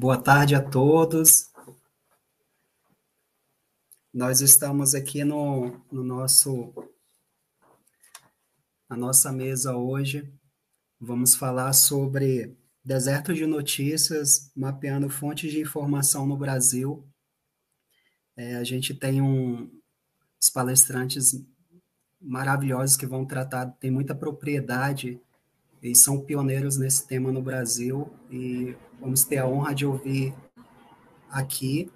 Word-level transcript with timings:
Boa 0.00 0.16
tarde 0.16 0.54
a 0.54 0.62
todos. 0.62 1.50
Nós 4.12 4.40
estamos 4.40 4.94
aqui 4.94 5.22
no, 5.22 5.80
no 5.92 6.02
nosso 6.02 6.72
na 8.90 8.96
nossa 8.96 9.30
mesa 9.30 9.76
hoje. 9.76 10.28
Vamos 11.00 11.36
falar 11.36 11.72
sobre 11.72 12.58
deserto 12.84 13.32
de 13.32 13.46
notícias, 13.46 14.50
mapeando 14.56 15.08
fontes 15.08 15.52
de 15.52 15.60
informação 15.60 16.26
no 16.26 16.36
Brasil. 16.36 17.06
É, 18.36 18.56
a 18.56 18.64
gente 18.64 18.92
tem 18.92 19.22
um, 19.22 19.70
os 20.42 20.50
palestrantes 20.50 21.40
maravilhosos 22.20 22.96
que 22.96 23.06
vão 23.06 23.24
tratar, 23.24 23.66
tem 23.78 23.92
muita 23.92 24.14
propriedade 24.14 25.20
e 25.80 25.94
são 25.94 26.20
pioneiros 26.20 26.76
nesse 26.76 27.06
tema 27.06 27.30
no 27.30 27.40
Brasil 27.40 28.12
e 28.28 28.76
vamos 28.98 29.22
ter 29.22 29.38
a 29.38 29.46
honra 29.46 29.72
de 29.72 29.86
ouvir 29.86 30.34
aqui. 31.30 31.90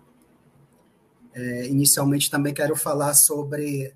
É, 1.32 1.66
inicialmente 1.66 2.30
também 2.30 2.54
quero 2.54 2.76
falar 2.76 3.14
sobre 3.14 3.92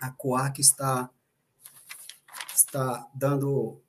a 0.00 0.10
COA 0.10 0.50
que 0.50 0.60
está, 0.60 1.08
está 2.68 3.10
dando, 3.14 3.80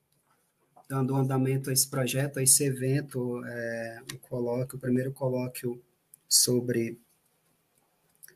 dando 0.90 1.16
andamento 1.16 1.70
a 1.70 1.74
esse 1.74 1.88
projeto, 1.88 2.40
a 2.40 2.44
esse 2.44 2.63
evento, 2.63 3.44
é, 3.46 4.02
o, 4.13 4.18
colóquio, 4.20 4.77
o 4.77 4.82
primeiro 4.82 5.12
colóquio 5.12 5.82
sobre 6.27 6.99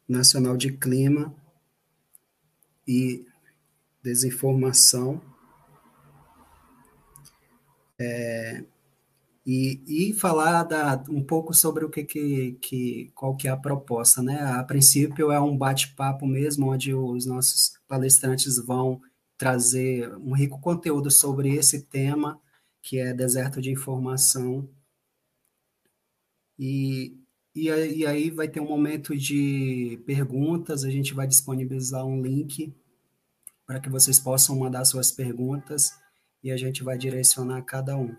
Nacional 0.08 0.58
de 0.58 0.72
Clima 0.74 1.34
e 2.86 3.26
Desinformação 4.04 5.22
é, 7.98 8.66
e, 9.46 10.10
e 10.10 10.14
falar 10.14 10.64
da, 10.64 11.02
um 11.10 11.24
pouco 11.24 11.54
sobre 11.54 11.86
o 11.86 11.90
que, 11.90 12.04
que, 12.04 12.54
que 12.62 13.12
qual 13.16 13.36
que 13.36 13.48
é 13.48 13.52
a 13.52 13.58
proposta, 13.58 14.22
né? 14.22 14.42
A 14.42 14.64
princípio 14.64 15.32
é 15.32 15.40
um 15.40 15.58
bate-papo 15.58 16.26
mesmo, 16.26 16.70
onde 16.70 16.94
os 16.94 17.26
nossos 17.26 17.80
palestrantes 17.88 18.58
vão 18.58 19.02
trazer 19.44 20.10
um 20.20 20.34
rico 20.34 20.58
conteúdo 20.62 21.12
sobre 21.12 21.54
esse 21.54 21.82
tema, 21.82 22.40
que 22.82 22.98
é 22.98 23.14
deserto 23.14 23.62
de 23.62 23.70
informação. 23.70 24.70
E, 26.58 27.14
e, 27.54 27.68
e 27.68 28.06
aí 28.06 28.30
vai 28.30 28.48
ter 28.48 28.62
um 28.62 28.70
momento 28.70 29.18
de 29.18 30.02
perguntas, 30.06 30.86
a 30.86 30.90
gente 30.90 31.14
vai 31.14 31.28
disponibilizar 31.28 32.06
um 32.06 32.22
link 32.22 32.74
para 33.68 33.82
que 33.82 33.90
vocês 33.90 34.18
possam 34.18 34.58
mandar 34.58 34.86
suas 34.86 35.12
perguntas 35.12 35.92
e 36.42 36.50
a 36.50 36.56
gente 36.56 36.82
vai 36.82 36.98
direcionar 36.98 37.64
cada 37.64 37.98
um. 37.98 38.16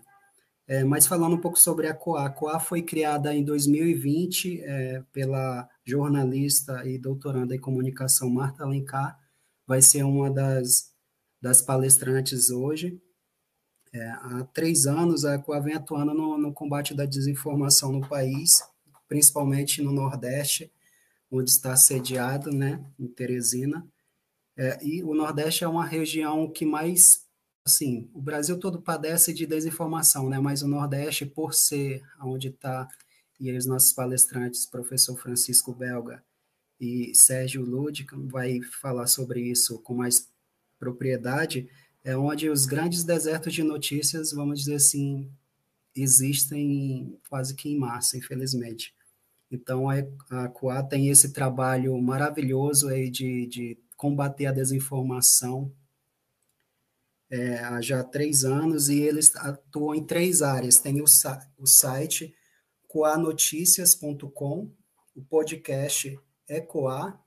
É, 0.67 0.83
mas 0.83 1.07
falando 1.07 1.37
um 1.37 1.41
pouco 1.41 1.57
sobre 1.57 1.87
a 1.87 1.93
COA, 1.95 2.27
a 2.27 2.29
COA 2.29 2.59
foi 2.59 2.83
criada 2.83 3.33
em 3.33 3.43
2020 3.43 4.61
é, 4.61 5.03
pela 5.11 5.67
jornalista 5.83 6.85
e 6.85 6.99
doutoranda 6.99 7.55
em 7.55 7.59
comunicação 7.59 8.29
Marta 8.29 8.63
Alencar, 8.63 9.19
vai 9.65 9.81
ser 9.81 10.03
uma 10.03 10.29
das, 10.29 10.94
das 11.45 11.61
palestrantes 11.61 12.49
hoje. 12.49 12.99
É, 13.93 14.03
há 14.09 14.43
três 14.51 14.87
anos, 14.87 15.25
a 15.25 15.37
COA 15.37 15.61
vem 15.61 15.75
atuando 15.75 16.11
no, 16.11 16.39
no 16.39 16.51
combate 16.51 16.95
da 16.95 17.05
desinformação 17.05 17.91
no 17.91 18.01
país, 18.09 18.63
principalmente 19.07 19.79
no 19.79 19.91
Nordeste, 19.91 20.73
onde 21.29 21.51
está 21.51 21.75
sediado, 21.75 22.49
né, 22.51 22.83
em 22.97 23.05
Teresina. 23.05 23.87
É, 24.57 24.83
e 24.83 25.03
o 25.03 25.13
Nordeste 25.13 25.63
é 25.63 25.67
uma 25.67 25.85
região 25.85 26.49
que 26.49 26.65
mais 26.65 27.27
assim, 27.63 28.09
o 28.11 28.19
Brasil 28.19 28.59
todo 28.59 28.81
padece 28.81 29.31
de 29.31 29.45
desinformação, 29.45 30.27
né? 30.27 30.39
Mas 30.39 30.63
o 30.63 30.67
Nordeste, 30.67 31.27
por 31.27 31.53
ser 31.53 32.01
onde 32.21 32.47
está, 32.47 32.87
e 33.39 33.55
os 33.55 33.67
nossos 33.67 33.93
palestrantes, 33.93 34.65
professor 34.65 35.15
Francisco 35.15 35.73
Belga 35.73 36.23
e 36.79 37.13
Sérgio 37.13 37.63
Lud, 37.63 38.05
vai 38.29 38.61
falar 38.81 39.05
sobre 39.05 39.41
isso 39.41 39.79
com 39.79 39.93
mais 39.93 40.27
propriedade, 40.79 41.69
é 42.03 42.15
onde 42.15 42.49
os 42.49 42.65
grandes 42.65 43.03
desertos 43.03 43.53
de 43.53 43.63
notícias, 43.63 44.31
vamos 44.31 44.59
dizer 44.59 44.75
assim, 44.75 45.31
existem 45.95 47.17
quase 47.29 47.55
que 47.55 47.69
em 47.69 47.77
massa, 47.77 48.17
infelizmente. 48.17 48.93
Então, 49.49 49.89
a, 49.89 49.95
a 50.29 50.47
CUA 50.49 50.83
tem 50.83 51.09
esse 51.09 51.31
trabalho 51.31 51.99
maravilhoso 52.01 52.89
aí 52.89 53.09
de, 53.09 53.47
de 53.47 53.77
combater 53.95 54.47
a 54.47 54.51
desinformação 54.51 55.71
é, 57.29 57.57
há 57.59 57.81
já 57.81 58.03
três 58.03 58.43
anos 58.43 58.89
e 58.89 58.99
eles 58.99 59.35
atuam 59.35 59.95
em 59.95 60.03
três 60.03 60.41
áreas. 60.41 60.77
Tem 60.77 61.01
o, 61.01 61.05
o 61.57 61.65
site 61.65 62.35
coanoticias.com, 62.87 64.71
o 65.15 65.21
podcast 65.23 66.19
é 66.47 66.61
Coa 66.61 67.19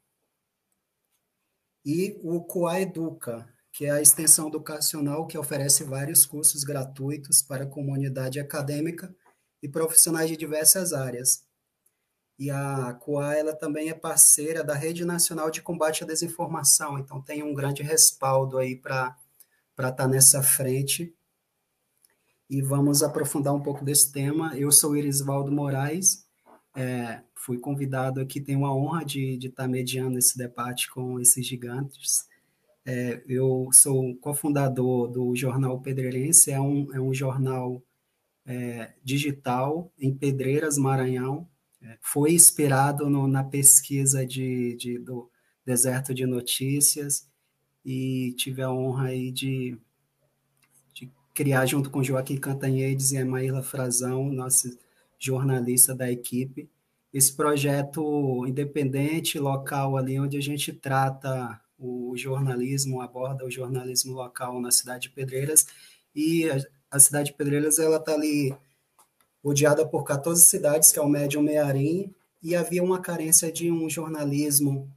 e 1.90 2.20
o 2.22 2.42
Coa 2.42 2.78
Educa, 2.78 3.48
que 3.72 3.86
é 3.86 3.90
a 3.90 4.02
extensão 4.02 4.48
educacional 4.48 5.26
que 5.26 5.38
oferece 5.38 5.84
vários 5.84 6.26
cursos 6.26 6.62
gratuitos 6.62 7.40
para 7.40 7.64
a 7.64 7.66
comunidade 7.66 8.38
acadêmica 8.38 9.10
e 9.62 9.68
profissionais 9.70 10.28
de 10.28 10.36
diversas 10.36 10.92
áreas. 10.92 11.46
E 12.38 12.50
a 12.50 12.92
COA 12.92 13.36
ela 13.36 13.56
também 13.56 13.88
é 13.88 13.94
parceira 13.94 14.62
da 14.62 14.74
Rede 14.74 15.02
Nacional 15.02 15.50
de 15.50 15.62
Combate 15.62 16.04
à 16.04 16.06
Desinformação, 16.06 16.98
então 16.98 17.22
tem 17.22 17.42
um 17.42 17.54
grande 17.54 17.82
respaldo 17.82 18.58
aí 18.58 18.76
para 18.76 19.16
estar 19.78 19.92
tá 19.92 20.06
nessa 20.06 20.42
frente. 20.42 21.16
E 22.50 22.60
vamos 22.60 23.02
aprofundar 23.02 23.54
um 23.54 23.62
pouco 23.62 23.82
desse 23.82 24.12
tema. 24.12 24.54
Eu 24.58 24.70
sou 24.70 24.94
Irisvaldo 24.94 25.50
Moraes, 25.50 26.27
é, 26.78 27.22
fui 27.34 27.58
convidado 27.58 28.20
aqui, 28.20 28.40
tenho 28.40 28.64
a 28.64 28.72
honra 28.72 29.04
de, 29.04 29.36
estar 29.36 29.64
tá 29.64 29.68
mediando 29.68 30.16
esse 30.16 30.38
debate 30.38 30.88
com 30.88 31.18
esses 31.18 31.44
gigantes. 31.44 32.28
É, 32.86 33.20
eu 33.26 33.68
sou 33.72 34.14
cofundador 34.18 35.08
do 35.08 35.34
Jornal 35.34 35.80
Pedreirense, 35.80 36.52
é 36.52 36.60
um, 36.60 36.94
é 36.94 37.00
um 37.00 37.12
jornal 37.12 37.82
é, 38.46 38.94
digital 39.02 39.92
em 39.98 40.14
Pedreiras, 40.14 40.78
Maranhão. 40.78 41.48
É, 41.82 41.98
foi 42.00 42.32
inspirado 42.32 43.10
no, 43.10 43.26
na 43.26 43.42
pesquisa 43.42 44.24
de, 44.24 44.76
de, 44.76 44.98
do 45.00 45.28
Deserto 45.66 46.14
de 46.14 46.26
Notícias, 46.26 47.28
e 47.84 48.34
tive 48.36 48.62
a 48.62 48.70
honra 48.70 49.08
aí 49.08 49.32
de, 49.32 49.76
de 50.94 51.10
criar 51.34 51.66
junto 51.66 51.90
com 51.90 52.04
Joaquim 52.04 52.36
Cantanhedes 52.36 53.10
e 53.10 53.24
Maíla 53.24 53.64
Frazão, 53.64 54.30
nossa 54.30 54.68
jornalista 55.18 55.94
da 55.94 56.10
equipe, 56.10 56.70
esse 57.12 57.34
projeto 57.34 58.46
independente, 58.46 59.38
local 59.38 59.96
ali, 59.96 60.20
onde 60.20 60.36
a 60.36 60.42
gente 60.42 60.72
trata 60.72 61.60
o 61.78 62.16
jornalismo, 62.16 63.00
aborda 63.00 63.44
o 63.44 63.50
jornalismo 63.50 64.12
local 64.12 64.60
na 64.60 64.70
cidade 64.70 65.08
de 65.08 65.10
Pedreiras, 65.10 65.66
e 66.14 66.50
a, 66.50 66.58
a 66.90 66.98
cidade 66.98 67.30
de 67.30 67.36
Pedreiras, 67.36 67.78
ela 67.78 67.96
está 67.96 68.12
ali 68.12 68.54
rodeada 69.42 69.86
por 69.86 70.04
14 70.04 70.44
cidades, 70.44 70.92
que 70.92 70.98
é 70.98 71.02
o 71.02 71.08
Médio 71.08 71.42
Mearim, 71.42 72.12
e 72.42 72.54
havia 72.54 72.82
uma 72.82 73.00
carência 73.00 73.50
de 73.50 73.70
um 73.70 73.88
jornalismo 73.88 74.90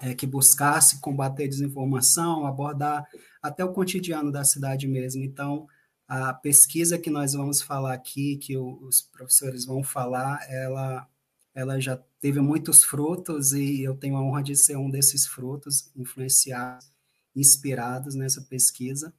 é, 0.00 0.14
que 0.14 0.26
buscasse 0.26 1.00
combater 1.00 1.48
desinformação, 1.48 2.46
abordar 2.46 3.06
até 3.42 3.64
o 3.64 3.72
cotidiano 3.72 4.30
da 4.30 4.44
cidade 4.44 4.86
mesmo. 4.86 5.22
Então, 5.22 5.66
a 6.08 6.32
pesquisa 6.32 6.98
que 6.98 7.10
nós 7.10 7.32
vamos 7.34 7.62
falar 7.62 7.92
aqui, 7.92 8.36
que 8.36 8.56
os 8.56 9.02
professores 9.02 9.64
vão 9.64 9.82
falar, 9.82 10.40
ela, 10.50 11.08
ela 11.54 11.80
já 11.80 11.96
teve 12.20 12.40
muitos 12.40 12.84
frutos 12.84 13.52
e 13.52 13.82
eu 13.82 13.96
tenho 13.96 14.16
a 14.16 14.22
honra 14.22 14.42
de 14.42 14.56
ser 14.56 14.76
um 14.76 14.90
desses 14.90 15.26
frutos, 15.26 15.90
influenciados, 15.96 16.90
inspirados 17.34 18.14
nessa 18.14 18.40
pesquisa. 18.42 19.12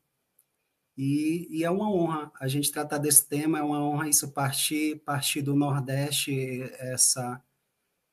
E, 0.98 1.48
e, 1.52 1.64
é 1.64 1.70
uma 1.70 1.92
honra 1.92 2.32
a 2.40 2.48
gente 2.48 2.72
tratar 2.72 2.98
desse 2.98 3.28
tema, 3.28 3.60
é 3.60 3.62
uma 3.62 3.80
honra 3.84 4.10
isso 4.10 4.32
partir, 4.32 5.00
partir 5.06 5.44
do 5.44 5.56
Nordeste, 5.56 6.62
essa 6.80 7.42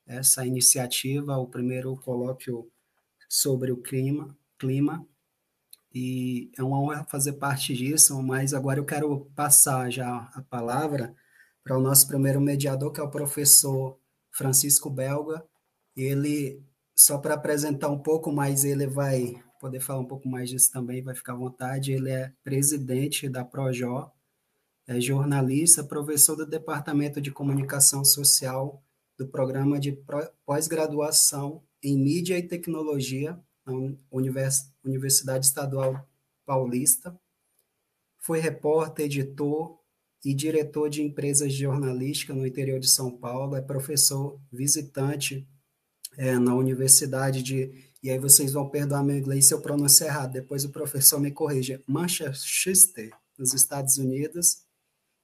essa 0.05 0.45
iniciativa, 0.45 1.37
o 1.37 1.47
primeiro 1.47 1.95
colóquio 1.97 2.71
sobre 3.27 3.71
o 3.71 3.77
clima, 3.77 4.37
clima, 4.57 5.05
e 5.95 6.51
é 6.57 6.61
uma 6.61 6.77
honra 6.77 7.05
fazer 7.05 7.33
parte 7.33 7.73
disso, 7.73 8.21
mas 8.21 8.53
agora 8.53 8.77
eu 8.77 8.85
quero 8.85 9.31
passar 9.33 9.89
já 9.89 10.29
a 10.33 10.41
palavra 10.41 11.15
para 11.63 11.77
o 11.77 11.81
nosso 11.81 12.05
primeiro 12.05 12.41
mediador, 12.41 12.91
que 12.91 12.99
é 12.99 13.03
o 13.03 13.09
professor 13.09 13.97
Francisco 14.29 14.89
Belga. 14.89 15.41
Ele, 15.95 16.61
só 16.93 17.17
para 17.17 17.35
apresentar 17.35 17.89
um 17.89 17.97
pouco 17.97 18.29
mais, 18.29 18.65
ele 18.65 18.85
vai 18.85 19.41
poder 19.57 19.79
falar 19.79 20.01
um 20.01 20.05
pouco 20.05 20.27
mais 20.27 20.49
disso 20.49 20.69
também, 20.69 21.01
vai 21.01 21.15
ficar 21.15 21.31
à 21.31 21.37
vontade. 21.37 21.93
Ele 21.93 22.11
é 22.11 22.33
presidente 22.43 23.29
da 23.29 23.45
Projó, 23.45 24.11
é 24.85 24.99
jornalista, 24.99 25.81
professor 25.81 26.35
do 26.35 26.45
Departamento 26.45 27.21
de 27.21 27.31
Comunicação 27.31 28.03
Social 28.03 28.83
do 29.17 29.25
Programa 29.29 29.79
de 29.79 29.97
Pós-Graduação 30.45 31.63
em 31.81 31.97
Mídia 31.97 32.37
e 32.37 32.43
Tecnologia 32.43 33.39
na 33.65 33.73
Universidade 34.85 35.45
Estadual 35.45 36.07
Paulista. 36.45 37.17
Foi 38.19 38.39
repórter, 38.39 39.05
editor 39.05 39.77
e 40.23 40.33
diretor 40.33 40.89
de 40.89 41.03
empresas 41.03 41.53
de 41.53 41.59
jornalística 41.59 42.33
no 42.33 42.45
interior 42.45 42.79
de 42.79 42.87
São 42.87 43.11
Paulo. 43.11 43.55
É 43.55 43.61
professor 43.61 44.39
visitante 44.51 45.47
é, 46.17 46.37
na 46.37 46.55
Universidade 46.55 47.43
de. 47.43 47.91
E 48.01 48.09
aí 48.09 48.19
vocês 48.19 48.53
vão 48.53 48.69
perdoar 48.69 49.03
meu 49.03 49.17
inglês 49.17 49.47
se 49.47 49.53
eu 49.53 49.61
pronunciar 49.61 50.09
errado, 50.09 50.33
depois 50.33 50.63
o 50.63 50.69
professor 50.69 51.19
me 51.19 51.31
corrija. 51.31 51.81
Manchester, 51.87 53.11
nos 53.37 53.53
Estados 53.53 53.97
Unidos 53.97 54.65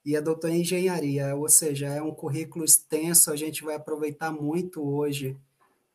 e 0.03 0.15
é 0.15 0.21
doutor 0.21 0.49
em 0.49 0.61
engenharia, 0.61 1.35
ou 1.35 1.47
seja, 1.47 1.87
é 1.87 2.01
um 2.01 2.13
currículo 2.13 2.65
extenso, 2.65 3.31
a 3.31 3.35
gente 3.35 3.63
vai 3.63 3.75
aproveitar 3.75 4.31
muito 4.31 4.83
hoje 4.83 5.37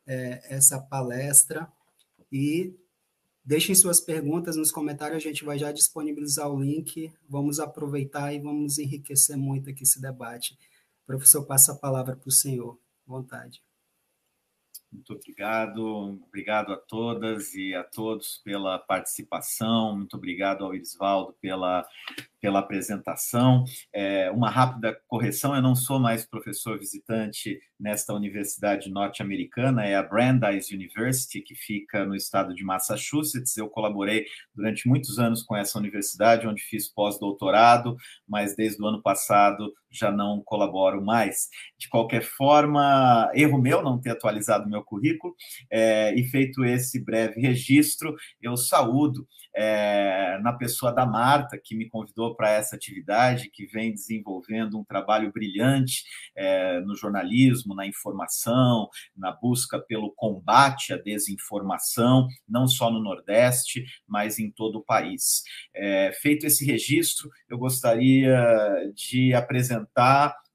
é, 0.07 0.41
essa 0.49 0.79
palestra 0.79 1.69
e 2.31 2.75
deixem 3.47 3.75
suas 3.77 4.01
perguntas 4.01 4.57
nos 4.57 4.73
comentários, 4.73 5.17
a 5.17 5.29
gente 5.29 5.45
vai 5.45 5.57
já 5.57 5.71
disponibilizar 5.71 6.51
o 6.51 6.61
link, 6.61 7.13
vamos 7.29 7.61
aproveitar 7.61 8.35
e 8.35 8.41
vamos 8.41 8.77
enriquecer 8.77 9.37
muito 9.37 9.71
aqui 9.71 9.85
esse 9.85 10.01
debate. 10.03 10.59
Professor, 11.07 11.47
passa 11.47 11.73
a 11.73 11.77
palavra 11.77 12.17
para 12.17 12.29
o 12.29 12.33
senhor, 12.33 12.77
vontade. 13.07 13.63
Muito 14.91 15.13
obrigado, 15.13 16.21
obrigado 16.27 16.73
a 16.73 16.77
todas 16.77 17.55
e 17.55 17.75
a 17.75 17.85
todos 17.85 18.41
pela 18.45 18.79
participação, 18.79 19.97
muito 19.97 20.17
obrigado 20.17 20.65
ao 20.65 20.75
Irisvaldo 20.75 21.35
pela 21.41 21.87
pela 22.47 22.61
apresentação. 22.61 23.65
É, 23.93 24.31
uma 24.31 24.49
rápida 24.49 24.97
correção: 25.09 25.53
eu 25.57 25.61
não 25.61 25.75
sou 25.75 25.99
mais 25.99 26.25
professor 26.25 26.79
visitante 26.79 27.59
nesta 27.79 28.15
universidade 28.15 28.89
norte-americana, 28.89 29.85
é 29.85 29.97
a 29.97 30.03
Brandeis 30.03 30.71
University, 30.71 31.41
que 31.41 31.57
fica 31.57 32.07
no 32.07 32.15
estado 32.15 32.55
de 32.55 32.63
Massachusetts. 32.63 33.57
Eu 33.57 33.69
colaborei 33.69 34.27
durante 34.55 34.89
muitos 34.89 35.19
anos 35.19 35.43
com 35.43 35.57
essa 35.57 35.77
universidade, 35.77 36.47
onde 36.47 36.63
fiz 36.63 36.89
pós-doutorado, 36.89 37.97
mas 38.29 38.55
desde 38.55 38.81
o 38.81 38.87
ano 38.87 39.03
passado 39.03 39.75
já 39.97 40.11
não 40.11 40.43
colaboro 40.45 41.05
mais. 41.05 41.49
De 41.79 41.89
qualquer 41.89 42.23
forma, 42.23 43.31
erro 43.35 43.59
meu 43.59 43.83
não 43.83 44.01
ter 44.01 44.11
atualizado 44.11 44.69
meu 44.69 44.83
currículo, 44.83 45.35
é, 45.71 46.15
e 46.15 46.25
feito 46.25 46.65
esse 46.65 47.03
breve 47.05 47.41
registro, 47.41 48.15
eu 48.41 48.57
saúdo 48.57 49.27
é, 49.55 50.39
na 50.43 50.53
pessoa 50.53 50.93
da 50.93 51.07
Marta, 51.07 51.59
que 51.63 51.75
me 51.75 51.89
convidou 51.89 52.37
para 52.37 52.51
essa 52.51 52.77
atividade, 52.77 53.51
que 53.51 53.67
vem 53.67 53.95
desenvolvendo 53.95 54.79
um 54.79 54.85
trabalho 54.85 55.33
brilhante 55.33 56.05
é, 56.37 56.81
no 56.81 56.95
jornalismo, 56.95 57.75
na 57.75 57.87
informação, 57.87 58.89
na 59.17 59.33
busca 59.33 59.79
pelo 59.79 60.13
combate 60.13 60.93
à 60.93 60.99
desinformação, 60.99 62.29
não 62.47 62.69
só 62.69 62.91
no 62.91 63.03
Nordeste, 63.03 63.85
mas 64.07 64.39
em 64.39 64.51
todo 64.51 64.79
o 64.79 64.85
país. 64.85 65.43
Feito 66.21 66.47
esse 66.47 66.65
registro, 66.65 67.31
eu 67.49 67.57
gostaria 67.59 68.37
de 68.95 69.33
apresentar 69.33 69.86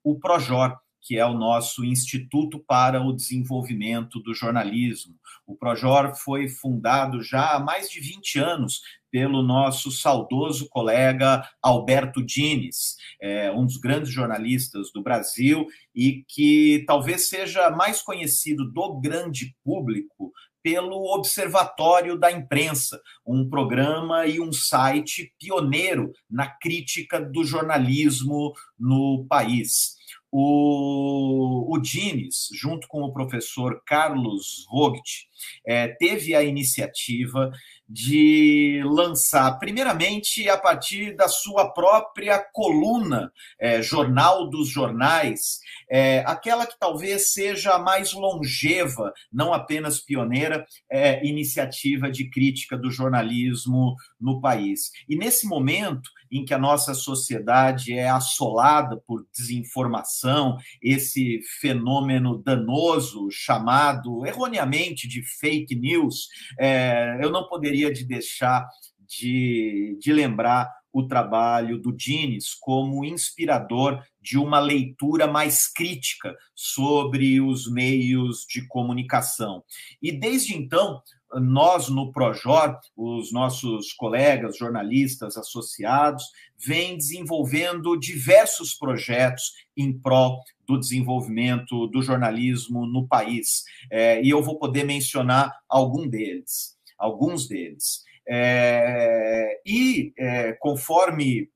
o 0.02 0.18
Projor, 0.18 0.76
que 1.00 1.18
é 1.18 1.26
o 1.26 1.34
nosso 1.34 1.84
Instituto 1.84 2.58
para 2.60 3.02
o 3.02 3.12
Desenvolvimento 3.12 4.20
do 4.20 4.32
Jornalismo. 4.32 5.14
O 5.46 5.56
Projor 5.56 6.14
foi 6.14 6.48
fundado 6.48 7.22
já 7.22 7.56
há 7.56 7.60
mais 7.60 7.90
de 7.90 8.00
20 8.00 8.38
anos 8.38 8.80
pelo 9.10 9.42
nosso 9.42 9.90
saudoso 9.90 10.68
colega 10.70 11.46
Alberto 11.60 12.24
Dines, 12.24 12.96
é, 13.20 13.52
um 13.52 13.66
dos 13.66 13.76
grandes 13.76 14.10
jornalistas 14.10 14.90
do 14.90 15.02
Brasil 15.02 15.66
e 15.94 16.24
que 16.26 16.82
talvez 16.86 17.28
seja 17.28 17.70
mais 17.70 18.00
conhecido 18.00 18.64
do 18.72 18.98
grande 18.98 19.54
público 19.62 20.32
pelo 20.62 21.14
Observatório 21.14 22.18
da 22.18 22.30
Imprensa, 22.30 23.00
um 23.26 23.48
programa 23.48 24.26
e 24.26 24.40
um 24.40 24.52
site 24.52 25.32
pioneiro 25.38 26.12
na 26.30 26.46
crítica 26.46 27.20
do 27.20 27.44
jornalismo 27.44 28.52
no 28.78 29.26
país. 29.28 29.96
O, 30.34 31.74
o 31.74 31.78
Dines, 31.78 32.48
junto 32.54 32.88
com 32.88 33.02
o 33.02 33.12
professor 33.12 33.82
Carlos 33.84 34.66
Vogt, 34.70 35.28
é, 35.66 35.88
teve 35.88 36.34
a 36.34 36.42
iniciativa 36.42 37.50
de 37.88 38.82
lançar, 38.84 39.58
primeiramente, 39.58 40.48
a 40.48 40.56
partir 40.56 41.14
da 41.14 41.28
sua 41.28 41.70
própria 41.72 42.38
coluna, 42.52 43.30
é, 43.60 43.82
Jornal 43.82 44.48
dos 44.48 44.68
Jornais, 44.68 45.60
é, 45.90 46.20
aquela 46.26 46.66
que 46.66 46.78
talvez 46.78 47.32
seja 47.32 47.72
a 47.72 47.78
mais 47.78 48.12
longeva, 48.12 49.12
não 49.32 49.52
apenas 49.52 50.00
pioneira, 50.00 50.64
é, 50.90 51.24
iniciativa 51.26 52.10
de 52.10 52.30
crítica 52.30 52.76
do 52.76 52.90
jornalismo 52.90 53.94
no 54.20 54.40
país. 54.40 54.90
E 55.08 55.16
nesse 55.16 55.46
momento 55.46 56.10
em 56.32 56.44
que 56.44 56.54
a 56.54 56.58
nossa 56.58 56.94
sociedade 56.94 57.92
é 57.92 58.08
assolada 58.08 58.96
por 59.06 59.26
desinformação, 59.36 60.56
esse 60.82 61.40
fenômeno 61.60 62.42
danoso 62.42 63.28
chamado 63.30 64.24
erroneamente 64.24 65.06
de 65.06 65.22
fake 65.22 65.76
news, 65.76 66.28
é, 66.58 67.18
eu 67.20 67.30
não 67.30 67.46
poderia 67.46 67.92
de 67.92 68.04
deixar 68.04 68.66
de, 69.06 69.98
de 70.00 70.12
lembrar 70.12 70.81
o 70.92 71.06
trabalho 71.06 71.78
do 71.78 71.92
Dines 71.92 72.54
como 72.54 73.04
inspirador 73.04 74.02
de 74.20 74.38
uma 74.38 74.60
leitura 74.60 75.26
mais 75.26 75.66
crítica 75.66 76.36
sobre 76.54 77.40
os 77.40 77.70
meios 77.70 78.44
de 78.48 78.66
comunicação. 78.68 79.64
E 80.00 80.12
desde 80.12 80.56
então, 80.56 81.02
nós 81.40 81.88
no 81.88 82.12
Projor, 82.12 82.78
os 82.96 83.32
nossos 83.32 83.92
colegas 83.92 84.56
jornalistas 84.56 85.36
associados, 85.36 86.24
vêm 86.58 86.96
desenvolvendo 86.96 87.96
diversos 87.96 88.74
projetos 88.74 89.52
em 89.76 89.92
prol 89.92 90.40
do 90.66 90.78
desenvolvimento 90.78 91.86
do 91.88 92.02
jornalismo 92.02 92.86
no 92.86 93.06
país. 93.06 93.64
É, 93.90 94.22
e 94.22 94.30
eu 94.30 94.42
vou 94.42 94.58
poder 94.58 94.84
mencionar 94.84 95.52
algum 95.68 96.06
deles, 96.06 96.76
alguns 96.98 97.48
deles. 97.48 98.04
É, 98.28 99.60
e 99.66 100.12
é, 100.18 100.52
conforme 100.54 101.50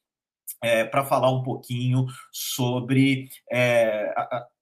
É, 0.61 0.85
para 0.85 1.05
falar 1.05 1.31
um 1.31 1.43
pouquinho 1.43 2.05
sobre 2.31 3.29
é, 3.51 4.13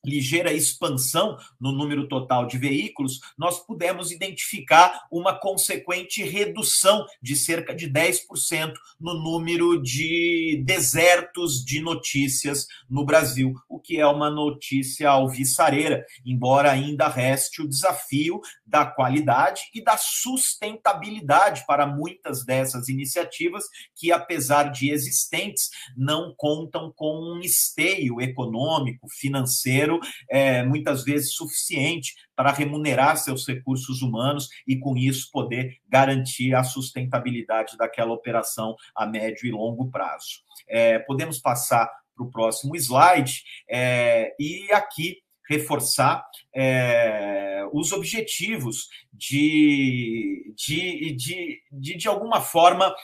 ligeira 0.05 0.53
expansão 0.53 1.37
no 1.61 1.73
número 1.73 2.09
total 2.09 2.47
de 2.47 2.59
veículos, 2.59 3.21
nós 3.39 3.65
pudemos 3.65 4.11
identificar 4.11 5.07
uma 5.11 5.39
consequente 5.39 6.23
redução 6.23 7.07
de 7.21 7.37
cerca 7.37 7.75
de 7.75 7.89
10% 7.91 8.75
no 9.01 9.15
número 9.15 9.81
de 9.81 10.63
desertos 10.65 11.65
de 11.65 11.81
notícias 11.81 12.67
no 12.89 13.05
Brasil, 13.05 13.55
o 13.69 13.79
que 13.79 13.99
é 14.01 14.07
uma 14.07 14.31
notícia 14.31 15.09
alvissareira, 15.09 16.05
embora 16.25 16.71
ainda 16.71 17.09
reste 17.09 17.63
o 17.63 17.69
desafio 17.69 18.41
da 18.67 18.85
qualidade 18.85 19.63
e 19.75 19.83
da 19.83 19.97
sustentabilidade 19.97 21.65
para 21.67 21.87
muitas 21.87 22.45
dessas 22.45 22.89
iniciativas 22.89 23.65
que, 23.95 24.11
apesar 24.11 24.71
de 24.71 24.91
existentes, 24.91 25.71
não 25.97 26.35
contam 26.37 26.93
com 26.95 27.37
um 27.37 27.41
esteio 27.41 28.21
econômico, 28.21 29.09
financeiro 29.09 29.92
é, 30.31 30.63
muitas 30.63 31.05
vezes 31.05 31.35
suficiente 31.35 32.15
para 32.35 32.53
remunerar 32.53 33.17
seus 33.17 33.47
recursos 33.47 34.03
humanos 34.03 34.49
e, 34.67 34.79
com 34.79 34.97
isso, 34.97 35.31
poder 35.33 35.79
garantir 35.89 36.55
a 36.55 36.65
sustentabilidade 36.65 37.77
daquela 37.77 38.13
operação 38.13 38.77
a 38.95 39.07
médio 39.07 39.47
e 39.47 39.51
longo 39.51 39.91
prazo. 39.91 40.43
É, 40.69 40.99
podemos 41.01 41.39
passar 41.39 41.91
para 42.15 42.25
o 42.25 42.31
próximo 42.31 42.77
slide 42.77 43.43
é, 43.69 44.35
e 44.39 44.71
aqui 44.73 45.23
reforçar 45.49 46.25
é, 46.55 47.65
os 47.73 47.93
objetivos 47.93 48.89
de, 49.13 50.55
de, 50.57 51.13
de, 51.13 51.63
de, 51.71 51.97
de 51.97 52.09
alguma 52.09 52.41
forma, 52.41 52.95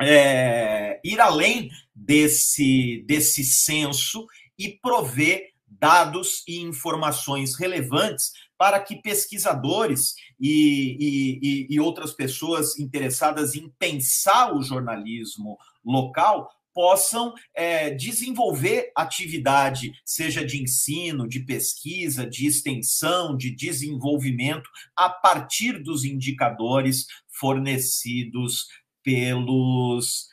é, 0.00 1.00
ir 1.04 1.20
além 1.20 1.70
desse, 1.94 3.04
desse 3.06 3.44
censo 3.44 4.26
e 4.58 4.68
prover 4.68 5.49
dados 5.70 6.42
e 6.46 6.60
informações 6.60 7.56
relevantes 7.56 8.32
para 8.58 8.80
que 8.80 8.96
pesquisadores 8.96 10.14
e, 10.38 10.96
e, 11.40 11.66
e, 11.70 11.80
outras 11.80 12.12
pessoas 12.12 12.78
interessadas 12.78 13.54
em 13.54 13.70
pensar 13.78 14.54
o 14.54 14.62
jornalismo 14.62 15.56
local 15.84 16.50
possam 16.74 17.32
é, 17.54 17.90
desenvolver 17.90 18.92
atividade, 18.96 19.92
seja 20.04 20.44
de 20.44 20.62
ensino, 20.62 21.26
de 21.26 21.40
pesquisa, 21.40 22.26
de 22.26 22.46
extensão, 22.46 23.36
de 23.36 23.50
desenvolvimento, 23.50 24.68
a 24.96 25.08
partir 25.08 25.82
dos 25.82 26.04
indicadores 26.04 27.06
fornecidos 27.28 28.66
pelos 29.02 30.28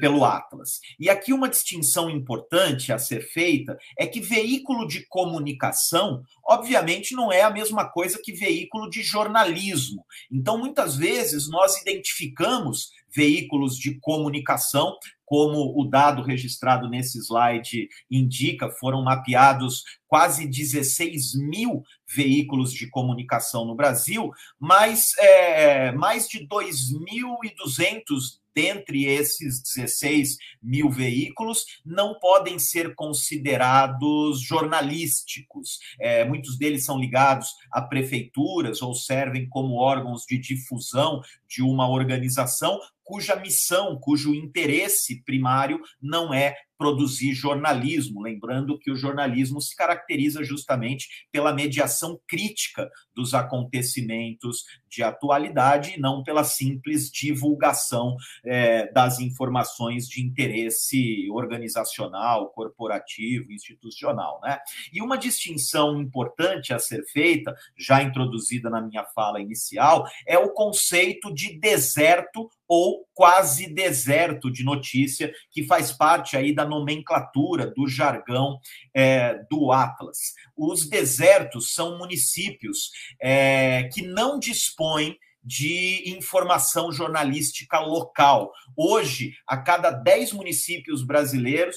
pelo 0.00 0.24
Atlas. 0.24 0.80
E 0.98 1.08
aqui 1.08 1.32
uma 1.32 1.48
distinção 1.48 2.10
importante 2.10 2.92
a 2.92 2.98
ser 2.98 3.22
feita 3.22 3.78
é 3.98 4.06
que 4.06 4.20
veículo 4.20 4.86
de 4.86 5.06
comunicação, 5.06 6.22
obviamente, 6.44 7.14
não 7.14 7.32
é 7.32 7.42
a 7.42 7.50
mesma 7.50 7.88
coisa 7.88 8.20
que 8.22 8.32
veículo 8.32 8.90
de 8.90 9.02
jornalismo. 9.02 10.04
Então, 10.30 10.58
muitas 10.58 10.96
vezes, 10.96 11.48
nós 11.48 11.80
identificamos 11.80 12.90
veículos 13.14 13.76
de 13.76 13.98
comunicação 13.98 14.96
como 15.30 15.80
o 15.80 15.84
dado 15.84 16.22
registrado 16.22 16.88
nesse 16.90 17.18
slide 17.18 17.88
indica, 18.10 18.68
foram 18.68 19.04
mapeados 19.04 19.84
quase 20.08 20.44
16 20.44 21.36
mil 21.36 21.84
veículos 22.12 22.72
de 22.72 22.90
comunicação 22.90 23.64
no 23.64 23.76
Brasil, 23.76 24.32
mas 24.58 25.16
é, 25.18 25.92
mais 25.92 26.26
de 26.26 26.44
2.200 26.48 28.39
dentre 28.54 29.06
esses 29.06 29.62
16 29.62 30.36
mil 30.62 30.90
veículos 30.90 31.64
não 31.84 32.18
podem 32.18 32.58
ser 32.58 32.94
considerados 32.94 34.40
jornalísticos. 34.42 35.78
É, 36.00 36.24
muitos 36.24 36.58
deles 36.58 36.84
são 36.84 36.98
ligados 36.98 37.48
a 37.70 37.82
prefeituras 37.82 38.82
ou 38.82 38.94
servem 38.94 39.48
como 39.48 39.76
órgãos 39.76 40.24
de 40.28 40.38
difusão 40.38 41.20
de 41.48 41.62
uma 41.62 41.88
organização 41.88 42.78
cuja 43.10 43.34
missão, 43.34 43.98
cujo 43.98 44.32
interesse 44.32 45.20
primário 45.24 45.80
não 46.00 46.32
é 46.32 46.54
produzir 46.80 47.34
jornalismo, 47.34 48.22
lembrando 48.22 48.78
que 48.78 48.90
o 48.90 48.96
jornalismo 48.96 49.60
se 49.60 49.76
caracteriza 49.76 50.42
justamente 50.42 51.26
pela 51.30 51.52
mediação 51.52 52.18
crítica 52.26 52.90
dos 53.14 53.34
acontecimentos 53.34 54.64
de 54.88 55.02
atualidade 55.02 55.92
e 55.94 56.00
não 56.00 56.22
pela 56.22 56.42
simples 56.42 57.10
divulgação 57.10 58.16
é, 58.42 58.90
das 58.92 59.20
informações 59.20 60.08
de 60.08 60.22
interesse 60.22 61.28
organizacional, 61.30 62.48
corporativo, 62.48 63.52
institucional. 63.52 64.40
Né? 64.42 64.58
E 64.90 65.02
uma 65.02 65.18
distinção 65.18 66.00
importante 66.00 66.72
a 66.72 66.78
ser 66.78 67.04
feita, 67.12 67.54
já 67.78 68.02
introduzida 68.02 68.70
na 68.70 68.80
minha 68.80 69.04
fala 69.14 69.38
inicial, 69.38 70.08
é 70.26 70.38
o 70.38 70.54
conceito 70.54 71.30
de 71.34 71.60
deserto 71.60 72.48
ou 72.66 73.04
quase 73.12 73.66
deserto 73.66 74.50
de 74.50 74.64
notícia, 74.64 75.32
que 75.50 75.66
faz 75.66 75.92
parte 75.92 76.36
aí 76.36 76.54
da 76.54 76.64
nomenclatura, 76.70 77.66
do 77.66 77.86
jargão 77.86 78.58
é, 78.94 79.34
do 79.50 79.72
Atlas. 79.72 80.16
Os 80.56 80.88
desertos 80.88 81.74
são 81.74 81.98
municípios 81.98 82.90
é, 83.20 83.90
que 83.92 84.02
não 84.02 84.38
dispõem 84.38 85.18
de 85.42 86.04
informação 86.06 86.92
jornalística 86.92 87.80
local. 87.80 88.52
Hoje, 88.76 89.34
a 89.46 89.56
cada 89.56 89.90
10 89.90 90.32
municípios 90.32 91.02
brasileiros, 91.02 91.76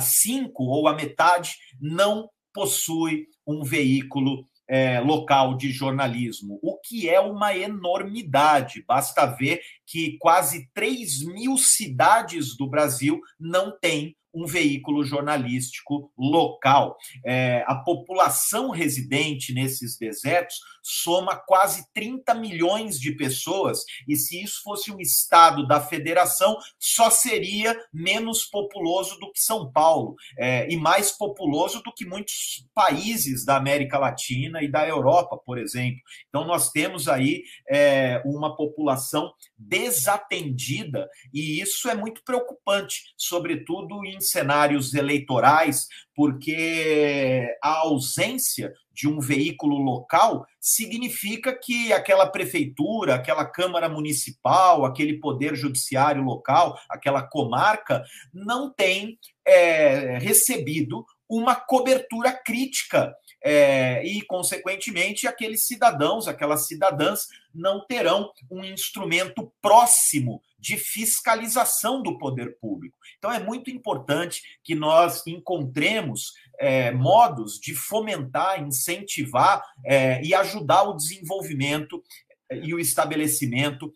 cinco 0.00 0.64
ou 0.64 0.86
a 0.86 0.94
metade 0.94 1.56
não 1.80 2.28
possui 2.52 3.26
um 3.46 3.64
veículo 3.64 4.46
é, 4.68 5.00
local 5.00 5.56
de 5.56 5.70
jornalismo, 5.70 6.58
o 6.62 6.78
que 6.78 7.08
é 7.08 7.20
uma 7.20 7.56
enormidade. 7.56 8.84
Basta 8.86 9.26
ver 9.26 9.60
que 9.86 10.16
quase 10.18 10.68
3 10.74 11.24
mil 11.26 11.56
cidades 11.56 12.56
do 12.56 12.68
Brasil 12.68 13.20
não 13.38 13.78
têm 13.78 14.16
um 14.34 14.46
veículo 14.46 15.04
jornalístico 15.04 16.10
local. 16.18 16.96
É, 17.24 17.64
a 17.66 17.76
população 17.76 18.70
residente 18.70 19.54
nesses 19.54 19.96
desertos 19.96 20.56
soma 20.84 21.34
quase 21.34 21.86
30 21.94 22.34
milhões 22.34 23.00
de 23.00 23.12
pessoas, 23.12 23.84
e 24.06 24.16
se 24.16 24.42
isso 24.42 24.60
fosse 24.62 24.92
um 24.92 25.00
estado 25.00 25.66
da 25.66 25.80
federação, 25.80 26.58
só 26.78 27.08
seria 27.08 27.74
menos 27.92 28.44
populoso 28.44 29.18
do 29.18 29.32
que 29.32 29.40
São 29.40 29.72
Paulo, 29.72 30.14
é, 30.38 30.70
e 30.70 30.76
mais 30.76 31.10
populoso 31.10 31.82
do 31.82 31.92
que 31.92 32.04
muitos 32.04 32.66
países 32.74 33.46
da 33.46 33.56
América 33.56 33.98
Latina 33.98 34.62
e 34.62 34.70
da 34.70 34.86
Europa, 34.86 35.38
por 35.38 35.58
exemplo. 35.58 36.00
Então, 36.28 36.44
nós 36.44 36.70
temos 36.70 37.08
aí 37.08 37.42
é, 37.68 38.22
uma 38.26 38.54
população 38.54 39.32
desatendida, 39.56 41.08
e 41.32 41.60
isso 41.62 41.88
é 41.88 41.94
muito 41.94 42.22
preocupante, 42.22 43.14
sobretudo 43.16 44.04
em 44.04 44.20
cenários 44.20 44.92
eleitorais, 44.92 45.88
porque 46.14 47.56
a 47.62 47.78
ausência 47.78 48.72
de 48.92 49.08
um 49.08 49.18
veículo 49.18 49.76
local 49.78 50.46
significa 50.64 51.52
que 51.52 51.92
aquela 51.92 52.26
prefeitura, 52.26 53.16
aquela 53.16 53.44
Câmara 53.44 53.86
Municipal, 53.86 54.86
aquele 54.86 55.20
Poder 55.20 55.54
Judiciário 55.54 56.22
local, 56.22 56.80
aquela 56.88 57.22
comarca, 57.22 58.02
não 58.32 58.72
tem 58.72 59.18
é, 59.46 60.16
recebido 60.16 61.04
uma 61.28 61.54
cobertura 61.54 62.32
crítica 62.32 63.14
é, 63.44 64.02
e, 64.06 64.22
consequentemente, 64.22 65.26
aqueles 65.26 65.66
cidadãos, 65.66 66.26
aquelas 66.26 66.66
cidadãs 66.66 67.26
não 67.54 67.84
terão 67.86 68.32
um 68.50 68.64
instrumento 68.64 69.52
próximo 69.60 70.40
de 70.58 70.78
fiscalização 70.78 72.02
do 72.02 72.16
poder 72.16 72.56
público. 72.58 72.96
Então, 73.18 73.30
é 73.30 73.38
muito 73.38 73.70
importante 73.70 74.40
que 74.64 74.74
nós 74.74 75.26
encontremos 75.26 76.32
é, 76.58 76.90
modos 76.92 77.58
de 77.58 77.74
fomentar, 77.74 78.62
incentivar 78.62 79.62
é, 79.84 80.22
e 80.22 80.34
ajudar 80.34 80.84
o 80.84 80.94
desenvolvimento 80.94 82.02
e 82.50 82.74
o 82.74 82.78
estabelecimento 82.78 83.92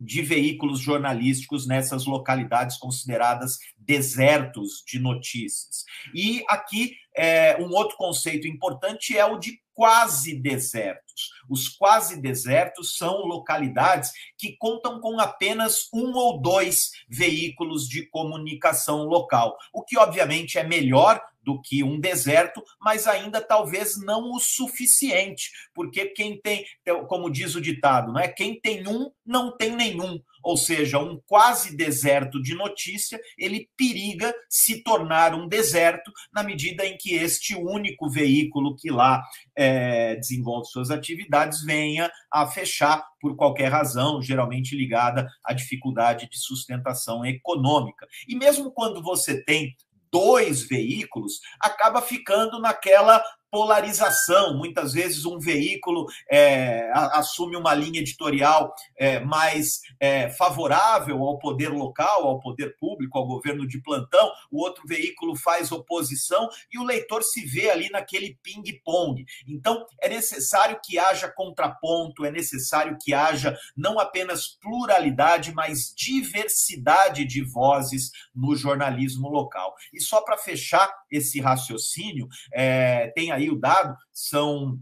de 0.00 0.22
veículos 0.22 0.78
jornalísticos 0.78 1.66
nessas 1.66 2.06
localidades 2.06 2.76
consideradas 2.76 3.58
desertos 3.76 4.84
de 4.86 4.98
notícias. 4.98 5.84
E 6.14 6.44
aqui 6.48 6.94
é, 7.16 7.60
um 7.60 7.70
outro 7.74 7.96
conceito 7.96 8.46
importante 8.46 9.16
é 9.16 9.24
o 9.24 9.38
de 9.38 9.60
quase 9.74 10.34
desertos. 10.34 11.30
Os 11.48 11.68
quase 11.68 12.20
desertos 12.20 12.96
são 12.96 13.26
localidades 13.26 14.12
que 14.36 14.56
contam 14.56 15.00
com 15.00 15.18
apenas 15.18 15.88
um 15.92 16.12
ou 16.14 16.40
dois 16.40 16.90
veículos 17.08 17.88
de 17.88 18.06
comunicação 18.06 19.04
local, 19.04 19.56
o 19.72 19.82
que 19.82 19.98
obviamente 19.98 20.58
é 20.58 20.64
melhor 20.64 21.20
do 21.48 21.58
que 21.62 21.82
um 21.82 21.98
deserto, 21.98 22.62
mas 22.78 23.06
ainda 23.06 23.40
talvez 23.40 23.98
não 23.98 24.32
o 24.34 24.38
suficiente, 24.38 25.50
porque 25.72 26.10
quem 26.10 26.38
tem, 26.38 26.62
como 27.08 27.30
diz 27.30 27.54
o 27.54 27.60
ditado, 27.60 28.12
não 28.12 28.20
é 28.20 28.28
quem 28.28 28.60
tem 28.60 28.86
um 28.86 29.10
não 29.24 29.56
tem 29.56 29.74
nenhum, 29.74 30.18
ou 30.42 30.56
seja, 30.56 30.98
um 30.98 31.20
quase 31.26 31.76
deserto 31.76 32.40
de 32.40 32.54
notícia, 32.54 33.20
ele 33.36 33.68
periga 33.76 34.34
se 34.48 34.82
tornar 34.82 35.34
um 35.34 35.46
deserto 35.46 36.10
na 36.32 36.42
medida 36.42 36.86
em 36.86 36.96
que 36.96 37.14
este 37.14 37.54
único 37.54 38.08
veículo 38.08 38.74
que 38.76 38.90
lá 38.90 39.22
é, 39.54 40.16
desenvolve 40.16 40.68
suas 40.68 40.90
atividades 40.90 41.62
venha 41.62 42.10
a 42.32 42.46
fechar 42.46 43.04
por 43.20 43.36
qualquer 43.36 43.70
razão, 43.70 44.22
geralmente 44.22 44.76
ligada 44.76 45.26
à 45.44 45.52
dificuldade 45.52 46.28
de 46.30 46.38
sustentação 46.38 47.26
econômica. 47.26 48.06
E 48.26 48.34
mesmo 48.34 48.70
quando 48.70 49.02
você 49.02 49.44
tem 49.44 49.74
dois 50.10 50.62
veículos, 50.62 51.40
acaba 51.60 52.00
ficando 52.00 52.60
naquela 52.60 53.22
polarização. 53.50 54.56
Muitas 54.56 54.92
vezes 54.92 55.24
um 55.24 55.38
veículo 55.38 56.06
é, 56.30 56.90
assume 56.92 57.56
uma 57.56 57.74
linha 57.74 58.00
editorial 58.00 58.74
é, 58.96 59.20
mais 59.20 59.80
é, 60.00 60.30
favorável 60.30 61.22
ao 61.22 61.38
poder 61.38 61.68
local, 61.70 62.26
ao 62.26 62.40
poder 62.40 62.76
público, 62.78 63.18
ao 63.18 63.26
governo 63.26 63.66
de 63.66 63.80
plantão, 63.80 64.30
o 64.50 64.62
outro 64.62 64.82
veículo 64.86 65.36
faz 65.36 65.72
oposição 65.72 66.48
e 66.72 66.78
o 66.78 66.84
leitor 66.84 67.22
se 67.22 67.44
vê 67.44 67.70
ali 67.70 67.88
naquele 67.90 68.38
ping-pong. 68.42 69.24
Então, 69.46 69.84
é 70.00 70.08
necessário 70.08 70.78
que 70.84 70.98
haja 70.98 71.28
contraponto, 71.28 72.24
é 72.24 72.30
necessário 72.30 72.96
que 73.00 73.14
haja 73.14 73.56
não 73.76 73.98
apenas 73.98 74.46
pluralidade, 74.46 75.52
mas 75.52 75.92
diversidade 75.96 77.24
de 77.24 77.42
vozes 77.42 78.10
no 78.34 78.54
jornalismo 78.56 79.28
local. 79.28 79.74
E 79.92 80.00
só 80.00 80.20
para 80.20 80.36
fechar 80.36 80.92
esse 81.10 81.40
raciocínio, 81.40 82.28
é, 82.52 83.08
tem 83.08 83.30
aí 83.38 83.50
o 83.50 83.58
dado, 83.58 83.96
são 84.12 84.78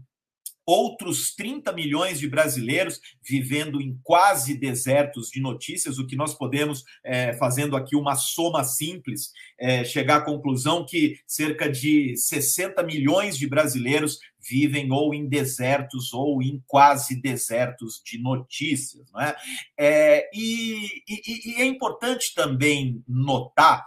outros 0.67 1.33
30 1.33 1.71
milhões 1.71 2.19
de 2.19 2.27
brasileiros 2.27 2.99
vivendo 3.23 3.81
em 3.81 3.97
quase 4.03 4.53
desertos 4.53 5.29
de 5.29 5.39
notícias, 5.39 5.97
o 5.97 6.05
que 6.05 6.17
nós 6.17 6.33
podemos, 6.33 6.83
é, 7.05 7.31
fazendo 7.37 7.77
aqui 7.77 7.95
uma 7.95 8.15
soma 8.15 8.65
simples, 8.65 9.31
é, 9.57 9.85
chegar 9.85 10.17
à 10.17 10.25
conclusão 10.25 10.85
que 10.85 11.17
cerca 11.25 11.71
de 11.71 12.17
60 12.17 12.83
milhões 12.83 13.37
de 13.37 13.47
brasileiros 13.47 14.19
vivem 14.49 14.91
ou 14.91 15.13
em 15.13 15.27
desertos 15.27 16.13
ou 16.13 16.41
em 16.41 16.61
quase 16.67 17.15
desertos 17.21 18.01
de 18.05 18.21
notícias. 18.21 19.09
Não 19.13 19.21
é? 19.21 19.35
é 19.79 20.29
e, 20.33 20.85
e, 21.07 21.51
e 21.51 21.61
é 21.61 21.65
importante 21.65 22.33
também 22.35 23.01
notar 23.07 23.85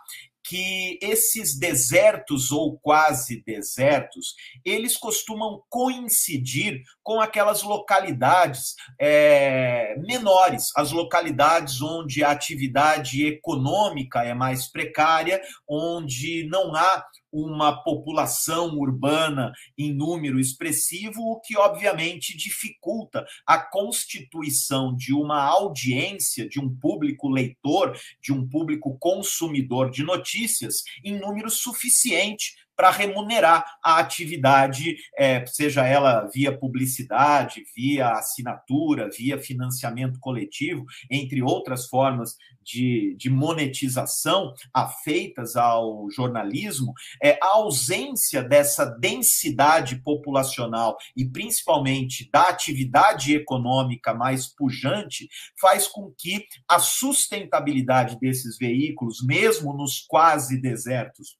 que 0.50 0.98
esses 1.00 1.56
desertos 1.56 2.50
ou 2.50 2.76
quase 2.80 3.40
desertos, 3.46 4.34
eles 4.64 4.96
costumam 4.96 5.62
coincidir 5.68 6.82
com 7.04 7.20
aquelas 7.20 7.62
localidades 7.62 8.74
é, 9.00 9.94
menores, 9.98 10.72
as 10.76 10.90
localidades 10.90 11.80
onde 11.80 12.24
a 12.24 12.32
atividade 12.32 13.24
econômica 13.24 14.24
é 14.24 14.34
mais 14.34 14.66
precária, 14.66 15.40
onde 15.68 16.42
não 16.50 16.74
há 16.74 17.06
uma 17.32 17.82
população 17.82 18.76
urbana 18.78 19.52
em 19.78 19.92
número 19.92 20.38
expressivo, 20.38 21.20
o 21.22 21.40
que 21.40 21.56
obviamente 21.56 22.36
dificulta 22.36 23.24
a 23.46 23.58
constituição 23.58 24.94
de 24.94 25.12
uma 25.12 25.42
audiência, 25.42 26.48
de 26.48 26.60
um 26.60 26.74
público 26.74 27.28
leitor, 27.28 27.96
de 28.20 28.32
um 28.32 28.48
público 28.48 28.98
consumidor 28.98 29.90
de 29.90 30.02
notícias 30.02 30.82
em 31.04 31.18
número 31.18 31.50
suficiente 31.50 32.54
para 32.80 32.90
remunerar 32.90 33.76
a 33.84 33.98
atividade, 33.98 34.96
é, 35.18 35.44
seja 35.44 35.86
ela 35.86 36.26
via 36.32 36.56
publicidade, 36.56 37.62
via 37.76 38.12
assinatura, 38.12 39.10
via 39.10 39.38
financiamento 39.38 40.18
coletivo, 40.18 40.86
entre 41.10 41.42
outras 41.42 41.84
formas 41.88 42.36
de, 42.64 43.14
de 43.18 43.28
monetização 43.28 44.54
afeitas 44.72 45.56
ao 45.56 46.10
jornalismo, 46.10 46.94
é, 47.22 47.38
a 47.42 47.56
ausência 47.56 48.42
dessa 48.42 48.86
densidade 48.86 49.96
populacional 49.96 50.96
e 51.14 51.26
principalmente 51.26 52.30
da 52.32 52.48
atividade 52.48 53.34
econômica 53.34 54.14
mais 54.14 54.46
pujante 54.46 55.28
faz 55.60 55.86
com 55.86 56.10
que 56.16 56.46
a 56.66 56.78
sustentabilidade 56.78 58.18
desses 58.18 58.56
veículos, 58.56 59.18
mesmo 59.22 59.74
nos 59.74 60.00
quase 60.08 60.58
desertos, 60.58 61.38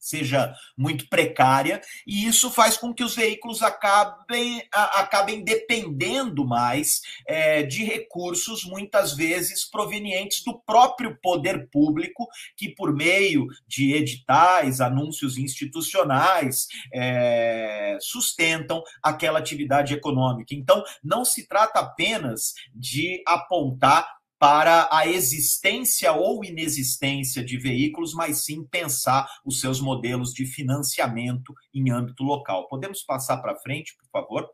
seja 0.00 0.54
muito 0.76 1.08
precária, 1.08 1.80
e 2.06 2.26
isso 2.26 2.50
faz 2.50 2.76
com 2.76 2.92
que 2.92 3.04
os 3.04 3.14
veículos 3.14 3.62
acabem, 3.62 4.66
acabem 4.72 5.44
dependendo 5.44 6.46
mais 6.46 7.02
é, 7.26 7.62
de 7.62 7.84
recursos, 7.84 8.64
muitas 8.64 9.14
vezes 9.14 9.68
provenientes 9.68 10.42
do 10.42 10.58
próprio 10.58 11.18
poder 11.22 11.68
público, 11.70 12.26
que 12.56 12.74
por 12.74 12.94
meio 12.94 13.46
de 13.68 13.92
editais, 13.94 14.80
anúncios 14.80 15.36
institucionais, 15.36 16.66
é, 16.92 17.98
sustentam 18.00 18.82
aquela 19.02 19.38
atividade 19.38 19.92
econômica. 19.92 20.54
Então, 20.54 20.82
não 21.04 21.24
se 21.24 21.46
trata 21.46 21.80
apenas 21.80 22.54
de 22.74 23.22
apontar 23.26 24.19
para 24.40 24.88
a 24.90 25.06
existência 25.06 26.14
ou 26.14 26.42
inexistência 26.42 27.44
de 27.44 27.58
veículos, 27.58 28.14
mas 28.14 28.42
sim 28.42 28.64
pensar 28.64 29.28
os 29.44 29.60
seus 29.60 29.82
modelos 29.82 30.32
de 30.32 30.46
financiamento 30.46 31.54
em 31.74 31.90
âmbito 31.90 32.24
local. 32.24 32.66
Podemos 32.66 33.02
passar 33.02 33.36
para 33.42 33.60
frente, 33.60 33.94
por 33.98 34.08
favor? 34.10 34.50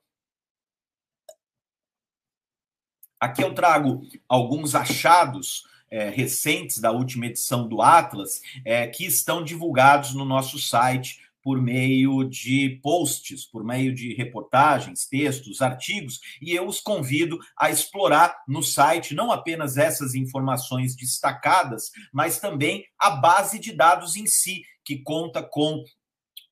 Aqui 3.20 3.44
eu 3.44 3.55
trago 3.55 4.03
alguns 4.29 4.75
achados 4.75 5.62
é, 5.88 6.11
recentes 6.11 6.81
da 6.81 6.90
última 6.90 7.27
edição 7.27 7.68
do 7.68 7.81
Atlas 7.81 8.42
é, 8.64 8.88
que 8.88 9.07
estão 9.07 9.44
divulgados 9.44 10.14
no 10.14 10.25
nosso 10.25 10.59
site 10.59 11.20
por 11.46 11.62
meio 11.62 12.24
de 12.24 12.80
posts, 12.82 13.46
por 13.46 13.62
meio 13.62 13.94
de 13.94 14.12
reportagens, 14.14 15.06
textos, 15.06 15.62
artigos, 15.62 16.18
e 16.42 16.52
eu 16.52 16.66
os 16.66 16.80
convido 16.80 17.38
a 17.56 17.70
explorar 17.70 18.37
no 18.48 18.64
site 18.64 19.14
não 19.14 19.30
apenas 19.30 19.76
essas 19.76 20.16
informações 20.16 20.96
destacadas, 20.96 21.92
mas 22.12 22.40
também 22.40 22.85
a 22.98 23.11
base 23.11 23.61
de 23.61 23.70
dados 23.70 24.16
em 24.16 24.26
si, 24.26 24.62
que 24.85 24.98
conta 25.04 25.40
com 25.40 25.85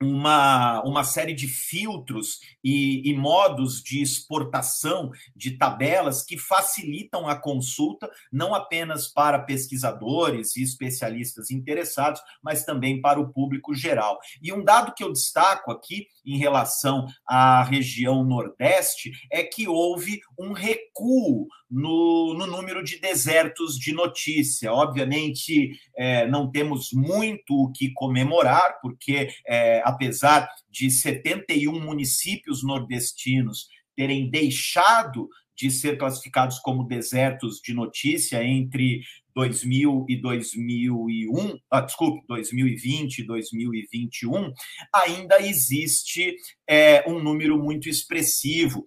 uma, 0.05 0.83
uma 0.83 1.05
série 1.05 1.35
de 1.35 1.49
filtros 1.49 2.41
e, 2.63 3.09
e, 3.09 3.15
modos 3.15 3.83
de 3.83 4.03
exportação 4.03 5.11
de 5.35 5.53
tabelas 5.53 6.23
que 6.23 6.39
facilitam 6.39 7.29
a 7.29 7.37
consulta, 7.37 8.11
não 8.33 8.55
apenas 8.55 9.09
para 9.09 9.39
pesquisadores 9.39 10.57
e 10.57 10.63
especialistas 10.63 11.51
interessados, 11.51 12.21
mas 12.43 12.65
também 12.65 13.01
para 13.01 13.21
o 13.21 13.33
público 13.33 13.75
geral. 13.75 14.19
E 14.43 14.53
um 14.53 14.63
dado 14.63 14.95
que 14.95 15.03
eu 15.03 15.13
destaco 15.13 15.71
aqui 15.71 16.07
em 16.25 16.39
relação 16.39 17.07
à 17.27 17.63
região 17.63 18.25
Nordeste 18.25 19.13
é 19.31 19.43
que 19.43 19.69
houve 19.69 20.21
um 20.39 20.53
recuo 20.53 21.47
no, 21.71 22.35
no 22.35 22.47
número 22.47 22.85
de 22.85 23.01
desertos 23.01 23.77
de 23.77 23.93
notícia. 23.93 24.73
Obviamente, 24.73 25.73
é, 25.97 26.27
não 26.27 26.51
temos 26.51 26.93
muito 26.93 27.51
o 27.51 27.73
que 27.73 27.93
comemorar, 27.93 28.79
porque 28.81 29.29
é, 29.47 29.83
apesar 29.95 30.49
de 30.71 30.91
71 30.91 31.81
municípios 31.81 32.63
nordestinos 32.63 33.69
terem 33.97 34.31
deixado 34.31 35.29
de 35.57 35.71
ser 35.71 35.97
classificados 35.97 36.59
como 36.59 36.87
desertos 36.87 37.61
de 37.65 37.73
notícia 37.73 38.43
entre 38.45 39.03
2000 39.35 40.07
e 40.09 40.17
2001, 40.21 41.59
ah, 41.71 41.81
desculpe, 41.81 42.25
2020 42.29 43.19
e 43.19 43.27
2021, 43.27 44.53
ainda 44.93 45.41
existe 45.41 46.37
é, 46.69 47.09
um 47.09 47.23
número 47.23 47.57
muito 47.63 47.89
expressivo 47.89 48.85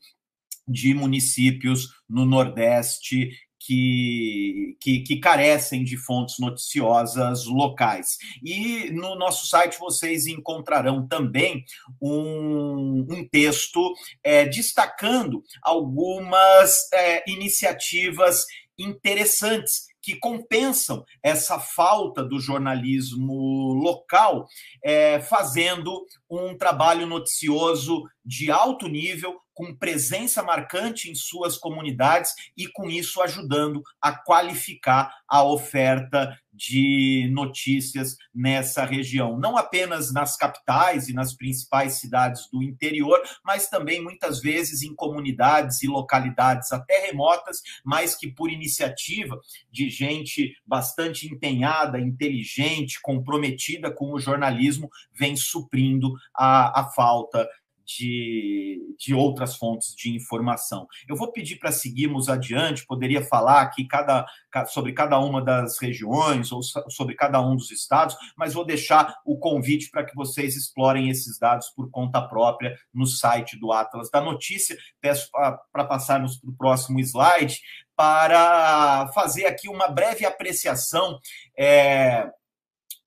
de 0.67 0.93
municípios 0.93 1.88
no 2.10 2.26
Nordeste 2.26 3.30
que, 3.67 4.77
que, 4.80 4.99
que, 5.01 5.19
carecem 5.19 5.84
de 5.84 5.97
fontes 5.97 6.39
noticiosas 6.39 7.45
locais. 7.45 8.17
E 8.41 8.89
no 8.91 9.15
nosso 9.15 9.45
site 9.45 9.77
vocês 9.77 10.25
encontrarão 10.25 11.06
também 11.06 11.65
um, 12.01 13.06
um 13.10 13.27
texto 13.27 13.93
é, 14.23 14.45
destacando 14.45 15.43
algumas 15.62 16.89
é, 16.93 17.30
iniciativas 17.30 18.45
interessantes 18.80 19.88
que 20.01 20.15
compensam 20.15 21.03
essa 21.21 21.60
falta 21.60 22.23
do 22.23 22.39
jornalismo 22.39 23.73
local, 23.73 24.47
é, 24.82 25.19
fazendo 25.19 26.06
um 26.30 26.58
trabalho 26.58 27.06
noticioso 27.06 28.04
de 28.24 28.52
alto 28.52 28.88
nível, 28.88 29.40
com 29.54 29.74
presença 29.74 30.44
marcante 30.44 31.10
em 31.10 31.16
suas 31.16 31.58
comunidades 31.58 32.32
e, 32.56 32.68
com 32.68 32.90
isso, 32.90 33.22
ajudando 33.22 33.82
a 34.00 34.12
qualificar 34.12 35.12
a 35.28 35.44
oferta 35.44 36.38
de 36.54 37.30
notícias 37.32 38.18
nessa 38.34 38.84
região, 38.84 39.38
não 39.38 39.56
apenas 39.56 40.12
nas 40.12 40.36
capitais 40.36 41.08
e 41.08 41.13
nas 41.13 41.36
principais 41.36 41.94
cidades 41.94 42.50
do 42.52 42.63
interior, 42.63 43.22
mas 43.46 43.70
também 43.70 44.02
muitas 44.02 44.42
vezes 44.42 44.82
em 44.82 44.96
comunidades 44.96 45.84
e 45.84 45.88
localidades 45.88 46.72
até 46.72 47.06
remotas, 47.08 47.62
mas 47.86 48.16
que 48.16 48.28
por 48.28 48.52
iniciativa 48.52 49.40
de 49.72 49.90
gente 49.90 50.56
bastante 50.66 51.28
empenhada, 51.28 52.00
inteligente, 52.00 53.00
comprometida 53.02 53.92
com 53.92 54.12
o 54.12 54.20
jornalismo, 54.20 54.90
vem 55.13 55.36
suprindo 55.36 56.13
a, 56.36 56.82
a 56.82 56.84
falta 56.86 57.47
de, 57.88 58.95
de 58.99 59.13
outras 59.13 59.56
fontes 59.56 59.95
de 59.95 60.13
informação. 60.13 60.86
Eu 61.08 61.15
vou 61.15 61.32
pedir 61.32 61.56
para 61.56 61.71
seguirmos 61.71 62.27
adiante, 62.27 62.86
poderia 62.86 63.23
falar 63.23 63.62
aqui 63.62 63.88
cada, 63.88 64.25
sobre 64.67 64.91
cada 64.91 65.17
uma 65.19 65.41
das 65.41 65.80
regiões 65.80 66.51
ou 66.51 66.62
sobre 66.62 67.15
cada 67.15 67.41
um 67.41 67.56
dos 67.56 67.71
estados, 67.71 68.15
mas 68.36 68.53
vou 68.53 68.65
deixar 68.65 69.15
o 69.25 69.39
convite 69.39 69.89
para 69.89 70.03
que 70.03 70.13
vocês 70.13 70.58
explorem 70.58 71.10
esses 71.10 71.39
dados 71.39 71.69
por 71.69 71.89
conta 71.89 72.21
própria 72.21 72.77
no 72.93 73.06
site 73.06 73.58
do 73.58 73.71
Atlas 73.71 74.10
da 74.12 74.19
Notícia. 74.19 74.77
Peço 74.99 75.30
para 75.32 75.86
passarmos 75.86 76.38
para 76.38 76.49
o 76.49 76.58
próximo 76.58 76.99
slide 76.99 77.62
para 77.95 79.08
fazer 79.13 79.45
aqui 79.45 79.69
uma 79.69 79.88
breve 79.88 80.25
apreciação 80.25 81.19
é, 81.58 82.30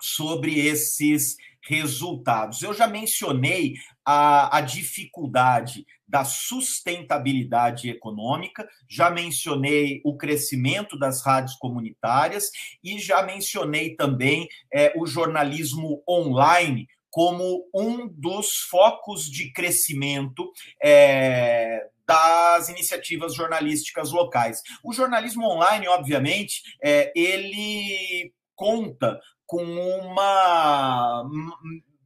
sobre 0.01 0.59
esses 0.59 1.37
resultados. 1.71 2.63
Eu 2.63 2.75
já 2.75 2.89
mencionei 2.89 3.75
a, 4.05 4.59
a 4.59 4.61
dificuldade 4.61 5.87
da 6.07 6.25
sustentabilidade 6.25 7.89
econômica, 7.89 8.69
já 8.89 9.09
mencionei 9.09 10.01
o 10.05 10.17
crescimento 10.17 10.99
das 10.99 11.25
rádios 11.25 11.55
comunitárias 11.55 12.51
e 12.83 12.99
já 12.99 13.23
mencionei 13.23 13.95
também 13.95 14.49
é, 14.75 14.93
o 14.97 15.07
jornalismo 15.07 16.03
online 16.09 16.89
como 17.09 17.69
um 17.73 18.09
dos 18.09 18.57
focos 18.69 19.31
de 19.31 19.53
crescimento 19.53 20.51
é, 20.83 21.87
das 22.05 22.69
iniciativas 22.69 23.33
jornalísticas 23.33 24.11
locais. 24.11 24.61
O 24.83 24.93
jornalismo 24.93 25.47
online, 25.47 25.87
obviamente, 25.87 26.63
é, 26.83 27.13
ele 27.15 28.33
conta 28.57 29.19
com 29.51 29.65
uma 29.65 31.29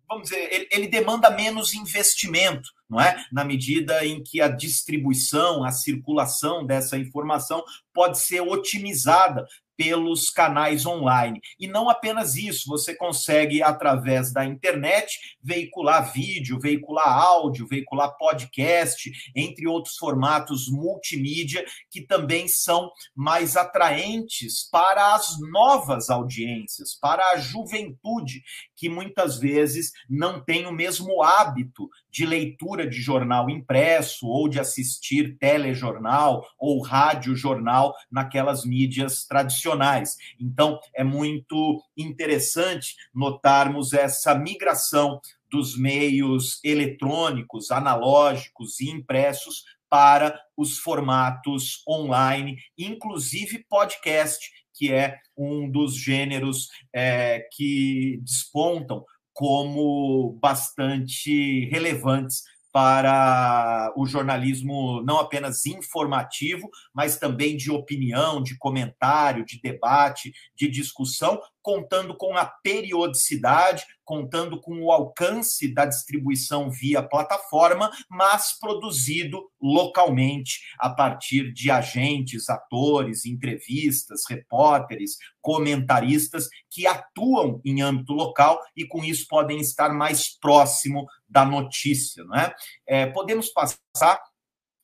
vamos 0.08 0.30
dizer, 0.30 0.48
ele, 0.50 0.68
ele, 0.70 0.88
demanda 0.88 1.28
menos 1.28 1.74
investimento, 1.74 2.70
não 2.88 3.00
é? 3.00 3.22
Na 3.30 3.44
medida 3.44 4.04
em 4.06 4.22
que 4.22 4.40
a 4.40 4.48
distribuição, 4.48 5.62
a 5.62 5.70
circulação 5.70 6.64
dessa 6.64 6.96
informação 6.96 7.62
pode 7.92 8.18
ser 8.18 8.40
otimizada 8.40 9.46
pelos 9.76 10.30
canais 10.30 10.86
online. 10.86 11.40
E 11.58 11.66
não 11.66 11.88
apenas 11.88 12.36
isso, 12.36 12.68
você 12.68 12.94
consegue, 12.94 13.62
através 13.62 14.32
da 14.32 14.44
internet, 14.44 15.18
veicular 15.42 16.12
vídeo, 16.12 16.58
veicular 16.58 17.08
áudio, 17.08 17.66
veicular 17.66 18.16
podcast, 18.16 19.10
entre 19.34 19.66
outros 19.66 19.96
formatos 19.96 20.68
multimídia, 20.70 21.64
que 21.90 22.02
também 22.06 22.48
são 22.48 22.90
mais 23.14 23.56
atraentes 23.56 24.68
para 24.70 25.14
as 25.14 25.36
novas 25.50 26.10
audiências, 26.10 26.98
para 27.00 27.24
a 27.30 27.36
juventude, 27.36 28.42
que 28.84 28.88
muitas 28.90 29.38
vezes 29.38 29.92
não 30.06 30.38
tem 30.38 30.66
o 30.66 30.72
mesmo 30.72 31.22
hábito 31.22 31.88
de 32.10 32.26
leitura 32.26 32.86
de 32.86 33.00
jornal 33.00 33.48
impresso 33.48 34.26
ou 34.26 34.46
de 34.46 34.60
assistir 34.60 35.38
telejornal 35.38 36.46
ou 36.58 36.82
rádio 36.82 37.34
jornal 37.34 37.94
naquelas 38.12 38.62
mídias 38.66 39.24
tradicionais. 39.24 40.18
Então, 40.38 40.78
é 40.94 41.02
muito 41.02 41.82
interessante 41.96 42.94
notarmos 43.14 43.94
essa 43.94 44.34
migração 44.34 45.18
dos 45.50 45.78
meios 45.78 46.62
eletrônicos, 46.62 47.70
analógicos 47.70 48.80
e 48.80 48.90
impressos 48.90 49.64
para 49.88 50.38
os 50.54 50.76
formatos 50.76 51.82
online, 51.88 52.58
inclusive 52.76 53.64
podcast, 53.66 54.50
que 54.74 54.92
é 54.92 55.18
um 55.36 55.70
dos 55.70 55.96
gêneros 55.96 56.68
é, 56.92 57.46
que 57.52 58.20
despontam 58.22 59.04
como 59.32 60.38
bastante 60.40 61.68
relevantes 61.70 62.42
para 62.74 63.92
o 63.96 64.04
jornalismo 64.04 65.00
não 65.02 65.18
apenas 65.18 65.64
informativo, 65.64 66.68
mas 66.92 67.16
também 67.16 67.56
de 67.56 67.70
opinião, 67.70 68.42
de 68.42 68.58
comentário, 68.58 69.44
de 69.44 69.60
debate, 69.62 70.32
de 70.56 70.68
discussão, 70.68 71.40
contando 71.64 72.14
com 72.14 72.36
a 72.36 72.44
periodicidade, 72.44 73.86
contando 74.04 74.60
com 74.60 74.82
o 74.82 74.92
alcance 74.92 75.66
da 75.72 75.86
distribuição 75.86 76.70
via 76.70 77.02
plataforma, 77.02 77.90
mas 78.10 78.58
produzido 78.60 79.50
localmente 79.60 80.60
a 80.78 80.90
partir 80.90 81.50
de 81.54 81.70
agentes, 81.70 82.50
atores, 82.50 83.24
entrevistas, 83.24 84.24
repórteres, 84.28 85.16
comentaristas 85.40 86.48
que 86.70 86.86
atuam 86.86 87.62
em 87.64 87.80
âmbito 87.80 88.12
local 88.12 88.60
e 88.76 88.86
com 88.86 89.02
isso 89.02 89.24
podem 89.26 89.58
estar 89.58 89.88
mais 89.88 90.38
próximo 90.38 91.06
da 91.26 91.46
notícia, 91.46 92.22
não 92.24 92.36
é? 92.36 92.54
é 92.86 93.06
podemos 93.06 93.48
passar 93.48 94.20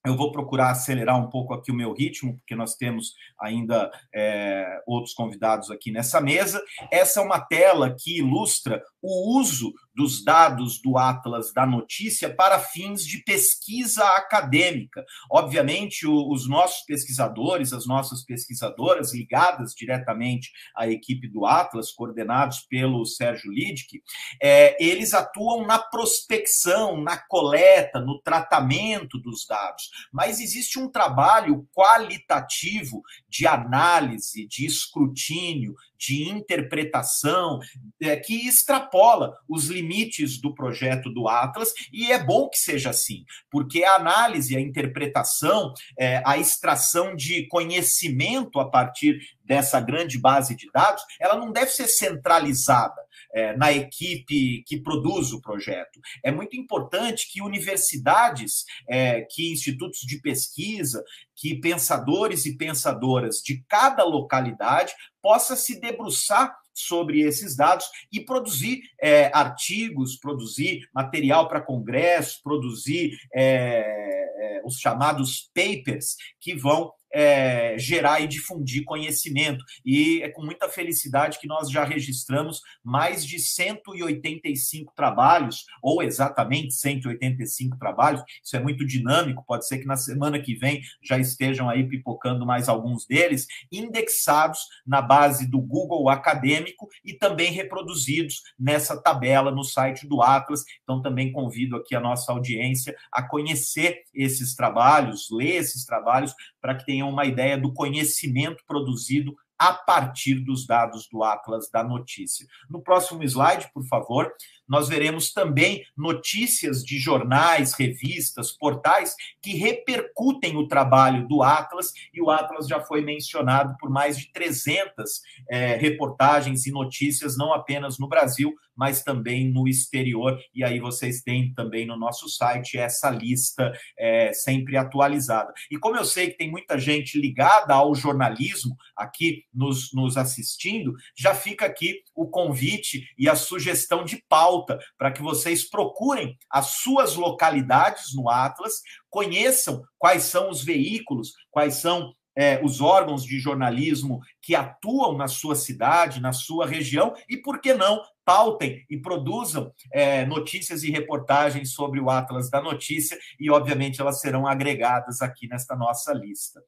eu 0.04 0.16
vou 0.16 0.32
procurar 0.32 0.70
acelerar 0.70 1.18
um 1.18 1.28
pouco 1.28 1.52
aqui 1.52 1.70
o 1.70 1.74
meu 1.74 1.92
ritmo, 1.92 2.38
porque 2.38 2.54
nós 2.54 2.74
temos 2.74 3.14
ainda 3.38 3.90
é, 4.14 4.80
outros 4.86 5.14
convidados 5.14 5.70
aqui 5.70 5.92
nessa 5.92 6.20
mesa. 6.20 6.62
Essa 6.90 7.20
é 7.20 7.22
uma 7.22 7.40
tela 7.40 7.94
que 7.98 8.18
ilustra 8.18 8.82
o 9.02 9.38
uso 9.38 9.72
dos 9.94 10.24
dados 10.24 10.80
do 10.80 10.96
Atlas 10.96 11.52
da 11.52 11.66
Notícia 11.66 12.32
para 12.34 12.58
fins 12.58 13.04
de 13.04 13.22
pesquisa 13.22 14.04
acadêmica. 14.16 15.04
Obviamente, 15.30 16.06
o, 16.06 16.32
os 16.32 16.48
nossos 16.48 16.84
pesquisadores, 16.86 17.72
as 17.72 17.86
nossas 17.86 18.24
pesquisadoras 18.24 19.12
ligadas 19.12 19.72
diretamente 19.74 20.50
à 20.76 20.88
equipe 20.88 21.28
do 21.28 21.44
Atlas, 21.44 21.90
coordenados 21.92 22.60
pelo 22.68 23.04
Sérgio 23.04 23.50
Lidke, 23.52 24.02
é, 24.42 24.82
eles 24.82 25.12
atuam 25.12 25.66
na 25.66 25.78
prospecção, 25.78 27.00
na 27.02 27.16
coleta, 27.16 28.00
no 28.00 28.20
tratamento 28.20 29.18
dos 29.18 29.46
dados. 29.46 29.90
Mas 30.12 30.40
existe 30.40 30.78
um 30.78 30.90
trabalho 30.90 31.66
qualitativo 31.74 33.02
de 33.28 33.46
análise, 33.46 34.46
de 34.46 34.64
escrutínio, 34.64 35.74
de 36.00 36.28
interpretação, 36.28 37.60
é, 38.00 38.16
que 38.16 38.48
extrapola 38.48 39.36
os 39.46 39.66
limites 39.66 40.40
do 40.40 40.54
projeto 40.54 41.12
do 41.12 41.28
Atlas, 41.28 41.72
e 41.92 42.10
é 42.10 42.18
bom 42.18 42.48
que 42.48 42.56
seja 42.56 42.90
assim, 42.90 43.24
porque 43.50 43.84
a 43.84 43.96
análise, 43.96 44.56
a 44.56 44.60
interpretação, 44.60 45.74
é, 45.98 46.22
a 46.24 46.38
extração 46.38 47.14
de 47.14 47.46
conhecimento 47.48 48.58
a 48.58 48.68
partir 48.68 49.20
dessa 49.44 49.80
grande 49.80 50.18
base 50.18 50.56
de 50.56 50.70
dados, 50.72 51.02
ela 51.20 51.36
não 51.36 51.52
deve 51.52 51.70
ser 51.70 51.88
centralizada. 51.88 53.02
É, 53.32 53.56
na 53.56 53.72
equipe 53.72 54.64
que 54.66 54.80
produz 54.80 55.32
o 55.32 55.40
projeto. 55.40 56.00
É 56.24 56.32
muito 56.32 56.56
importante 56.56 57.30
que 57.30 57.40
universidades, 57.40 58.64
é, 58.88 59.20
que 59.22 59.52
institutos 59.52 60.00
de 60.00 60.20
pesquisa, 60.20 61.04
que 61.36 61.60
pensadores 61.60 62.44
e 62.44 62.56
pensadoras 62.56 63.36
de 63.36 63.64
cada 63.68 64.04
localidade 64.04 64.92
possa 65.22 65.54
se 65.56 65.80
debruçar 65.80 66.54
sobre 66.74 67.20
esses 67.20 67.56
dados 67.56 67.86
e 68.12 68.20
produzir 68.20 68.82
é, 69.00 69.30
artigos, 69.34 70.16
produzir 70.16 70.88
material 70.94 71.48
para 71.48 71.60
congresso, 71.60 72.40
produzir 72.42 73.16
é, 73.34 73.80
é, 73.80 74.62
os 74.64 74.78
chamados 74.78 75.50
papers 75.54 76.16
que 76.40 76.54
vão 76.54 76.92
é, 77.12 77.76
gerar 77.78 78.20
e 78.20 78.28
difundir 78.28 78.84
conhecimento. 78.84 79.64
E 79.84 80.22
é 80.22 80.28
com 80.28 80.44
muita 80.44 80.68
felicidade 80.68 81.38
que 81.38 81.46
nós 81.46 81.70
já 81.70 81.84
registramos 81.84 82.60
mais 82.82 83.24
de 83.24 83.38
185 83.38 84.92
trabalhos, 84.94 85.64
ou 85.82 86.02
exatamente 86.02 86.74
185 86.74 87.78
trabalhos. 87.78 88.22
Isso 88.42 88.56
é 88.56 88.60
muito 88.60 88.86
dinâmico, 88.86 89.44
pode 89.46 89.66
ser 89.66 89.78
que 89.78 89.86
na 89.86 89.96
semana 89.96 90.38
que 90.38 90.54
vem 90.54 90.82
já 91.02 91.18
estejam 91.18 91.68
aí 91.68 91.88
pipocando 91.88 92.46
mais 92.46 92.68
alguns 92.68 93.06
deles, 93.06 93.46
indexados 93.70 94.60
na 94.86 95.02
base 95.02 95.48
do 95.50 95.60
Google 95.60 96.08
Acadêmico 96.08 96.88
e 97.04 97.14
também 97.14 97.52
reproduzidos 97.52 98.42
nessa 98.58 99.00
tabela 99.00 99.50
no 99.50 99.64
site 99.64 100.06
do 100.06 100.22
Atlas. 100.22 100.64
Então, 100.82 101.02
também 101.02 101.32
convido 101.32 101.76
aqui 101.76 101.94
a 101.94 102.00
nossa 102.00 102.32
audiência 102.32 102.94
a 103.12 103.22
conhecer 103.22 104.02
esses 104.14 104.54
trabalhos, 104.54 105.28
ler 105.30 105.56
esses 105.56 105.84
trabalhos, 105.84 106.34
para 106.60 106.74
que 106.74 106.84
tenham 106.84 107.08
uma 107.08 107.24
ideia 107.24 107.58
do 107.58 107.72
conhecimento 107.72 108.62
produzido 108.66 109.34
a 109.58 109.74
partir 109.74 110.36
dos 110.36 110.66
dados 110.66 111.06
do 111.10 111.22
Atlas 111.22 111.68
da 111.70 111.84
Notícia. 111.84 112.46
No 112.68 112.82
próximo 112.82 113.22
slide, 113.22 113.70
por 113.74 113.84
favor, 113.84 114.32
nós 114.70 114.88
veremos 114.88 115.32
também 115.32 115.84
notícias 115.96 116.84
de 116.84 116.96
jornais, 116.96 117.74
revistas, 117.74 118.52
portais 118.52 119.16
que 119.42 119.56
repercutem 119.56 120.56
o 120.56 120.68
trabalho 120.68 121.26
do 121.26 121.42
Atlas, 121.42 121.92
e 122.14 122.22
o 122.22 122.30
Atlas 122.30 122.68
já 122.68 122.80
foi 122.80 123.00
mencionado 123.00 123.76
por 123.80 123.90
mais 123.90 124.16
de 124.16 124.32
300 124.32 125.22
é, 125.50 125.74
reportagens 125.74 126.66
e 126.66 126.70
notícias, 126.70 127.36
não 127.36 127.52
apenas 127.52 127.98
no 127.98 128.08
Brasil, 128.08 128.54
mas 128.76 129.02
também 129.02 129.52
no 129.52 129.66
exterior. 129.66 130.38
E 130.54 130.62
aí 130.62 130.78
vocês 130.78 131.20
têm 131.20 131.52
também 131.52 131.84
no 131.84 131.98
nosso 131.98 132.28
site 132.28 132.78
essa 132.78 133.10
lista 133.10 133.72
é, 133.98 134.32
sempre 134.32 134.76
atualizada. 134.76 135.52
E 135.70 135.76
como 135.76 135.96
eu 135.96 136.04
sei 136.04 136.30
que 136.30 136.38
tem 136.38 136.50
muita 136.50 136.78
gente 136.78 137.20
ligada 137.20 137.74
ao 137.74 137.94
jornalismo 137.94 138.76
aqui 138.96 139.44
nos, 139.52 139.92
nos 139.92 140.16
assistindo, 140.16 140.94
já 141.16 141.34
fica 141.34 141.66
aqui 141.66 142.02
o 142.14 142.28
convite 142.28 143.06
e 143.18 143.28
a 143.28 143.34
sugestão 143.34 144.04
de 144.04 144.22
pauta 144.28 144.59
para 144.98 145.12
que 145.12 145.22
vocês 145.22 145.68
procurem 145.68 146.36
as 146.50 146.78
suas 146.78 147.16
localidades 147.16 148.14
no 148.14 148.28
Atlas, 148.28 148.80
conheçam 149.08 149.82
quais 149.98 150.24
são 150.24 150.50
os 150.50 150.64
veículos, 150.64 151.32
quais 151.50 151.76
são 151.76 152.12
é, 152.36 152.60
os 152.64 152.80
órgãos 152.80 153.24
de 153.24 153.38
jornalismo 153.38 154.20
que 154.40 154.54
atuam 154.54 155.16
na 155.16 155.28
sua 155.28 155.54
cidade, 155.54 156.20
na 156.20 156.32
sua 156.32 156.66
região, 156.66 157.14
e 157.28 157.36
por 157.36 157.60
que 157.60 157.74
não 157.74 158.02
pautem 158.24 158.84
e 158.88 158.96
produzam 158.96 159.72
é, 159.92 160.24
notícias 160.24 160.82
e 160.82 160.90
reportagens 160.90 161.72
sobre 161.72 162.00
o 162.00 162.08
Atlas 162.08 162.48
da 162.48 162.60
Notícia, 162.60 163.18
e 163.38 163.50
obviamente 163.50 164.00
elas 164.00 164.20
serão 164.20 164.46
agregadas 164.46 165.20
aqui 165.20 165.48
nesta 165.48 165.74
nossa 165.74 166.12
lista. 166.12 166.62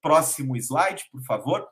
Próximo 0.00 0.56
slide, 0.56 1.04
por 1.12 1.22
favor. 1.22 1.68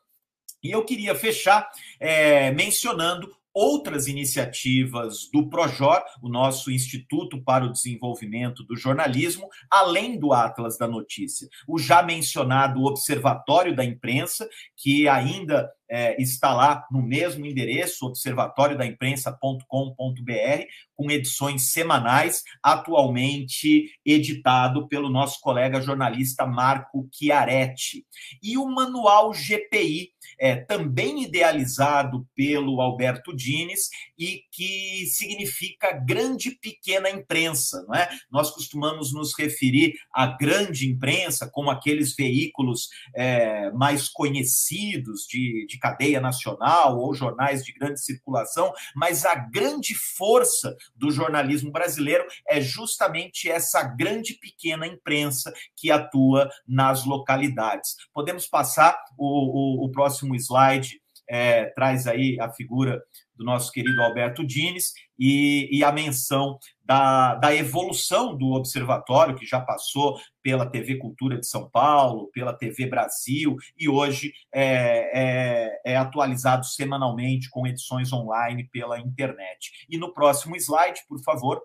E 0.62 0.70
eu 0.70 0.84
queria 0.84 1.14
fechar 1.14 1.68
é, 1.98 2.50
mencionando 2.50 3.34
outras 3.54 4.08
iniciativas 4.08 5.30
do 5.32 5.48
Projor, 5.48 6.02
o 6.20 6.28
nosso 6.28 6.70
Instituto 6.70 7.40
para 7.42 7.64
o 7.64 7.72
Desenvolvimento 7.72 8.64
do 8.64 8.76
Jornalismo, 8.76 9.48
além 9.70 10.18
do 10.18 10.32
Atlas 10.32 10.76
da 10.76 10.88
Notícia. 10.88 11.48
O 11.68 11.78
já 11.78 12.02
mencionado 12.02 12.82
Observatório 12.82 13.74
da 13.74 13.84
Imprensa, 13.84 14.48
que 14.76 15.08
ainda 15.08 15.70
é, 15.90 16.20
está 16.20 16.52
lá 16.54 16.86
no 16.90 17.02
mesmo 17.02 17.46
endereço, 17.46 18.06
observatoriodaImprensa.com.br, 18.06 20.64
com 20.96 21.10
edições 21.10 21.72
semanais, 21.72 22.42
atualmente 22.62 23.90
editado 24.04 24.86
pelo 24.88 25.10
nosso 25.10 25.40
colega 25.40 25.80
jornalista 25.80 26.46
Marco 26.46 27.08
Chiaretti. 27.12 28.06
E 28.42 28.56
o 28.56 28.66
Manual 28.66 29.32
GPI, 29.32 30.12
é, 30.38 30.56
também 30.56 31.22
idealizado 31.22 32.26
pelo 32.34 32.80
Alberto 32.80 33.34
Dines 33.34 33.88
e 34.18 34.42
que 34.50 35.06
significa 35.06 35.92
grande 35.92 36.52
pequena 36.52 37.10
imprensa, 37.10 37.84
não 37.86 37.94
é? 37.94 38.08
Nós 38.30 38.50
costumamos 38.50 39.12
nos 39.12 39.36
referir 39.38 39.94
à 40.12 40.26
grande 40.26 40.88
imprensa 40.88 41.48
como 41.50 41.70
aqueles 41.70 42.14
veículos 42.14 42.88
é, 43.14 43.70
mais 43.72 44.08
conhecidos 44.08 45.26
de, 45.28 45.66
de 45.66 45.73
cadeia 45.78 46.20
nacional 46.20 46.98
ou 46.98 47.14
jornais 47.14 47.64
de 47.64 47.72
grande 47.72 48.00
circulação, 48.00 48.72
mas 48.94 49.24
a 49.24 49.34
grande 49.34 49.94
força 49.94 50.76
do 50.94 51.10
jornalismo 51.10 51.70
brasileiro 51.70 52.24
é 52.48 52.60
justamente 52.60 53.50
essa 53.50 53.82
grande 53.82 54.34
pequena 54.34 54.86
imprensa 54.86 55.52
que 55.76 55.90
atua 55.90 56.48
nas 56.66 57.04
localidades. 57.04 57.96
Podemos 58.12 58.46
passar 58.46 58.98
o, 59.18 59.84
o, 59.84 59.86
o 59.86 59.90
próximo 59.90 60.34
slide, 60.34 61.00
é, 61.28 61.66
traz 61.66 62.06
aí 62.06 62.38
a 62.40 62.50
figura 62.50 63.02
do 63.34 63.44
nosso 63.44 63.72
querido 63.72 64.00
Alberto 64.02 64.46
Dines 64.46 64.92
e, 65.18 65.68
e, 65.76 65.82
a 65.82 65.90
menção 65.90 66.58
da, 66.84 67.34
da 67.34 67.54
evolução 67.54 68.36
do 68.36 68.52
observatório, 68.52 69.34
que 69.34 69.46
já 69.46 69.60
passou 69.60 70.18
pela 70.42 70.66
TV 70.66 70.96
Cultura 70.98 71.38
de 71.38 71.46
São 71.46 71.68
Paulo, 71.68 72.30
pela 72.32 72.52
TV 72.52 72.86
Brasil, 72.86 73.56
e 73.76 73.88
hoje 73.88 74.32
é, 74.52 75.10
é, 75.84 75.92
é 75.92 75.96
atualizado 75.96 76.64
semanalmente 76.64 77.50
com 77.50 77.66
edições 77.66 78.12
online 78.12 78.68
pela 78.70 79.00
internet. 79.00 79.86
E 79.88 79.98
no 79.98 80.12
próximo 80.12 80.56
slide, 80.56 81.00
por 81.08 81.20
favor, 81.22 81.60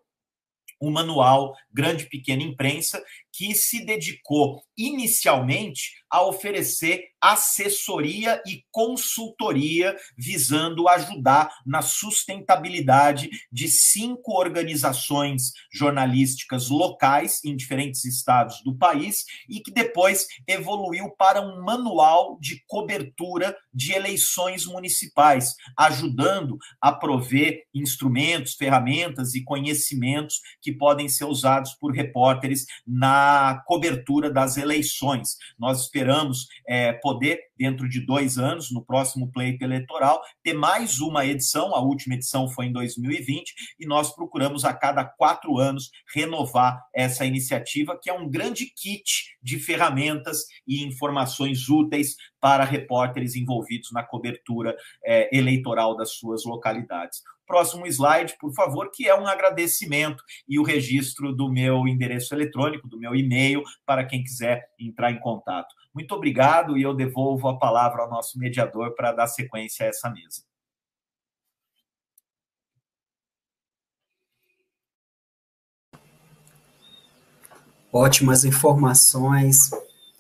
o 0.80 0.90
manual 0.90 1.54
Grande 1.72 2.06
Pequena 2.06 2.42
Imprensa, 2.42 3.04
que 3.40 3.56
se 3.56 3.86
dedicou 3.86 4.62
inicialmente 4.78 5.94
a 6.10 6.22
oferecer 6.24 7.06
assessoria 7.22 8.42
e 8.46 8.64
consultoria 8.72 9.96
visando 10.18 10.88
ajudar 10.90 11.50
na 11.66 11.82
sustentabilidade 11.82 13.30
de 13.52 13.68
cinco 13.70 14.38
organizações 14.38 15.52
jornalísticas 15.72 16.70
locais 16.70 17.44
em 17.46 17.56
diferentes 17.56 18.04
estados 18.06 18.62
do 18.64 18.76
país 18.78 19.26
e 19.48 19.60
que 19.60 19.72
depois 19.72 20.28
evoluiu 20.48 21.10
para 21.12 21.42
um 21.42 21.62
manual 21.62 22.38
de 22.42 22.64
cobertura 22.68 23.56
de 23.74 23.94
eleições 23.94 24.66
municipais, 24.66 25.56
ajudando 25.78 26.58
a 26.82 26.92
prover 26.92 27.64
instrumentos, 27.74 28.56
ferramentas 28.56 29.36
e 29.36 29.44
conhecimentos 29.44 30.42
que 30.62 30.74
podem 30.74 31.08
ser 31.08 31.26
usados 31.26 31.74
por 31.74 31.94
repórteres 31.94 32.66
na 32.88 33.29
cobertura 33.66 34.32
das 34.32 34.58
eleições. 34.58 35.38
Nós 35.58 35.82
esperamos 35.82 36.48
é, 36.68 36.94
poder, 36.94 37.40
dentro 37.58 37.88
de 37.90 38.06
dois 38.06 38.38
anos, 38.38 38.72
no 38.72 38.84
próximo 38.84 39.32
pleito 39.32 39.64
eleitoral, 39.64 40.22
ter 40.44 40.54
mais 40.54 41.00
uma 41.00 41.26
edição. 41.26 41.76
A 41.76 41.82
última 41.82 42.16
edição 42.16 42.48
foi 42.50 42.68
em 42.68 42.72
2020 42.72 43.54
e 43.80 43.86
nós 43.86 44.14
procuramos 44.16 44.66
a 44.66 44.74
cada 44.74 45.04
quatro 45.04 45.58
anos 45.58 45.90
renovar 46.14 46.82
essa 46.94 47.26
iniciativa, 47.26 48.00
que 48.02 48.10
é 48.10 48.14
um 48.14 48.30
grande 48.30 48.66
kit 48.66 49.38
de 49.42 49.60
ferramentas 49.60 50.46
e 50.68 50.84
informações 50.84 51.70
úteis 51.70 52.16
para 52.40 52.64
repórteres 52.64 53.36
envolvidos 53.36 53.92
na 53.92 54.04
cobertura 54.04 54.76
é, 55.06 55.36
eleitoral 55.36 55.96
das 55.96 56.12
suas 56.12 56.46
localidades. 56.46 57.22
Próximo 57.50 57.88
slide, 57.88 58.38
por 58.40 58.54
favor, 58.54 58.92
que 58.94 59.08
é 59.08 59.20
um 59.20 59.26
agradecimento 59.26 60.24
e 60.48 60.60
o 60.60 60.64
registro 60.64 61.34
do 61.34 61.52
meu 61.52 61.88
endereço 61.88 62.36
eletrônico, 62.36 62.88
do 62.88 63.00
meu 63.00 63.16
e-mail, 63.16 63.64
para 63.88 64.06
quem 64.06 64.24
quiser 64.24 64.70
entrar 64.80 65.12
em 65.12 65.20
contato. 65.20 65.74
Muito 65.92 66.14
obrigado 66.14 66.78
e 66.78 66.84
eu 66.84 66.94
devolvo 66.94 67.48
a 67.48 67.58
palavra 67.58 68.04
ao 68.04 68.10
nosso 68.10 68.38
mediador 68.38 68.94
para 68.94 69.14
dar 69.14 69.26
sequência 69.26 69.84
a 69.84 69.90
essa 69.90 70.12
mesa. 70.12 70.44
Ótimas 77.92 78.46
informações, 78.46 79.72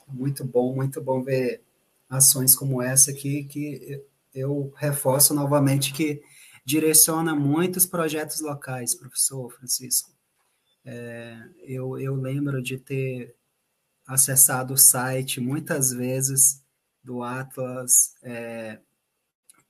muito 0.08 0.44
bom, 0.44 0.74
muito 0.74 1.00
bom 1.00 1.22
ver 1.22 1.62
ações 2.10 2.56
como 2.56 2.82
essa 2.82 3.12
aqui, 3.12 3.44
que 3.44 4.04
eu 4.34 4.74
reforço 4.78 5.36
novamente 5.36 5.94
que 5.94 6.24
direciona 6.70 7.34
muitos 7.34 7.88
projetos 7.88 8.42
locais, 8.42 8.94
professor 8.94 9.52
Francisco. 9.52 10.14
É, 10.86 11.50
eu, 11.64 11.98
eu 11.98 12.14
lembro 12.14 12.62
de 12.62 12.78
ter 12.78 13.36
acessado 14.06 14.76
o 14.76 14.78
site 14.78 15.42
muitas 15.42 15.92
vezes 15.92 16.64
do 17.04 17.24
Atlas, 17.24 18.14
é, 18.22 18.80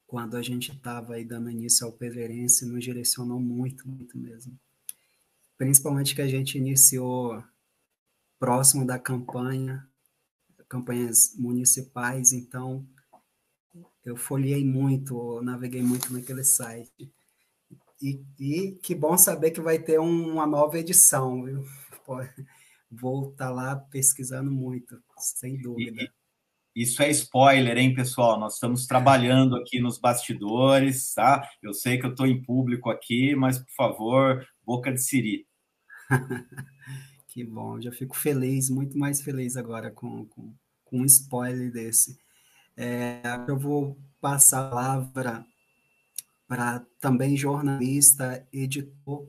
quando 0.05 0.35
a 0.35 0.41
gente 0.41 0.73
estava 0.73 1.13
aí 1.13 1.23
dando 1.23 1.49
início 1.49 1.87
ao 1.87 1.93
Peverense, 1.93 2.65
nos 2.65 2.83
direcionou 2.83 3.39
muito, 3.39 3.87
muito 3.87 4.17
mesmo. 4.17 4.59
Principalmente 5.57 6.13
que 6.13 6.21
a 6.21 6.27
gente 6.27 6.57
iniciou 6.57 7.41
próximo 8.37 8.85
da 8.85 8.99
campanha, 8.99 9.87
campanhas 10.67 11.33
municipais, 11.37 12.33
então 12.33 12.85
eu 14.03 14.15
folhei 14.15 14.65
muito, 14.65 15.41
naveguei 15.41 15.81
muito 15.81 16.11
naquele 16.13 16.43
site. 16.43 17.11
E, 18.01 18.21
e 18.39 18.71
que 18.81 18.95
bom 18.95 19.17
saber 19.17 19.51
que 19.51 19.61
vai 19.61 19.77
ter 19.77 19.99
um, 19.99 20.33
uma 20.33 20.47
nova 20.47 20.79
edição, 20.79 21.43
viu? 21.43 21.63
vou 22.89 23.31
estar 23.31 23.47
tá 23.47 23.51
lá 23.51 23.75
pesquisando 23.75 24.51
muito, 24.51 25.01
sem 25.17 25.61
dúvida. 25.61 26.11
Isso 26.75 27.01
é 27.01 27.09
spoiler, 27.09 27.77
hein, 27.77 27.93
pessoal? 27.93 28.39
Nós 28.39 28.53
estamos 28.53 28.85
trabalhando 28.85 29.55
aqui 29.55 29.79
nos 29.79 29.99
bastidores, 29.99 31.13
tá? 31.13 31.47
Eu 31.61 31.73
sei 31.73 31.97
que 31.97 32.05
eu 32.05 32.11
estou 32.11 32.25
em 32.25 32.41
público 32.41 32.89
aqui, 32.89 33.35
mas, 33.35 33.59
por 33.59 33.71
favor, 33.75 34.47
boca 34.63 34.91
de 34.91 35.01
siri. 35.01 35.45
que 37.27 37.43
bom, 37.43 37.81
já 37.81 37.91
fico 37.91 38.15
feliz, 38.15 38.69
muito 38.69 38.97
mais 38.97 39.21
feliz 39.21 39.57
agora 39.57 39.91
com, 39.91 40.25
com, 40.27 40.53
com 40.85 40.99
um 41.01 41.05
spoiler 41.05 41.71
desse. 41.71 42.17
É, 42.81 43.21
eu 43.45 43.59
vou 43.59 43.97
passar 44.21 44.65
a 44.65 44.69
palavra 44.69 45.45
para 46.47 46.79
também 46.97 47.35
jornalista, 47.35 48.47
editor, 48.53 49.27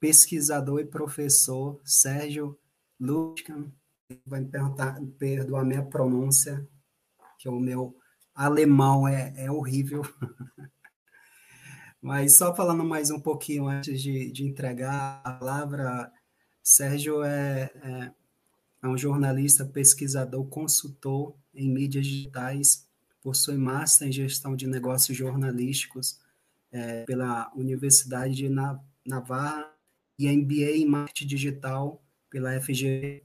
pesquisador 0.00 0.80
e 0.80 0.86
professor 0.86 1.78
Sérgio 1.84 2.58
Lutkan. 2.98 3.70
vai 4.24 4.40
me 4.40 4.48
perguntar, 4.48 4.98
perdoar 5.18 5.60
a 5.60 5.64
minha 5.66 5.84
pronúncia, 5.84 6.66
que 7.38 7.50
o 7.50 7.60
meu 7.60 7.94
alemão 8.34 9.06
é, 9.06 9.44
é 9.44 9.50
horrível. 9.50 10.00
Mas 12.00 12.38
só 12.38 12.56
falando 12.56 12.82
mais 12.82 13.10
um 13.10 13.20
pouquinho 13.20 13.68
antes 13.68 14.00
de, 14.00 14.32
de 14.32 14.42
entregar 14.46 15.20
a 15.22 15.32
palavra, 15.34 16.10
Sérgio 16.62 17.22
é, 17.22 17.70
é, 17.74 18.14
é 18.82 18.88
um 18.88 18.96
jornalista, 18.96 19.66
pesquisador, 19.66 20.46
consultor 20.46 21.36
em 21.54 21.70
mídias 21.70 22.06
digitais, 22.06 22.85
possui 23.26 23.56
Master 23.56 24.06
em 24.06 24.12
Gestão 24.12 24.54
de 24.54 24.68
Negócios 24.68 25.18
Jornalísticos 25.18 26.20
é, 26.70 27.02
pela 27.02 27.50
Universidade 27.56 28.36
de 28.36 28.48
Navarra 29.04 29.68
e 30.16 30.30
MBA 30.30 30.76
em 30.76 30.86
Marketing 30.86 31.26
Digital 31.26 32.00
pela 32.30 32.60
FG, 32.60 33.24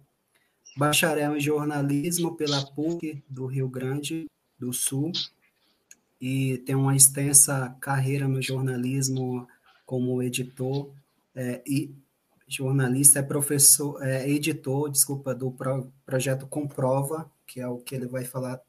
bacharel 0.76 1.38
em 1.38 1.40
Jornalismo 1.40 2.36
pela 2.36 2.66
PUC 2.66 3.24
do 3.30 3.46
Rio 3.46 3.70
Grande 3.70 4.26
do 4.58 4.74
Sul 4.74 5.12
e 6.20 6.58
tem 6.66 6.74
uma 6.74 6.96
extensa 6.96 7.70
carreira 7.80 8.28
no 8.28 8.42
jornalismo 8.42 9.48
como 9.86 10.24
editor 10.24 10.92
é, 11.36 11.62
e 11.64 11.94
jornalista, 12.48 13.20
é 13.20 13.22
professor, 13.22 14.02
é 14.02 14.28
editor, 14.28 14.90
desculpa, 14.90 15.36
do 15.36 15.52
pro, 15.52 15.94
projeto 16.04 16.48
Comprova, 16.48 17.32
que 17.46 17.62
é 17.62 17.68
o 17.68 17.78
que 17.78 17.94
ele 17.94 18.08
vai 18.08 18.26
falar, 18.26 18.60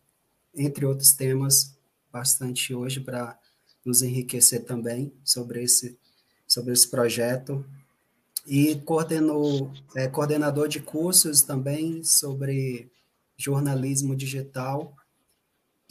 entre 0.55 0.85
outros 0.85 1.13
temas, 1.13 1.77
bastante 2.13 2.75
hoje 2.75 3.01
para 3.01 3.39
nos 3.85 4.03
enriquecer 4.03 4.65
também 4.65 5.13
sobre 5.25 5.63
esse, 5.63 5.99
sobre 6.47 6.73
esse 6.73 6.89
projeto. 6.89 7.65
E 8.47 8.77
coordenou, 8.81 9.73
é, 9.95 10.09
coordenador 10.09 10.69
de 10.69 10.81
cursos 10.81 11.43
também 11.43 12.03
sobre 12.03 12.91
jornalismo 13.37 14.15
digital 14.15 14.97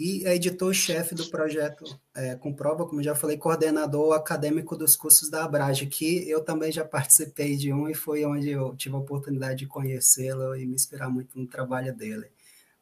e 0.03 0.25
é 0.25 0.35
editor-chefe 0.35 1.13
do 1.13 1.29
projeto 1.29 1.85
é, 2.15 2.35
Comprova, 2.35 2.87
como 2.87 3.03
já 3.03 3.13
falei, 3.13 3.37
coordenador 3.37 4.13
acadêmico 4.13 4.75
dos 4.75 4.95
cursos 4.95 5.29
da 5.29 5.43
Abrage, 5.43 5.85
que 5.85 6.27
eu 6.27 6.43
também 6.43 6.71
já 6.71 6.83
participei 6.83 7.55
de 7.55 7.71
um 7.71 7.87
e 7.87 7.93
foi 7.93 8.25
onde 8.25 8.49
eu 8.49 8.75
tive 8.75 8.95
a 8.95 8.97
oportunidade 8.97 9.59
de 9.59 9.67
conhecê-lo 9.67 10.55
e 10.55 10.65
me 10.65 10.73
inspirar 10.73 11.07
muito 11.07 11.37
no 11.37 11.45
trabalho 11.45 11.95
dele. 11.95 12.31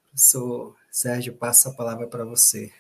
Professor 0.06 0.79
Sérgio, 0.92 1.36
passo 1.36 1.70
a 1.70 1.74
palavra 1.74 2.08
para 2.08 2.26
você. 2.26 2.72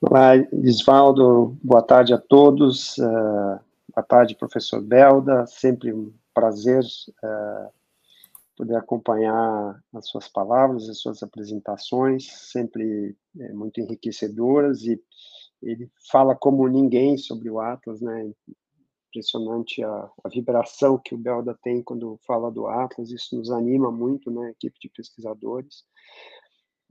Olá, 0.00 0.36
Isvaldo, 0.64 1.56
boa 1.62 1.82
tarde 1.82 2.12
a 2.12 2.18
todos. 2.18 2.98
Uh, 2.98 3.60
boa 3.94 4.04
tarde, 4.06 4.34
professor 4.34 4.80
Belda, 4.80 5.46
sempre 5.46 5.92
um 5.92 6.12
prazer 6.34 6.82
uh, 6.82 7.72
poder 8.56 8.76
acompanhar 8.76 9.80
as 9.94 10.08
suas 10.08 10.26
palavras, 10.26 10.88
as 10.88 10.98
suas 10.98 11.22
apresentações, 11.22 12.26
sempre 12.30 13.16
é, 13.38 13.52
muito 13.52 13.80
enriquecedoras, 13.80 14.82
e 14.82 15.00
ele 15.62 15.90
fala 16.10 16.34
como 16.34 16.66
ninguém 16.66 17.16
sobre 17.16 17.48
o 17.48 17.60
Atlas, 17.60 18.00
né? 18.00 18.32
Impressionante 19.10 19.82
a, 19.82 20.10
a 20.24 20.28
vibração 20.28 20.96
que 20.96 21.14
o 21.14 21.18
Belda 21.18 21.58
tem 21.62 21.82
quando 21.82 22.18
fala 22.26 22.50
do 22.50 22.66
Atlas, 22.66 23.10
isso 23.10 23.36
nos 23.36 23.50
anima 23.50 23.90
muito, 23.90 24.30
né, 24.30 24.50
equipe 24.50 24.78
de 24.80 24.88
pesquisadores. 24.88 25.84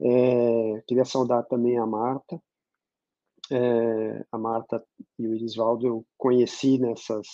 É, 0.00 0.82
queria 0.86 1.04
saudar 1.04 1.44
também 1.44 1.78
a 1.78 1.86
Marta, 1.86 2.40
é, 3.50 4.24
a 4.30 4.38
Marta 4.38 4.84
e 5.18 5.26
o 5.26 5.34
Irisvaldo 5.34 5.86
eu 5.86 6.06
conheci 6.16 6.78
nessas 6.78 7.26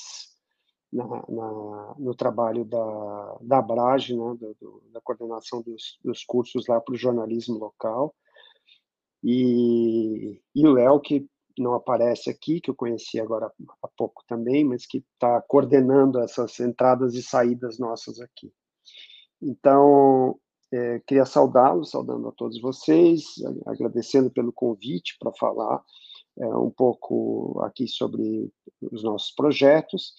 na, 0.93 1.05
na, 1.29 1.95
no 1.99 2.15
trabalho 2.15 2.65
da, 2.65 3.39
da 3.43 3.59
Abrage, 3.59 4.17
né, 4.17 4.35
do, 4.39 4.57
do, 4.61 4.83
da 4.93 5.01
coordenação 5.01 5.61
dos, 5.63 5.99
dos 6.03 6.25
cursos 6.25 6.67
lá 6.69 6.81
para 6.81 6.95
o 6.95 6.99
jornalismo 6.99 7.59
local. 7.59 8.15
E, 9.23 10.41
e 10.55 10.67
o 10.67 10.73
Léo, 10.73 11.01
que 11.01 11.27
não 11.59 11.75
aparece 11.75 12.31
aqui, 12.31 12.61
que 12.61 12.71
eu 12.71 12.75
conheci 12.75 13.21
agora 13.21 13.51
há 13.83 13.89
pouco 13.97 14.23
também, 14.27 14.65
mas 14.65 14.87
que 14.87 14.99
está 15.15 15.41
coordenando 15.43 16.19
essas 16.21 16.59
entradas 16.61 17.15
e 17.15 17.23
saídas 17.23 17.79
nossas 17.79 18.21
aqui. 18.21 18.53
Então, 19.41 20.39
é, 20.73 21.01
queria 21.07 21.25
saudá-los, 21.25 21.91
saudando 21.91 22.29
a 22.29 22.33
todos 22.33 22.61
vocês, 22.61 23.25
agradecendo 23.67 24.31
pelo 24.31 24.53
convite 24.53 25.17
para 25.19 25.33
falar 25.33 25.83
é, 26.39 26.47
um 26.57 26.71
pouco 26.71 27.61
aqui 27.63 27.87
sobre 27.87 28.51
os 28.81 29.03
nossos 29.03 29.33
projetos. 29.33 30.15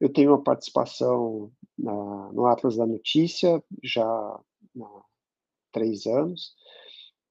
Eu 0.00 0.12
tenho 0.12 0.30
uma 0.30 0.42
participação 0.42 1.50
na, 1.78 2.32
no 2.32 2.46
Atlas 2.46 2.76
da 2.76 2.86
Notícia 2.86 3.62
já 3.82 4.06
há 4.06 4.40
três 5.72 6.06
anos 6.06 6.54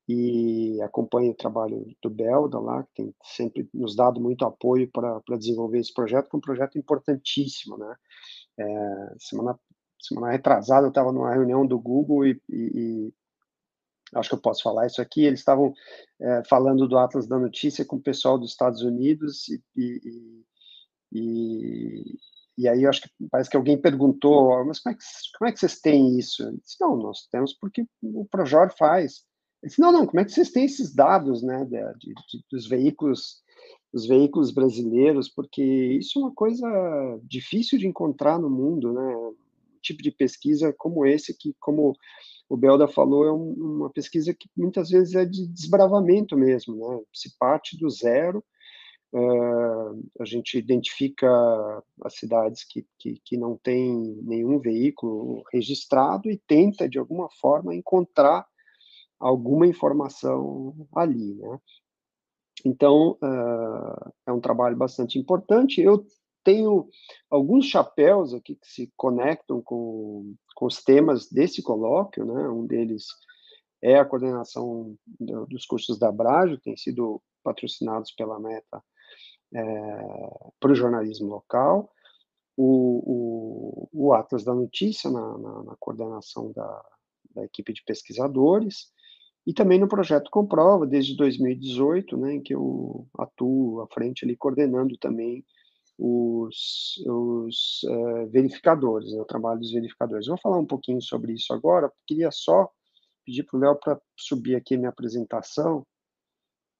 e 0.07 0.79
acompanho 0.81 1.31
o 1.31 1.35
trabalho 1.35 1.85
do 2.01 2.09
Belda 2.09 2.59
lá, 2.59 2.83
que 2.83 2.93
tem 2.93 3.15
sempre 3.23 3.67
nos 3.73 3.95
dado 3.95 4.21
muito 4.21 4.45
apoio 4.45 4.89
para 4.91 5.37
desenvolver 5.37 5.79
esse 5.79 5.93
projeto, 5.93 6.29
que 6.29 6.35
é 6.35 6.37
um 6.37 6.41
projeto 6.41 6.77
importantíssimo, 6.77 7.77
né? 7.77 7.95
É, 8.57 9.15
semana, 9.19 9.59
semana 9.99 10.31
retrasada 10.31 10.85
eu 10.85 10.89
estava 10.89 11.11
numa 11.11 11.33
reunião 11.33 11.65
do 11.65 11.79
Google 11.79 12.27
e, 12.27 12.41
e, 12.49 12.55
e, 12.55 13.13
acho 14.13 14.29
que 14.29 14.35
eu 14.35 14.41
posso 14.41 14.61
falar 14.61 14.85
isso 14.85 15.01
aqui, 15.01 15.25
eles 15.25 15.39
estavam 15.39 15.73
é, 16.21 16.43
falando 16.45 16.87
do 16.87 16.97
Atlas 16.97 17.27
da 17.27 17.39
Notícia 17.39 17.83
com 17.83 17.95
o 17.95 18.01
pessoal 18.01 18.37
dos 18.37 18.51
Estados 18.51 18.81
Unidos 18.81 19.49
e, 19.49 19.61
e, 19.75 20.45
e, 21.11 22.19
e 22.59 22.67
aí 22.67 22.85
acho 22.85 23.01
que 23.01 23.09
parece 23.31 23.49
que 23.49 23.57
alguém 23.57 23.81
perguntou, 23.81 24.63
mas 24.65 24.79
como 24.79 24.93
é 24.93 24.97
que, 24.97 25.03
como 25.37 25.49
é 25.49 25.51
que 25.51 25.59
vocês 25.59 25.81
têm 25.81 26.17
isso? 26.19 26.55
Disse, 26.61 26.77
não, 26.79 26.95
nós 26.95 27.27
temos 27.31 27.53
porque 27.53 27.85
o 28.03 28.25
Projor 28.25 28.71
faz. 28.77 29.25
Disse, 29.65 29.81
não, 29.81 29.91
não, 29.91 30.05
como 30.05 30.19
é 30.19 30.25
que 30.25 30.31
vocês 30.31 30.51
têm 30.51 30.65
esses 30.65 30.93
dados, 30.93 31.41
né, 31.41 31.65
de, 31.65 32.13
de, 32.13 32.45
dos 32.51 32.67
veículos, 32.67 33.41
dos 33.91 34.05
veículos 34.05 34.51
brasileiros? 34.51 35.27
Porque 35.27 35.63
isso 35.63 36.19
é 36.19 36.21
uma 36.21 36.33
coisa 36.33 36.67
difícil 37.23 37.79
de 37.79 37.87
encontrar 37.87 38.39
no 38.39 38.49
mundo, 38.49 38.93
né? 38.93 39.15
Um 39.15 39.35
tipo 39.81 40.03
de 40.03 40.11
pesquisa 40.11 40.73
como 40.77 41.05
esse, 41.05 41.35
que, 41.35 41.55
como 41.59 41.95
o 42.47 42.55
Belda 42.55 42.87
falou, 42.87 43.25
é 43.25 43.31
um, 43.31 43.53
uma 43.53 43.89
pesquisa 43.89 44.33
que 44.33 44.47
muitas 44.55 44.89
vezes 44.89 45.15
é 45.15 45.25
de 45.25 45.47
desbravamento 45.47 46.37
mesmo, 46.37 46.75
né? 46.75 47.01
Se 47.13 47.35
parte 47.37 47.77
do 47.77 47.89
zero 47.89 48.43
Uh, 49.13 50.03
a 50.19 50.25
gente 50.25 50.57
identifica 50.57 51.25
as 52.03 52.15
cidades 52.17 52.65
que, 52.65 52.85
que, 52.99 53.13
que, 53.23 53.37
não 53.37 53.55
têm 53.55 54.19
nenhum 54.23 54.59
veículo 54.59 55.41
registrado 55.53 56.29
e 56.29 56.37
tenta, 56.45 56.89
de 56.89 56.99
alguma 56.99 57.29
forma, 57.29 57.73
encontrar 57.73 58.45
alguma 59.19 59.67
informação 59.67 60.87
ali, 60.95 61.35
né? 61.35 61.59
Então, 62.63 63.17
uh, 63.21 64.13
é 64.25 64.31
um 64.31 64.39
trabalho 64.39 64.75
bastante 64.75 65.19
importante. 65.19 65.81
Eu 65.81 66.05
tenho 66.43 66.87
alguns 67.29 67.65
chapéus 67.65 68.33
aqui 68.33 68.55
que 68.55 68.67
se 68.67 68.91
conectam 68.95 69.61
com, 69.61 70.35
com 70.55 70.65
os 70.65 70.83
temas 70.83 71.29
desse 71.29 71.61
colóquio, 71.61 72.25
né? 72.25 72.47
Um 72.49 72.65
deles 72.65 73.07
é 73.81 73.99
a 73.99 74.05
coordenação 74.05 74.95
do, 75.19 75.45
dos 75.45 75.65
cursos 75.65 75.99
da 75.99 76.09
Abrage, 76.09 76.59
tem 76.59 76.75
sido 76.75 77.21
patrocinados 77.43 78.11
pela 78.11 78.39
Meta 78.39 78.83
é, 79.53 79.61
para 80.59 80.71
o 80.71 80.75
jornalismo 80.75 81.27
local, 81.27 81.91
o, 82.57 83.89
o, 83.93 84.07
o, 84.07 84.13
Atlas 84.13 84.43
da 84.43 84.53
Notícia, 84.53 85.09
na, 85.09 85.37
na, 85.37 85.63
na 85.63 85.75
coordenação 85.77 86.51
da, 86.51 86.85
da, 87.35 87.45
equipe 87.45 87.73
de 87.73 87.83
pesquisadores, 87.83 88.91
e 89.45 89.53
também 89.53 89.79
no 89.79 89.87
projeto 89.87 90.31
Comprova, 90.31 90.85
desde 90.85 91.15
2018, 91.15 92.17
né, 92.17 92.33
em 92.35 92.41
que 92.41 92.53
eu 92.53 93.07
atuo 93.17 93.81
à 93.81 93.87
frente 93.87 94.25
ali, 94.25 94.35
coordenando 94.35 94.97
também 94.97 95.45
os, 95.97 97.01
os 97.05 97.81
uh, 97.83 98.27
verificadores, 98.29 99.13
né, 99.13 99.21
o 99.21 99.25
trabalho 99.25 99.59
dos 99.59 99.71
verificadores. 99.71 100.27
vou 100.27 100.37
falar 100.37 100.57
um 100.57 100.65
pouquinho 100.65 101.01
sobre 101.01 101.33
isso 101.33 101.53
agora, 101.53 101.91
queria 102.07 102.31
só 102.31 102.69
pedir 103.25 103.43
para 103.43 103.57
o 103.57 103.59
Léo 103.59 103.75
para 103.75 104.01
subir 104.17 104.55
aqui 104.55 104.77
minha 104.77 104.89
apresentação, 104.89 105.85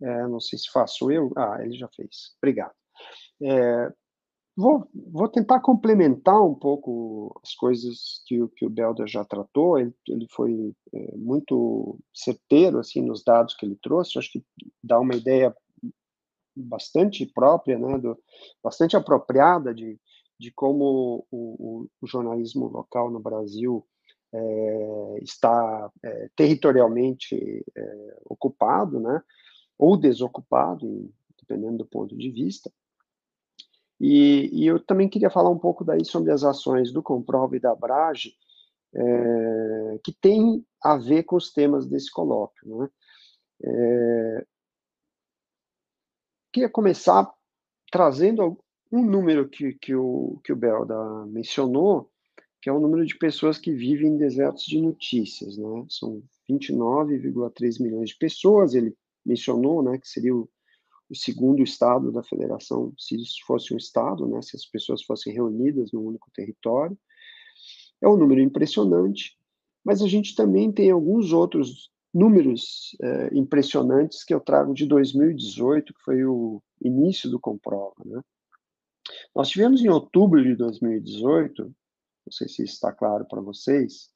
é, 0.02 0.28
não 0.28 0.40
sei 0.40 0.60
se 0.60 0.70
faço 0.72 1.12
eu. 1.12 1.32
Ah, 1.38 1.58
ele 1.62 1.78
já 1.78 1.88
fez. 1.90 2.36
Obrigado. 2.38 2.74
É, 3.42 3.94
vou, 4.56 4.88
vou 4.94 5.28
tentar 5.28 5.60
complementar 5.60 6.42
um 6.42 6.56
pouco 6.56 7.40
as 7.44 7.54
coisas 7.56 8.22
que, 8.26 8.48
que 8.56 8.66
o 8.66 8.70
Belda 8.70 9.06
já 9.08 9.24
tratou. 9.24 9.78
Ele, 9.78 9.94
ele 10.08 10.28
foi 10.32 10.74
é, 10.94 11.16
muito 11.18 12.00
certeiro 12.14 12.80
assim 12.80 13.02
nos 13.02 13.24
dados 13.24 13.56
que 13.56 13.66
ele 13.66 13.78
trouxe. 13.82 14.18
Acho 14.18 14.32
que 14.32 14.44
dá 14.84 15.00
uma 15.00 15.16
ideia 15.16 15.56
bastante 16.56 17.26
própria, 17.26 17.78
né, 17.78 17.98
do, 17.98 18.18
bastante 18.64 18.96
apropriada 18.96 19.74
de, 19.74 20.00
de 20.40 20.52
como 20.52 21.26
o, 21.30 21.88
o 22.02 22.08
jornalismo 22.08 22.68
local 22.68 23.12
no 23.12 23.20
Brasil 23.20 23.86
é, 24.34 25.20
está 25.22 25.92
é, 26.04 26.30
territorialmente 26.36 27.64
é, 27.76 28.18
ocupado, 28.26 29.00
né? 29.00 29.22
ou 29.78 29.98
desocupado, 29.98 31.12
dependendo 31.40 31.80
do 31.80 31.86
ponto 31.86 32.16
de 32.16 32.30
vista. 32.32 32.72
E, 34.00 34.50
e, 34.52 34.68
eu 34.68 34.80
também 34.80 35.08
queria 35.08 35.30
falar 35.30 35.50
um 35.50 35.58
pouco 35.58 35.84
daí 35.84 36.04
sobre 36.04 36.32
as 36.32 36.44
ações 36.44 36.92
do 36.92 37.02
Comprova 37.02 37.56
e 37.56 37.60
da 37.60 37.74
Brage, 37.74 38.36
é, 38.94 40.00
que 40.04 40.12
tem 40.12 40.66
a 40.84 40.98
ver 40.98 41.24
com 41.24 41.36
os 41.36 41.52
temas 41.52 41.86
desse 41.86 42.12
colóquio. 42.12 42.78
Né? 42.78 42.90
É, 43.64 44.46
queria 46.52 46.70
começar 46.70 47.32
trazendo 47.92 48.58
um 48.92 49.04
número 49.04 49.48
que, 49.48 49.74
que, 49.74 49.96
o, 49.96 50.40
que 50.44 50.54
o 50.54 50.56
Belda 50.56 51.26
mencionou, 51.28 52.10
que 52.62 52.70
é 52.70 52.74
o 52.74 52.80
número 52.80 53.06
de 53.06 53.18
pessoas 53.18 53.58
que 53.58 53.72
vivem 53.72 54.12
em 54.12 54.18
desertos 54.18 54.66
de 54.66 54.82
notícias. 54.82 55.58
Né? 55.58 55.86
São 55.90 56.22
29,3 56.50 57.82
milhões 57.82 58.10
de 58.10 58.18
pessoas, 58.18 58.74
ele 58.74 58.96
mencionou 59.26 59.82
né, 59.82 59.98
que 59.98 60.08
seria 60.08 60.34
o 61.10 61.16
segundo 61.16 61.62
estado 61.62 62.12
da 62.12 62.24
federação, 62.24 62.94
se 62.98 63.16
isso 63.16 63.38
fosse 63.46 63.74
um 63.74 63.78
estado, 63.78 64.28
né, 64.28 64.42
se 64.42 64.56
as 64.56 64.66
pessoas 64.66 65.04
fossem 65.04 65.34
reunidas 65.34 65.92
num 65.92 66.02
único 66.02 66.30
território. 66.34 66.98
É 68.02 68.08
um 68.08 68.18
número 68.18 68.42
impressionante, 68.42 69.38
mas 69.84 70.02
a 70.02 70.08
gente 70.08 70.36
também 70.36 70.72
tem 70.72 70.92
alguns 70.92 71.32
outros 71.32 71.92
números 72.14 72.96
é, 73.02 73.38
impressionantes 73.38 74.24
que 74.24 74.34
eu 74.34 74.40
trago 74.40 74.74
de 74.74 74.86
2018, 74.86 75.94
que 75.94 76.02
foi 76.02 76.26
o 76.26 76.62
início 76.82 77.30
do 77.30 77.40
Comprova. 77.40 77.96
Né? 78.06 78.22
Nós 79.36 79.50
tivemos 79.50 79.84
em 79.84 79.90
outubro 79.90 80.42
de 80.42 80.56
2018, 80.56 81.64
não 81.64 82.32
sei 82.32 82.48
se 82.48 82.64
está 82.64 82.92
claro 82.92 83.26
para 83.26 83.42
vocês, 83.42 84.10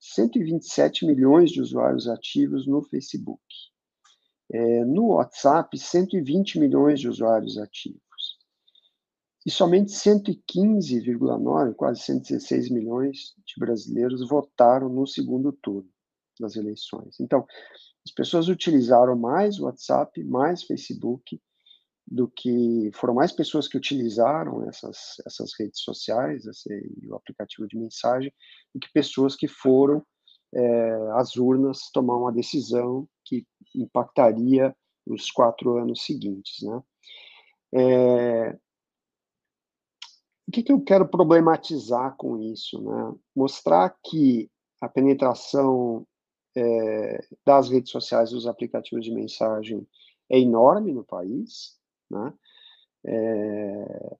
127 0.00 1.06
milhões 1.06 1.50
de 1.50 1.60
usuários 1.60 2.08
ativos 2.08 2.66
no 2.66 2.82
Facebook. 2.82 3.42
É, 4.52 4.84
no 4.84 5.08
WhatsApp, 5.14 5.76
120 5.78 6.60
milhões 6.60 7.00
de 7.00 7.08
usuários 7.08 7.58
ativos. 7.58 8.00
E 9.46 9.50
somente 9.50 9.92
115,9, 9.92 11.74
quase 11.74 12.00
116 12.00 12.70
milhões 12.70 13.34
de 13.44 13.54
brasileiros 13.58 14.26
votaram 14.28 14.88
no 14.88 15.06
segundo 15.06 15.52
turno 15.52 15.88
das 16.40 16.56
eleições. 16.56 17.20
Então, 17.20 17.46
as 18.06 18.12
pessoas 18.12 18.48
utilizaram 18.48 19.16
mais 19.16 19.58
WhatsApp, 19.58 20.22
mais 20.24 20.62
Facebook, 20.62 21.40
do 22.06 22.28
que 22.28 22.90
foram 22.94 23.14
mais 23.14 23.32
pessoas 23.32 23.66
que 23.66 23.76
utilizaram 23.76 24.68
essas, 24.68 25.16
essas 25.26 25.52
redes 25.58 25.80
sociais, 25.80 26.44
esse, 26.46 26.68
o 27.08 27.14
aplicativo 27.14 27.66
de 27.66 27.78
mensagem, 27.78 28.32
do 28.74 28.80
que 28.80 28.92
pessoas 28.92 29.34
que 29.34 29.48
foram 29.48 30.04
é, 30.54 31.10
às 31.12 31.36
urnas 31.36 31.90
tomar 31.90 32.16
uma 32.16 32.32
decisão 32.32 33.08
que 33.24 33.46
impactaria 33.74 34.74
os 35.06 35.30
quatro 35.30 35.76
anos 35.76 36.04
seguintes. 36.04 36.62
Né? 36.62 36.82
É, 37.74 38.58
o 40.46 40.52
que, 40.52 40.62
que 40.62 40.72
eu 40.72 40.80
quero 40.80 41.08
problematizar 41.08 42.16
com 42.16 42.38
isso? 42.38 42.80
Né? 42.80 43.14
Mostrar 43.34 43.96
que 44.04 44.50
a 44.80 44.88
penetração 44.88 46.06
é, 46.56 47.26
das 47.44 47.68
redes 47.68 47.90
sociais, 47.90 48.30
dos 48.30 48.46
aplicativos 48.46 49.04
de 49.04 49.12
mensagem, 49.12 49.86
é 50.30 50.38
enorme 50.38 50.92
no 50.92 51.04
país, 51.04 51.78
né? 52.10 52.32
É, 53.06 54.16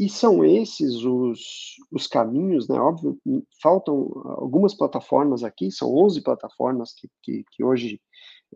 e 0.00 0.08
são 0.08 0.42
esses 0.42 1.04
os, 1.04 1.76
os 1.92 2.06
caminhos, 2.06 2.66
né? 2.66 2.80
Óbvio, 2.80 3.20
faltam 3.62 4.10
algumas 4.24 4.74
plataformas 4.74 5.44
aqui, 5.44 5.70
são 5.70 5.94
11 5.94 6.22
plataformas 6.22 6.94
que, 6.94 7.06
que, 7.22 7.44
que 7.50 7.62
hoje 7.62 8.00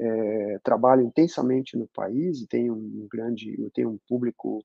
é, 0.01 0.59
trabalham 0.65 1.07
intensamente 1.07 1.77
no 1.77 1.87
país 1.89 2.41
e 2.41 2.47
tem 2.47 2.71
um 2.71 3.07
grande, 3.13 3.55
tem 3.75 3.85
um 3.85 3.99
público 4.09 4.65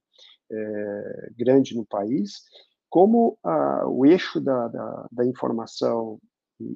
é, 0.49 1.29
grande 1.37 1.75
no 1.75 1.85
país, 1.85 2.43
como 2.89 3.37
a, 3.43 3.85
o 3.85 4.05
eixo 4.05 4.39
da, 4.39 4.69
da, 4.69 5.07
da, 5.11 5.25
informação 5.25 6.17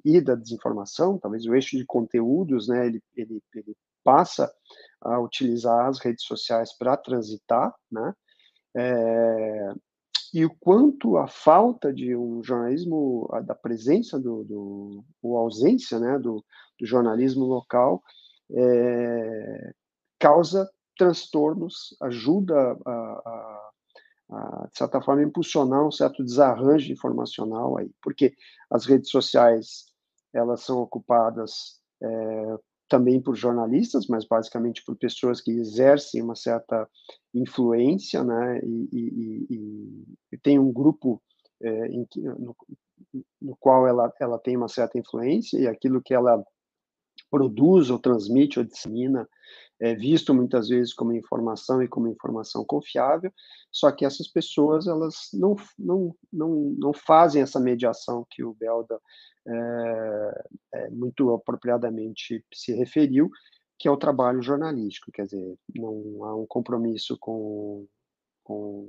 e 0.04 0.20
da 0.20 0.36
desinformação, 0.36 1.18
talvez 1.18 1.46
o 1.46 1.56
eixo 1.56 1.78
de 1.78 1.86
conteúdos, 1.86 2.68
né, 2.68 2.88
ele, 2.88 3.02
ele, 3.16 3.42
ele 3.56 3.74
passa 4.04 4.54
a 5.00 5.18
utilizar 5.22 5.88
as 5.88 6.00
redes 6.00 6.26
sociais 6.26 6.78
para 6.78 6.98
transitar, 6.98 7.74
né, 7.90 8.14
é, 8.76 9.74
e 10.34 10.44
o 10.44 10.50
quanto 10.50 11.18
a 11.18 11.28
falta 11.28 11.94
de 11.94 12.16
um 12.16 12.44
jornalismo, 12.44 13.30
da 13.46 13.54
presença 13.54 14.20
do, 14.20 14.44
do 14.44 15.06
ou 15.22 15.38
ausência, 15.38 16.00
né, 16.00 16.18
do, 16.18 16.44
do 16.80 16.86
jornalismo 16.86 17.46
local, 17.46 18.02
é, 18.52 19.74
causa 20.20 20.68
transtornos, 20.98 21.96
ajuda 22.02 22.78
a, 22.86 22.92
a, 22.92 23.72
a, 24.32 24.68
de 24.72 24.78
certa 24.78 25.00
forma, 25.02 25.22
impulsionar 25.22 25.86
um 25.86 25.92
certo 25.92 26.24
desarranjo 26.24 26.92
informacional 26.92 27.78
aí, 27.78 27.92
porque 28.02 28.34
as 28.72 28.86
redes 28.86 29.12
sociais, 29.12 29.86
elas 30.34 30.62
são 30.62 30.80
ocupadas 30.80 31.80
é, 32.02 32.58
também 32.88 33.22
por 33.22 33.36
jornalistas, 33.36 34.08
mas 34.08 34.26
basicamente 34.26 34.84
por 34.86 34.96
pessoas 34.96 35.42
que 35.42 35.52
exercem 35.52 36.22
uma 36.22 36.36
certa 36.36 36.88
influência, 37.34 38.24
né, 38.24 38.60
e, 38.64 38.90
e, 38.92 39.48
e, 39.50 40.04
e 40.32 40.38
tem 40.38 40.60
um 40.60 40.72
grupo 40.72 41.22
é, 41.62 41.88
em 41.88 42.08
no, 42.16 42.56
no, 43.42 43.56
qual 43.58 43.88
ela, 43.88 44.12
ela 44.20 44.38
tem 44.38 44.56
uma 44.58 44.68
certa 44.68 44.98
influência, 44.98 45.58
e 45.60 45.68
aquilo 45.68 46.02
que 46.02 46.14
ela 46.14 46.44
produz 47.30 47.90
ou 47.90 47.98
transmite 47.98 48.60
ou 48.60 48.66
dissemina 48.66 49.28
é 49.80 49.94
visto 49.94 50.34
muitas 50.34 50.70
vezes 50.70 50.94
como 50.94 51.14
informação 51.14 51.82
e 51.82 51.88
como 51.88 52.08
informação 52.08 52.64
confiável, 52.64 53.32
só 53.72 53.92
que 53.92 54.06
essas 54.06 54.28
pessoas 54.28 54.88
elas 54.88 55.30
não, 55.34 55.56
não, 55.78 56.16
não, 56.32 56.76
não 56.78 56.94
fazem 56.94 57.42
essa 57.42 57.60
mediação 57.60 58.26
que 58.30 58.44
o 58.44 58.54
Belda 58.54 59.00
é, 59.46 60.44
é, 60.74 60.90
muito 60.90 61.34
apropriadamente 61.34 62.46
se 62.54 62.74
referiu, 62.74 63.30
que 63.78 63.88
é 63.88 63.92
o 63.92 63.98
trabalho 63.98 64.42
jornalístico, 64.42 65.12
quer 65.12 65.26
dizer, 65.26 65.58
não 65.76 66.24
há 66.24 66.36
um 66.36 66.46
compromisso 66.46 67.18
com, 67.20 67.86
com 68.44 68.88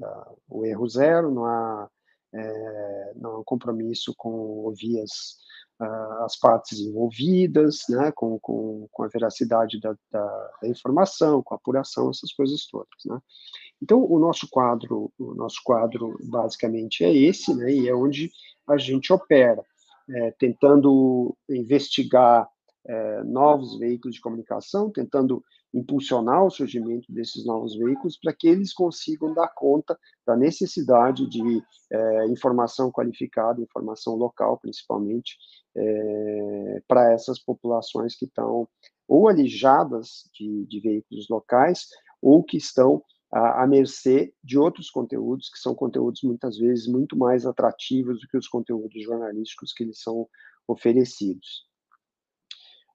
uh, 0.00 0.38
o 0.48 0.66
erro 0.66 0.86
zero, 0.88 1.30
não 1.30 1.46
há, 1.46 1.88
é, 2.34 3.12
um 3.16 3.42
compromisso 3.44 4.14
com 4.16 4.30
ouvir 4.30 5.00
as, 5.00 5.36
uh, 5.80 6.24
as 6.24 6.36
partes 6.36 6.78
envolvidas, 6.80 7.84
né, 7.88 8.12
com, 8.12 8.38
com, 8.40 8.86
com 8.90 9.02
a 9.02 9.08
veracidade 9.08 9.80
da, 9.80 9.94
da, 10.10 10.50
da, 10.62 10.68
informação, 10.68 11.42
com 11.42 11.54
a 11.54 11.56
apuração, 11.56 12.10
essas 12.10 12.32
coisas 12.32 12.66
todas, 12.66 12.88
né. 13.06 13.18
Então, 13.80 14.04
o 14.04 14.18
nosso 14.18 14.48
quadro, 14.50 15.12
o 15.18 15.34
nosso 15.34 15.60
quadro 15.64 16.18
basicamente 16.24 17.04
é 17.04 17.14
esse, 17.14 17.54
né, 17.54 17.72
e 17.72 17.88
é 17.88 17.94
onde 17.94 18.30
a 18.66 18.76
gente 18.76 19.12
opera 19.12 19.64
é, 20.10 20.30
tentando 20.32 21.36
investigar 21.48 22.48
é, 22.88 23.22
novos 23.22 23.78
veículos 23.78 24.14
de 24.14 24.20
comunicação, 24.20 24.90
tentando 24.90 25.44
impulsionar 25.74 26.44
o 26.44 26.50
surgimento 26.50 27.12
desses 27.12 27.44
novos 27.44 27.76
veículos 27.76 28.16
para 28.16 28.32
que 28.32 28.48
eles 28.48 28.72
consigam 28.72 29.34
dar 29.34 29.48
conta 29.48 29.98
da 30.26 30.34
necessidade 30.34 31.28
de 31.28 31.62
é, 31.92 32.26
informação 32.28 32.90
qualificada, 32.90 33.60
informação 33.60 34.14
local, 34.14 34.58
principalmente, 34.58 35.36
é, 35.76 36.82
para 36.88 37.12
essas 37.12 37.38
populações 37.38 38.16
que 38.16 38.24
estão 38.24 38.66
ou 39.06 39.28
alijadas 39.28 40.28
de, 40.34 40.66
de 40.66 40.80
veículos 40.80 41.28
locais 41.28 41.86
ou 42.20 42.42
que 42.42 42.56
estão 42.56 43.02
à, 43.30 43.62
à 43.62 43.66
mercê 43.66 44.32
de 44.42 44.58
outros 44.58 44.90
conteúdos, 44.90 45.50
que 45.50 45.58
são 45.58 45.74
conteúdos 45.74 46.22
muitas 46.22 46.56
vezes 46.56 46.86
muito 46.86 47.16
mais 47.16 47.46
atrativos 47.46 48.20
do 48.20 48.28
que 48.28 48.36
os 48.36 48.48
conteúdos 48.48 49.02
jornalísticos 49.02 49.72
que 49.72 49.84
eles 49.84 50.00
são 50.00 50.26
oferecidos. 50.66 51.67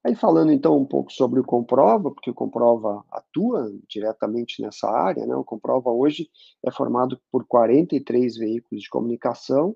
Aí 0.05 0.15
falando 0.15 0.51
então 0.51 0.77
um 0.77 0.85
pouco 0.85 1.11
sobre 1.13 1.39
o 1.39 1.45
Comprova, 1.45 2.11
porque 2.11 2.29
o 2.29 2.33
Comprova 2.33 3.05
atua 3.09 3.71
diretamente 3.87 4.61
nessa 4.61 4.89
área, 4.89 5.25
né? 5.25 5.33
O 5.33 5.45
Comprova 5.45 5.89
hoje 5.91 6.29
é 6.65 6.69
formado 6.69 7.17
por 7.31 7.45
43 7.47 8.35
veículos 8.35 8.83
de 8.83 8.89
comunicação. 8.89 9.75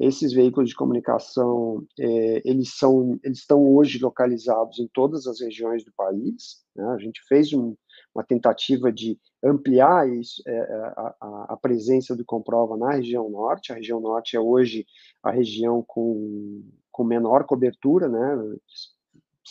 Esses 0.00 0.32
veículos 0.32 0.70
de 0.70 0.76
comunicação, 0.76 1.84
é, 1.98 2.42
eles 2.48 2.78
são, 2.78 3.18
eles 3.22 3.38
estão 3.40 3.62
hoje 3.62 3.98
localizados 3.98 4.78
em 4.78 4.88
todas 4.88 5.26
as 5.26 5.40
regiões 5.40 5.84
do 5.84 5.92
país. 5.94 6.62
Né? 6.74 6.84
A 6.86 6.98
gente 6.98 7.20
fez 7.28 7.52
um, 7.52 7.76
uma 8.14 8.24
tentativa 8.24 8.90
de 8.90 9.18
ampliar 9.44 10.08
isso, 10.08 10.40
é, 10.46 10.56
é 10.56 10.92
a, 11.20 11.46
a, 11.50 11.58
presença 11.60 12.16
do 12.16 12.24
Comprova 12.24 12.76
na 12.76 12.92
região 12.92 13.28
norte. 13.28 13.70
A 13.72 13.74
região 13.74 14.00
norte 14.00 14.34
é 14.36 14.40
hoje 14.40 14.86
a 15.22 15.30
região 15.30 15.84
com, 15.86 16.62
com 16.90 17.04
menor 17.04 17.44
cobertura, 17.44 18.08
né? 18.08 18.56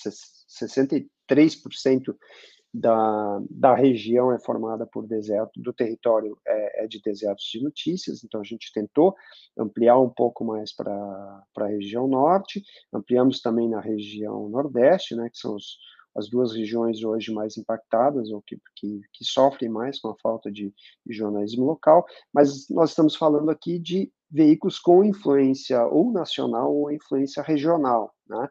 63% 0.03 2.15
da, 2.73 3.39
da 3.49 3.75
região 3.75 4.31
é 4.31 4.39
formada 4.39 4.85
por 4.85 5.07
deserto, 5.07 5.59
do 5.59 5.73
território 5.73 6.37
é, 6.45 6.83
é, 6.83 6.87
de 6.87 7.01
desertos 7.01 7.45
de 7.45 7.63
notícias, 7.63 8.23
então 8.23 8.41
a 8.41 8.43
gente 8.43 8.71
tentou 8.73 9.15
ampliar 9.57 9.99
um 9.99 10.09
pouco 10.09 10.45
mais 10.45 10.73
para 10.73 10.93
a 11.57 11.67
região 11.67 12.07
norte, 12.07 12.61
ampliamos 12.93 13.41
também 13.41 13.69
na 13.69 13.79
região 13.79 14.49
nordeste, 14.49 15.15
né, 15.15 15.29
que 15.29 15.37
são 15.37 15.55
os, 15.55 15.77
as 16.15 16.29
duas 16.29 16.53
regiões 16.53 17.03
hoje 17.03 17.31
mais 17.31 17.57
impactadas, 17.57 18.29
ou 18.31 18.41
que, 18.41 18.57
que, 18.75 19.01
que 19.13 19.25
sofrem 19.25 19.69
mais 19.69 19.99
com 19.99 20.09
a 20.09 20.17
falta 20.21 20.51
de, 20.51 20.73
de, 21.05 21.13
jornalismo 21.13 21.65
local, 21.65 22.05
mas 22.33 22.69
nós 22.69 22.89
estamos 22.89 23.15
falando 23.15 23.49
aqui 23.49 23.79
de 23.79 24.11
veículos 24.29 24.77
com 24.77 25.03
influência 25.03 25.85
ou 25.85 26.11
nacional 26.11 26.75
ou 26.75 26.91
influência 26.91 27.41
regional, 27.41 28.13
né? 28.27 28.49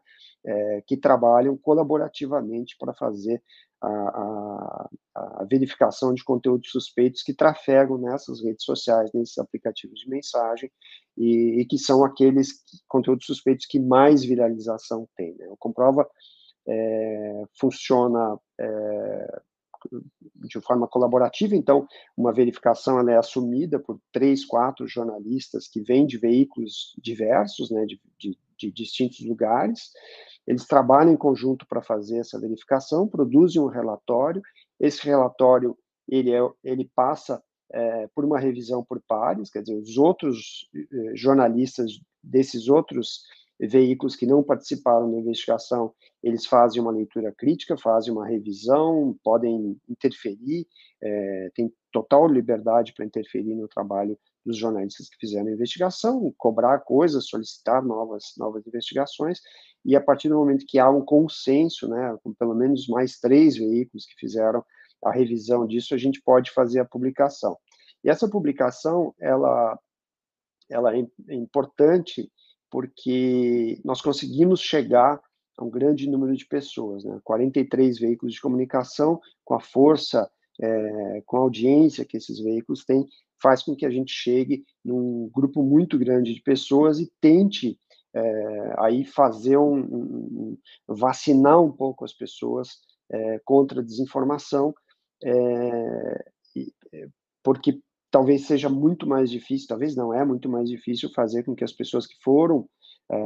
É, 0.49 0.83
que 0.87 0.97
trabalham 0.97 1.57
colaborativamente 1.57 2.77
para 2.79 2.95
fazer 2.95 3.43
a, 3.83 3.89
a, 3.89 4.91
a, 5.15 5.45
verificação 5.51 6.15
de 6.15 6.23
conteúdos 6.23 6.71
suspeitos 6.71 7.23
que 7.23 7.35
trafegam 7.35 7.99
nessas 7.99 8.41
redes 8.43 8.65
sociais, 8.65 9.11
nesses 9.13 9.37
aplicativos 9.39 9.99
de 10.01 10.09
mensagem, 10.09 10.71
e, 11.17 11.61
e 11.61 11.65
que 11.67 11.79
são 11.79 12.05
aqueles 12.05 12.63
conteúdos 12.89 13.27
suspeitos 13.27 13.67
que 13.67 13.81
mais 13.81 14.25
viralização 14.25 15.09
tem. 15.17 15.35
Né? 15.37 15.47
O 15.49 15.57
Comprova 15.57 16.09
é, 16.69 17.43
funciona 17.59 18.39
é, 18.61 19.41
de 20.35 20.61
forma 20.61 20.89
colaborativa, 20.89 21.55
então 21.55 21.87
uma 22.17 22.33
verificação 22.33 22.99
é 23.09 23.17
assumida 23.17 23.79
por 23.79 24.01
três, 24.13 24.45
quatro 24.45 24.87
jornalistas 24.87 25.69
que 25.69 25.81
vêm 25.81 26.07
de 26.07 26.19
veículos 26.19 26.95
diversos, 26.99 27.71
né, 27.71 27.85
de, 27.85 28.01
de, 28.19 28.39
de 28.59 28.71
distintos 28.71 29.25
lugares, 29.27 29.91
eles 30.47 30.67
trabalham 30.67 31.13
em 31.13 31.17
conjunto 31.17 31.67
para 31.67 31.83
fazer 31.83 32.19
essa 32.19 32.41
verificação, 32.41 33.09
produzem 33.09 33.61
um 33.61 33.67
relatório, 33.67 34.41
esse 34.79 35.05
relatório 35.05 35.77
ele, 36.09 36.33
é, 36.33 36.41
ele 36.63 36.91
passa 36.95 37.43
é, 37.73 38.07
por 38.15 38.25
uma 38.25 38.39
revisão 38.39 38.85
por 38.85 39.03
pares, 39.09 39.51
quer 39.51 39.61
dizer, 39.61 39.77
os 39.77 39.99
outros 39.99 40.69
eh, 40.75 41.17
jornalistas 41.17 41.91
desses 42.23 42.69
outros 42.69 43.23
veículos 43.59 44.15
que 44.15 44.27
não 44.27 44.43
participaram 44.43 45.11
da 45.11 45.19
investigação, 45.19 45.93
eles 46.23 46.47
fazem 46.47 46.81
uma 46.81 46.93
leitura 46.93 47.33
crítica, 47.37 47.77
fazem 47.77 48.13
uma 48.13 48.27
revisão, 48.27 49.19
podem 49.25 49.77
interferir, 49.89 50.67
é, 51.03 51.51
tem 51.55 51.73
total 51.91 52.29
liberdade 52.29 52.93
para 52.93 53.05
interferir 53.05 53.55
no 53.55 53.69
trabalho 53.69 54.19
dos 54.47 54.57
jornalistas 54.57 55.09
que 55.09 55.19
fizeram 55.19 55.49
a 55.49 55.53
investigação, 55.53 56.33
cobrar 56.39 56.79
coisas, 56.81 57.27
solicitar 57.27 57.85
novas, 57.85 58.33
novas 58.39 58.65
investigações, 58.67 59.41
e 59.85 59.97
a 59.97 60.01
partir 60.01 60.29
do 60.29 60.37
momento 60.37 60.65
que 60.67 60.79
há 60.79 60.89
um 60.89 61.05
consenso, 61.05 61.89
né, 61.89 62.17
com 62.23 62.33
pelo 62.33 62.55
menos 62.55 62.87
mais 62.87 63.19
três 63.19 63.57
veículos 63.57 64.07
que 64.07 64.15
fizeram 64.19 64.65
a 65.05 65.13
revisão 65.13 65.67
disso, 65.67 65.95
a 65.95 65.99
gente 65.99 66.23
pode 66.23 66.53
fazer 66.53 66.81
a 66.81 66.85
publicação. 66.85 67.57
E 68.03 68.09
essa 68.09 68.29
publicação, 68.29 69.13
ela, 69.21 69.79
ela 70.71 70.97
é 70.97 71.05
importante 71.35 72.31
porque 72.71 73.81
nós 73.85 74.01
conseguimos 74.01 74.61
chegar 74.61 75.21
a 75.59 75.65
um 75.65 75.71
grande 75.71 76.09
número 76.09 76.37
de 76.37 76.47
pessoas, 76.47 77.05
né? 77.05 77.19
43 77.25 77.99
veículos 77.99 78.35
de 78.35 78.41
comunicação, 78.41 79.21
com 79.45 79.55
a 79.55 79.61
força, 79.61 80.31
é, 80.61 81.23
com 81.27 81.37
a 81.37 81.41
audiência 81.41 82.05
que 82.05 82.17
esses 82.17 82.39
veículos 82.41 82.85
têm, 82.85 83.07
faz 83.43 83.63
com 83.63 83.77
que 83.77 83.85
a 83.85 83.91
gente 83.91 84.13
chegue 84.13 84.65
num 84.85 85.29
grupo 85.33 85.63
muito 85.63 85.99
grande 85.99 86.35
de 86.35 86.43
pessoas 86.43 86.99
e 86.99 87.11
tente 87.21 87.79
é, 88.15 88.75
aí 88.79 89.05
fazer 89.05 89.59
um, 89.59 89.79
um, 89.79 90.59
vacinar 90.89 91.61
um 91.61 91.71
pouco 91.71 92.05
as 92.05 92.15
pessoas 92.15 92.81
é, 93.11 93.41
contra 93.45 93.81
a 93.81 93.85
desinformação, 93.85 94.75
é, 95.23 96.25
porque 97.43 97.79
talvez 98.11 98.47
seja 98.47 98.69
muito 98.69 99.07
mais 99.07 99.31
difícil, 99.31 99.69
talvez 99.69 99.95
não 99.95 100.15
é 100.15 100.25
muito 100.25 100.49
mais 100.49 100.69
difícil 100.69 101.11
fazer 101.13 101.45
com 101.45 101.55
que 101.55 101.65
as 101.65 101.73
pessoas 101.73 102.07
que 102.07 102.17
foram 102.23 102.67
é, 103.13 103.19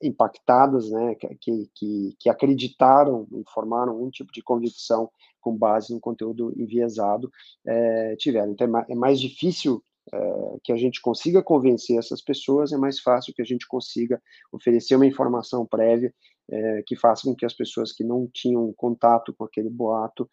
impactadas, 0.00 0.90
né, 0.90 1.16
que, 1.16 1.68
que, 1.74 2.16
que 2.18 2.28
acreditaram 2.30 3.26
formaram 3.52 4.00
um 4.00 4.10
tipo 4.10 4.32
de 4.32 4.42
convicção 4.42 5.10
com 5.42 5.56
base 5.56 5.92
no 5.92 6.00
conteúdo 6.00 6.54
enviesado, 6.56 7.30
é, 7.66 8.16
tiveram. 8.16 8.52
Então, 8.52 8.78
é, 8.78 8.86
é 8.90 8.94
mais 8.94 9.20
difícil 9.20 9.84
é, 10.12 10.56
que 10.64 10.72
a 10.72 10.76
gente 10.76 11.02
consiga 11.02 11.42
convencer 11.42 11.98
essas 11.98 12.22
pessoas, 12.22 12.72
é 12.72 12.78
mais 12.78 13.00
fácil 13.00 13.34
que 13.34 13.42
a 13.42 13.44
gente 13.44 13.66
consiga 13.66 14.22
oferecer 14.50 14.96
uma 14.96 15.06
informação 15.06 15.66
prévia 15.66 16.14
é, 16.50 16.82
que 16.86 16.96
faça 16.96 17.24
com 17.24 17.34
que 17.34 17.44
as 17.44 17.54
pessoas 17.54 17.92
que 17.92 18.02
não 18.02 18.26
tinham 18.32 18.72
contato 18.74 19.34
com 19.34 19.44
aquele 19.44 19.68
boato 19.68 20.28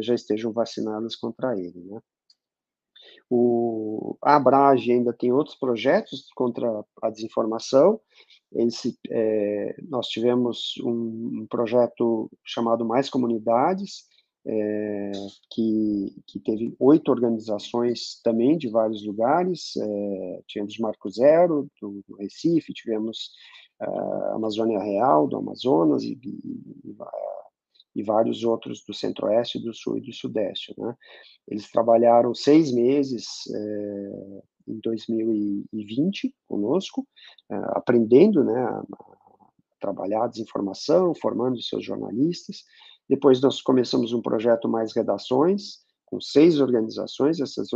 já 0.00 0.14
estejam 0.14 0.52
vacinadas 0.52 1.16
contra 1.16 1.58
ele, 1.58 1.82
né? 1.84 2.00
O, 3.28 4.16
a 4.22 4.36
Abrage 4.36 4.92
ainda 4.92 5.12
tem 5.12 5.32
outros 5.32 5.56
projetos 5.56 6.28
contra 6.34 6.84
a 7.02 7.10
desinformação. 7.10 8.00
Esse, 8.52 8.96
é, 9.10 9.76
nós 9.88 10.06
tivemos 10.06 10.74
um, 10.84 11.42
um, 11.42 11.46
projeto 11.48 12.30
chamado 12.44 12.84
Mais 12.84 13.10
Comunidades, 13.10 14.06
é, 14.46 15.12
que, 15.50 16.22
que 16.26 16.38
teve 16.38 16.74
oito 16.78 17.10
organizações 17.10 18.20
também 18.22 18.56
de 18.56 18.68
vários 18.68 19.04
lugares. 19.04 19.76
É, 19.76 20.42
tivemos 20.46 20.78
Marco 20.78 21.10
Zero, 21.10 21.68
do, 21.80 22.04
do 22.08 22.16
Recife, 22.16 22.72
tivemos 22.72 23.32
é, 23.80 23.86
Amazônia 24.34 24.78
Real, 24.78 25.26
do 25.26 25.36
Amazonas, 25.36 26.04
e, 26.04 26.18
e, 26.22 26.96
e 27.96 28.02
vários 28.02 28.44
outros 28.44 28.84
do 28.84 28.94
Centro-Oeste, 28.94 29.58
do 29.58 29.74
Sul 29.74 29.98
e 29.98 30.02
do 30.02 30.12
Sudeste. 30.12 30.74
Né? 30.78 30.94
Eles 31.48 31.70
trabalharam 31.70 32.34
seis 32.34 32.70
meses 32.70 33.26
é, 33.52 34.42
em 34.68 34.78
2020 34.78 36.32
conosco, 36.46 37.06
é, 37.50 37.56
aprendendo 37.70 38.44
né, 38.44 38.60
a, 38.60 38.78
a 38.78 39.16
trabalhar 39.80 40.24
a 40.24 40.28
desinformação, 40.28 41.14
formando 41.14 41.60
seus 41.62 41.84
jornalistas. 41.84 42.64
Depois 43.08 43.40
nós 43.40 43.62
começamos 43.62 44.12
um 44.12 44.20
projeto 44.20 44.68
Mais 44.68 44.94
Redações, 44.94 45.84
com 46.04 46.20
seis 46.20 46.60
organizações. 46.60 47.40
Essas 47.40 47.68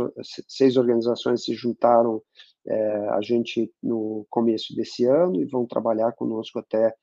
seis 0.47 0.77
organizações 0.77 1.43
se 1.43 1.53
juntaram 1.53 2.21
é, 2.67 3.09
a 3.09 3.21
gente 3.21 3.71
no 3.81 4.25
começo 4.29 4.75
desse 4.75 5.05
ano 5.05 5.41
e 5.41 5.45
vão 5.45 5.65
trabalhar 5.65 6.11
conosco 6.13 6.59
até 6.59 6.93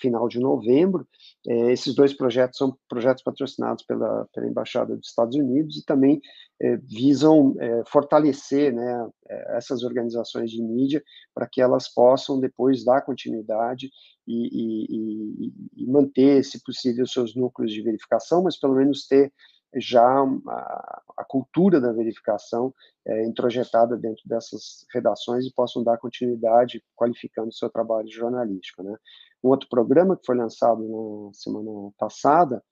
final 0.00 0.28
de 0.28 0.38
novembro. 0.38 1.06
É, 1.46 1.72
esses 1.72 1.94
dois 1.94 2.12
projetos 2.12 2.58
são 2.58 2.76
projetos 2.88 3.22
patrocinados 3.22 3.84
pela, 3.84 4.26
pela 4.32 4.46
Embaixada 4.46 4.96
dos 4.96 5.08
Estados 5.08 5.36
Unidos 5.36 5.76
e 5.76 5.84
também 5.84 6.20
é, 6.62 6.76
visam 6.76 7.54
fortalecer 7.86 8.72
né, 8.72 9.08
essas 9.56 9.82
organizações 9.82 10.50
de 10.50 10.62
mídia 10.62 11.02
para 11.34 11.48
que 11.48 11.60
elas 11.60 11.92
possam 11.92 12.38
depois 12.38 12.84
dar 12.84 13.02
continuidade 13.02 13.90
e, 14.26 14.48
e, 14.52 15.52
e 15.76 15.86
manter, 15.86 16.44
se 16.44 16.62
possível, 16.62 17.06
seus 17.06 17.34
núcleos 17.34 17.72
de 17.72 17.82
verificação, 17.82 18.42
mas 18.42 18.58
pelo 18.58 18.74
menos 18.74 19.06
ter 19.06 19.32
já 19.76 20.02
a, 20.02 21.02
a, 21.18 21.24
cultura 21.24 21.80
da 21.80 21.92
verificação 21.92 22.72
é, 23.06 23.24
introjetada 23.24 23.96
dentro 23.96 24.22
dessas 24.26 24.86
redações 24.92 25.44
e 25.44 25.52
possam 25.52 25.82
dar 25.82 25.98
continuidade 25.98 26.82
qualificando 26.94 27.48
o 27.48 27.54
seu 27.54 27.68
trabalho 27.68 28.10
jornalístico. 28.10 28.82
Né? 28.82 28.96
Um 29.42 29.48
outro 29.48 29.68
programa 29.68 30.16
que 30.16 30.26
foi 30.26 30.36
lançado 30.36 30.82
na 30.82 31.32
semana 31.32 31.90
passada, 31.98 32.62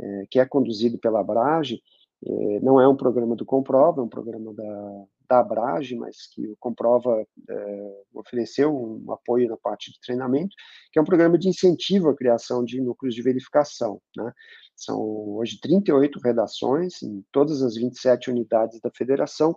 é, 0.00 0.24
que 0.30 0.38
é 0.38 0.46
conduzido 0.46 0.98
pela 0.98 1.20
Abrage, 1.20 1.82
é, 2.24 2.60
não 2.60 2.80
é 2.80 2.88
um 2.88 2.96
programa 2.96 3.34
do 3.34 3.44
Comprova, 3.44 4.00
é 4.00 4.04
um 4.04 4.08
programa 4.08 4.54
da, 4.54 5.04
da 5.32 5.40
Abrage, 5.40 5.96
mas 5.96 6.26
que 6.26 6.46
o 6.46 6.56
Comprova 6.60 7.26
é, 7.48 8.02
ofereceu 8.12 8.70
um 8.70 9.10
apoio 9.10 9.48
na 9.48 9.56
parte 9.56 9.90
de 9.90 9.98
treinamento, 9.98 10.54
que 10.92 10.98
é 10.98 11.02
um 11.02 11.06
programa 11.06 11.38
de 11.38 11.48
incentivo 11.48 12.10
à 12.10 12.14
criação 12.14 12.62
de 12.62 12.78
núcleos 12.82 13.14
de 13.14 13.22
verificação. 13.22 13.98
Né? 14.14 14.30
São 14.76 15.00
hoje 15.00 15.58
38 15.58 16.20
redações 16.20 17.02
em 17.02 17.24
todas 17.32 17.62
as 17.62 17.76
27 17.76 18.30
unidades 18.30 18.78
da 18.82 18.90
federação 18.90 19.56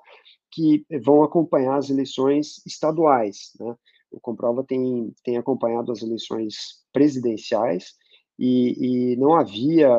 que 0.49 0.85
vão 1.03 1.23
acompanhar 1.23 1.75
as 1.75 1.89
eleições 1.89 2.65
estaduais. 2.65 3.51
Né? 3.59 3.75
O 4.09 4.19
Comprova 4.21 4.63
tem, 4.63 5.13
tem 5.25 5.35
acompanhado 5.35 5.91
as 5.91 6.01
eleições 6.01 6.85
presidenciais 6.93 7.95
e, 8.39 9.11
e 9.13 9.15
não 9.17 9.35
havia 9.35 9.89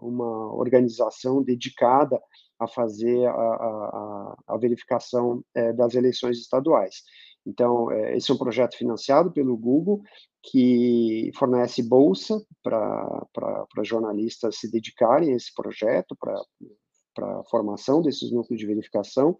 uma 0.00 0.54
organização 0.54 1.42
dedicada 1.42 2.20
a 2.58 2.66
fazer 2.66 3.26
a, 3.26 3.32
a, 3.32 4.36
a 4.48 4.56
verificação 4.58 5.44
é, 5.54 5.72
das 5.72 5.94
eleições 5.94 6.38
estaduais. 6.38 7.02
Então, 7.46 7.90
é, 7.90 8.16
esse 8.16 8.30
é 8.30 8.34
um 8.34 8.38
projeto 8.38 8.76
financiado 8.76 9.30
pelo 9.30 9.56
Google, 9.56 10.02
que 10.42 11.30
fornece 11.36 11.82
bolsa 11.82 12.40
para 12.62 13.66
jornalistas 13.82 14.58
se 14.58 14.70
dedicarem 14.70 15.32
a 15.32 15.36
esse 15.36 15.52
projeto, 15.54 16.16
para 16.16 17.40
a 17.40 17.44
formação 17.44 18.02
desses 18.02 18.30
núcleos 18.30 18.60
de 18.60 18.66
verificação, 18.66 19.38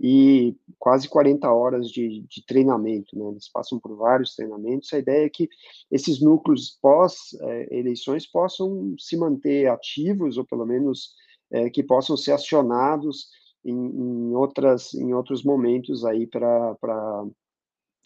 e 0.00 0.56
quase 0.78 1.08
40 1.08 1.50
horas 1.52 1.88
de, 1.88 2.26
de 2.28 2.44
treinamento, 2.44 3.16
né? 3.16 3.30
eles 3.30 3.48
passam 3.48 3.78
por 3.78 3.96
vários 3.96 4.34
treinamentos. 4.34 4.92
A 4.92 4.98
ideia 4.98 5.26
é 5.26 5.30
que 5.30 5.48
esses 5.90 6.20
núcleos 6.20 6.76
pós-eleições 6.82 8.24
é, 8.24 8.28
possam 8.32 8.94
se 8.98 9.16
manter 9.16 9.68
ativos, 9.68 10.36
ou 10.36 10.44
pelo 10.44 10.66
menos 10.66 11.14
é, 11.54 11.70
que 11.70 11.82
possam 11.82 12.16
ser 12.16 12.32
acionados 12.32 13.28
em, 13.64 13.72
em, 13.72 14.34
outras, 14.34 14.92
em 14.94 15.14
outros 15.14 15.44
momentos 15.44 16.04
aí 16.04 16.26
para 16.26 16.76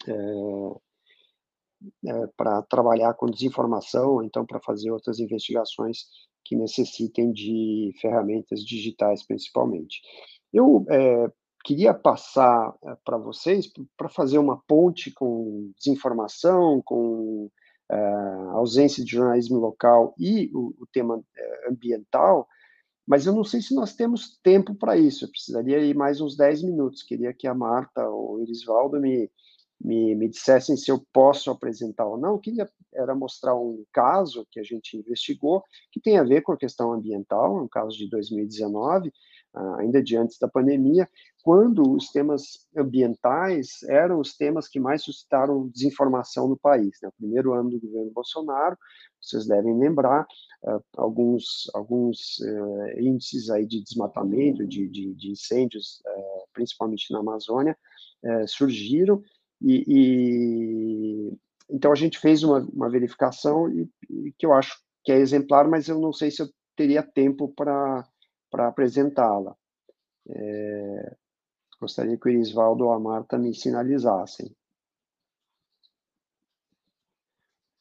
é, 0.07 0.13
é, 2.05 2.27
para 2.35 2.61
trabalhar 2.63 3.13
com 3.13 3.29
desinformação, 3.29 4.21
então 4.23 4.45
para 4.45 4.59
fazer 4.59 4.91
outras 4.91 5.19
investigações 5.19 6.05
que 6.45 6.55
necessitem 6.55 7.31
de 7.31 7.93
ferramentas 8.01 8.61
digitais, 8.61 9.25
principalmente. 9.25 10.01
Eu 10.53 10.85
é, 10.89 11.31
queria 11.63 11.93
passar 11.93 12.69
uh, 12.69 12.97
para 13.03 13.17
vocês 13.17 13.71
para 13.97 14.09
fazer 14.09 14.37
uma 14.37 14.57
ponte 14.67 15.11
com 15.11 15.71
desinformação, 15.77 16.81
com 16.83 17.49
uh, 17.91 18.49
ausência 18.51 19.03
de 19.03 19.11
jornalismo 19.11 19.57
local 19.57 20.13
e 20.17 20.49
o, 20.53 20.73
o 20.79 20.87
tema 20.91 21.21
ambiental, 21.69 22.47
mas 23.09 23.25
eu 23.25 23.33
não 23.33 23.43
sei 23.43 23.59
se 23.59 23.73
nós 23.73 23.95
temos 23.95 24.37
tempo 24.43 24.75
para 24.75 24.95
isso. 24.95 25.25
Eu 25.25 25.31
precisaria 25.31 25.79
ir 25.79 25.95
mais 25.95 26.21
uns 26.21 26.37
10 26.37 26.61
minutos. 26.61 27.01
Queria 27.01 27.33
que 27.33 27.47
a 27.47 27.55
Marta 27.55 28.07
ou 28.07 28.35
o 28.35 28.41
Irisvaldo 28.43 29.01
me, 29.01 29.27
me, 29.81 30.13
me 30.13 30.29
dissessem 30.29 30.77
se 30.77 30.91
eu 30.91 31.03
posso 31.11 31.49
apresentar 31.49 32.05
ou 32.05 32.19
não. 32.19 32.33
Eu 32.33 32.39
queria 32.39 32.69
era 32.93 33.15
mostrar 33.15 33.55
um 33.55 33.83
caso 33.91 34.45
que 34.51 34.59
a 34.59 34.63
gente 34.63 34.95
investigou 34.95 35.63
que 35.91 35.99
tem 35.99 36.19
a 36.19 36.23
ver 36.23 36.43
com 36.43 36.51
a 36.51 36.57
questão 36.57 36.93
ambiental, 36.93 37.63
um 37.63 37.67
caso 37.67 37.97
de 37.97 38.07
2019, 38.07 39.09
ah, 39.09 39.11
ainda 39.77 40.01
de 40.01 40.15
antes 40.15 40.37
da 40.37 40.47
pandemia, 40.47 41.07
quando 41.43 41.95
os 41.95 42.11
temas 42.11 42.67
ambientais 42.75 43.81
eram 43.87 44.19
os 44.19 44.35
temas 44.35 44.67
que 44.67 44.79
mais 44.79 45.03
suscitaram 45.03 45.69
desinformação 45.69 46.47
no 46.47 46.57
país. 46.57 46.97
Né? 47.01 47.09
O 47.09 47.13
primeiro 47.13 47.53
ano 47.53 47.69
do 47.69 47.79
governo 47.79 48.11
Bolsonaro, 48.11 48.77
vocês 49.21 49.47
devem 49.47 49.77
lembrar, 49.77 50.25
uh, 50.63 50.83
alguns, 50.97 51.69
alguns 51.73 52.39
uh, 52.39 52.99
índices 52.99 53.49
aí 53.49 53.65
de 53.65 53.83
desmatamento, 53.83 54.67
de, 54.67 54.87
de, 54.87 55.13
de 55.13 55.31
incêndios, 55.31 56.01
uh, 56.05 56.47
principalmente 56.53 57.11
na 57.11 57.19
Amazônia, 57.19 57.77
surgiram, 58.47 59.23
e, 59.61 59.83
e, 59.87 61.37
então 61.69 61.89
a 61.89 61.95
gente 61.95 62.19
fez 62.19 62.43
uma, 62.43 62.59
uma 62.73 62.89
verificação 62.89 63.69
e, 63.69 63.89
e 64.09 64.33
que 64.37 64.45
eu 64.45 64.51
acho 64.51 64.77
que 65.05 65.11
é 65.13 65.17
exemplar, 65.17 65.69
mas 65.69 65.87
eu 65.87 65.99
não 65.99 66.11
sei 66.11 66.29
se 66.29 66.41
eu 66.41 66.49
teria 66.75 67.01
tempo 67.01 67.47
para 67.55 68.05
para 68.49 68.67
apresentá-la. 68.67 69.55
É, 70.27 71.15
gostaria 71.79 72.17
que 72.17 72.27
o 72.27 72.31
Irisvaldo 72.31 72.85
ou 72.85 72.91
a 72.91 72.99
Marta 72.99 73.37
me 73.37 73.53
sinalizassem. 73.53 74.55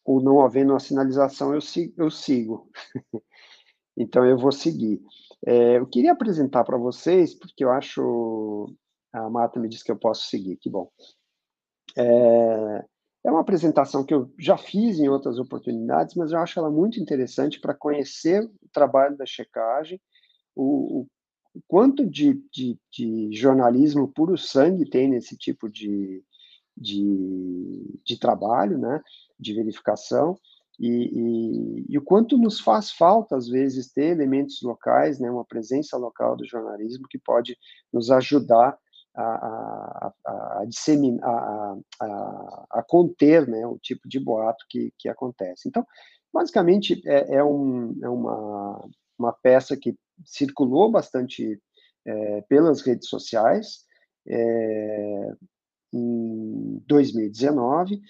Ou 0.05 0.23
não 0.23 0.41
havendo 0.41 0.75
a 0.75 0.81
sinalização, 0.81 1.55
eu, 1.55 1.61
eu 1.97 2.11
sigo. 2.11 2.71
então, 3.97 4.25
eu 4.25 4.39
vou 4.39 4.53
seguir. 4.53 5.03
É, 5.47 5.79
eu 5.79 5.87
queria 5.87 6.12
apresentar 6.12 6.64
para 6.64 6.79
vocês, 6.79 7.35
porque 7.35 7.64
eu 7.64 7.71
acho. 7.71 8.75
A 9.12 9.29
Marta 9.29 9.61
me 9.61 9.69
disse 9.69 9.85
que 9.85 9.93
eu 9.93 9.99
posso 9.99 10.29
seguir, 10.29 10.57
que 10.57 10.71
bom. 10.71 10.91
É, 11.97 12.85
é 13.25 13.31
uma 13.31 13.41
apresentação 13.41 14.05
que 14.05 14.14
eu 14.14 14.33
já 14.39 14.57
fiz 14.57 14.99
em 14.99 15.09
outras 15.09 15.39
oportunidades, 15.39 16.14
mas 16.14 16.33
eu 16.33 16.39
acho 16.39 16.59
ela 16.59 16.71
muito 16.71 17.01
interessante 17.01 17.61
para 17.61 17.75
conhecer 17.75 18.43
o 18.45 18.69
trabalho 18.73 19.16
da 19.16 19.27
checagem 19.27 20.01
o, 20.59 21.06
o 21.54 21.62
quanto 21.66 22.04
de, 22.04 22.34
de, 22.52 22.78
de, 22.92 23.30
jornalismo 23.32 24.09
puro 24.09 24.36
sangue 24.36 24.88
tem 24.88 25.09
nesse 25.09 25.36
tipo 25.36 25.68
de, 25.68 26.22
de, 26.76 28.00
de 28.04 28.18
trabalho, 28.18 28.76
né, 28.76 29.00
de 29.38 29.54
verificação, 29.54 30.36
e, 30.78 30.88
e, 30.88 31.86
e, 31.88 31.98
o 31.98 32.02
quanto 32.02 32.38
nos 32.38 32.61
faz 32.61 32.92
falta, 32.92 33.36
às 33.36 33.48
vezes, 33.48 33.92
ter 33.92 34.06
elementos 34.12 34.62
locais, 34.62 35.18
né, 35.18 35.28
uma 35.28 35.44
presença 35.44 35.96
local 35.96 36.36
do 36.36 36.46
jornalismo 36.46 37.09
que 37.09 37.18
pode 37.18 37.56
nos 37.92 38.11
ajudar 38.11 38.78
a, 39.14 39.22
a, 39.22 40.12
a, 40.61 40.64
disseminar, 40.66 41.28
a, 41.28 41.76
a, 42.00 42.66
a, 42.70 42.82
conter 42.82 43.48
né, 43.48 43.66
o 43.66 43.76
tipo 43.78 44.09
de 44.09 44.20
boato 44.20 44.64
que, 44.68 44.92
que 44.96 45.09
acontece. 45.09 45.68
Então, 45.68 45.84
basicamente, 46.32 47.02
é, 47.04 47.36
é, 47.36 47.44
um, 47.44 47.98
é 48.00 48.09
uma, 48.09 48.88
uma 49.19 49.33
peça 49.33 49.77
que 49.77 49.95
circulou 50.25 50.91
bastante 50.91 51.61
é, 52.07 52.41
pelas 52.43 52.81
redes 52.81 53.09
sociais 53.09 53.85
é, 54.27 55.33
em 55.93 56.83
2019 56.87 58.01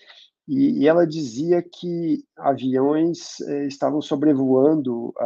e, 0.47 0.83
e, 0.83 0.89
ela 0.89 1.07
dizia 1.07 1.63
que 1.63 2.25
aviões 2.37 3.41
é, 3.41 3.67
estavam 3.67 4.01
sobrevoando 4.01 5.13
a, 5.19 5.25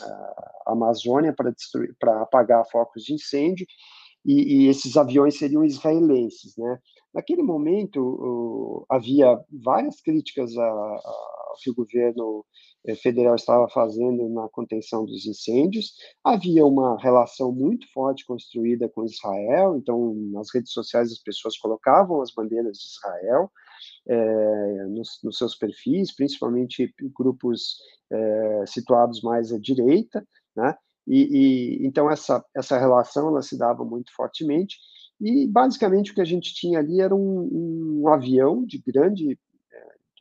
a 0.00 0.72
Amazônia 0.72 1.32
para 1.32 1.50
destruir, 1.50 1.94
para 1.98 2.22
apagar 2.22 2.68
focos 2.70 3.04
de 3.04 3.14
incêndio 3.14 3.66
e, 4.24 4.64
e, 4.64 4.68
esses 4.68 4.96
aviões 4.96 5.38
seriam 5.38 5.64
israelenses, 5.64 6.56
né? 6.56 6.78
Naquele 7.12 7.42
momento 7.42 8.84
havia 8.90 9.38
várias 9.52 10.00
críticas 10.00 10.50
ao 11.54 11.58
que 11.58 11.70
o 11.70 11.74
governo 11.74 12.44
eh, 12.86 12.94
federal 12.96 13.34
estava 13.36 13.68
fazendo 13.68 14.28
na 14.28 14.48
contenção 14.48 15.06
dos 15.06 15.24
incêndios. 15.26 15.92
Havia 16.22 16.66
uma 16.66 16.98
relação 17.00 17.52
muito 17.52 17.90
forte 17.92 18.26
construída 18.26 18.88
com 18.88 19.04
Israel, 19.04 19.76
então 19.76 20.14
nas 20.32 20.52
redes 20.52 20.72
sociais 20.72 21.12
as 21.12 21.18
pessoas 21.18 21.56
colocavam 21.58 22.20
as 22.20 22.32
bandeiras 22.32 22.78
de 22.78 22.86
Israel 22.86 23.50
é, 24.08 24.86
nos, 24.88 25.18
nos, 25.22 25.38
seus 25.38 25.54
perfis, 25.56 26.14
principalmente 26.14 26.92
grupos 27.16 27.76
é, 28.10 28.64
situados 28.66 29.22
mais 29.22 29.52
à 29.52 29.58
direita, 29.58 30.26
né? 30.56 30.76
E, 31.06 31.82
e, 31.82 31.86
então 31.86 32.10
essa 32.10 32.42
essa 32.56 32.78
relação 32.78 33.28
ela 33.28 33.42
se 33.42 33.58
dava 33.58 33.84
muito 33.84 34.10
fortemente 34.14 34.78
e 35.20 35.46
basicamente 35.46 36.10
o 36.10 36.14
que 36.14 36.20
a 36.20 36.24
gente 36.24 36.54
tinha 36.54 36.78
ali 36.78 37.00
era 37.00 37.14
um, 37.14 38.02
um 38.02 38.08
avião 38.08 38.64
de 38.64 38.78
grande 38.78 39.38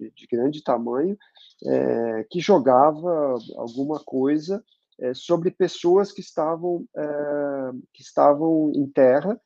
de, 0.04 0.12
de 0.12 0.28
grande 0.28 0.64
tamanho, 0.64 1.18
é, 1.66 2.26
que 2.30 2.39
jogava 2.39 3.36
alguma 3.56 3.99
coisa 3.99 4.64
é, 4.99 5.14
sobre 5.14 5.51
pessoas 5.51 6.12
que 6.12 6.22
estavam, 6.22 6.86
é, 6.95 7.72
que 7.93 8.01
estavam 8.01 8.72
em 8.76 8.88
terra, 8.88 9.39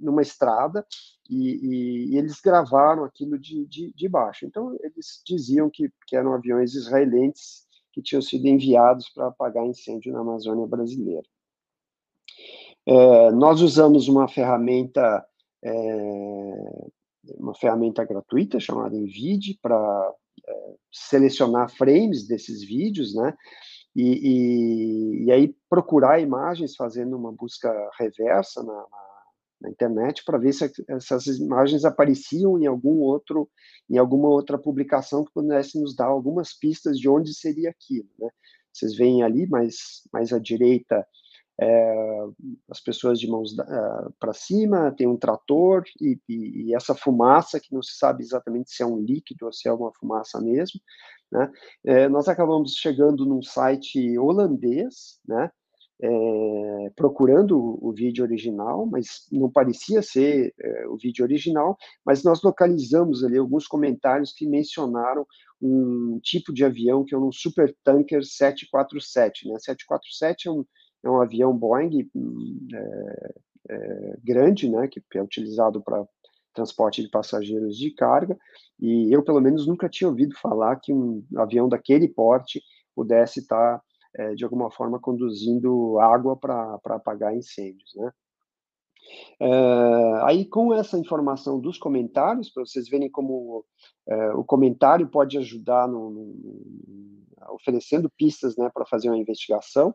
numa 0.00 0.22
estrada, 0.22 0.84
e, 1.30 1.36
e, 1.36 2.14
e, 2.14 2.18
eles 2.18 2.40
gravaram 2.40 3.04
aquilo 3.04 3.38
de, 3.38 3.64
de, 3.66 3.92
de 3.92 4.08
baixo. 4.08 4.44
Então, 4.44 4.76
eles 4.80 5.22
diziam 5.24 5.70
que, 5.70 5.88
que 6.04 6.16
eram 6.16 6.32
aviões 6.32 6.74
israelenses 6.74 7.66
que 7.92 8.02
tinham 8.02 8.20
sido 8.20 8.46
enviados 8.46 9.08
para 9.08 9.28
apagar 9.28 9.64
incêndio 9.64 10.12
na 10.12 10.20
Amazônia 10.20 10.66
brasileira. 10.66 11.22
É, 12.84 13.30
nós 13.32 13.60
usamos 13.60 14.06
uma 14.06 14.28
ferramenta 14.28 15.24
é, 15.64 16.88
uma 17.34 17.54
ferramenta 17.54 18.04
gratuita 18.04 18.60
chamada 18.60 18.96
Envid 18.96 19.58
para 19.62 20.14
é, 20.46 20.74
selecionar 20.92 21.70
frames 21.70 22.26
desses 22.26 22.62
vídeos, 22.62 23.14
né? 23.14 23.34
E, 23.94 24.02
e, 24.02 25.24
e, 25.24 25.32
aí 25.32 25.56
procurar 25.70 26.20
imagens 26.20 26.76
fazendo 26.76 27.16
uma 27.16 27.32
busca 27.32 27.72
reversa 27.98 28.62
na, 28.62 28.74
na, 28.74 29.16
na 29.62 29.70
internet 29.70 30.22
para 30.22 30.36
ver 30.36 30.52
se 30.52 30.70
essas 30.88 31.26
imagens 31.38 31.82
apareciam 31.82 32.58
em 32.58 32.66
algum 32.66 33.00
outro, 33.00 33.48
em 33.88 33.96
alguma 33.96 34.28
outra 34.28 34.58
publicação 34.58 35.24
que 35.24 35.32
pudesse 35.32 35.80
nos 35.80 35.96
dar 35.96 36.06
algumas 36.08 36.52
pistas 36.52 36.98
de 36.98 37.08
onde 37.08 37.32
seria 37.32 37.70
aquilo, 37.70 38.08
né? 38.18 38.28
Vocês 38.70 38.94
veem 38.94 39.22
ali, 39.22 39.46
mais, 39.48 40.02
mais 40.12 40.30
à 40.34 40.38
direita, 40.38 41.06
é, 41.60 42.24
as 42.70 42.80
pessoas 42.80 43.18
de 43.18 43.26
mãos 43.26 43.52
uh, 43.52 44.12
para 44.20 44.34
cima, 44.34 44.94
tem 44.96 45.06
um 45.06 45.16
trator 45.16 45.84
e, 46.00 46.18
e, 46.28 46.66
e, 46.66 46.74
essa 46.74 46.94
fumaça 46.94 47.58
que 47.58 47.72
não 47.72 47.82
se 47.82 47.96
sabe 47.96 48.22
exatamente 48.22 48.70
se 48.70 48.82
é 48.82 48.86
um 48.86 48.98
líquido 48.98 49.46
ou 49.46 49.52
se 49.52 49.66
é 49.68 49.72
uma 49.72 49.92
fumaça 49.98 50.40
mesmo, 50.40 50.80
né? 51.32 51.50
É, 51.84 52.08
nós 52.08 52.28
acabamos 52.28 52.72
chegando 52.74 53.24
num 53.24 53.42
site 53.42 54.18
holandês, 54.18 55.18
né? 55.26 55.50
É, 55.98 56.90
procurando 56.94 57.58
o, 57.58 57.90
vídeo 57.90 58.22
original, 58.22 58.84
mas 58.84 59.26
não 59.32 59.50
parecia 59.50 60.02
ser 60.02 60.52
é, 60.60 60.86
o 60.88 60.98
vídeo 60.98 61.24
original, 61.24 61.74
mas 62.04 62.22
nós 62.22 62.42
localizamos 62.42 63.24
ali 63.24 63.38
alguns 63.38 63.66
comentários 63.66 64.30
que 64.34 64.46
mencionaram 64.46 65.26
um 65.58 66.20
tipo 66.22 66.52
de 66.52 66.66
avião 66.66 67.02
que 67.02 67.14
é 67.14 67.18
um 67.18 67.32
Super 67.32 67.74
Tanker 67.82 68.22
747, 68.22 69.48
né? 69.48 69.58
747 69.58 70.48
é 70.48 70.50
um 70.50 70.66
é 71.06 71.10
um 71.10 71.20
avião 71.20 71.56
Boeing 71.56 72.08
é, 72.74 73.34
é, 73.70 74.16
grande, 74.22 74.68
né, 74.68 74.88
que 74.88 75.02
é 75.14 75.22
utilizado 75.22 75.82
para 75.82 76.06
transporte 76.52 77.02
de 77.02 77.10
passageiros 77.10 77.76
de 77.76 77.90
carga, 77.90 78.36
e 78.80 79.14
eu, 79.14 79.22
pelo 79.22 79.40
menos, 79.40 79.66
nunca 79.66 79.88
tinha 79.88 80.08
ouvido 80.08 80.34
falar 80.36 80.76
que 80.76 80.92
um 80.92 81.22
avião 81.36 81.68
daquele 81.68 82.08
porte 82.08 82.62
pudesse 82.94 83.40
estar, 83.40 83.82
é, 84.14 84.34
de 84.34 84.42
alguma 84.42 84.70
forma, 84.70 84.98
conduzindo 84.98 85.98
água 85.98 86.34
para 86.36 86.78
apagar 86.86 87.36
incêndios, 87.36 87.92
né. 87.94 88.10
É, 89.38 90.20
aí, 90.24 90.44
com 90.44 90.74
essa 90.74 90.98
informação 90.98 91.60
dos 91.60 91.78
comentários, 91.78 92.50
para 92.50 92.64
vocês 92.64 92.88
verem 92.88 93.10
como 93.10 93.64
é, 94.08 94.32
o 94.32 94.42
comentário 94.42 95.08
pode 95.08 95.38
ajudar 95.38 95.86
no, 95.86 96.10
no, 96.10 97.16
oferecendo 97.50 98.10
pistas 98.10 98.56
né, 98.56 98.70
para 98.72 98.86
fazer 98.86 99.08
uma 99.08 99.18
investigação, 99.18 99.94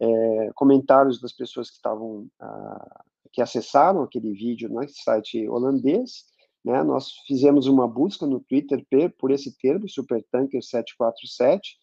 é, 0.00 0.50
comentários 0.54 1.20
das 1.20 1.32
pessoas 1.32 1.70
que 1.70 1.76
estavam 1.76 2.28
ah, 2.40 3.04
que 3.32 3.42
acessaram 3.42 4.02
aquele 4.02 4.32
vídeo 4.32 4.68
no 4.68 4.86
site 4.88 5.48
holandês, 5.48 6.24
né? 6.64 6.82
Nós 6.82 7.12
fizemos 7.26 7.66
uma 7.66 7.86
busca 7.86 8.26
no 8.26 8.40
Twitter 8.40 8.84
por 9.18 9.30
esse 9.30 9.56
termo, 9.58 9.88
Supertanker 9.88 10.62
747, 10.62 11.76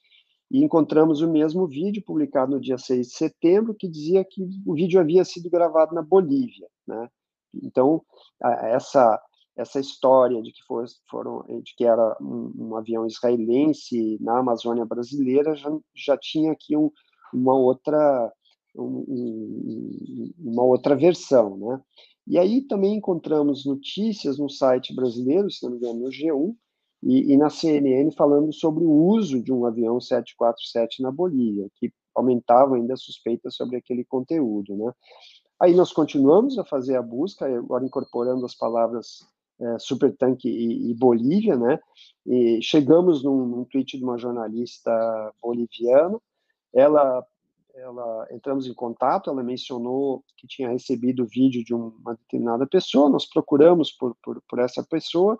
e 0.51 0.64
encontramos 0.64 1.22
o 1.22 1.32
mesmo 1.32 1.68
vídeo 1.68 2.03
publicado 2.05 2.51
no 2.51 2.61
dia 2.61 2.78
6 2.78 3.07
de 3.07 3.14
setembro, 3.14 3.74
que 3.74 3.88
dizia 3.88 4.26
que 4.26 4.43
o 4.66 4.74
vídeo 4.74 4.99
havia 4.99 5.24
sido 5.24 5.49
gravado 5.49 5.95
na 5.95 6.01
Bolívia. 6.01 6.68
Né? 6.86 7.07
Então, 7.53 8.03
essa 8.41 9.22
essa 9.55 9.80
história 9.80 10.41
de 10.41 10.51
que 10.51 10.64
for, 10.64 10.84
foram 11.07 11.45
de 11.61 11.76
que 11.76 11.86
era 11.86 12.18
um, 12.20 12.51
um, 12.57 12.76
avião 12.76 13.05
israelense 13.05 14.18
na 14.20 14.39
Amazônia 14.39 14.84
brasileira 14.84 15.55
já, 15.55 15.70
já 15.95 16.18
tinha 16.18 16.51
aqui 16.51 16.76
um, 16.76 16.89
uma 17.34 17.56
outra 17.56 18.32
um, 18.76 20.32
uma 20.40 20.64
outra 20.64 20.96
versão, 20.96 21.58
né? 21.58 21.82
E 22.26 22.38
aí 22.38 22.62
também 22.62 22.96
encontramos 22.96 23.66
notícias 23.66 24.38
no 24.38 24.50
site 24.50 24.96
brasileiro, 24.96 25.52
se 25.52 25.64
não 25.64 25.72
me 25.72 25.78
engano, 25.78 26.00
no 26.00 26.10
G1, 26.10 26.56
e, 27.04 27.34
e, 27.34 27.38
na 27.38 27.50
CNN 27.50 28.12
falando 28.12 28.54
sobre 28.54 28.86
o 28.86 28.90
uso 28.90 29.44
de 29.44 29.52
um 29.52 29.66
avião 29.66 30.00
747 30.00 31.02
na 31.02 31.12
Bolívia, 31.12 31.70
que 31.76 31.92
aumentava 32.16 32.76
ainda 32.76 32.94
a 32.94 32.98
suspeita 32.98 33.52
sobre 33.52 33.76
aquele 33.76 34.06
conteúdo, 34.06 34.78
né? 34.78 34.94
Aí 35.60 35.74
nós 35.74 35.92
continuamos 35.92 36.58
a 36.58 36.64
fazer 36.64 36.96
a 36.96 37.02
busca, 37.02 37.46
agora 37.46 37.86
incorporando 37.86 38.46
as 38.46 38.56
palavras 38.56 39.26
é, 39.60 39.80
Supertanque 39.80 40.48
e, 40.48 40.92
e, 40.92 40.94
Bolívia, 40.94 41.58
né? 41.58 41.78
E 42.26 42.60
chegamos 42.62 43.22
num, 43.22 43.46
num 43.46 43.66
tweet 43.66 43.98
de 43.98 44.04
uma 44.04 44.18
jornalista 44.18 44.92
boliviana, 45.42 46.18
ela 46.74 47.26
ela 47.76 48.28
entramos 48.32 48.68
em 48.68 48.74
contato, 48.74 49.30
ela 49.30 49.44
mencionou 49.44 50.24
que 50.38 50.46
tinha 50.48 50.70
recebido 50.70 51.24
o 51.24 51.28
vídeo 51.28 51.64
de 51.64 51.74
uma 51.74 52.14
determinada 52.16 52.68
pessoa, 52.68 53.10
nós 53.10 53.26
procuramos 53.26 53.92
por, 53.92 54.16
por, 54.22 54.42
por 54.48 54.60
essa 54.60 54.84
pessoa, 54.84 55.40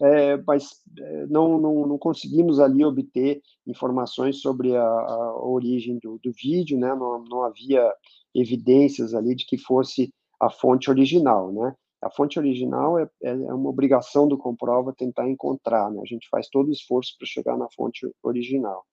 é, 0.00 0.36
mas 0.38 0.80
é, 0.98 1.26
não, 1.26 1.58
não, 1.58 1.86
não, 1.86 1.98
conseguimos 1.98 2.60
ali 2.60 2.84
obter 2.84 3.42
informações 3.66 4.40
sobre 4.40 4.76
a, 4.76 4.82
a 4.82 5.44
origem 5.44 5.98
do, 5.98 6.18
do, 6.22 6.32
vídeo, 6.32 6.78
né? 6.78 6.94
Não, 6.94 7.24
não, 7.24 7.42
havia 7.42 7.92
evidências 8.34 9.12
ali 9.12 9.34
de 9.34 9.44
que 9.44 9.58
fosse 9.58 10.12
a 10.40 10.48
fonte 10.48 10.88
original, 10.88 11.52
né? 11.52 11.74
A 12.00 12.08
fonte 12.10 12.38
original 12.38 12.96
é, 12.98 13.10
é, 13.22 13.30
é 13.30 13.52
uma 13.52 13.68
obrigação 13.68 14.28
do 14.28 14.38
Comprova 14.38 14.94
tentar 14.96 15.28
encontrar, 15.28 15.90
né? 15.90 16.00
A 16.00 16.06
gente 16.06 16.28
faz 16.28 16.48
todo 16.48 16.68
o 16.68 16.72
esforço 16.72 17.16
para 17.18 17.26
chegar 17.26 17.56
na 17.56 17.68
fonte 17.70 18.08
original. 18.22 18.86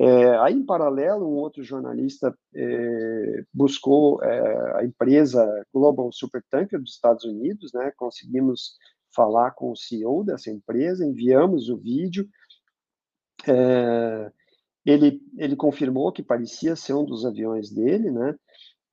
É, 0.00 0.36
aí, 0.38 0.54
em 0.54 0.64
paralelo, 0.64 1.26
um 1.26 1.34
outro 1.34 1.64
jornalista 1.64 2.32
é, 2.54 3.44
buscou 3.52 4.22
é, 4.22 4.78
a 4.78 4.84
empresa 4.84 5.44
Global 5.74 6.12
Supertanker 6.12 6.80
dos 6.80 6.94
Estados 6.94 7.24
Unidos, 7.24 7.72
né? 7.72 7.90
Conseguimos 7.96 8.76
falar 9.12 9.50
com 9.52 9.72
o 9.72 9.76
CEO 9.76 10.22
dessa 10.22 10.50
empresa, 10.50 11.04
enviamos 11.04 11.68
o 11.68 11.76
vídeo. 11.76 12.28
É, 13.48 14.30
ele, 14.86 15.20
ele 15.36 15.56
confirmou 15.56 16.12
que 16.12 16.22
parecia 16.22 16.76
ser 16.76 16.94
um 16.94 17.04
dos 17.04 17.26
aviões 17.26 17.68
dele, 17.68 18.12
né? 18.12 18.36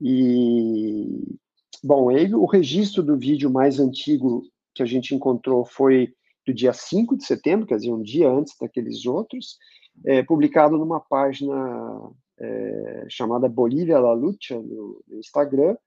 E, 0.02 1.38
bom, 1.84 2.12
ele, 2.12 2.34
o 2.34 2.46
registro 2.46 3.04
do 3.04 3.16
vídeo 3.16 3.52
mais 3.52 3.80
antigo 3.80 4.42
que 4.74 4.82
a 4.82 4.88
gente 4.88 5.14
encontrou 5.14 5.64
foi 5.66 6.12
do 6.48 6.54
dia 6.54 6.74
5 6.74 7.16
de 7.16 7.26
setembro, 7.26 7.68
quer 7.68 7.76
dizer, 7.76 7.92
um 7.92 8.02
dia 8.02 8.28
antes 8.28 8.56
daqueles 8.60 9.06
outros, 9.06 9.58
é, 10.04 10.24
publicado 10.24 10.78
numa 10.78 11.00
página 11.00 12.12
é, 12.40 13.06
chamada 13.10 13.48
Bolívia 13.48 14.00
La 14.00 14.14
Lucha, 14.14 14.56
no, 14.56 15.02
no 15.08 15.20
Instagram, 15.20 15.78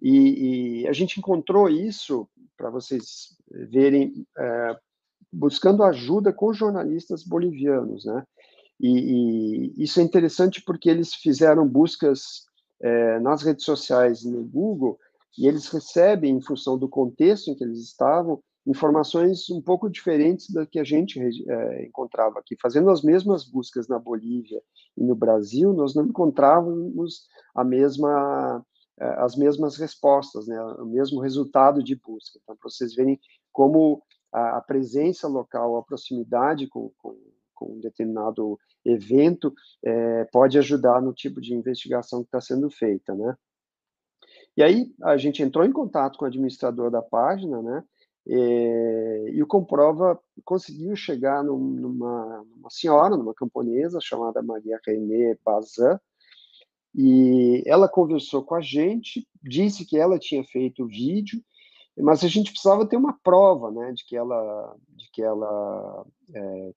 e, 0.00 0.80
e, 0.82 0.88
a 0.88 0.92
gente 0.92 1.20
encontrou 1.20 1.68
isso, 1.68 2.28
para 2.56 2.70
vocês 2.70 3.36
verem, 3.48 4.26
é, 4.36 4.76
buscando 5.32 5.84
ajuda 5.84 6.32
com 6.32 6.52
jornalistas 6.52 7.22
bolivianos, 7.22 8.04
né? 8.04 8.24
E, 8.80 9.70
e, 9.78 9.82
isso 9.82 10.00
é 10.00 10.02
interessante 10.02 10.60
porque 10.60 10.90
eles 10.90 11.14
fizeram 11.14 11.68
buscas 11.68 12.46
é, 12.80 13.20
nas 13.20 13.42
redes 13.42 13.64
sociais 13.64 14.24
no 14.24 14.42
Google 14.44 14.98
e 15.38 15.46
eles 15.46 15.68
recebem, 15.68 16.36
em 16.36 16.42
função 16.42 16.76
do 16.76 16.88
contexto 16.88 17.50
em 17.50 17.54
que 17.54 17.62
eles 17.62 17.78
estavam, 17.78 18.42
informações 18.66 19.50
um 19.50 19.60
pouco 19.60 19.90
diferentes 19.90 20.50
da 20.50 20.64
que 20.64 20.78
a 20.78 20.84
gente 20.84 21.20
é, 21.20 21.84
encontrava 21.84 22.38
aqui. 22.38 22.56
Fazendo 22.60 22.90
as 22.90 23.02
mesmas 23.02 23.44
buscas 23.44 23.88
na 23.88 23.98
Bolívia 23.98 24.62
e 24.96 25.02
no 25.02 25.14
Brasil, 25.14 25.72
nós 25.72 25.94
não 25.94 26.06
encontrávamos 26.06 27.26
a 27.54 27.64
mesma, 27.64 28.64
é, 28.98 29.06
as 29.20 29.36
mesmas 29.36 29.76
respostas, 29.76 30.46
né, 30.46 30.62
o 30.78 30.86
mesmo 30.86 31.20
resultado 31.20 31.82
de 31.82 31.96
busca. 31.96 32.38
Então, 32.42 32.56
para 32.56 32.70
vocês 32.70 32.94
verem 32.94 33.18
como 33.52 34.02
a, 34.32 34.58
a 34.58 34.60
presença 34.60 35.26
local, 35.26 35.76
a 35.76 35.82
proximidade 35.82 36.68
com, 36.68 36.92
com, 36.98 37.16
com 37.54 37.74
um 37.74 37.80
determinado 37.80 38.58
evento 38.84 39.52
é, 39.84 40.24
pode 40.26 40.58
ajudar 40.58 41.00
no 41.02 41.12
tipo 41.12 41.40
de 41.40 41.54
investigação 41.54 42.22
que 42.22 42.28
está 42.28 42.40
sendo 42.40 42.70
feita, 42.70 43.14
né? 43.14 43.36
E 44.56 44.62
aí 44.62 44.94
a 45.02 45.16
gente 45.16 45.42
entrou 45.42 45.64
em 45.64 45.72
contato 45.72 46.18
com 46.18 46.24
o 46.24 46.28
administrador 46.28 46.90
da 46.90 47.00
página, 47.00 47.62
né? 47.62 47.82
É, 48.26 49.30
e 49.32 49.42
o 49.42 49.46
Comprova 49.46 50.18
conseguiu 50.44 50.94
chegar 50.94 51.42
num, 51.42 51.58
numa, 51.58 52.44
numa, 52.44 52.70
senhora, 52.70 53.16
numa 53.16 53.34
camponesa 53.34 53.98
chamada 54.00 54.42
Maria 54.42 54.78
René 54.86 55.36
Bazin, 55.44 55.98
e 56.94 57.62
ela 57.66 57.88
conversou 57.88 58.44
com 58.44 58.54
a 58.54 58.60
gente, 58.60 59.26
disse 59.42 59.84
que 59.84 59.98
ela 59.98 60.18
tinha 60.18 60.44
feito 60.44 60.84
o 60.84 60.88
vídeo, 60.88 61.42
mas 61.98 62.22
a 62.22 62.28
gente 62.28 62.50
precisava 62.50 62.86
ter 62.86 62.96
uma 62.96 63.18
prova, 63.22 63.70
né, 63.70 63.92
de 63.92 64.04
que 64.04 64.16
ela, 64.16 64.76
de 64.88 65.10
que 65.10 65.22
ela 65.22 66.06
é, 66.34 66.72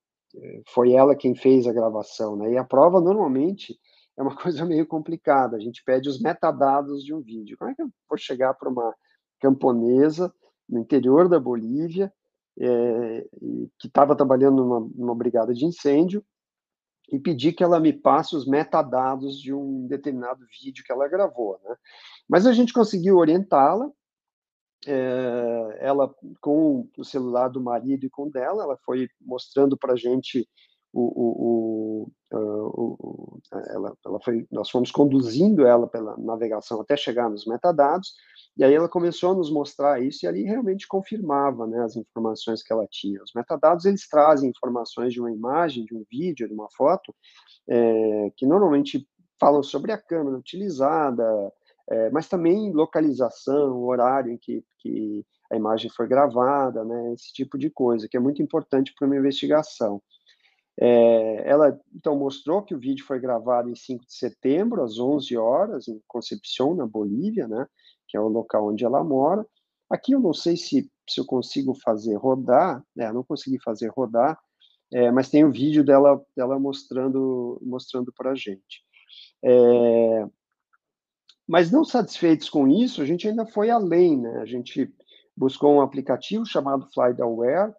foi 0.67 0.93
ela 0.93 1.15
quem 1.15 1.35
fez 1.35 1.67
a 1.67 1.73
gravação, 1.73 2.35
né? 2.35 2.51
E 2.53 2.57
a 2.57 2.63
prova 2.63 2.99
normalmente 2.99 3.77
é 4.17 4.21
uma 4.21 4.35
coisa 4.35 4.65
meio 4.65 4.85
complicada. 4.85 5.55
A 5.57 5.59
gente 5.59 5.83
pede 5.83 6.09
os 6.09 6.19
metadados 6.19 7.03
de 7.03 7.13
um 7.13 7.21
vídeo. 7.21 7.57
Como 7.57 7.71
é 7.71 7.75
que 7.75 7.81
eu 7.81 7.89
vou 8.09 8.17
chegar 8.17 8.53
para 8.53 8.69
uma 8.69 8.93
camponesa 9.39 10.33
no 10.67 10.79
interior 10.79 11.29
da 11.29 11.39
Bolívia, 11.39 12.11
é, 12.57 13.27
que 13.79 13.87
estava 13.87 14.15
trabalhando 14.15 14.63
numa, 14.63 14.89
numa 14.95 15.15
brigada 15.15 15.53
de 15.53 15.65
incêndio, 15.65 16.23
e 17.11 17.19
pedir 17.19 17.53
que 17.53 17.63
ela 17.63 17.79
me 17.79 17.93
passe 17.93 18.35
os 18.35 18.47
metadados 18.47 19.39
de 19.39 19.53
um 19.53 19.85
determinado 19.87 20.43
vídeo 20.61 20.83
que 20.83 20.91
ela 20.91 21.07
gravou, 21.07 21.59
né? 21.63 21.75
Mas 22.27 22.47
a 22.47 22.53
gente 22.53 22.73
conseguiu 22.73 23.17
orientá-la, 23.17 23.91
é, 24.87 25.77
ela 25.81 26.13
com 26.41 26.87
o 26.97 27.03
celular 27.03 27.49
do 27.49 27.61
marido 27.61 28.05
e 28.05 28.09
com 28.09 28.29
dela, 28.29 28.63
ela 28.63 28.77
foi 28.77 29.07
mostrando 29.21 29.77
para 29.77 29.93
a 29.93 29.95
gente 29.95 30.47
o, 30.91 31.01
o, 31.01 31.25
o, 31.47 31.84
o, 32.31 33.39
ela, 33.69 33.95
ela 34.05 34.19
foi, 34.21 34.45
nós 34.51 34.69
fomos 34.69 34.91
conduzindo 34.91 35.65
ela 35.65 35.87
pela 35.87 36.17
navegação 36.17 36.81
até 36.81 36.95
chegar 36.97 37.29
nos 37.29 37.45
metadados, 37.45 38.13
e 38.57 38.63
aí 38.63 38.73
ela 38.73 38.87
começou 38.87 39.31
a 39.31 39.35
nos 39.35 39.51
mostrar 39.51 40.01
isso 40.01 40.25
e 40.25 40.27
ali 40.27 40.43
realmente 40.43 40.87
confirmava 40.87 41.67
né, 41.67 41.81
as 41.83 41.95
informações 41.95 42.63
que 42.63 42.71
ela 42.71 42.87
tinha. 42.89 43.21
Os 43.21 43.31
metadados 43.35 43.85
eles 43.85 44.07
trazem 44.07 44.49
informações 44.49 45.13
de 45.13 45.19
uma 45.19 45.31
imagem, 45.31 45.85
de 45.85 45.95
um 45.95 46.05
vídeo, 46.09 46.47
de 46.47 46.53
uma 46.53 46.69
foto, 46.71 47.13
é, 47.69 48.31
que 48.37 48.45
normalmente 48.45 49.05
falam 49.39 49.61
sobre 49.61 49.91
a 49.91 49.97
câmera 49.97 50.37
utilizada, 50.37 51.23
é, 51.89 52.09
mas 52.11 52.27
também 52.27 52.71
localização, 52.71 53.83
horário 53.83 54.31
em 54.31 54.37
que, 54.37 54.63
que 54.79 55.25
a 55.51 55.55
imagem 55.55 55.91
foi 55.91 56.07
gravada, 56.07 56.83
né, 56.83 57.13
esse 57.13 57.33
tipo 57.33 57.57
de 57.57 57.69
coisa, 57.69 58.07
que 58.09 58.17
é 58.17 58.19
muito 58.19 58.41
importante 58.41 58.93
para 58.97 59.05
uma 59.05 59.17
investigação. 59.17 60.01
É, 60.79 61.49
ela, 61.49 61.79
então, 61.93 62.17
mostrou 62.17 62.61
que 62.61 62.75
o 62.75 62.79
vídeo 62.79 63.05
foi 63.05 63.19
gravado 63.19 63.69
em 63.69 63.75
5 63.75 64.05
de 64.05 64.13
setembro, 64.13 64.83
às 64.83 64.99
11 64.99 65.37
horas, 65.37 65.87
em 65.87 66.01
Concepción, 66.07 66.75
na 66.75 66.85
Bolívia, 66.85 67.47
né, 67.47 67.65
que 68.07 68.17
é 68.17 68.19
o 68.19 68.27
local 68.27 68.69
onde 68.69 68.83
ela 68.83 69.03
mora. 69.03 69.45
Aqui 69.89 70.13
eu 70.13 70.19
não 70.19 70.33
sei 70.33 70.57
se, 70.57 70.91
se 71.07 71.19
eu 71.19 71.25
consigo 71.25 71.73
fazer 71.75 72.15
rodar, 72.15 72.83
né, 72.95 73.11
não 73.13 73.23
consegui 73.23 73.59
fazer 73.59 73.87
rodar, 73.87 74.37
é, 74.93 75.11
mas 75.11 75.29
tem 75.29 75.43
o 75.43 75.47
um 75.47 75.51
vídeo 75.51 75.83
dela, 75.83 76.21
dela 76.35 76.59
mostrando 76.59 77.59
mostrando 77.63 78.13
para 78.13 78.31
a 78.31 78.35
gente. 78.35 78.83
É, 79.43 80.27
mas 81.47 81.71
não 81.71 81.85
satisfeitos 81.85 82.49
com 82.49 82.67
isso, 82.67 83.01
a 83.01 83.05
gente 83.05 83.27
ainda 83.27 83.45
foi 83.45 83.69
além, 83.69 84.19
né? 84.19 84.39
A 84.41 84.45
gente 84.45 84.93
buscou 85.35 85.73
um 85.73 85.81
aplicativo 85.81 86.45
chamado 86.45 86.89
FlightAware 86.93 87.73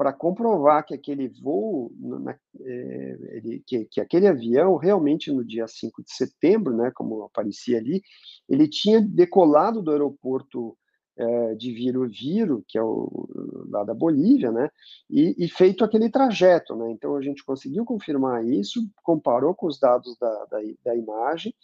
para 0.00 0.14
comprovar 0.14 0.86
que 0.86 0.94
aquele 0.94 1.28
voo, 1.28 1.92
na, 2.00 2.34
é, 2.58 3.18
ele, 3.32 3.62
que, 3.66 3.84
que, 3.84 4.00
aquele 4.00 4.26
avião 4.26 4.78
realmente 4.78 5.30
no 5.30 5.44
dia 5.44 5.68
5 5.68 6.02
de 6.02 6.10
setembro, 6.14 6.74
né, 6.74 6.90
como 6.94 7.22
aparecia 7.24 7.76
ali, 7.76 8.00
ele 8.48 8.66
tinha 8.66 8.98
decolado 8.98 9.82
do 9.82 9.90
aeroporto 9.90 10.74
é, 11.18 11.54
de 11.54 11.70
Viro 11.74 12.08
Viro, 12.08 12.64
que 12.66 12.78
é 12.78 12.82
o, 12.82 13.28
lá 13.68 13.84
da 13.84 13.92
Bolívia, 13.92 14.50
né, 14.50 14.70
e, 15.10 15.34
e, 15.36 15.46
feito 15.50 15.84
aquele 15.84 16.08
trajeto, 16.08 16.74
né, 16.74 16.90
então 16.92 17.14
a 17.14 17.20
gente 17.20 17.44
conseguiu 17.44 17.84
confirmar 17.84 18.42
isso, 18.42 18.80
comparou 19.02 19.54
com 19.54 19.66
os 19.66 19.78
dados 19.78 20.16
da, 20.18 20.46
da, 20.46 20.60
da 20.82 20.96
imagem, 20.96 21.54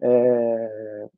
é, 0.00 1.08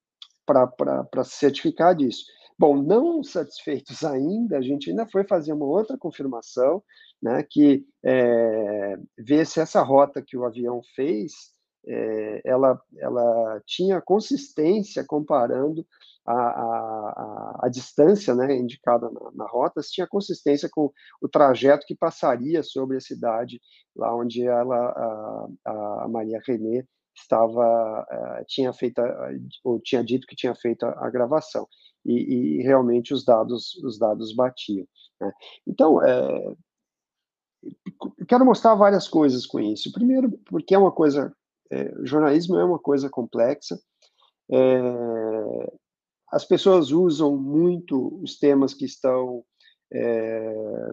para 0.47 1.23
certificar 1.23 1.95
disso. 1.95 2.25
Bom, 2.59 2.83
não 2.83 3.23
satisfeitos 3.23 4.03
ainda, 4.05 4.59
a 4.59 4.63
gente 4.63 4.91
ainda 4.91 5.07
foi 5.07 5.25
fazer 5.25 5.53
uma 5.53 5.67
outra 5.67 5.97
confirmação, 5.99 6.83
né, 7.23 7.45
que 7.49 7.85
é, 8.05 8.97
ver 9.19 9.47
se 9.47 9.61
essa 9.61 9.81
rota 9.83 10.23
que 10.23 10.37
o 10.37 10.45
avião 10.45 10.81
fez, 10.95 11.33
é, 11.87 12.41
ela, 12.45 12.81
ela 12.99 13.61
tinha 13.67 14.01
consistência 14.01 15.05
comparando 15.05 15.87
a, 16.25 16.33
a, 16.33 17.61
a, 17.65 17.69
distância 17.69 18.35
né, 18.35 18.55
indicada 18.55 19.11
na, 19.11 19.31
na, 19.35 19.47
rota, 19.47 19.83
se 19.83 19.93
tinha 19.93 20.07
consistência 20.07 20.69
com 20.71 20.93
o 21.21 21.29
trajeto 21.29 21.87
que 21.87 21.97
passaria 21.97 22.63
sobre 22.63 22.97
a 22.97 23.01
cidade, 23.01 23.61
lá 23.97 24.15
onde 24.15 24.47
ela, 24.47 25.49
a, 25.67 26.05
a 26.05 26.09
Maria 26.09 26.41
René 26.47 26.85
estava, 27.15 28.07
uh, 28.11 28.45
tinha 28.47 28.73
feito, 28.73 29.03
ou 29.65 29.81
tinha 29.81 30.03
dito 30.03 30.27
que 30.27 30.37
tinha 30.37 30.55
feito 30.55 30.85
a 30.85 31.11
gravação. 31.11 31.67
E, 32.05 32.13
e, 32.59 32.63
realmente 32.63 33.15
os 33.15 33.25
dados, 33.25 33.75
os 33.77 33.99
dados 33.99 34.35
batiam. 34.35 34.87
Né? 35.21 35.33
Então, 35.67 36.03
é, 36.03 36.55
quero 38.29 38.45
mostrar 38.45 38.75
várias 38.75 39.09
coisas 39.09 39.47
com 39.47 39.61
isso. 39.61 39.93
Primeiro, 39.93 40.31
porque 40.47 40.75
é 40.75 40.79
uma 40.79 40.93
coisa, 40.93 41.35
é, 41.71 41.93
jornalismo 42.05 42.57
é 42.57 42.65
uma 42.65 42.79
coisa 42.79 43.09
complexa. 43.09 43.79
É, 44.51 45.73
as 46.33 46.45
pessoas 46.45 46.91
usam 46.91 47.37
muito 47.37 48.19
os 48.23 48.39
temas 48.39 48.75
que 48.75 48.85
estão 48.85 49.45
é, 49.93 50.93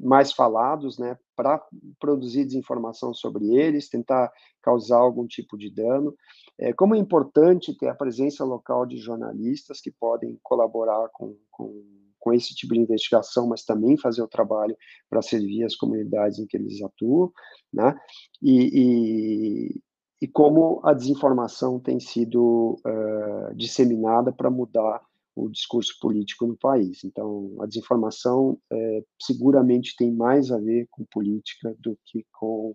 mais 0.00 0.32
falados, 0.32 0.98
né, 0.98 1.16
para 1.34 1.62
produzir 1.98 2.44
desinformação 2.44 3.14
sobre 3.14 3.54
eles, 3.54 3.88
tentar 3.88 4.30
causar 4.62 4.98
algum 4.98 5.26
tipo 5.26 5.56
de 5.56 5.70
dano. 5.70 6.14
É, 6.58 6.72
como 6.72 6.94
é 6.94 6.98
importante 6.98 7.76
ter 7.76 7.88
a 7.88 7.94
presença 7.94 8.44
local 8.44 8.86
de 8.86 8.96
jornalistas 8.96 9.80
que 9.80 9.90
podem 9.90 10.38
colaborar 10.42 11.08
com, 11.12 11.36
com, 11.50 11.84
com 12.18 12.32
esse 12.32 12.54
tipo 12.54 12.74
de 12.74 12.80
investigação, 12.80 13.48
mas 13.48 13.64
também 13.64 13.96
fazer 13.96 14.22
o 14.22 14.28
trabalho 14.28 14.76
para 15.10 15.20
servir 15.22 15.64
as 15.64 15.74
comunidades 15.74 16.38
em 16.38 16.46
que 16.46 16.56
eles 16.56 16.80
atuam, 16.82 17.32
né? 17.72 17.94
E, 18.40 18.70
e, 18.72 19.80
e 20.22 20.28
como 20.28 20.80
a 20.84 20.92
desinformação 20.92 21.80
tem 21.80 21.98
sido 21.98 22.80
uh, 22.86 23.54
disseminada 23.56 24.32
para 24.32 24.50
mudar 24.50 25.02
o 25.36 25.48
discurso 25.48 25.98
político 26.00 26.46
no 26.46 26.56
país. 26.56 27.02
Então, 27.04 27.56
a 27.60 27.66
desinformação 27.66 28.56
é, 28.72 29.04
seguramente 29.20 29.96
tem 29.96 30.12
mais 30.12 30.50
a 30.50 30.58
ver 30.58 30.86
com 30.90 31.04
política 31.06 31.74
do 31.80 31.98
que 32.04 32.24
com 32.32 32.74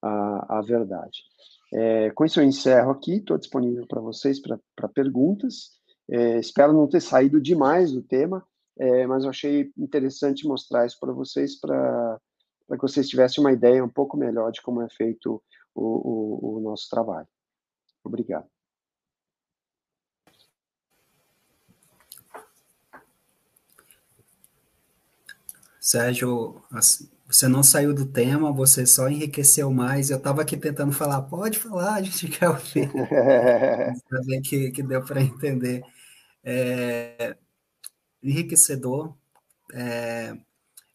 a, 0.00 0.58
a 0.58 0.62
verdade. 0.62 1.24
É, 1.72 2.10
com 2.10 2.24
isso 2.24 2.40
eu 2.40 2.44
encerro 2.44 2.90
aqui, 2.90 3.16
estou 3.16 3.36
disponível 3.38 3.86
para 3.86 4.00
vocês 4.00 4.40
para 4.40 4.88
perguntas. 4.88 5.78
É, 6.10 6.38
espero 6.38 6.72
não 6.72 6.88
ter 6.88 7.00
saído 7.00 7.40
demais 7.40 7.92
do 7.92 8.02
tema, 8.02 8.46
é, 8.78 9.06
mas 9.06 9.24
eu 9.24 9.30
achei 9.30 9.70
interessante 9.76 10.46
mostrar 10.46 10.86
isso 10.86 10.98
para 10.98 11.12
vocês, 11.12 11.58
para 11.60 12.18
que 12.70 12.78
vocês 12.78 13.08
tivessem 13.08 13.42
uma 13.42 13.52
ideia 13.52 13.84
um 13.84 13.88
pouco 13.88 14.16
melhor 14.16 14.50
de 14.50 14.62
como 14.62 14.80
é 14.82 14.88
feito 14.88 15.42
o, 15.74 15.82
o, 15.82 16.56
o 16.56 16.60
nosso 16.60 16.88
trabalho. 16.88 17.28
Obrigado. 18.02 18.48
Sérgio, 25.80 26.62
você 27.28 27.46
não 27.46 27.62
saiu 27.62 27.92
do 27.92 28.06
tema, 28.06 28.50
você 28.50 28.86
só 28.86 29.06
enriqueceu 29.08 29.70
mais. 29.70 30.08
Eu 30.08 30.16
estava 30.16 30.40
aqui 30.40 30.56
tentando 30.56 30.92
falar, 30.92 31.20
pode 31.22 31.58
falar, 31.58 31.94
a 31.94 32.02
gente 32.02 32.26
quer 32.32 32.48
ouvir. 32.48 32.90
Ainda 32.96 34.26
bem 34.26 34.40
que, 34.40 34.70
que 34.70 34.82
deu 34.82 35.04
para 35.04 35.20
entender. 35.20 35.84
É, 36.42 37.36
enriquecedor. 38.22 39.14
É, 39.74 40.34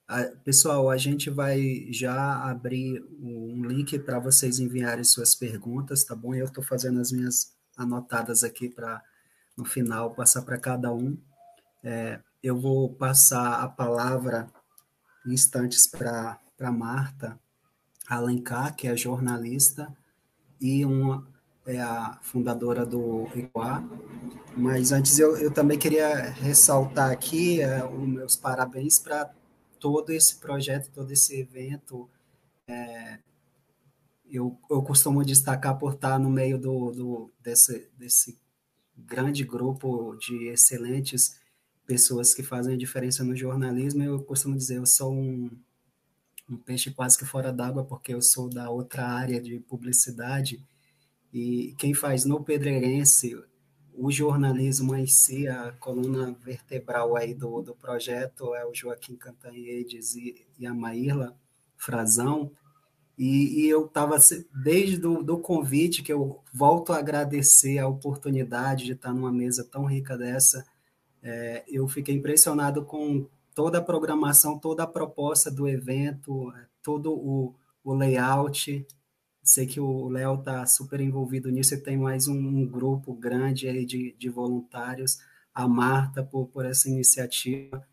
a, 0.07 0.23
pessoal, 0.43 0.89
a 0.89 0.97
gente 0.97 1.29
vai 1.29 1.87
já 1.91 2.49
abrir 2.49 3.05
um 3.21 3.63
link 3.67 3.99
para 3.99 4.17
vocês 4.17 4.57
enviarem 4.59 5.03
suas 5.03 5.35
perguntas, 5.35 6.03
tá 6.03 6.15
bom? 6.15 6.33
Eu 6.33 6.45
estou 6.45 6.63
fazendo 6.63 6.99
as 6.99 7.11
minhas 7.11 7.53
anotadas 7.77 8.43
aqui 8.43 8.67
para, 8.69 9.03
no 9.55 9.65
final, 9.65 10.15
passar 10.15 10.41
para 10.41 10.57
cada 10.57 10.91
um. 10.91 11.15
É, 11.83 12.19
eu 12.41 12.59
vou 12.59 12.89
passar 12.89 13.61
a 13.61 13.67
palavra 13.67 14.47
instantes 15.25 15.87
para 15.87 16.71
Marta 16.71 17.39
Alencar, 18.07 18.75
que 18.75 18.87
é 18.87 18.95
jornalista 18.95 19.95
e 20.59 20.85
uma 20.85 21.27
é 21.65 21.79
a 21.79 22.19
fundadora 22.21 22.85
do 22.85 23.27
ICOA. 23.35 23.83
Mas 24.55 24.91
antes 24.91 25.17
eu, 25.17 25.37
eu 25.37 25.51
também 25.51 25.79
queria 25.79 26.29
ressaltar 26.29 27.11
aqui 27.11 27.61
é, 27.61 27.83
os 27.85 28.07
meus 28.07 28.35
parabéns 28.35 28.99
para 28.99 29.33
todo 29.79 30.11
esse 30.11 30.35
projeto, 30.37 30.91
todo 30.91 31.11
esse 31.11 31.39
evento. 31.39 32.09
É, 32.67 33.19
eu, 34.29 34.57
eu 34.69 34.81
costumo 34.83 35.23
destacar 35.23 35.77
por 35.77 35.93
estar 35.93 36.19
no 36.19 36.29
meio 36.29 36.57
do, 36.57 36.91
do, 36.91 37.31
desse, 37.41 37.89
desse 37.97 38.37
grande 38.97 39.43
grupo 39.43 40.15
de 40.15 40.47
excelentes 40.47 41.39
pessoas 41.85 42.33
que 42.33 42.43
fazem 42.43 42.75
a 42.75 42.77
diferença 42.77 43.23
no 43.23 43.35
jornalismo. 43.35 44.03
Eu 44.03 44.21
costumo 44.23 44.55
dizer, 44.55 44.77
eu 44.77 44.85
sou 44.85 45.13
um, 45.13 45.49
um 46.49 46.57
peixe 46.57 46.91
quase 46.91 47.17
que 47.17 47.25
fora 47.25 47.51
d'água, 47.51 47.83
porque 47.83 48.13
eu 48.13 48.21
sou 48.21 48.49
da 48.49 48.69
outra 48.69 49.05
área 49.05 49.41
de 49.41 49.59
publicidade. 49.59 50.63
E 51.33 51.73
quem 51.77 51.93
faz 51.93 52.25
no 52.25 52.43
Pedreirense 52.43 53.35
o 53.95 54.11
jornalismo 54.11 54.95
em 54.95 55.05
si, 55.05 55.47
a 55.47 55.71
coluna 55.73 56.35
vertebral 56.43 57.15
aí 57.15 57.33
do, 57.33 57.61
do 57.61 57.75
projeto 57.75 58.55
é 58.55 58.65
o 58.65 58.73
Joaquim 58.73 59.15
Cantanhedes 59.15 60.15
e, 60.15 60.45
e 60.57 60.65
a 60.65 60.73
Maíla 60.73 61.37
Frazão. 61.77 62.51
E, 63.17 63.61
e 63.61 63.69
eu 63.69 63.85
estava, 63.85 64.17
desde 64.63 64.97
do, 64.97 65.21
do 65.21 65.37
convite, 65.37 66.01
que 66.01 66.11
eu 66.11 66.41
volto 66.51 66.91
a 66.91 66.97
agradecer 66.97 67.77
a 67.77 67.87
oportunidade 67.87 68.85
de 68.85 68.93
estar 68.93 69.13
numa 69.13 69.31
mesa 69.31 69.63
tão 69.63 69.85
rica 69.85 70.17
dessa, 70.17 70.65
é, 71.23 71.63
eu 71.67 71.87
fiquei 71.87 72.13
impressionado 72.13 72.83
com 72.83 73.25
toda 73.55 73.77
a 73.77 73.81
programação, 73.81 74.59
toda 74.59 74.83
a 74.83 74.87
proposta 74.87 75.49
do 75.49 75.67
evento, 75.67 76.51
é, 76.51 76.65
todo 76.81 77.13
o, 77.13 77.55
o 77.83 77.93
layout. 77.93 78.85
Sei 79.41 79.65
que 79.65 79.79
o 79.79 80.09
Léo 80.09 80.35
está 80.35 80.65
super 80.65 80.99
envolvido 80.99 81.49
nisso 81.49 81.73
e 81.73 81.77
tem 81.77 81.97
mais 81.97 82.27
um, 82.27 82.35
um 82.35 82.65
grupo 82.65 83.13
grande 83.13 83.67
aí 83.67 83.85
de, 83.85 84.13
de 84.17 84.29
voluntários. 84.29 85.19
A 85.53 85.67
Marta 85.67 86.23
por, 86.23 86.47
por 86.47 86.65
essa 86.65 86.89
iniciativa. 86.89 87.85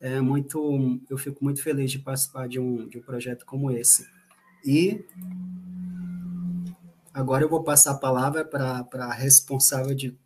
É 0.00 0.20
muito, 0.20 1.00
eu 1.08 1.16
fico 1.16 1.42
muito 1.42 1.62
feliz 1.62 1.90
de 1.90 1.98
participar 1.98 2.48
de 2.48 2.60
um, 2.60 2.86
de 2.88 2.98
um 2.98 3.02
projeto 3.02 3.46
como 3.46 3.70
esse. 3.70 4.06
E 4.64 5.04
agora 7.12 7.44
eu 7.44 7.48
vou 7.48 7.62
passar 7.62 7.92
a 7.92 7.98
palavra 7.98 8.44
para 8.44 8.86
a 8.92 9.12
responsável 9.12 9.94
de 9.94 10.16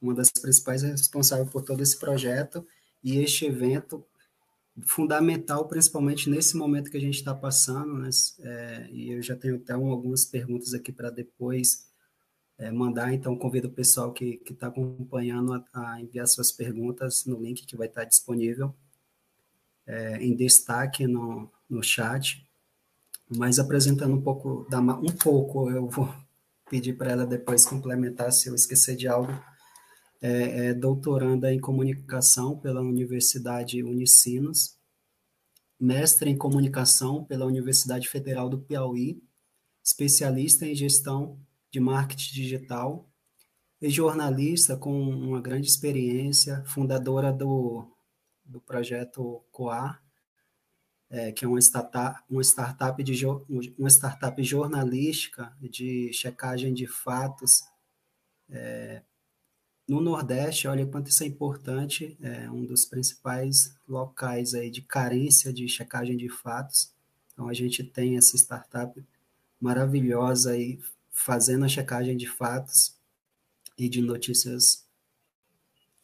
uma 0.00 0.14
das 0.14 0.30
principais 0.30 0.82
responsáveis 0.82 1.50
por 1.50 1.62
todo 1.62 1.82
esse 1.82 1.98
projeto 1.98 2.66
e 3.02 3.18
este 3.18 3.46
evento 3.46 4.04
fundamental, 4.82 5.66
principalmente 5.66 6.30
nesse 6.30 6.56
momento 6.56 6.90
que 6.90 6.96
a 6.96 7.00
gente 7.00 7.16
está 7.16 7.34
passando, 7.34 7.94
né? 7.94 8.10
É, 8.40 8.88
e 8.90 9.10
eu 9.12 9.22
já 9.22 9.36
tenho 9.36 9.56
até 9.56 9.72
algumas 9.72 10.24
perguntas 10.24 10.72
aqui 10.72 10.92
para 10.92 11.10
depois 11.10 11.88
é, 12.58 12.70
mandar, 12.70 13.12
então 13.12 13.36
convido 13.36 13.68
o 13.68 13.72
pessoal 13.72 14.12
que 14.12 14.40
está 14.48 14.68
acompanhando 14.68 15.52
a, 15.52 15.64
a, 15.72 16.00
enviar 16.00 16.26
suas 16.26 16.50
perguntas 16.52 17.24
no 17.24 17.40
link 17.40 17.64
que 17.66 17.76
vai 17.76 17.86
estar 17.86 18.04
disponível 18.04 18.74
é, 19.86 20.22
em 20.22 20.34
destaque 20.34 21.06
no, 21.06 21.50
no 21.68 21.82
chat, 21.82 22.46
mas 23.28 23.58
apresentando 23.58 24.14
um 24.14 24.20
pouco, 24.20 24.66
da, 24.68 24.80
um 24.80 25.16
pouco, 25.16 25.70
eu 25.70 25.88
vou 25.88 26.12
pedir 26.68 26.94
para 26.94 27.10
ela 27.10 27.26
depois 27.26 27.64
complementar 27.64 28.30
se 28.32 28.48
eu 28.48 28.54
esquecer 28.54 28.96
de 28.96 29.08
algo, 29.08 29.32
é, 30.20 30.68
é 30.68 30.74
doutoranda 30.74 31.52
em 31.52 31.60
comunicação 31.60 32.58
pela 32.58 32.80
Universidade 32.80 33.82
Unicinos, 33.82 34.76
mestre 35.78 36.30
em 36.30 36.36
comunicação 36.36 37.24
pela 37.24 37.46
Universidade 37.46 38.08
Federal 38.08 38.48
do 38.48 38.58
Piauí, 38.58 39.22
especialista 39.82 40.66
em 40.66 40.74
gestão 40.74 41.38
de 41.70 41.80
marketing 41.80 42.34
digital 42.34 43.08
e 43.80 43.88
jornalista 43.88 44.76
com 44.76 44.92
uma 45.00 45.40
grande 45.40 45.68
experiência, 45.68 46.64
fundadora 46.66 47.32
do, 47.32 47.88
do 48.44 48.60
projeto 48.60 49.44
COAR, 49.52 50.02
é, 51.10 51.32
que 51.32 51.44
é 51.44 51.48
uma 51.48 51.60
startup, 51.60 52.20
uma, 52.28 52.42
startup 52.42 53.02
de, 53.02 53.24
uma 53.78 53.88
startup 53.88 54.42
jornalística 54.42 55.56
de 55.60 56.12
checagem 56.12 56.74
de 56.74 56.86
fatos 56.86 57.62
é, 58.50 59.02
no 59.88 60.02
Nordeste, 60.02 60.68
olha 60.68 60.86
quanto 60.86 61.08
isso 61.08 61.24
é 61.24 61.26
importante, 61.26 62.14
é 62.20 62.50
um 62.50 62.66
dos 62.66 62.84
principais 62.84 63.74
locais 63.88 64.52
aí 64.52 64.70
de 64.70 64.82
carência 64.82 65.50
de 65.50 65.66
checagem 65.66 66.14
de 66.14 66.28
fatos. 66.28 66.92
Então, 67.32 67.48
a 67.48 67.54
gente 67.54 67.82
tem 67.82 68.18
essa 68.18 68.36
startup 68.36 69.02
maravilhosa 69.58 70.52
aí 70.52 70.78
fazendo 71.10 71.64
a 71.64 71.68
checagem 71.68 72.18
de 72.18 72.26
fatos 72.26 72.94
e 73.78 73.88
de 73.88 74.02
notícias 74.02 74.86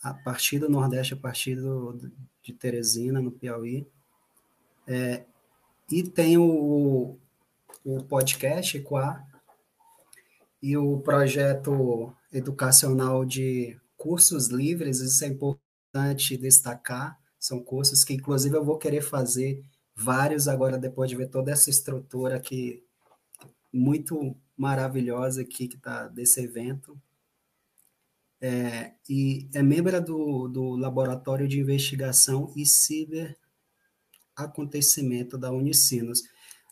a 0.02 0.14
partir 0.14 0.58
do 0.58 0.68
Nordeste, 0.70 1.12
a 1.12 1.16
partir 1.18 1.56
do, 1.56 2.10
de 2.42 2.52
Teresina, 2.54 3.20
no 3.20 3.30
Piauí. 3.30 3.86
É, 4.86 5.24
e 5.90 6.02
tem 6.02 6.38
o, 6.38 7.18
o 7.84 8.02
podcast 8.04 8.78
Equar 8.78 9.28
e 10.62 10.74
o 10.76 10.98
projeto 11.00 12.14
educacional 12.34 13.24
de 13.24 13.80
cursos 13.96 14.48
livres, 14.48 15.00
isso 15.00 15.24
é 15.24 15.28
importante 15.28 16.36
destacar, 16.36 17.18
são 17.38 17.62
cursos 17.62 18.04
que, 18.04 18.12
inclusive, 18.12 18.56
eu 18.56 18.64
vou 18.64 18.76
querer 18.76 19.00
fazer 19.00 19.62
vários 19.94 20.48
agora, 20.48 20.76
depois 20.76 21.08
de 21.08 21.16
ver 21.16 21.28
toda 21.28 21.52
essa 21.52 21.70
estrutura 21.70 22.36
aqui, 22.36 22.84
muito 23.72 24.36
maravilhosa 24.56 25.42
aqui 25.42 25.66
que 25.66 25.76
está 25.76 26.08
desse 26.08 26.40
evento 26.40 27.00
é, 28.46 28.92
e 29.08 29.48
é 29.54 29.62
membro 29.62 30.04
do, 30.04 30.48
do 30.48 30.76
Laboratório 30.76 31.48
de 31.48 31.58
Investigação 31.58 32.52
e 32.54 32.66
Ciber 32.66 33.34
Acontecimento 34.36 35.38
da 35.38 35.50
Unicinos. 35.50 36.24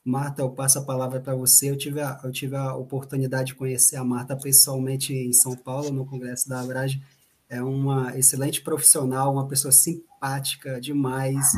Marta, 0.05 0.43
eu 0.43 0.51
passo 0.51 0.79
a 0.79 0.85
palavra 0.85 1.21
para 1.21 1.35
você. 1.35 1.71
Eu 1.71 1.77
tive, 1.77 2.01
a, 2.01 2.21
eu 2.25 2.33
tive 2.33 2.57
a 2.57 2.75
oportunidade 2.75 3.49
de 3.49 3.55
conhecer 3.55 3.97
a 3.97 4.05
Marta 4.05 4.37
pessoalmente 4.37 5.15
em 5.15 5.33
São 5.33 5.57
Paulo, 5.57 5.91
no 5.91 6.05
Congresso 6.05 6.49
da 6.49 6.61
Abrage. 6.61 7.03
É 7.49 7.63
uma 7.63 8.17
excelente 8.19 8.63
profissional, 8.63 9.33
uma 9.33 9.47
pessoa 9.47 9.71
simpática 9.71 10.81
demais. 10.81 11.53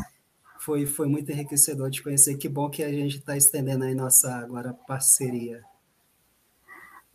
Foi, 0.59 0.85
foi 0.87 1.07
muito 1.07 1.31
enriquecedor 1.31 1.89
de 1.91 2.03
conhecer. 2.03 2.37
Que 2.37 2.49
bom 2.49 2.69
que 2.69 2.83
a 2.83 2.93
gente 2.93 3.19
está 3.19 3.37
estendendo 3.37 3.85
aí 3.85 3.95
nossa 3.95 4.35
agora 4.35 4.75
parceria. 4.75 5.63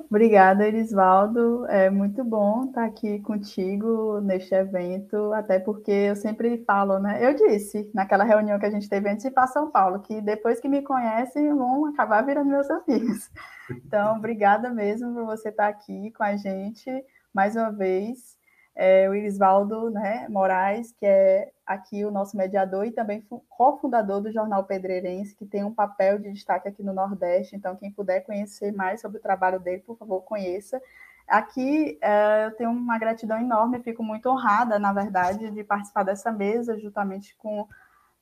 Obrigada, 0.10 0.68
Erisvaldo. 0.68 1.68
É 1.68 1.88
muito 1.88 2.24
bom 2.24 2.66
estar 2.66 2.84
aqui 2.84 3.20
contigo 3.20 4.20
neste 4.22 4.56
evento, 4.56 5.32
até 5.34 5.60
porque 5.60 5.92
eu 5.92 6.16
sempre 6.16 6.64
falo, 6.66 6.98
né? 6.98 7.24
Eu 7.24 7.36
disse 7.36 7.92
naquela 7.94 8.24
reunião 8.24 8.58
que 8.58 8.66
a 8.66 8.72
gente 8.72 8.90
teve 8.90 9.08
antes 9.08 9.22
de 9.22 9.28
ir 9.30 9.32
para 9.32 9.46
São 9.46 9.70
Paulo, 9.70 10.00
que 10.00 10.20
depois 10.20 10.60
que 10.60 10.68
me 10.68 10.82
conhecem 10.82 11.54
vão 11.54 11.86
acabar 11.86 12.26
virando 12.26 12.50
meus 12.50 12.68
amigos. 12.72 13.30
Então, 13.70 14.18
obrigada 14.18 14.72
mesmo 14.72 15.14
por 15.14 15.26
você 15.26 15.50
estar 15.50 15.68
aqui 15.68 16.12
com 16.18 16.24
a 16.24 16.36
gente 16.36 16.90
mais 17.32 17.56
uma 17.56 17.72
vez 17.72 18.39
é, 18.80 19.10
o 19.10 19.14
Irisvaldo 19.14 19.90
né, 19.90 20.26
Moraes, 20.30 20.94
que 20.94 21.06
é 21.06 21.52
aqui 21.66 22.06
o 22.06 22.12
nosso 22.12 22.38
mediador 22.38 22.86
e 22.86 22.92
também 22.92 23.22
cofundador 23.50 24.22
do 24.22 24.32
Jornal 24.32 24.64
Pedreirense, 24.64 25.36
que 25.36 25.46
tem 25.46 25.66
um 25.66 25.74
papel 25.74 26.18
de 26.18 26.32
destaque 26.32 26.70
aqui 26.70 26.82
no 26.82 26.94
Nordeste. 26.94 27.58
Então, 27.58 27.76
quem 27.76 27.92
puder 27.92 28.22
conhecer 28.22 28.72
mais 28.72 29.02
sobre 29.02 29.18
o 29.18 29.22
trabalho 29.22 29.60
dele, 29.60 29.84
por 29.86 29.98
favor, 29.98 30.22
conheça. 30.22 30.82
Aqui 31.28 32.00
é, 32.02 32.46
eu 32.46 32.52
tenho 32.56 32.70
uma 32.70 32.98
gratidão 32.98 33.38
enorme, 33.38 33.84
fico 33.84 34.02
muito 34.02 34.30
honrada, 34.30 34.80
na 34.80 34.94
verdade, 34.94 35.52
de 35.52 35.62
participar 35.62 36.04
dessa 36.04 36.32
mesa, 36.32 36.80
juntamente 36.80 37.36
com 37.36 37.68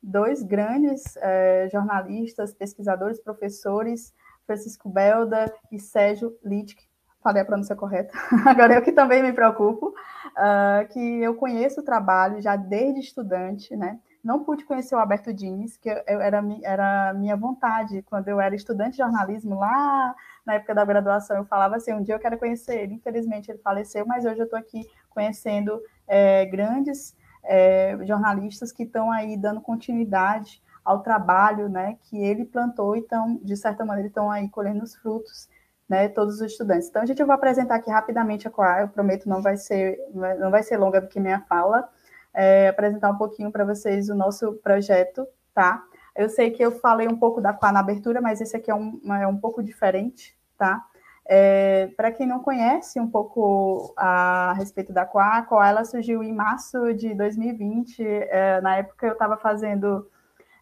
dois 0.01 0.41
grandes 0.41 1.15
é, 1.17 1.69
jornalistas, 1.71 2.51
pesquisadores, 2.51 3.21
professores, 3.21 4.11
Francisco 4.47 4.89
Belda 4.89 5.53
e 5.71 5.77
Sérgio 5.77 6.35
Littke, 6.43 6.86
falei 7.21 7.41
a 7.41 7.45
pronúncia 7.45 7.75
correta, 7.75 8.17
agora 8.45 8.75
eu 8.75 8.81
que 8.81 8.91
também 8.91 9.21
me 9.21 9.33
preocupo, 9.33 9.87
uh, 9.87 10.87
que 10.89 11.21
eu 11.21 11.35
conheço 11.35 11.81
o 11.81 11.83
trabalho 11.83 12.41
já 12.41 12.55
desde 12.55 12.99
estudante, 12.99 13.75
né? 13.75 13.99
Não 14.23 14.43
pude 14.43 14.65
conhecer 14.65 14.95
o 14.95 14.99
Alberto 14.99 15.33
Diniz, 15.33 15.77
que 15.77 15.89
eu, 15.89 16.21
era, 16.21 16.43
era 16.63 17.13
minha 17.13 17.35
vontade, 17.35 18.01
quando 18.03 18.27
eu 18.27 18.41
era 18.41 18.55
estudante 18.55 18.91
de 18.91 18.97
jornalismo, 18.97 19.59
lá 19.59 20.13
na 20.45 20.55
época 20.55 20.75
da 20.75 20.83
graduação, 20.83 21.37
eu 21.37 21.45
falava 21.45 21.75
assim, 21.75 21.93
um 21.93 22.03
dia 22.03 22.15
eu 22.15 22.19
quero 22.19 22.37
conhecer 22.37 22.81
ele, 22.81 22.95
infelizmente 22.95 23.49
ele 23.49 23.59
faleceu, 23.59 24.05
mas 24.05 24.25
hoje 24.25 24.39
eu 24.39 24.45
estou 24.45 24.59
aqui 24.59 24.85
conhecendo 25.09 25.81
é, 26.07 26.45
grandes 26.45 27.15
é, 27.43 27.97
jornalistas 28.05 28.71
que 28.71 28.83
estão 28.83 29.11
aí 29.11 29.37
dando 29.37 29.61
continuidade 29.61 30.61
ao 30.83 31.01
trabalho 31.01 31.67
né, 31.67 31.97
que 32.03 32.17
ele 32.17 32.45
plantou 32.45 32.95
e 32.95 32.99
estão, 32.99 33.39
de 33.43 33.57
certa 33.57 33.83
maneira, 33.83 34.07
estão 34.07 34.31
aí 34.31 34.49
colhendo 34.49 34.83
os 34.83 34.95
frutos 34.95 35.49
né, 35.87 36.09
todos 36.09 36.35
os 36.35 36.51
estudantes. 36.51 36.89
Então, 36.89 37.01
a 37.01 37.05
gente 37.05 37.23
vai 37.23 37.35
apresentar 37.35 37.75
aqui 37.75 37.89
rapidamente 37.89 38.47
a 38.47 38.51
Coa, 38.51 38.81
eu 38.81 38.87
prometo 38.87 39.29
não 39.29 39.41
vai 39.41 39.55
ser, 39.55 39.97
não 40.39 40.51
vai 40.51 40.63
ser 40.63 40.77
longa 40.77 40.99
do 40.99 41.07
que 41.07 41.19
minha 41.19 41.41
fala, 41.41 41.89
é, 42.33 42.67
apresentar 42.67 43.09
um 43.09 43.17
pouquinho 43.17 43.51
para 43.51 43.63
vocês 43.63 44.09
o 44.09 44.15
nosso 44.15 44.53
projeto, 44.55 45.25
tá? 45.53 45.83
Eu 46.15 46.29
sei 46.29 46.51
que 46.51 46.63
eu 46.63 46.71
falei 46.71 47.07
um 47.07 47.17
pouco 47.17 47.39
da 47.39 47.53
Coa 47.53 47.71
na 47.71 47.79
abertura, 47.79 48.19
mas 48.21 48.41
esse 48.41 48.55
aqui 48.55 48.69
é 48.69 48.75
um, 48.75 48.99
é 49.13 49.27
um 49.27 49.37
pouco 49.37 49.63
diferente, 49.63 50.37
tá? 50.57 50.85
É, 51.29 51.87
para 51.97 52.11
quem 52.11 52.25
não 52.25 52.39
conhece 52.39 52.99
um 52.99 53.09
pouco 53.09 53.93
a, 53.97 54.51
a 54.51 54.53
respeito 54.53 54.93
da 54.93 55.05
Coa, 55.05 55.37
a 55.37 55.41
Coa 55.41 55.67
ela 55.67 55.83
surgiu 55.83 56.23
em 56.23 56.33
março 56.33 56.93
de 56.93 57.13
2020, 57.13 58.03
é, 58.03 58.61
na 58.61 58.77
época 58.77 59.07
eu 59.07 59.13
estava 59.13 59.37
fazendo 59.37 60.09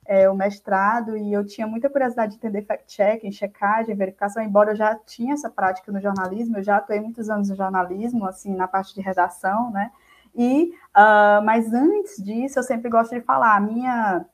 é, 0.06 0.30
o 0.30 0.36
mestrado 0.36 1.18
e 1.18 1.34
eu 1.34 1.46
tinha 1.46 1.66
muita 1.66 1.90
curiosidade 1.90 2.32
de 2.32 2.38
entender 2.38 2.62
fact-checking, 2.62 3.32
checagem, 3.32 3.96
verificação, 3.96 4.44
embora 4.44 4.72
eu 4.72 4.76
já 4.76 4.96
tinha 4.96 5.34
essa 5.34 5.50
prática 5.50 5.92
no 5.92 6.00
jornalismo, 6.00 6.58
eu 6.58 6.64
já 6.64 6.78
atuei 6.78 7.00
muitos 7.00 7.30
anos 7.30 7.50
no 7.50 7.56
jornalismo, 7.56 8.26
assim, 8.26 8.56
na 8.56 8.68
parte 8.68 8.94
de 8.94 9.02
redação, 9.02 9.72
né? 9.72 9.92
E, 10.36 10.74
uh, 10.96 11.44
mas 11.44 11.74
antes 11.74 12.22
disso, 12.24 12.60
eu 12.60 12.64
sempre 12.64 12.90
gosto 12.90 13.16
de 13.16 13.22
falar, 13.22 13.56
a 13.56 13.60
minha, 13.60 14.26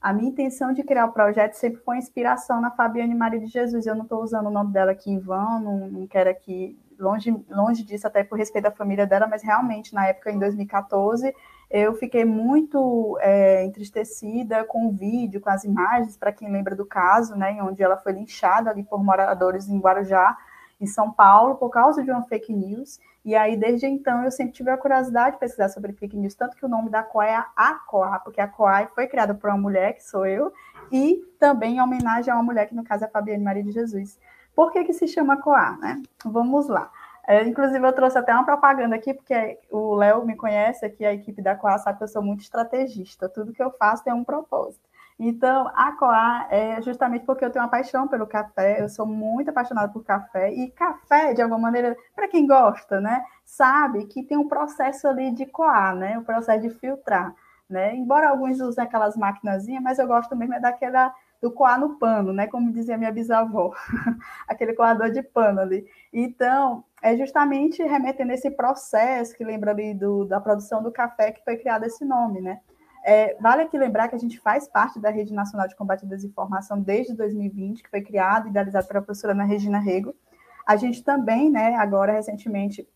a 0.00 0.12
minha 0.12 0.30
intenção 0.30 0.72
de 0.72 0.82
criar 0.82 1.06
o 1.06 1.12
projeto 1.12 1.54
sempre 1.54 1.80
foi 1.82 1.98
inspiração 1.98 2.60
na 2.60 2.70
Fabiane 2.70 3.14
Maria 3.14 3.38
de 3.38 3.46
Jesus, 3.46 3.86
eu 3.86 3.94
não 3.94 4.04
estou 4.04 4.22
usando 4.22 4.46
o 4.46 4.50
nome 4.50 4.72
dela 4.72 4.92
aqui 4.92 5.10
em 5.10 5.18
vão, 5.18 5.60
não, 5.60 5.88
não 5.88 6.06
quero 6.06 6.30
aqui, 6.30 6.76
longe, 7.02 7.34
longe 7.50 7.82
disso, 7.82 8.06
até 8.06 8.22
por 8.22 8.38
respeito 8.38 8.66
à 8.66 8.70
família 8.70 9.06
dela, 9.06 9.26
mas 9.26 9.42
realmente, 9.42 9.92
na 9.92 10.06
época, 10.06 10.30
em 10.30 10.38
2014, 10.38 11.34
eu 11.70 11.94
fiquei 11.94 12.24
muito 12.24 13.18
é, 13.20 13.64
entristecida 13.64 14.64
com 14.64 14.88
o 14.88 14.92
vídeo, 14.92 15.40
com 15.40 15.50
as 15.50 15.64
imagens, 15.64 16.16
para 16.16 16.32
quem 16.32 16.50
lembra 16.50 16.76
do 16.76 16.86
caso, 16.86 17.34
né, 17.34 17.60
onde 17.62 17.82
ela 17.82 17.96
foi 17.96 18.12
linchada 18.12 18.70
ali 18.70 18.84
por 18.84 19.02
moradores 19.02 19.68
em 19.68 19.78
Guarujá, 19.78 20.36
em 20.80 20.86
São 20.86 21.10
Paulo, 21.10 21.56
por 21.56 21.70
causa 21.70 22.02
de 22.02 22.10
uma 22.10 22.22
fake 22.22 22.52
news. 22.52 22.98
E 23.24 23.36
aí, 23.36 23.56
desde 23.56 23.86
então, 23.86 24.24
eu 24.24 24.30
sempre 24.32 24.52
tive 24.52 24.68
a 24.70 24.76
curiosidade 24.76 25.36
de 25.36 25.40
pesquisar 25.40 25.68
sobre 25.68 25.92
fake 25.92 26.16
news, 26.16 26.34
tanto 26.34 26.56
que 26.56 26.66
o 26.66 26.68
nome 26.68 26.90
da 26.90 27.04
COA 27.04 27.26
é 27.26 27.36
a 27.56 27.74
COA, 27.86 28.18
porque 28.18 28.40
a 28.40 28.48
COA 28.48 28.88
foi 28.94 29.06
criada 29.06 29.32
por 29.32 29.48
uma 29.48 29.58
mulher, 29.58 29.94
que 29.94 30.02
sou 30.02 30.26
eu, 30.26 30.52
e 30.90 31.24
também 31.38 31.76
em 31.76 31.80
homenagem 31.80 32.32
a 32.32 32.36
uma 32.36 32.42
mulher, 32.42 32.66
que 32.66 32.74
no 32.74 32.82
caso 32.82 33.04
é 33.04 33.06
a 33.06 33.10
Fabiane 33.10 33.44
Maria 33.44 33.62
de 33.62 33.70
Jesus. 33.70 34.18
Por 34.54 34.72
que, 34.72 34.84
que 34.84 34.92
se 34.92 35.08
chama 35.08 35.40
COA? 35.40 35.76
Né? 35.78 36.02
Vamos 36.24 36.68
lá. 36.68 36.90
É, 37.26 37.44
inclusive, 37.44 37.86
eu 37.86 37.92
trouxe 37.92 38.18
até 38.18 38.32
uma 38.32 38.44
propaganda 38.44 38.96
aqui, 38.96 39.14
porque 39.14 39.58
o 39.70 39.94
Léo 39.94 40.26
me 40.26 40.36
conhece 40.36 40.84
aqui, 40.84 41.04
a 41.04 41.14
equipe 41.14 41.40
da 41.40 41.54
Coa 41.54 41.78
sabe 41.78 41.98
que 41.98 42.04
eu 42.04 42.08
sou 42.08 42.22
muito 42.22 42.40
estrategista. 42.40 43.28
Tudo 43.28 43.52
que 43.52 43.62
eu 43.62 43.70
faço 43.70 44.02
tem 44.02 44.12
um 44.12 44.24
propósito. 44.24 44.92
Então, 45.18 45.70
a 45.74 45.92
Coa 45.92 46.48
é 46.50 46.82
justamente 46.82 47.24
porque 47.24 47.44
eu 47.44 47.50
tenho 47.50 47.64
uma 47.64 47.70
paixão 47.70 48.08
pelo 48.08 48.26
café, 48.26 48.82
eu 48.82 48.88
sou 48.88 49.06
muito 49.06 49.50
apaixonada 49.50 49.92
por 49.92 50.02
café, 50.02 50.52
e 50.52 50.70
café, 50.72 51.32
de 51.32 51.40
alguma 51.40 51.60
maneira, 51.60 51.96
para 52.14 52.26
quem 52.26 52.46
gosta, 52.46 53.00
né, 53.00 53.24
sabe 53.44 54.06
que 54.06 54.24
tem 54.24 54.36
um 54.36 54.48
processo 54.48 55.06
ali 55.06 55.30
de 55.30 55.46
coar, 55.46 55.94
né, 55.94 56.16
o 56.18 56.22
um 56.22 56.24
processo 56.24 56.62
de 56.62 56.70
filtrar, 56.70 57.34
né, 57.68 57.94
embora 57.94 58.30
alguns 58.30 58.58
usem 58.60 58.82
aquelas 58.82 59.16
maquinazinhas, 59.16 59.82
mas 59.82 59.98
eu 59.98 60.08
gosto 60.08 60.34
mesmo 60.34 60.54
é 60.54 60.60
daquela 60.60 61.14
do 61.42 61.50
coar 61.50 61.78
no 61.78 61.98
pano, 61.98 62.32
né? 62.32 62.46
Como 62.46 62.72
dizia 62.72 62.96
minha 62.96 63.10
bisavó, 63.10 63.74
aquele 64.46 64.74
coador 64.74 65.10
de 65.10 65.22
pano 65.24 65.60
ali. 65.60 65.84
Então, 66.12 66.84
é 67.02 67.16
justamente 67.16 67.82
remetendo 67.82 68.32
esse 68.32 68.48
processo 68.48 69.36
que 69.36 69.42
lembra 69.42 69.72
ali 69.72 69.92
do, 69.92 70.24
da 70.24 70.40
produção 70.40 70.80
do 70.80 70.92
café 70.92 71.32
que 71.32 71.42
foi 71.44 71.56
criado 71.56 71.84
esse 71.84 72.04
nome, 72.04 72.40
né? 72.40 72.60
É, 73.04 73.36
vale 73.40 73.62
aqui 73.62 73.76
lembrar 73.76 74.06
que 74.06 74.14
a 74.14 74.18
gente 74.18 74.38
faz 74.38 74.68
parte 74.68 75.00
da 75.00 75.10
Rede 75.10 75.34
Nacional 75.34 75.66
de 75.66 75.74
Combate 75.74 76.04
à 76.04 76.08
Desinformação 76.08 76.80
desde 76.80 77.12
2020, 77.16 77.82
que 77.82 77.90
foi 77.90 78.00
criada 78.00 78.46
e 78.46 78.50
idealizada 78.50 78.86
pela 78.86 79.02
professora 79.02 79.32
Ana 79.32 79.42
Regina 79.42 79.80
Rego. 79.80 80.14
A 80.64 80.76
gente 80.76 81.02
também, 81.02 81.50
né, 81.50 81.74
agora 81.74 82.12
recentemente, 82.12 82.88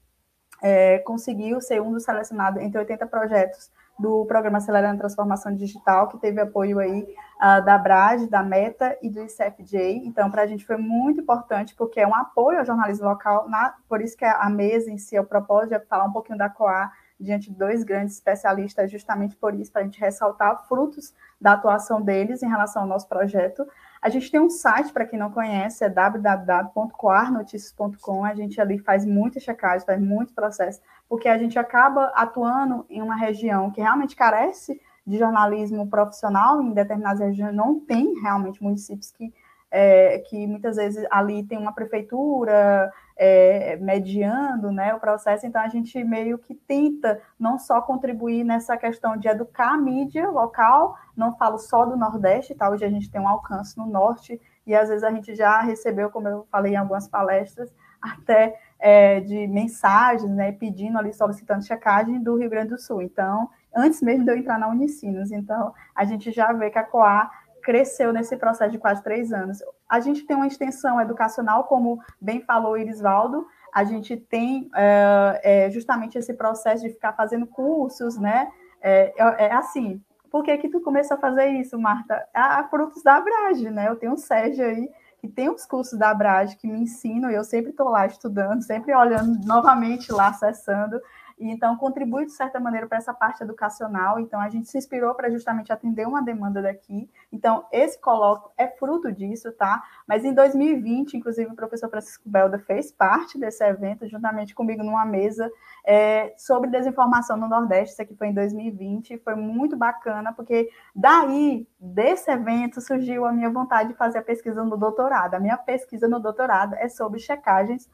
é, 0.62 1.00
conseguiu 1.00 1.60
ser 1.60 1.82
um 1.82 1.90
dos 1.90 2.04
selecionados 2.04 2.62
entre 2.62 2.78
80 2.78 3.04
projetos 3.08 3.72
do 3.98 4.26
programa 4.26 4.58
Acelerando 4.58 4.96
a 4.96 4.98
Transformação 4.98 5.54
Digital, 5.54 6.08
que 6.08 6.18
teve 6.18 6.40
apoio 6.40 6.78
aí 6.78 7.02
uh, 7.02 7.64
da 7.64 7.78
BRAD, 7.78 8.28
da 8.28 8.42
Meta 8.42 8.96
e 9.02 9.08
do 9.08 9.20
ICFJ. 9.20 10.02
Então, 10.04 10.30
para 10.30 10.42
a 10.42 10.46
gente 10.46 10.66
foi 10.66 10.76
muito 10.76 11.20
importante, 11.20 11.74
porque 11.74 12.00
é 12.00 12.06
um 12.06 12.14
apoio 12.14 12.58
ao 12.58 12.64
jornalismo 12.64 13.08
local, 13.08 13.48
na, 13.48 13.74
por 13.88 14.00
isso 14.00 14.16
que 14.16 14.24
a 14.24 14.48
mesa 14.50 14.90
em 14.90 14.98
si, 14.98 15.18
o 15.18 15.24
propósito 15.24 15.74
é 15.74 15.80
falar 15.80 16.04
um 16.04 16.12
pouquinho 16.12 16.38
da 16.38 16.50
COA 16.50 16.90
diante 17.18 17.50
de 17.50 17.56
dois 17.56 17.82
grandes 17.82 18.14
especialistas, 18.14 18.90
justamente 18.90 19.34
por 19.36 19.54
isso, 19.54 19.72
para 19.72 19.80
a 19.80 19.84
gente 19.84 19.98
ressaltar 19.98 20.66
frutos 20.68 21.14
da 21.40 21.52
atuação 21.52 22.02
deles 22.02 22.42
em 22.42 22.48
relação 22.48 22.82
ao 22.82 22.88
nosso 22.88 23.08
projeto. 23.08 23.66
A 24.00 24.08
gente 24.08 24.30
tem 24.30 24.40
um 24.40 24.50
site, 24.50 24.92
para 24.92 25.06
quem 25.06 25.18
não 25.18 25.30
conhece, 25.30 25.84
é 25.84 25.88
www.coarnoticias.com. 25.88 28.24
A 28.24 28.34
gente 28.34 28.60
ali 28.60 28.78
faz 28.78 29.04
muita 29.04 29.40
checagem, 29.40 29.86
faz 29.86 30.00
muito 30.00 30.34
processo 30.34 30.80
porque 31.08 31.28
a 31.28 31.38
gente 31.38 31.58
acaba 31.58 32.06
atuando 32.14 32.84
em 32.90 33.00
uma 33.00 33.16
região 33.16 33.70
que 33.70 33.80
realmente 33.80 34.16
carece 34.16 34.80
de 35.06 35.18
jornalismo 35.18 35.88
profissional, 35.88 36.60
em 36.60 36.72
determinadas 36.72 37.20
regiões 37.20 37.54
não 37.54 37.78
tem 37.78 38.20
realmente 38.20 38.62
municípios 38.62 39.12
que, 39.12 39.32
é, 39.70 40.18
que 40.28 40.46
muitas 40.46 40.76
vezes 40.76 41.06
ali 41.10 41.44
tem 41.44 41.58
uma 41.58 41.72
prefeitura, 41.72 42.92
é, 43.16 43.76
mediando 43.76 44.70
né, 44.70 44.94
o 44.94 45.00
processo, 45.00 45.46
então 45.46 45.62
a 45.62 45.68
gente 45.68 46.02
meio 46.04 46.38
que 46.38 46.54
tenta 46.54 47.20
não 47.38 47.58
só 47.58 47.80
contribuir 47.80 48.44
nessa 48.44 48.76
questão 48.76 49.16
de 49.16 49.26
educar 49.26 49.72
a 49.72 49.78
mídia 49.78 50.28
local, 50.28 50.96
não 51.16 51.34
falo 51.36 51.58
só 51.58 51.86
do 51.86 51.96
Nordeste, 51.96 52.54
tá? 52.54 52.68
hoje 52.68 52.84
a 52.84 52.90
gente 52.90 53.10
tem 53.10 53.20
um 53.20 53.28
alcance 53.28 53.76
no 53.78 53.86
Norte, 53.86 54.40
e 54.66 54.74
às 54.74 54.88
vezes 54.88 55.04
a 55.04 55.10
gente 55.10 55.34
já 55.34 55.60
recebeu, 55.60 56.10
como 56.10 56.28
eu 56.28 56.46
falei 56.50 56.74
em 56.74 56.76
algumas 56.76 57.08
palestras, 57.08 57.72
até 58.02 58.58
é, 58.78 59.20
de 59.20 59.46
mensagens, 59.46 60.30
né, 60.30 60.52
pedindo 60.52 60.98
ali, 60.98 61.12
solicitando 61.12 61.64
checagem 61.64 62.22
do 62.22 62.36
Rio 62.36 62.50
Grande 62.50 62.70
do 62.70 62.78
Sul. 62.78 63.00
Então, 63.00 63.48
antes 63.74 64.02
mesmo 64.02 64.24
de 64.24 64.30
eu 64.30 64.36
entrar 64.36 64.58
na 64.58 64.68
Unicinos, 64.68 65.32
então 65.32 65.72
a 65.94 66.04
gente 66.04 66.30
já 66.30 66.52
vê 66.52 66.70
que 66.70 66.78
a 66.78 66.84
COA 66.84 67.30
cresceu 67.62 68.12
nesse 68.12 68.36
processo 68.36 68.70
de 68.70 68.78
quase 68.78 69.02
três 69.02 69.32
anos. 69.32 69.62
A 69.88 70.00
gente 70.00 70.26
tem 70.26 70.36
uma 70.36 70.46
extensão 70.46 71.00
educacional, 71.00 71.64
como 71.64 72.00
bem 72.20 72.40
falou 72.40 72.72
o 72.72 72.76
Irisvaldo, 72.76 73.46
a 73.72 73.84
gente 73.84 74.16
tem 74.16 74.70
é, 74.74 75.68
justamente 75.70 76.16
esse 76.16 76.32
processo 76.34 76.82
de 76.82 76.90
ficar 76.90 77.12
fazendo 77.12 77.46
cursos, 77.46 78.18
né? 78.18 78.50
É, 78.80 79.12
é, 79.16 79.46
é 79.46 79.52
assim, 79.52 80.02
por 80.30 80.42
que 80.42 80.56
que 80.58 80.68
tu 80.68 80.80
começou 80.80 81.16
a 81.16 81.20
fazer 81.20 81.48
isso, 81.48 81.78
Marta? 81.78 82.26
A, 82.34 82.60
a 82.60 82.64
frutos 82.68 83.02
da 83.02 83.16
Abrage, 83.16 83.70
né? 83.70 83.88
Eu 83.88 83.96
tenho 83.96 84.12
um 84.12 84.16
Sérgio 84.16 84.64
aí, 84.64 84.90
que 85.18 85.28
tem 85.28 85.48
os 85.48 85.66
cursos 85.66 85.98
da 85.98 86.10
Abrage 86.10 86.56
que 86.56 86.66
me 86.66 86.80
ensinam, 86.80 87.30
e 87.30 87.34
eu 87.34 87.44
sempre 87.44 87.70
estou 87.70 87.88
lá 87.88 88.06
estudando, 88.06 88.62
sempre 88.62 88.94
olhando 88.94 89.46
novamente 89.46 90.12
lá, 90.12 90.28
acessando, 90.28 91.00
e 91.38 91.50
então 91.50 91.76
contribui 91.76 92.26
de 92.26 92.32
certa 92.32 92.58
maneira 92.58 92.86
para 92.86 92.98
essa 92.98 93.12
parte 93.12 93.42
educacional. 93.42 94.18
Então 94.18 94.40
a 94.40 94.48
gente 94.48 94.68
se 94.68 94.78
inspirou 94.78 95.14
para 95.14 95.30
justamente 95.30 95.72
atender 95.72 96.06
uma 96.06 96.22
demanda 96.22 96.62
daqui. 96.62 97.08
Então 97.30 97.64
esse 97.70 98.00
colóquio 98.00 98.50
é 98.56 98.66
fruto 98.68 99.12
disso, 99.12 99.52
tá? 99.52 99.82
Mas 100.06 100.24
em 100.24 100.32
2020, 100.32 101.14
inclusive 101.14 101.50
o 101.50 101.56
professor 101.56 101.88
Francisco 101.88 102.28
Belda 102.28 102.58
fez 102.58 102.90
parte 102.90 103.38
desse 103.38 103.64
evento 103.64 104.08
juntamente 104.08 104.54
comigo 104.54 104.82
numa 104.82 105.04
mesa 105.04 105.50
é, 105.84 106.34
sobre 106.36 106.70
desinformação 106.70 107.36
no 107.36 107.48
Nordeste. 107.48 107.92
Isso 107.92 108.02
aqui 108.02 108.14
foi 108.14 108.28
em 108.28 108.34
2020, 108.34 109.18
foi 109.18 109.34
muito 109.34 109.76
bacana 109.76 110.32
porque 110.32 110.70
daí 110.94 111.66
desse 111.78 112.30
evento 112.30 112.80
surgiu 112.80 113.24
a 113.24 113.32
minha 113.32 113.50
vontade 113.50 113.90
de 113.90 113.94
fazer 113.94 114.18
a 114.18 114.22
pesquisa 114.22 114.64
no 114.64 114.76
doutorado. 114.76 115.34
A 115.34 115.40
minha 115.40 115.56
pesquisa 115.56 116.08
no 116.08 116.18
doutorado 116.18 116.74
é 116.76 116.88
sobre 116.88 117.18
checagens 117.18 117.88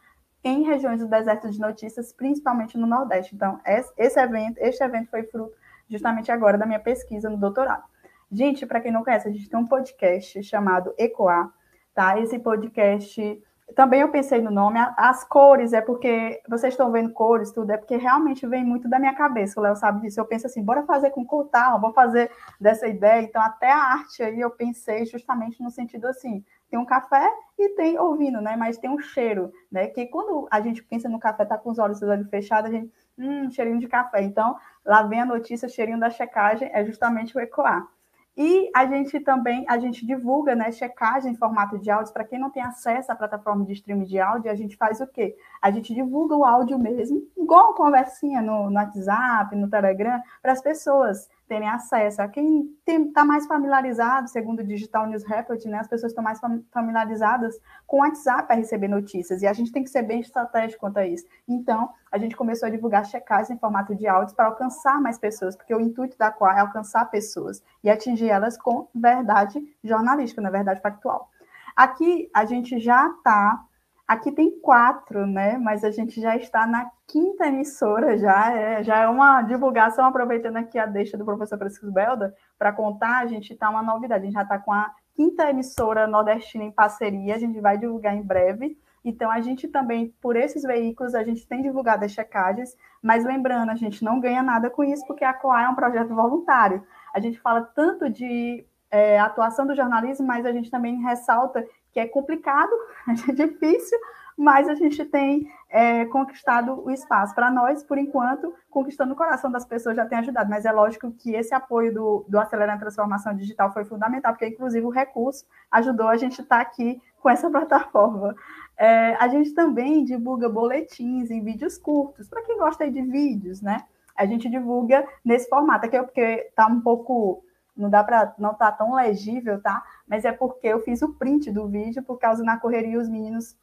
em 0.44 0.62
regiões 0.62 1.00
do 1.00 1.08
deserto 1.08 1.50
de 1.50 1.60
notícias, 1.60 2.12
principalmente 2.12 2.76
no 2.76 2.86
Nordeste. 2.86 3.34
Então, 3.34 3.60
esse 3.96 4.20
evento, 4.20 4.58
este 4.58 4.82
evento 4.82 5.10
foi 5.10 5.22
fruto 5.24 5.54
justamente 5.88 6.32
agora 6.32 6.58
da 6.58 6.66
minha 6.66 6.80
pesquisa 6.80 7.28
no 7.28 7.36
doutorado. 7.36 7.84
Gente, 8.30 8.64
para 8.64 8.80
quem 8.80 8.90
não 8.90 9.04
conhece, 9.04 9.28
a 9.28 9.30
gente 9.30 9.48
tem 9.48 9.58
um 9.58 9.66
podcast 9.66 10.42
chamado 10.42 10.94
Ecoar, 10.98 11.52
tá? 11.94 12.18
Esse 12.18 12.38
podcast 12.38 13.42
também 13.74 14.00
eu 14.00 14.08
pensei 14.08 14.40
no 14.40 14.50
nome, 14.50 14.78
as 14.96 15.24
cores, 15.24 15.72
é 15.72 15.80
porque 15.80 16.40
vocês 16.48 16.74
estão 16.74 16.90
vendo 16.90 17.12
cores, 17.12 17.52
tudo, 17.52 17.70
é 17.70 17.76
porque 17.76 17.96
realmente 17.96 18.46
vem 18.46 18.64
muito 18.64 18.88
da 18.88 18.98
minha 18.98 19.14
cabeça, 19.14 19.58
o 19.58 19.62
Léo 19.62 19.76
sabe 19.76 20.00
disso. 20.00 20.20
Eu 20.20 20.24
penso 20.24 20.46
assim, 20.46 20.62
bora 20.62 20.82
fazer 20.82 21.10
com 21.10 21.24
cor 21.24 21.48
tal, 21.48 21.80
vou 21.80 21.92
fazer 21.92 22.30
dessa 22.60 22.86
ideia. 22.86 23.22
Então, 23.22 23.40
até 23.40 23.70
a 23.70 23.78
arte 23.78 24.22
aí 24.22 24.40
eu 24.40 24.50
pensei 24.50 25.06
justamente 25.06 25.62
no 25.62 25.70
sentido 25.70 26.06
assim, 26.06 26.44
tem 26.72 26.78
um 26.80 26.86
café 26.86 27.30
e 27.58 27.68
tem 27.76 27.98
ouvindo, 27.98 28.40
né? 28.40 28.56
Mas 28.56 28.78
tem 28.78 28.88
um 28.88 28.98
cheiro, 28.98 29.52
né? 29.70 29.88
Que 29.88 30.06
quando 30.06 30.48
a 30.50 30.58
gente 30.62 30.82
pensa 30.82 31.06
no 31.06 31.20
café, 31.20 31.44
tá 31.44 31.58
com 31.58 31.70
os 31.70 31.78
olhos, 31.78 32.02
olhos 32.02 32.30
fechados, 32.30 32.70
a 32.70 32.72
gente, 32.72 32.90
hum, 33.18 33.50
cheirinho 33.50 33.78
de 33.78 33.86
café. 33.86 34.22
Então, 34.22 34.56
lá 34.82 35.02
vem 35.02 35.20
a 35.20 35.26
notícia, 35.26 35.68
cheirinho 35.68 36.00
da 36.00 36.08
checagem, 36.08 36.70
é 36.72 36.82
justamente 36.82 37.36
o 37.36 37.40
ecoar. 37.40 37.86
E 38.34 38.70
a 38.74 38.86
gente 38.86 39.20
também, 39.20 39.66
a 39.68 39.78
gente 39.78 40.06
divulga, 40.06 40.54
né, 40.54 40.72
checagem 40.72 41.32
em 41.32 41.36
formato 41.36 41.78
de 41.78 41.90
áudio, 41.90 42.14
para 42.14 42.24
quem 42.24 42.38
não 42.38 42.48
tem 42.48 42.62
acesso 42.62 43.12
à 43.12 43.14
plataforma 43.14 43.66
de 43.66 43.74
streaming 43.74 44.04
de 44.04 44.18
áudio, 44.18 44.50
a 44.50 44.54
gente 44.54 44.74
faz 44.74 45.02
o 45.02 45.06
quê? 45.06 45.36
A 45.62 45.70
gente 45.70 45.94
divulga 45.94 46.34
o 46.34 46.44
áudio 46.44 46.76
mesmo, 46.76 47.22
igual 47.36 47.72
conversinha 47.74 48.42
no, 48.42 48.68
no 48.68 48.74
WhatsApp, 48.74 49.54
no 49.54 49.70
Telegram, 49.70 50.20
para 50.42 50.50
as 50.50 50.60
pessoas 50.60 51.30
terem 51.46 51.68
acesso. 51.68 52.20
A 52.20 52.26
quem 52.26 52.68
está 52.84 53.24
mais 53.24 53.46
familiarizado, 53.46 54.28
segundo 54.28 54.58
o 54.58 54.64
Digital 54.64 55.06
News 55.06 55.22
Report, 55.22 55.64
né, 55.66 55.78
as 55.78 55.86
pessoas 55.86 56.10
estão 56.10 56.24
mais 56.24 56.40
familiarizadas 56.72 57.60
com 57.86 57.98
o 57.98 58.00
WhatsApp 58.00 58.48
para 58.48 58.56
receber 58.56 58.88
notícias, 58.88 59.40
e 59.40 59.46
a 59.46 59.52
gente 59.52 59.70
tem 59.70 59.84
que 59.84 59.90
ser 59.90 60.02
bem 60.02 60.20
estratégico 60.20 60.80
quanto 60.80 60.98
a 60.98 61.06
isso. 61.06 61.26
Então, 61.46 61.90
a 62.10 62.18
gente 62.18 62.34
começou 62.34 62.66
a 62.66 62.70
divulgar 62.70 63.04
checagens 63.04 63.50
em 63.50 63.58
formato 63.58 63.94
de 63.94 64.08
áudios 64.08 64.32
para 64.32 64.46
alcançar 64.46 65.00
mais 65.00 65.16
pessoas, 65.16 65.54
porque 65.54 65.72
o 65.72 65.80
intuito 65.80 66.18
da 66.18 66.32
qual 66.32 66.50
é 66.50 66.58
alcançar 66.58 67.04
pessoas 67.04 67.62
e 67.84 67.88
atingir 67.88 68.30
elas 68.30 68.58
com 68.58 68.88
verdade 68.92 69.62
jornalística, 69.84 70.42
na 70.42 70.50
verdade 70.50 70.80
factual. 70.80 71.30
Aqui 71.76 72.28
a 72.34 72.44
gente 72.44 72.80
já 72.80 73.08
está 73.08 73.64
Aqui 74.06 74.32
tem 74.32 74.58
quatro, 74.60 75.26
né? 75.26 75.56
Mas 75.58 75.84
a 75.84 75.90
gente 75.90 76.20
já 76.20 76.36
está 76.36 76.66
na 76.66 76.90
quinta 77.06 77.46
emissora, 77.46 78.18
já 78.18 78.52
é, 78.52 78.82
já 78.82 78.98
é 78.98 79.08
uma 79.08 79.42
divulgação, 79.42 80.04
aproveitando 80.04 80.56
aqui 80.56 80.78
a 80.78 80.86
deixa 80.86 81.16
do 81.16 81.24
professor 81.24 81.58
Francisco 81.58 81.90
Belda, 81.90 82.34
para 82.58 82.72
contar, 82.72 83.18
a 83.18 83.26
gente 83.26 83.52
está 83.52 83.70
uma 83.70 83.82
novidade, 83.82 84.22
a 84.22 84.24
gente 84.24 84.34
já 84.34 84.42
está 84.42 84.58
com 84.58 84.72
a 84.72 84.92
quinta 85.14 85.48
emissora 85.48 86.06
nordestina 86.06 86.64
em 86.64 86.70
parceria, 86.70 87.34
a 87.34 87.38
gente 87.38 87.60
vai 87.60 87.78
divulgar 87.78 88.14
em 88.14 88.22
breve. 88.22 88.78
Então, 89.04 89.30
a 89.30 89.40
gente 89.40 89.66
também, 89.66 90.14
por 90.20 90.36
esses 90.36 90.62
veículos, 90.62 91.14
a 91.14 91.24
gente 91.24 91.46
tem 91.46 91.60
divulgado 91.62 92.04
as 92.04 92.12
checagens, 92.12 92.76
mas 93.02 93.24
lembrando, 93.24 93.70
a 93.70 93.74
gente 93.74 94.04
não 94.04 94.20
ganha 94.20 94.42
nada 94.42 94.70
com 94.70 94.84
isso, 94.84 95.04
porque 95.06 95.24
a 95.24 95.34
COA 95.34 95.62
é 95.62 95.68
um 95.68 95.74
projeto 95.74 96.14
voluntário. 96.14 96.84
A 97.12 97.18
gente 97.18 97.40
fala 97.40 97.62
tanto 97.62 98.08
de 98.08 98.64
é, 98.90 99.18
atuação 99.18 99.66
do 99.66 99.74
jornalismo, 99.74 100.26
mas 100.26 100.46
a 100.46 100.52
gente 100.52 100.70
também 100.70 101.02
ressalta 101.02 101.64
que 101.92 102.00
é 102.00 102.06
complicado, 102.06 102.72
é 103.28 103.32
difícil, 103.32 103.98
mas 104.36 104.68
a 104.68 104.74
gente 104.74 105.04
tem 105.04 105.50
é, 105.68 106.04
conquistado 106.06 106.82
o 106.84 106.90
espaço. 106.90 107.34
Para 107.34 107.50
nós, 107.50 107.82
por 107.82 107.98
enquanto, 107.98 108.54
conquistando 108.70 109.12
o 109.12 109.16
coração 109.16 109.50
das 109.50 109.64
pessoas 109.64 109.96
já 109.96 110.06
tem 110.06 110.18
ajudado, 110.18 110.48
mas 110.48 110.64
é 110.64 110.72
lógico 110.72 111.12
que 111.12 111.34
esse 111.34 111.54
apoio 111.54 111.92
do, 111.92 112.24
do 112.28 112.40
Acelerando 112.40 112.78
a 112.78 112.80
Transformação 112.80 113.34
Digital 113.34 113.72
foi 113.72 113.84
fundamental, 113.84 114.32
porque, 114.32 114.48
inclusive, 114.48 114.84
o 114.86 114.90
recurso 114.90 115.44
ajudou 115.70 116.08
a 116.08 116.16
gente 116.16 116.40
estar 116.40 116.56
tá 116.56 116.62
aqui 116.62 117.00
com 117.20 117.28
essa 117.28 117.48
plataforma. 117.50 118.34
É, 118.76 119.14
a 119.16 119.28
gente 119.28 119.52
também 119.52 120.04
divulga 120.04 120.48
boletins 120.48 121.30
em 121.30 121.42
vídeos 121.42 121.76
curtos, 121.76 122.28
para 122.28 122.42
quem 122.42 122.58
gosta 122.58 122.90
de 122.90 123.02
vídeos, 123.02 123.60
né? 123.60 123.84
A 124.16 124.26
gente 124.26 124.48
divulga 124.48 125.06
nesse 125.24 125.48
formato, 125.48 125.86
aqui 125.86 125.96
é 125.96 126.02
porque 126.02 126.20
está 126.20 126.66
um 126.66 126.80
pouco 126.80 127.42
não 127.76 127.88
dá 127.90 128.04
para 128.04 128.34
não 128.38 128.54
tá 128.54 128.70
tão 128.70 128.94
legível, 128.94 129.60
tá? 129.60 129.82
Mas 130.06 130.24
é 130.24 130.32
porque 130.32 130.66
eu 130.66 130.80
fiz 130.80 131.02
o 131.02 131.14
print 131.14 131.50
do 131.50 131.68
vídeo 131.68 132.02
por 132.02 132.18
causa 132.18 132.44
na 132.44 132.58
correria 132.58 132.98
os 132.98 133.08
meninos 133.08 133.56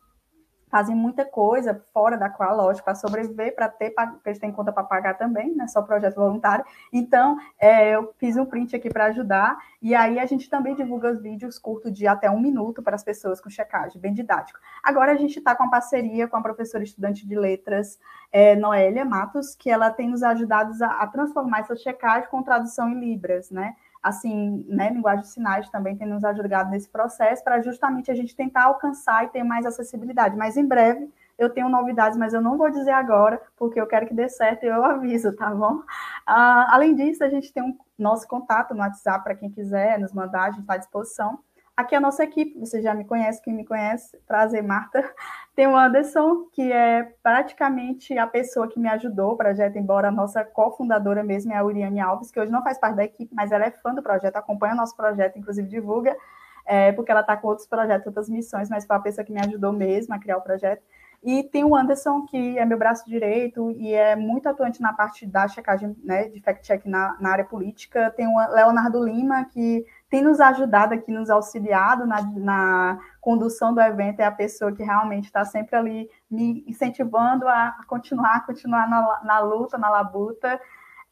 fazem 0.69 0.95
muita 0.95 1.25
coisa 1.25 1.83
fora 1.93 2.17
da 2.17 2.29
qual, 2.29 2.55
lógico, 2.55 2.85
para 2.85 2.95
sobreviver, 2.95 3.55
para 3.55 3.67
ter, 3.67 3.89
porque 3.91 4.29
eles 4.29 4.39
têm 4.39 4.51
conta 4.51 4.71
para 4.71 4.83
pagar 4.83 5.15
também, 5.15 5.55
né? 5.55 5.67
Só 5.67 5.81
projeto 5.81 6.15
voluntário. 6.15 6.63
Então, 6.93 7.37
é, 7.59 7.95
eu 7.95 8.13
fiz 8.17 8.37
um 8.37 8.45
print 8.45 8.75
aqui 8.75 8.89
para 8.89 9.05
ajudar, 9.05 9.57
e 9.81 9.95
aí 9.95 10.19
a 10.19 10.25
gente 10.25 10.49
também 10.49 10.75
divulga 10.75 11.11
os 11.11 11.21
vídeos 11.21 11.57
curtos 11.57 11.91
de 11.91 12.07
até 12.07 12.29
um 12.29 12.39
minuto 12.39 12.81
para 12.83 12.95
as 12.95 13.03
pessoas 13.03 13.41
com 13.41 13.49
checagem, 13.49 13.99
bem 13.99 14.13
didático. 14.13 14.59
Agora 14.83 15.11
a 15.11 15.15
gente 15.15 15.39
está 15.39 15.55
com 15.55 15.63
uma 15.63 15.71
parceria 15.71 16.27
com 16.27 16.37
a 16.37 16.41
professora 16.41 16.83
estudante 16.83 17.27
de 17.27 17.35
letras, 17.35 17.99
é, 18.31 18.55
Noélia 18.55 19.03
Matos, 19.03 19.55
que 19.55 19.69
ela 19.69 19.89
tem 19.89 20.09
nos 20.09 20.21
ajudado 20.21 20.71
a, 20.83 21.03
a 21.03 21.07
transformar 21.07 21.61
essa 21.61 21.75
checagem 21.75 22.29
com 22.29 22.43
tradução 22.43 22.89
em 22.89 22.99
Libras, 22.99 23.49
né? 23.49 23.75
Assim, 24.01 24.65
né, 24.67 24.89
linguagem 24.89 25.21
de 25.21 25.29
sinais 25.29 25.69
também 25.69 25.95
tem 25.95 26.07
nos 26.07 26.23
ajudado 26.23 26.69
nesse 26.71 26.89
processo 26.89 27.43
para 27.43 27.61
justamente 27.61 28.09
a 28.09 28.15
gente 28.15 28.35
tentar 28.35 28.65
alcançar 28.65 29.25
e 29.25 29.29
ter 29.29 29.43
mais 29.43 29.65
acessibilidade. 29.65 30.37
Mas 30.37 30.57
em 30.57 30.65
breve 30.65 31.09
eu 31.37 31.49
tenho 31.49 31.69
novidades, 31.69 32.17
mas 32.17 32.33
eu 32.33 32.41
não 32.41 32.57
vou 32.57 32.69
dizer 32.69 32.91
agora, 32.91 33.41
porque 33.55 33.79
eu 33.79 33.87
quero 33.87 34.05
que 34.05 34.13
dê 34.13 34.27
certo 34.27 34.63
e 34.63 34.67
eu 34.67 34.83
aviso, 34.83 35.33
tá 35.35 35.49
bom? 35.55 35.81
Ah, 36.25 36.73
além 36.75 36.93
disso, 36.93 37.23
a 37.23 37.29
gente 37.29 37.53
tem 37.53 37.63
um 37.63 37.77
nosso 37.97 38.27
contato 38.27 38.73
no 38.73 38.81
WhatsApp 38.81 39.23
para 39.23 39.35
quem 39.35 39.49
quiser 39.49 39.97
nos 39.99 40.11
mandar, 40.11 40.43
a 40.43 40.51
gente 40.51 40.61
está 40.61 40.73
à 40.73 40.77
disposição. 40.77 41.39
Aqui 41.79 41.95
é 41.95 41.97
a 41.97 42.01
nossa 42.01 42.25
equipe, 42.25 42.59
você 42.59 42.81
já 42.81 42.93
me 42.93 43.05
conhece, 43.05 43.41
quem 43.41 43.53
me 43.53 43.63
conhece, 43.63 44.17
prazer, 44.27 44.61
Marta. 44.61 45.01
Tem 45.55 45.65
o 45.65 45.77
Anderson, 45.77 46.43
que 46.51 46.73
é 46.73 47.03
praticamente 47.23 48.17
a 48.17 48.27
pessoa 48.27 48.67
que 48.67 48.77
me 48.77 48.89
ajudou 48.89 49.31
o 49.31 49.37
projeto, 49.37 49.77
embora 49.77 50.09
a 50.09 50.11
nossa 50.11 50.43
cofundadora 50.43 51.23
mesmo 51.23 51.53
é 51.53 51.55
a 51.55 51.63
Uriane 51.63 52.01
Alves, 52.01 52.31
que 52.31 52.39
hoje 52.39 52.51
não 52.51 52.61
faz 52.61 52.77
parte 52.77 52.97
da 52.97 53.05
equipe, 53.05 53.33
mas 53.33 53.53
ela 53.53 53.63
é 53.63 53.71
fã 53.71 53.95
do 53.95 54.03
projeto, 54.03 54.35
acompanha 54.35 54.73
o 54.73 54.75
nosso 54.75 54.93
projeto, 54.93 55.39
inclusive 55.39 55.69
divulga, 55.69 56.17
é, 56.65 56.91
porque 56.91 57.11
ela 57.11 57.21
está 57.21 57.37
com 57.37 57.47
outros 57.47 57.65
projetos, 57.65 58.07
outras 58.07 58.27
missões, 58.27 58.69
mas 58.69 58.85
foi 58.85 58.97
a 58.97 58.99
pessoa 58.99 59.23
que 59.23 59.31
me 59.31 59.39
ajudou 59.39 59.71
mesmo 59.71 60.13
a 60.13 60.19
criar 60.19 60.35
o 60.35 60.41
projeto. 60.41 60.83
E 61.23 61.43
tem 61.43 61.63
o 61.63 61.75
Anderson, 61.75 62.25
que 62.25 62.57
é 62.57 62.65
meu 62.65 62.77
braço 62.77 63.05
direito 63.05 63.71
e 63.71 63.93
é 63.93 64.15
muito 64.15 64.47
atuante 64.47 64.81
na 64.81 64.93
parte 64.93 65.25
da 65.25 65.47
checagem 65.47 65.95
né, 66.03 66.29
de 66.29 66.41
fact-check 66.41 66.85
na, 66.85 67.17
na 67.19 67.31
área 67.31 67.43
política. 67.43 68.09
Tem 68.11 68.25
o 68.25 68.37
Leonardo 68.53 69.03
Lima, 69.03 69.43
que 69.45 69.85
tem 70.09 70.23
nos 70.23 70.39
ajudado 70.39 70.93
aqui, 70.93 71.11
nos 71.11 71.29
auxiliado 71.29 72.05
na, 72.07 72.21
na 72.21 72.99
condução 73.21 73.73
do 73.73 73.79
evento, 73.79 74.19
é 74.19 74.25
a 74.25 74.31
pessoa 74.31 74.71
que 74.71 74.83
realmente 74.83 75.25
está 75.25 75.45
sempre 75.45 75.75
ali 75.75 76.09
me 76.29 76.63
incentivando 76.67 77.47
a 77.47 77.77
continuar, 77.87 78.45
continuar 78.45 78.89
na, 78.89 79.21
na 79.23 79.39
luta, 79.39 79.77
na 79.77 79.89
labuta. 79.89 80.59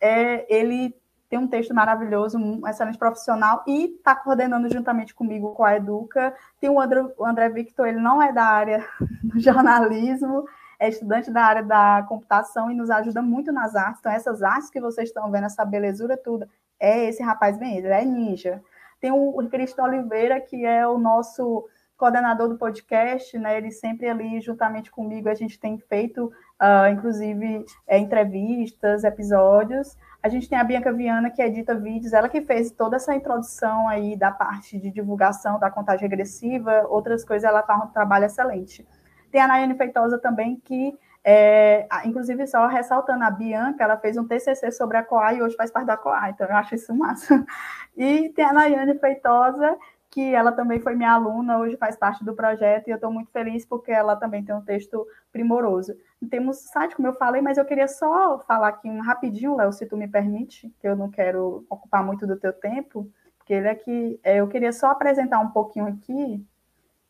É, 0.01 0.51
ele 0.53 0.95
tem 1.29 1.37
um 1.37 1.47
texto 1.47 1.73
maravilhoso, 1.75 2.37
um 2.37 2.67
excelente 2.67 2.97
profissional, 2.97 3.63
e 3.67 3.95
está 3.97 4.15
coordenando 4.15 4.69
juntamente 4.69 5.13
comigo 5.13 5.53
com 5.53 5.63
a 5.63 5.75
Educa. 5.75 6.33
Tem 6.59 6.69
o 6.69 6.79
André, 6.79 7.05
o 7.17 7.25
André 7.25 7.49
Victor, 7.49 7.87
ele 7.87 7.99
não 7.99 8.21
é 8.21 8.31
da 8.31 8.45
área 8.45 8.83
do 9.23 9.39
jornalismo, 9.39 10.45
é 10.79 10.89
estudante 10.89 11.29
da 11.29 11.43
área 11.43 11.63
da 11.63 12.03
computação 12.07 12.71
e 12.71 12.75
nos 12.75 12.89
ajuda 12.89 13.21
muito 13.21 13.51
nas 13.51 13.75
artes. 13.75 13.99
Então, 13.99 14.11
essas 14.11 14.41
artes 14.41 14.69
que 14.69 14.79
vocês 14.79 15.09
estão 15.09 15.29
vendo, 15.29 15.45
essa 15.45 15.65
belezura 15.65 16.15
toda, 16.17 16.47
é 16.79 17.05
esse 17.05 17.21
rapaz 17.21 17.57
bem, 17.57 17.77
ele 17.77 17.87
é 17.87 18.05
ninja. 18.05 18.63
Tem 18.99 19.11
o 19.11 19.35
Cristo 19.49 19.81
Oliveira, 19.81 20.41
que 20.41 20.65
é 20.65 20.87
o 20.87 20.97
nosso 20.97 21.67
coordenador 21.97 22.47
do 22.47 22.57
podcast, 22.57 23.37
né? 23.39 23.57
Ele 23.57 23.71
sempre 23.71 24.07
ali, 24.07 24.39
juntamente 24.39 24.91
comigo, 24.91 25.27
a 25.27 25.33
gente 25.33 25.59
tem 25.59 25.77
feito, 25.79 26.25
uh, 26.25 26.91
inclusive, 26.91 27.65
é, 27.87 27.97
entrevistas, 27.97 29.03
episódios. 29.03 29.97
A 30.21 30.29
gente 30.29 30.47
tem 30.47 30.57
a 30.57 30.63
Bianca 30.63 30.93
Viana, 30.93 31.31
que 31.31 31.41
edita 31.41 31.73
vídeos, 31.73 32.13
ela 32.13 32.29
que 32.29 32.41
fez 32.41 32.71
toda 32.71 32.97
essa 32.97 33.15
introdução 33.15 33.87
aí 33.87 34.15
da 34.15 34.31
parte 34.31 34.77
de 34.77 34.91
divulgação 34.91 35.59
da 35.59 35.71
contagem 35.71 36.07
regressiva, 36.07 36.85
outras 36.87 37.25
coisas, 37.25 37.49
ela 37.49 37.63
tá 37.63 37.75
um 37.75 37.87
trabalho 37.87 38.25
excelente. 38.25 38.87
Tem 39.31 39.41
a 39.41 39.47
Nayane 39.47 39.75
Feitosa 39.75 40.19
também, 40.19 40.61
que, 40.63 40.97
é, 41.29 41.85
inclusive, 42.05 42.47
só 42.47 42.67
ressaltando, 42.67 43.21
a 43.25 43.29
Bianca, 43.29 43.83
ela 43.83 43.97
fez 43.97 44.15
um 44.15 44.25
TCC 44.25 44.71
sobre 44.71 44.95
a 44.95 45.03
COA 45.03 45.33
e 45.33 45.41
hoje 45.41 45.57
faz 45.57 45.69
parte 45.69 45.85
da 45.85 45.97
COA, 45.97 46.29
então 46.29 46.47
eu 46.47 46.55
acho 46.55 46.73
isso 46.73 46.95
massa. 46.95 47.45
E 47.97 48.29
tem 48.29 48.45
a 48.45 48.53
Nayane 48.53 48.97
Feitosa, 48.97 49.75
que 50.09 50.33
ela 50.33 50.53
também 50.53 50.79
foi 50.79 50.95
minha 50.95 51.11
aluna, 51.11 51.57
hoje 51.57 51.75
faz 51.75 51.97
parte 51.97 52.23
do 52.23 52.33
projeto, 52.33 52.87
e 52.87 52.91
eu 52.91 52.95
estou 52.95 53.11
muito 53.11 53.29
feliz 53.31 53.65
porque 53.65 53.91
ela 53.91 54.15
também 54.15 54.45
tem 54.45 54.55
um 54.55 54.61
texto 54.61 55.05
primoroso. 55.33 55.93
Temos 56.29 56.59
site, 56.71 56.95
como 56.95 57.09
eu 57.09 57.13
falei, 57.13 57.41
mas 57.41 57.57
eu 57.57 57.65
queria 57.65 57.89
só 57.89 58.39
falar 58.47 58.69
aqui 58.69 58.87
um 58.87 59.01
rapidinho, 59.01 59.57
Léo, 59.57 59.73
se 59.73 59.85
tu 59.85 59.97
me 59.97 60.07
permite, 60.07 60.73
que 60.79 60.87
eu 60.87 60.95
não 60.95 61.09
quero 61.09 61.65
ocupar 61.69 62.05
muito 62.05 62.25
do 62.25 62.37
teu 62.37 62.53
tempo, 62.53 63.11
porque 63.37 63.53
ele 63.53 63.67
aqui, 63.67 64.17
é, 64.23 64.37
eu 64.37 64.47
queria 64.47 64.71
só 64.71 64.91
apresentar 64.91 65.39
um 65.39 65.49
pouquinho 65.49 65.87
aqui, 65.87 66.45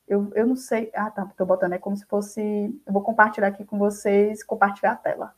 eu, 0.07 0.31
eu 0.33 0.47
não 0.47 0.55
sei, 0.55 0.89
ah 0.95 1.11
tá, 1.11 1.23
estou 1.23 1.45
botando, 1.45 1.73
é 1.73 1.77
como 1.77 1.97
se 1.97 2.05
fosse, 2.05 2.41
eu 2.85 2.93
vou 2.93 3.01
compartilhar 3.01 3.47
aqui 3.47 3.65
com 3.65 3.77
vocês, 3.77 4.43
compartilhar 4.43 4.93
a 4.93 4.95
tela. 4.95 5.35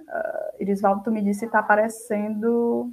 Uh, 0.00 0.62
Irisvaldo, 0.62 1.02
tu 1.02 1.10
me 1.10 1.22
disse 1.22 1.44
está 1.44 1.58
aparecendo, 1.58 2.92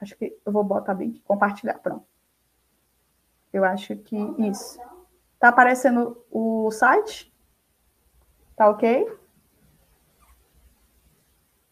acho 0.00 0.16
que 0.16 0.38
eu 0.44 0.52
vou 0.52 0.62
botar 0.62 0.94
bem, 0.94 1.22
compartilhar, 1.24 1.78
pronto. 1.78 2.06
Eu 3.52 3.64
acho 3.64 3.96
que 3.96 4.16
isso. 4.38 4.78
Tá 5.38 5.48
aparecendo 5.48 6.22
o 6.30 6.70
site? 6.70 7.32
Tá 8.54 8.68
ok? 8.68 9.06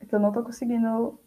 É 0.01 0.07
que 0.07 0.15
eu 0.15 0.21
não 0.21 0.33
tô 0.33 0.43
conseguindo. 0.43 1.21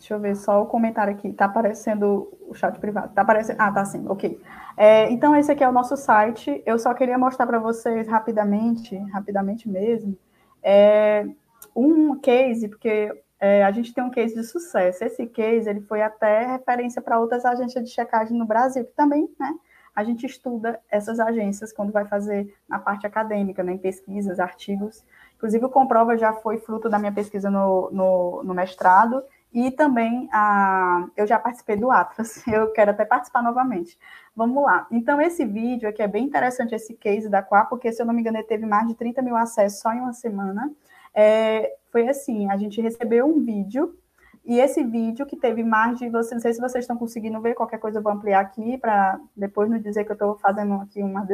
Deixa 0.00 0.14
eu 0.14 0.18
ver 0.18 0.34
só 0.34 0.62
o 0.62 0.66
comentário 0.66 1.12
aqui. 1.12 1.30
Tá 1.30 1.44
aparecendo 1.44 2.32
o 2.48 2.54
chat 2.54 2.78
privado. 2.80 3.12
Tá 3.12 3.20
aparecendo. 3.20 3.60
Ah, 3.60 3.70
tá 3.70 3.84
sim, 3.84 4.02
ok. 4.08 4.40
É, 4.74 5.10
então, 5.10 5.36
esse 5.36 5.52
aqui 5.52 5.62
é 5.62 5.68
o 5.68 5.72
nosso 5.72 5.94
site. 5.94 6.62
Eu 6.64 6.78
só 6.78 6.94
queria 6.94 7.18
mostrar 7.18 7.46
para 7.46 7.58
vocês 7.58 8.08
rapidamente, 8.08 8.96
rapidamente 9.12 9.68
mesmo, 9.68 10.16
é, 10.62 11.26
um 11.76 12.18
case, 12.18 12.66
porque 12.66 13.12
é, 13.38 13.62
a 13.62 13.70
gente 13.72 13.92
tem 13.92 14.02
um 14.02 14.08
case 14.08 14.34
de 14.34 14.42
sucesso. 14.42 15.04
Esse 15.04 15.26
case 15.26 15.68
ele 15.68 15.82
foi 15.82 16.00
até 16.00 16.46
referência 16.46 17.02
para 17.02 17.20
outras 17.20 17.44
agências 17.44 17.84
de 17.84 17.90
checagem 17.90 18.38
no 18.38 18.46
Brasil, 18.46 18.86
que 18.86 18.92
também, 18.92 19.28
né? 19.38 19.54
A 19.94 20.02
gente 20.02 20.24
estuda 20.24 20.80
essas 20.90 21.20
agências 21.20 21.74
quando 21.74 21.92
vai 21.92 22.06
fazer 22.06 22.56
na 22.66 22.78
parte 22.78 23.06
acadêmica, 23.06 23.62
né, 23.62 23.72
em 23.72 23.78
pesquisas, 23.78 24.40
artigos. 24.40 25.04
Inclusive, 25.36 25.66
o 25.66 25.68
Comprova 25.68 26.16
já 26.16 26.32
foi 26.32 26.56
fruto 26.56 26.88
da 26.88 26.98
minha 26.98 27.12
pesquisa 27.12 27.50
no, 27.50 27.90
no, 27.90 28.42
no 28.42 28.54
mestrado 28.54 29.22
e 29.52 29.70
também 29.70 30.28
a, 30.32 31.06
eu 31.16 31.26
já 31.26 31.38
participei 31.38 31.76
do 31.76 31.90
Atlas, 31.90 32.46
eu 32.48 32.70
quero 32.72 32.92
até 32.92 33.04
participar 33.04 33.42
novamente. 33.42 33.98
Vamos 34.34 34.62
lá. 34.62 34.86
Então, 34.90 35.20
esse 35.20 35.44
vídeo 35.44 35.88
aqui 35.88 36.02
é 36.02 36.08
bem 36.08 36.24
interessante, 36.24 36.74
esse 36.74 36.94
case 36.94 37.28
da 37.28 37.42
Qua, 37.42 37.64
porque, 37.64 37.92
se 37.92 38.00
eu 38.00 38.06
não 38.06 38.14
me 38.14 38.20
engano, 38.20 38.38
ele 38.38 38.46
teve 38.46 38.64
mais 38.64 38.86
de 38.86 38.94
30 38.94 39.22
mil 39.22 39.36
acessos 39.36 39.80
só 39.80 39.92
em 39.92 40.00
uma 40.00 40.12
semana. 40.12 40.70
É, 41.12 41.74
foi 41.90 42.08
assim: 42.08 42.50
a 42.50 42.56
gente 42.56 42.80
recebeu 42.80 43.26
um 43.26 43.40
vídeo, 43.44 43.96
e 44.44 44.58
esse 44.58 44.82
vídeo 44.82 45.26
que 45.26 45.36
teve 45.36 45.62
mais 45.62 45.98
de. 45.98 46.08
Não 46.08 46.22
sei 46.22 46.52
se 46.52 46.60
vocês 46.60 46.84
estão 46.84 46.96
conseguindo 46.96 47.40
ver, 47.40 47.54
qualquer 47.54 47.78
coisa 47.78 47.98
eu 47.98 48.02
vou 48.02 48.12
ampliar 48.12 48.40
aqui, 48.40 48.78
para 48.78 49.20
depois 49.36 49.68
não 49.68 49.78
dizer 49.78 50.04
que 50.04 50.12
eu 50.12 50.14
estou 50.14 50.38
fazendo 50.38 50.74
aqui 50.74 51.02
uma. 51.02 51.26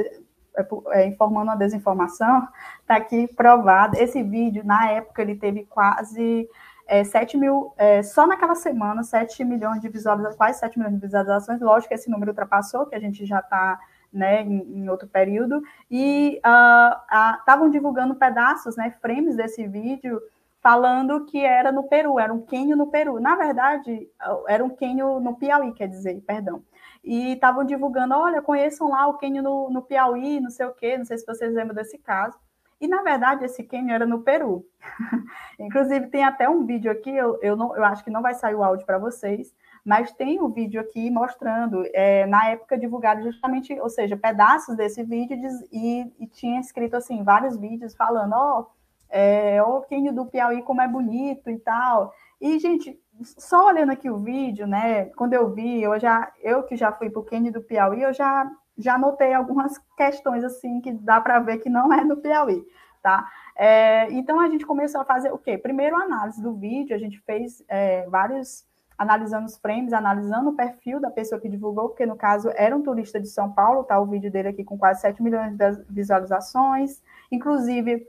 É, 0.56 0.66
é, 0.92 1.06
informando 1.06 1.50
uma 1.50 1.56
desinformação, 1.56 2.48
está 2.80 2.96
aqui 2.96 3.28
provado. 3.34 3.96
Esse 3.98 4.22
vídeo, 4.22 4.64
na 4.64 4.90
época, 4.90 5.20
ele 5.20 5.36
teve 5.36 5.64
quase 5.64 6.48
é, 6.86 7.02
7 7.02 7.36
mil, 7.36 7.74
é, 7.76 8.02
só 8.02 8.26
naquela 8.26 8.54
semana, 8.54 9.02
7 9.02 9.44
milhões 9.44 9.80
de 9.80 9.88
visualizações, 9.88 10.36
quase 10.36 10.58
7 10.60 10.78
milhões 10.78 10.94
de 10.94 11.00
visualizações. 11.00 11.60
Lógico 11.60 11.88
que 11.88 11.94
esse 11.94 12.10
número 12.10 12.30
ultrapassou, 12.30 12.86
que 12.86 12.94
a 12.94 13.00
gente 13.00 13.26
já 13.26 13.40
está 13.40 13.78
né, 14.12 14.42
em, 14.42 14.78
em, 14.78 14.88
outro 14.88 15.08
período, 15.08 15.60
e 15.90 16.36
estavam 16.36 17.66
uh, 17.66 17.68
uh, 17.68 17.70
divulgando 17.70 18.14
pedaços, 18.14 18.76
né, 18.76 18.94
frames 19.02 19.36
desse 19.36 19.66
vídeo, 19.66 20.20
falando 20.62 21.24
que 21.26 21.44
era 21.44 21.70
no 21.70 21.84
Peru, 21.84 22.18
era 22.18 22.32
um 22.32 22.40
quênio 22.40 22.76
no 22.76 22.86
Peru. 22.88 23.20
Na 23.20 23.36
verdade, 23.36 24.08
era 24.48 24.64
um 24.64 24.70
quênio 24.70 25.20
no 25.20 25.36
Piauí, 25.36 25.72
quer 25.72 25.88
dizer, 25.88 26.20
perdão. 26.26 26.62
E 27.04 27.34
estavam 27.34 27.64
divulgando, 27.64 28.14
olha, 28.14 28.42
conheçam 28.42 28.88
lá 28.90 29.06
o 29.06 29.16
quênio 29.16 29.42
no, 29.42 29.70
no 29.70 29.82
Piauí, 29.82 30.40
não 30.40 30.50
sei 30.50 30.66
o 30.66 30.74
quê, 30.74 30.98
não 30.98 31.04
sei 31.04 31.18
se 31.18 31.26
vocês 31.26 31.54
lembram 31.54 31.74
desse 31.74 31.98
caso. 31.98 32.36
E, 32.80 32.86
na 32.86 33.02
verdade, 33.02 33.44
esse 33.44 33.62
quênio 33.62 33.94
era 33.94 34.06
no 34.06 34.22
Peru. 34.22 34.66
Inclusive, 35.58 36.08
tem 36.08 36.24
até 36.24 36.48
um 36.48 36.64
vídeo 36.66 36.90
aqui, 36.90 37.10
eu, 37.10 37.38
eu, 37.40 37.56
não, 37.56 37.74
eu 37.74 37.84
acho 37.84 38.04
que 38.04 38.10
não 38.10 38.22
vai 38.22 38.34
sair 38.34 38.54
o 38.54 38.62
áudio 38.62 38.84
para 38.84 38.98
vocês, 38.98 39.54
mas 39.84 40.12
tem 40.12 40.40
o 40.40 40.46
um 40.46 40.52
vídeo 40.52 40.80
aqui 40.80 41.10
mostrando, 41.10 41.84
é, 41.94 42.26
na 42.26 42.48
época 42.48 42.76
divulgado 42.76 43.22
justamente, 43.22 43.78
ou 43.80 43.88
seja, 43.88 44.16
pedaços 44.16 44.76
desse 44.76 45.02
vídeo 45.02 45.38
e, 45.72 46.12
e 46.18 46.26
tinha 46.26 46.60
escrito 46.60 46.96
assim, 46.96 47.22
vários 47.22 47.56
vídeos 47.56 47.94
falando, 47.94 48.32
ó, 48.34 48.60
oh, 48.60 48.66
é, 49.08 49.62
o 49.62 49.80
Quênio 49.82 50.12
do 50.12 50.26
Piauí 50.26 50.62
como 50.62 50.82
é 50.82 50.88
bonito 50.88 51.48
e 51.48 51.58
tal. 51.58 52.12
E, 52.40 52.58
gente, 52.58 53.00
só 53.22 53.68
olhando 53.68 53.92
aqui 53.92 54.10
o 54.10 54.18
vídeo, 54.18 54.66
né, 54.66 55.06
quando 55.16 55.32
eu 55.32 55.48
vi, 55.50 55.82
eu 55.82 55.98
já, 55.98 56.30
eu 56.42 56.62
que 56.62 56.76
já 56.76 56.92
fui 56.92 57.08
para 57.08 57.20
o 57.20 57.24
Quênio 57.24 57.52
do 57.52 57.62
Piauí, 57.62 58.02
eu 58.02 58.12
já, 58.12 58.50
já 58.78 58.98
notei 58.98 59.32
algumas 59.32 59.78
questões, 59.96 60.44
assim, 60.44 60.80
que 60.80 60.92
dá 60.92 61.20
para 61.20 61.40
ver 61.40 61.58
que 61.58 61.70
não 61.70 61.92
é 61.92 62.04
no 62.04 62.16
Piauí, 62.16 62.64
tá? 63.02 63.26
É, 63.56 64.10
então, 64.12 64.38
a 64.40 64.48
gente 64.48 64.66
começou 64.66 65.00
a 65.00 65.04
fazer 65.04 65.32
o 65.32 65.38
quê? 65.38 65.56
Primeiro, 65.56 65.96
análise 65.96 66.42
do 66.42 66.54
vídeo, 66.54 66.94
a 66.94 66.98
gente 66.98 67.20
fez 67.20 67.64
é, 67.68 68.06
vários 68.08 68.66
analisando 68.98 69.46
os 69.46 69.58
frames, 69.58 69.92
analisando 69.92 70.50
o 70.50 70.56
perfil 70.56 71.00
da 71.00 71.10
pessoa 71.10 71.40
que 71.40 71.48
divulgou, 71.48 71.88
porque 71.88 72.06
no 72.06 72.16
caso 72.16 72.50
era 72.54 72.74
um 72.74 72.82
turista 72.82 73.20
de 73.20 73.28
São 73.28 73.52
Paulo, 73.52 73.84
tá 73.84 74.00
o 74.00 74.06
vídeo 74.06 74.30
dele 74.30 74.48
aqui 74.48 74.64
com 74.64 74.78
quase 74.78 75.02
7 75.02 75.22
milhões 75.22 75.54
de 75.56 75.84
visualizações. 75.90 77.02
Inclusive, 77.30 78.06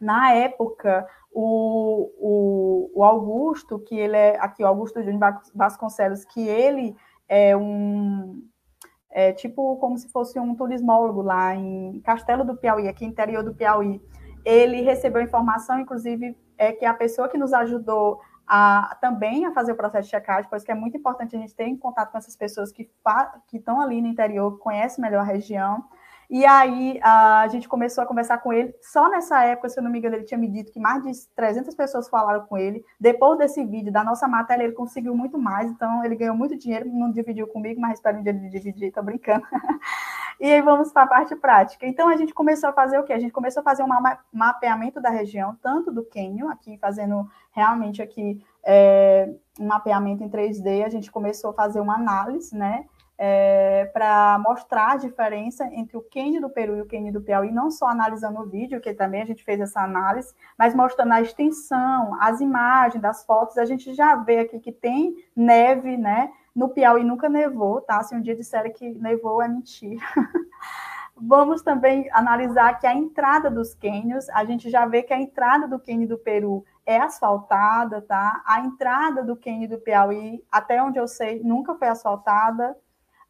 na 0.00 0.32
época, 0.32 1.06
o, 1.32 2.10
o, 2.18 2.90
o 2.94 3.04
Augusto, 3.04 3.78
que 3.78 3.98
ele 3.98 4.16
é 4.16 4.38
aqui, 4.38 4.62
o 4.62 4.66
Augusto 4.66 5.02
Júnior 5.02 5.40
Vasconcelos, 5.54 6.24
que 6.24 6.46
ele 6.46 6.96
é 7.28 7.56
um 7.56 8.42
é 9.12 9.32
tipo 9.32 9.76
como 9.76 9.96
se 9.96 10.08
fosse 10.08 10.40
um 10.40 10.54
turismólogo 10.54 11.22
lá 11.22 11.54
em 11.54 12.00
Castelo 12.00 12.44
do 12.44 12.56
Piauí, 12.56 12.88
aqui 12.88 13.04
interior 13.04 13.44
do 13.44 13.54
Piauí. 13.54 14.02
Ele 14.44 14.80
recebeu 14.80 15.22
informação, 15.22 15.78
inclusive, 15.78 16.36
é 16.58 16.72
que 16.72 16.84
a 16.84 16.94
pessoa 16.94 17.28
que 17.28 17.38
nos 17.38 17.52
ajudou 17.52 18.20
a, 18.46 18.96
também 19.00 19.46
a 19.46 19.52
fazer 19.52 19.72
o 19.72 19.76
processo 19.76 20.04
de 20.04 20.10
checagem, 20.10 20.48
pois 20.50 20.64
que 20.64 20.72
é 20.72 20.74
muito 20.74 20.96
importante 20.96 21.36
a 21.36 21.38
gente 21.38 21.54
ter 21.54 21.64
em 21.64 21.76
contato 21.76 22.10
com 22.10 22.18
essas 22.18 22.36
pessoas 22.36 22.72
que, 22.72 22.90
que 23.46 23.58
estão 23.58 23.80
ali 23.80 24.00
no 24.00 24.08
interior, 24.08 24.58
conhecem 24.58 25.02
melhor 25.02 25.20
a 25.20 25.24
região. 25.24 25.84
E 26.32 26.46
aí 26.46 26.98
a 27.02 27.46
gente 27.48 27.68
começou 27.68 28.02
a 28.02 28.06
conversar 28.06 28.38
com 28.38 28.54
ele. 28.54 28.74
Só 28.80 29.06
nessa 29.10 29.44
época, 29.44 29.68
se 29.68 29.78
eu 29.78 29.84
não 29.84 29.90
me 29.90 29.98
engano, 29.98 30.16
ele 30.16 30.24
tinha 30.24 30.38
me 30.38 30.48
dito 30.48 30.72
que 30.72 30.80
mais 30.80 31.02
de 31.02 31.12
300 31.36 31.74
pessoas 31.74 32.08
falaram 32.08 32.46
com 32.46 32.56
ele. 32.56 32.82
Depois 32.98 33.36
desse 33.36 33.62
vídeo, 33.66 33.92
da 33.92 34.02
nossa 34.02 34.26
matéria, 34.26 34.64
ele 34.64 34.72
conseguiu 34.72 35.14
muito 35.14 35.38
mais. 35.38 35.70
Então, 35.70 36.02
ele 36.02 36.16
ganhou 36.16 36.34
muito 36.34 36.56
dinheiro. 36.56 36.88
Não 36.88 37.10
dividiu 37.10 37.46
comigo, 37.48 37.78
mas 37.78 37.98
espero 37.98 38.16
um 38.16 38.22
dia 38.22 38.32
ele 38.32 38.48
dividir. 38.48 38.90
Tô 38.90 39.02
brincando. 39.02 39.44
e 40.40 40.50
aí 40.50 40.62
vamos 40.62 40.90
para 40.90 41.02
a 41.02 41.06
parte 41.06 41.36
prática. 41.36 41.86
Então, 41.86 42.08
a 42.08 42.16
gente 42.16 42.32
começou 42.32 42.70
a 42.70 42.72
fazer 42.72 42.98
o 42.98 43.04
quê? 43.04 43.12
A 43.12 43.20
gente 43.20 43.32
começou 43.32 43.60
a 43.60 43.64
fazer 43.64 43.82
um 43.82 43.88
mapeamento 44.32 45.02
da 45.02 45.10
região, 45.10 45.54
tanto 45.60 45.92
do 45.92 46.02
Quênio, 46.02 46.48
aqui 46.48 46.78
fazendo 46.78 47.28
realmente 47.50 48.00
aqui 48.00 48.42
é, 48.64 49.28
um 49.60 49.66
mapeamento 49.66 50.24
em 50.24 50.30
3D. 50.30 50.82
A 50.82 50.88
gente 50.88 51.12
começou 51.12 51.50
a 51.50 51.54
fazer 51.54 51.78
uma 51.78 51.96
análise, 51.96 52.56
né? 52.56 52.86
É, 53.24 53.88
para 53.92 54.36
mostrar 54.40 54.94
a 54.94 54.96
diferença 54.96 55.64
entre 55.72 55.96
o 55.96 56.02
Kenny 56.02 56.40
do 56.40 56.50
Peru 56.50 56.76
e 56.76 56.80
o 56.80 56.86
Kenny 56.86 57.12
do 57.12 57.20
Piauí, 57.20 57.52
não 57.52 57.70
só 57.70 57.86
analisando 57.86 58.40
o 58.40 58.46
vídeo, 58.48 58.80
que 58.80 58.92
também 58.92 59.22
a 59.22 59.24
gente 59.24 59.44
fez 59.44 59.60
essa 59.60 59.80
análise, 59.80 60.34
mas 60.58 60.74
mostrando 60.74 61.12
a 61.12 61.20
extensão, 61.20 62.16
as 62.20 62.40
imagens 62.40 63.00
das 63.00 63.24
fotos, 63.24 63.58
a 63.58 63.64
gente 63.64 63.94
já 63.94 64.16
vê 64.16 64.40
aqui 64.40 64.58
que 64.58 64.72
tem 64.72 65.14
neve, 65.36 65.96
né? 65.96 66.32
No 66.52 66.70
Piauí 66.70 67.04
nunca 67.04 67.28
nevou, 67.28 67.80
tá? 67.80 68.02
Se 68.02 68.12
um 68.12 68.20
dia 68.20 68.34
disserem 68.34 68.72
que 68.72 68.90
nevou, 68.90 69.40
é 69.40 69.46
mentira. 69.46 70.02
vamos 71.14 71.62
também 71.62 72.08
analisar 72.10 72.80
que 72.80 72.88
a 72.88 72.94
entrada 72.94 73.48
dos 73.48 73.72
cânions, 73.72 74.28
a 74.30 74.44
gente 74.44 74.68
já 74.68 74.84
vê 74.84 75.04
que 75.04 75.14
a 75.14 75.20
entrada 75.20 75.68
do 75.68 75.78
cânion 75.78 76.08
do 76.08 76.18
Peru 76.18 76.64
é 76.84 76.98
asfaltada, 76.98 78.02
tá? 78.02 78.42
A 78.44 78.58
entrada 78.62 79.22
do 79.22 79.36
cânion 79.36 79.68
do 79.68 79.78
Piauí, 79.78 80.44
até 80.50 80.82
onde 80.82 80.98
eu 80.98 81.06
sei, 81.06 81.40
nunca 81.44 81.76
foi 81.76 81.86
asfaltada. 81.86 82.76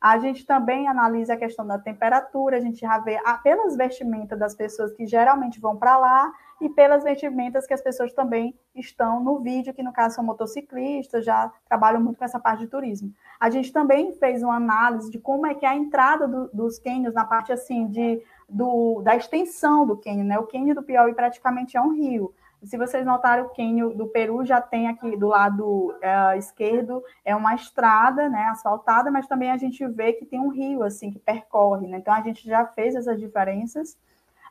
A 0.03 0.19
gente 0.19 0.45
também 0.45 0.89
analisa 0.89 1.35
a 1.35 1.37
questão 1.37 1.65
da 1.65 1.79
temperatura, 1.79 2.57
a 2.57 2.61
gente 2.61 2.81
já 2.81 2.99
vê 2.99 3.21
pelas 3.45 3.77
vestimentas 3.77 4.37
das 4.37 4.53
pessoas 4.53 4.93
que 4.93 5.07
geralmente 5.07 5.61
vão 5.61 5.77
para 5.77 5.97
lá 5.97 6.33
e 6.61 6.69
pelas 6.69 7.05
vestimentas 7.05 7.69
que 7.69 7.73
as 7.73 7.81
pessoas 7.81 8.13
também 8.13 8.53
estão 8.75 9.23
no 9.23 9.39
vídeo, 9.39 9.73
que 9.73 9.81
no 9.81 9.93
caso 9.93 10.17
são 10.17 10.25
motociclistas, 10.25 11.25
já 11.25 11.53
trabalham 11.69 12.01
muito 12.01 12.19
com 12.19 12.25
essa 12.25 12.41
parte 12.41 12.65
de 12.65 12.67
turismo. 12.67 13.13
A 13.39 13.49
gente 13.49 13.73
também 13.73 14.11
fez 14.15 14.43
uma 14.43 14.57
análise 14.57 15.09
de 15.09 15.21
como 15.21 15.47
é 15.47 15.55
que 15.55 15.65
é 15.65 15.69
a 15.69 15.77
entrada 15.77 16.27
do, 16.27 16.49
dos 16.49 16.81
cânions 16.81 17.15
na 17.15 17.25
parte 17.25 17.53
assim 17.53 17.87
de 17.87 18.21
do, 18.49 19.03
da 19.03 19.15
extensão 19.15 19.87
do 19.87 19.97
cânion, 19.97 20.25
né? 20.25 20.37
O 20.37 20.49
cânion 20.49 20.75
do 20.75 20.83
Piauí 20.83 21.15
praticamente 21.15 21.77
é 21.77 21.81
um 21.81 21.95
rio. 21.95 22.35
Se 22.65 22.79
vocês 22.79 23.05
notarem, 23.05 23.45
o 23.45 23.49
cânion 23.49 23.91
do 23.91 24.07
Peru 24.07 24.45
já 24.45 24.61
tem 24.61 24.87
aqui 24.89 25.17
do 25.17 25.29
lado 25.29 25.95
é, 26.01 26.39
esquerdo 26.39 27.03
é 27.25 27.35
uma 27.35 27.55
estrada, 27.55 28.29
né, 28.29 28.45
asfaltada, 28.45 29.11
mas 29.11 29.27
também 29.27 29.51
a 29.51 29.57
gente 29.57 29.85
vê 29.89 30.13
que 30.13 30.25
tem 30.25 30.39
um 30.39 30.49
rio 30.49 30.85
assim 30.85 31.11
que 31.11 31.19
percorre, 31.19 31.89
né? 31.89 31.99
Então 31.99 32.15
a 32.15 32.21
gente 32.21 32.47
já 32.47 32.65
fez 32.67 32.95
essas 32.95 33.19
diferenças. 33.19 33.99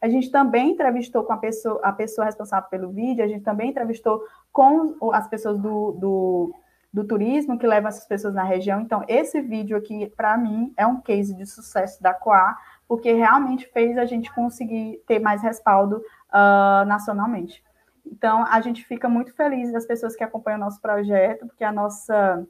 A 0.02 0.10
gente 0.10 0.30
também 0.30 0.72
entrevistou 0.72 1.24
com 1.24 1.32
a 1.32 1.38
pessoa, 1.38 1.80
a 1.84 1.94
pessoa 1.94 2.26
responsável 2.26 2.70
pelo 2.70 2.90
vídeo, 2.90 3.24
a 3.24 3.28
gente 3.28 3.44
também 3.44 3.70
entrevistou 3.70 4.22
com 4.52 4.98
as 5.14 5.28
pessoas 5.28 5.58
do, 5.58 5.92
do, 5.94 6.56
do 6.92 7.04
turismo 7.06 7.58
que 7.58 7.68
levam 7.68 7.88
essas 7.88 8.06
pessoas 8.06 8.34
na 8.34 8.44
região. 8.44 8.82
Então, 8.82 9.06
esse 9.08 9.40
vídeo 9.40 9.78
aqui, 9.78 10.12
para 10.18 10.36
mim, 10.38 10.74
é 10.76 10.86
um 10.86 11.00
case 11.00 11.34
de 11.34 11.46
sucesso 11.46 12.02
da 12.02 12.14
Coa, 12.14 12.58
porque 12.88 13.14
realmente 13.14 13.68
fez 13.68 13.98
a 13.98 14.06
gente 14.06 14.34
conseguir 14.34 15.02
ter 15.08 15.20
mais 15.20 15.42
respaldo 15.42 15.98
uh, 15.98 16.86
nacionalmente. 16.86 17.64
Então, 18.12 18.46
a 18.46 18.60
gente 18.62 18.86
fica 18.86 19.08
muito 19.08 19.34
feliz 19.34 19.72
das 19.72 19.86
pessoas 19.86 20.16
que 20.16 20.24
acompanham 20.24 20.60
o 20.60 20.64
nosso 20.66 20.82
projeto, 20.82 21.48
porque 21.48 21.64
a 21.64 21.72
nossa. 21.72 22.46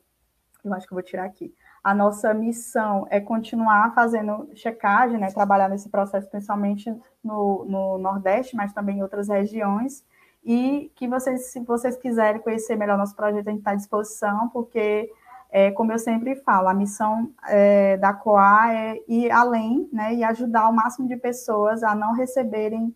Eu 0.64 0.74
acho 0.74 0.88
que 0.88 0.94
eu 0.94 0.96
vou 0.96 1.04
tirar 1.04 1.26
aqui 1.26 1.54
a 1.84 1.96
nossa 1.96 2.34
missão 2.34 3.08
é 3.10 3.20
continuar 3.20 3.94
fazendo 3.94 4.50
checagem, 4.54 5.18
né, 5.18 5.32
trabalhar 5.32 5.68
nesse 5.68 5.90
processo, 5.90 6.30
principalmente 6.30 6.94
no, 7.24 7.66
no 7.66 7.98
Nordeste, 7.98 8.56
mas 8.56 8.72
também 8.72 9.00
em 9.00 9.02
outras 9.02 9.30
regiões, 9.30 10.06
e 10.44 10.92
que 10.96 11.08
vocês, 11.08 11.52
se 11.52 11.60
vocês 11.62 11.98
quiserem 11.98 12.42
conhecer 12.42 12.76
melhor 12.76 12.98
nosso 12.98 13.16
projeto, 13.16 13.48
a 13.48 13.52
gente 13.52 13.60
está 13.60 13.72
à 13.72 13.76
disposição, 13.76 14.50
porque, 14.50 15.12
é, 15.50 15.72
como 15.72 15.92
eu 15.92 16.00
sempre 16.00 16.36
falo, 16.36 16.68
a 16.68 16.74
missão 16.74 17.32
é, 17.48 17.98
da 17.98 18.14
COA 18.14 18.74
é 18.74 19.00
ir 19.08 19.32
além, 19.32 19.90
né, 19.92 20.14
e 20.14 20.24
ajudar 20.24 20.70
o 20.70 20.74
máximo 20.74 21.08
de 21.08 21.18
pessoas 21.18 21.84
a 21.84 21.96
não 21.96 22.14
receberem 22.14 22.96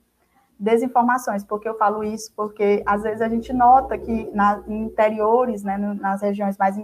desinformações, 0.60 1.44
porque 1.44 1.68
eu 1.68 1.78
falo 1.78 2.04
isso 2.04 2.32
porque 2.36 2.82
às 2.86 3.04
vezes 3.04 3.22
a 3.22 3.28
gente 3.28 3.52
nota 3.52 3.98
que 3.98 4.30
na, 4.34 4.64
em 4.68 4.84
interiores, 4.84 5.64
né, 5.64 5.78
nas 5.78 6.22
regiões 6.22 6.58
mais 6.58 6.78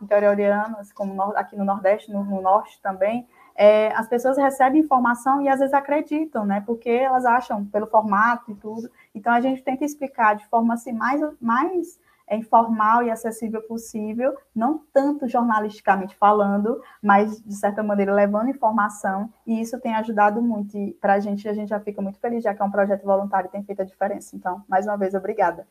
interiorianas, 0.00 0.92
como 0.92 1.20
aqui 1.34 1.56
no 1.56 1.64
Nordeste, 1.64 2.12
no, 2.12 2.24
no 2.24 2.40
Norte 2.40 2.80
também, 2.82 3.26
é, 3.54 3.92
as 3.94 4.06
pessoas 4.06 4.36
recebem 4.36 4.82
informação 4.82 5.40
e 5.40 5.48
às 5.48 5.58
vezes 5.58 5.72
acreditam, 5.72 6.44
né? 6.44 6.62
Porque 6.66 6.90
elas 6.90 7.24
acham 7.24 7.64
pelo 7.64 7.86
formato 7.86 8.50
e 8.50 8.54
tudo. 8.54 8.90
Então 9.14 9.32
a 9.32 9.40
gente 9.40 9.62
tenta 9.62 9.84
explicar 9.84 10.36
de 10.36 10.46
forma 10.48 10.74
assim 10.74 10.92
mais, 10.92 11.20
mais 11.40 11.98
informal 12.34 13.02
e 13.02 13.10
acessível 13.10 13.62
possível, 13.62 14.36
não 14.54 14.82
tanto 14.92 15.28
jornalisticamente 15.28 16.16
falando, 16.16 16.82
mas 17.00 17.40
de 17.40 17.54
certa 17.54 17.82
maneira 17.82 18.12
levando 18.12 18.50
informação, 18.50 19.30
e 19.46 19.60
isso 19.60 19.78
tem 19.78 19.94
ajudado 19.94 20.42
muito. 20.42 20.76
E 20.76 20.92
para 20.94 21.14
a 21.14 21.20
gente, 21.20 21.48
a 21.48 21.54
gente 21.54 21.68
já 21.68 21.78
fica 21.78 22.02
muito 22.02 22.18
feliz, 22.18 22.42
já 22.42 22.54
que 22.54 22.60
é 22.60 22.64
um 22.64 22.70
projeto 22.70 23.04
voluntário 23.04 23.48
e 23.48 23.50
tem 23.50 23.62
feito 23.62 23.82
a 23.82 23.84
diferença. 23.84 24.34
Então, 24.34 24.64
mais 24.68 24.86
uma 24.86 24.96
vez, 24.96 25.14
obrigada. 25.14 25.66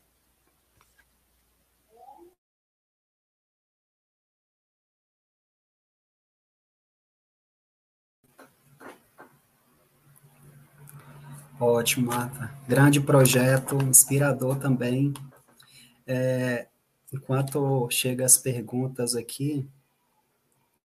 Ótimo, 11.60 12.07
Marta. 12.07 12.52
Grande 12.68 12.99
projeto, 12.99 13.77
inspirador 13.77 14.60
também. 14.60 15.14
É, 16.07 16.68
enquanto 17.11 17.90
chegam 17.90 18.26
as 18.26 18.38
perguntas 18.38 19.15
aqui, 19.15 19.68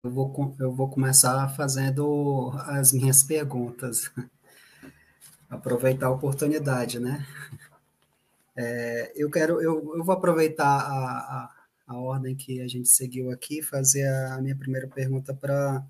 eu 0.04 0.12
vou, 0.12 0.56
eu 0.60 0.72
vou 0.74 0.90
começar 0.90 1.48
fazendo 1.56 2.52
as 2.66 2.94
minhas 2.94 3.24
perguntas. 3.24 4.10
Aproveitar 5.50 6.08
a 6.08 6.12
oportunidade, 6.12 7.00
né? 7.00 7.26
É, 8.56 9.12
eu 9.16 9.30
quero, 9.32 9.62
eu, 9.62 9.98
eu 9.98 10.04
vou 10.04 10.14
aproveitar 10.14 10.66
a, 10.66 11.18
a, 11.18 11.56
a, 11.88 11.98
ordem 11.98 12.36
que 12.36 12.62
a 12.62 12.68
gente 12.68 12.90
seguiu 12.90 13.32
aqui, 13.32 13.62
fazer 13.62 14.06
a, 14.08 14.40
minha 14.42 14.56
primeira 14.56 14.88
pergunta 14.88 15.34
para 15.34 15.84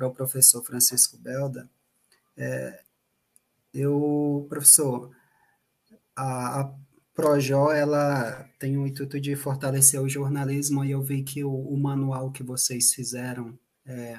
o 0.00 0.10
professor 0.10 0.62
Francisco 0.62 1.16
Belda. 1.16 1.68
É, 2.36 2.82
eu, 3.72 4.46
professor, 4.48 5.10
a, 6.14 6.60
a 6.60 6.74
Projo, 7.14 7.70
ela 7.70 8.48
tem 8.58 8.78
o 8.78 8.86
intuito 8.86 9.20
de 9.20 9.36
fortalecer 9.36 10.00
o 10.00 10.08
jornalismo 10.08 10.82
e 10.82 10.92
eu 10.92 11.02
vi 11.02 11.22
que 11.22 11.44
o, 11.44 11.52
o 11.52 11.78
manual 11.78 12.32
que 12.32 12.42
vocês 12.42 12.94
fizeram, 12.94 13.58
é, 13.84 14.18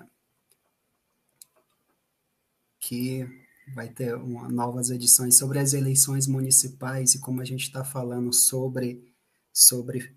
que 2.80 3.28
vai 3.74 3.90
ter 3.90 4.14
uma, 4.16 4.48
novas 4.48 4.92
edições 4.92 5.38
sobre 5.38 5.58
as 5.58 5.74
eleições 5.74 6.28
municipais 6.28 7.16
e 7.16 7.20
como 7.20 7.42
a 7.42 7.46
gente 7.46 7.64
está 7.64 7.84
falando 7.84 8.32
sobre, 8.32 9.04
sobre 9.52 10.16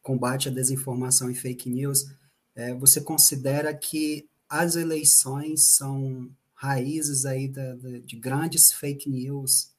combate 0.00 0.48
à 0.48 0.52
desinformação 0.52 1.28
e 1.28 1.34
fake 1.34 1.68
news, 1.68 2.06
é, 2.54 2.72
você 2.74 3.00
considera 3.00 3.74
que 3.74 4.28
as 4.48 4.76
eleições 4.76 5.74
são 5.74 6.30
raízes 6.54 7.24
aí 7.26 7.48
da, 7.48 7.74
da, 7.74 7.98
de 7.98 8.16
grandes 8.16 8.70
fake 8.70 9.10
news 9.10 9.73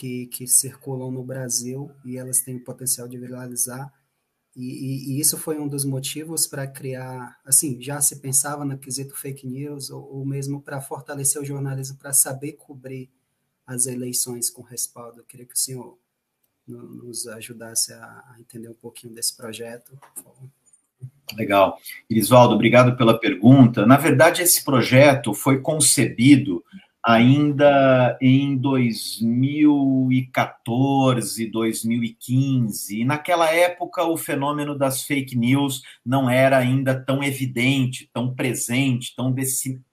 que, 0.00 0.28
que 0.28 0.46
circulam 0.46 1.10
no 1.10 1.22
Brasil 1.22 1.90
e 2.06 2.16
elas 2.16 2.40
têm 2.40 2.56
o 2.56 2.64
potencial 2.64 3.06
de 3.06 3.18
viralizar. 3.18 3.92
E, 4.56 4.62
e, 4.62 5.10
e 5.10 5.20
isso 5.20 5.36
foi 5.36 5.58
um 5.58 5.68
dos 5.68 5.84
motivos 5.84 6.46
para 6.46 6.66
criar, 6.66 7.38
assim, 7.44 7.78
já 7.82 8.00
se 8.00 8.16
pensava 8.16 8.64
no 8.64 8.78
quesito 8.78 9.14
fake 9.14 9.46
news, 9.46 9.90
ou, 9.90 10.02
ou 10.10 10.24
mesmo 10.24 10.62
para 10.62 10.80
fortalecer 10.80 11.40
o 11.42 11.44
jornalismo, 11.44 11.98
para 11.98 12.14
saber 12.14 12.52
cobrir 12.52 13.10
as 13.66 13.84
eleições 13.84 14.48
com 14.48 14.62
respaldo. 14.62 15.20
Eu 15.20 15.24
queria 15.24 15.44
que 15.44 15.54
o 15.54 15.58
senhor 15.58 15.98
nos 16.66 17.26
ajudasse 17.26 17.92
a 17.92 18.36
entender 18.38 18.70
um 18.70 18.74
pouquinho 18.74 19.12
desse 19.12 19.36
projeto. 19.36 19.98
Legal. 21.36 21.78
Irisvaldo, 22.08 22.54
obrigado 22.54 22.96
pela 22.96 23.20
pergunta. 23.20 23.84
Na 23.84 23.98
verdade, 23.98 24.40
esse 24.40 24.64
projeto 24.64 25.34
foi 25.34 25.60
concebido 25.60 26.64
ainda 27.04 28.16
em 28.20 28.56
2014, 28.56 31.46
2015. 31.46 33.00
E 33.00 33.04
naquela 33.04 33.48
época, 33.50 34.04
o 34.04 34.16
fenômeno 34.16 34.76
das 34.76 35.04
fake 35.04 35.36
news 35.36 35.82
não 36.04 36.28
era 36.28 36.58
ainda 36.58 36.98
tão 36.98 37.22
evidente, 37.22 38.10
tão 38.12 38.34
presente, 38.34 39.14
tão, 39.16 39.32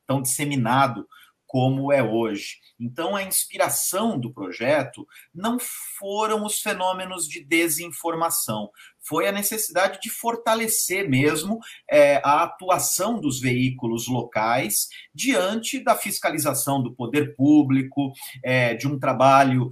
tão 0.06 0.22
disseminado 0.22 1.08
como 1.48 1.94
é 1.94 2.04
hoje. 2.04 2.58
Então, 2.80 3.16
a 3.16 3.24
inspiração 3.24 4.20
do 4.20 4.32
projeto 4.32 5.08
não 5.34 5.58
foram 5.98 6.46
os 6.46 6.60
fenômenos 6.60 7.28
de 7.28 7.44
desinformação, 7.44 8.70
foi 9.08 9.28
a 9.28 9.32
necessidade 9.32 10.00
de 10.02 10.10
fortalecer 10.10 11.10
mesmo 11.10 11.60
é, 11.90 12.18
a 12.24 12.44
atuação 12.44 13.20
dos 13.20 13.40
veículos 13.40 14.08
locais 14.08 14.90
diante 15.14 15.84
da 15.84 15.96
fiscalização 15.96 16.82
do 16.82 16.94
poder 16.94 17.36
público, 17.36 18.12
é, 18.44 18.74
de 18.74 18.88
um 18.88 19.00
trabalho 19.00 19.72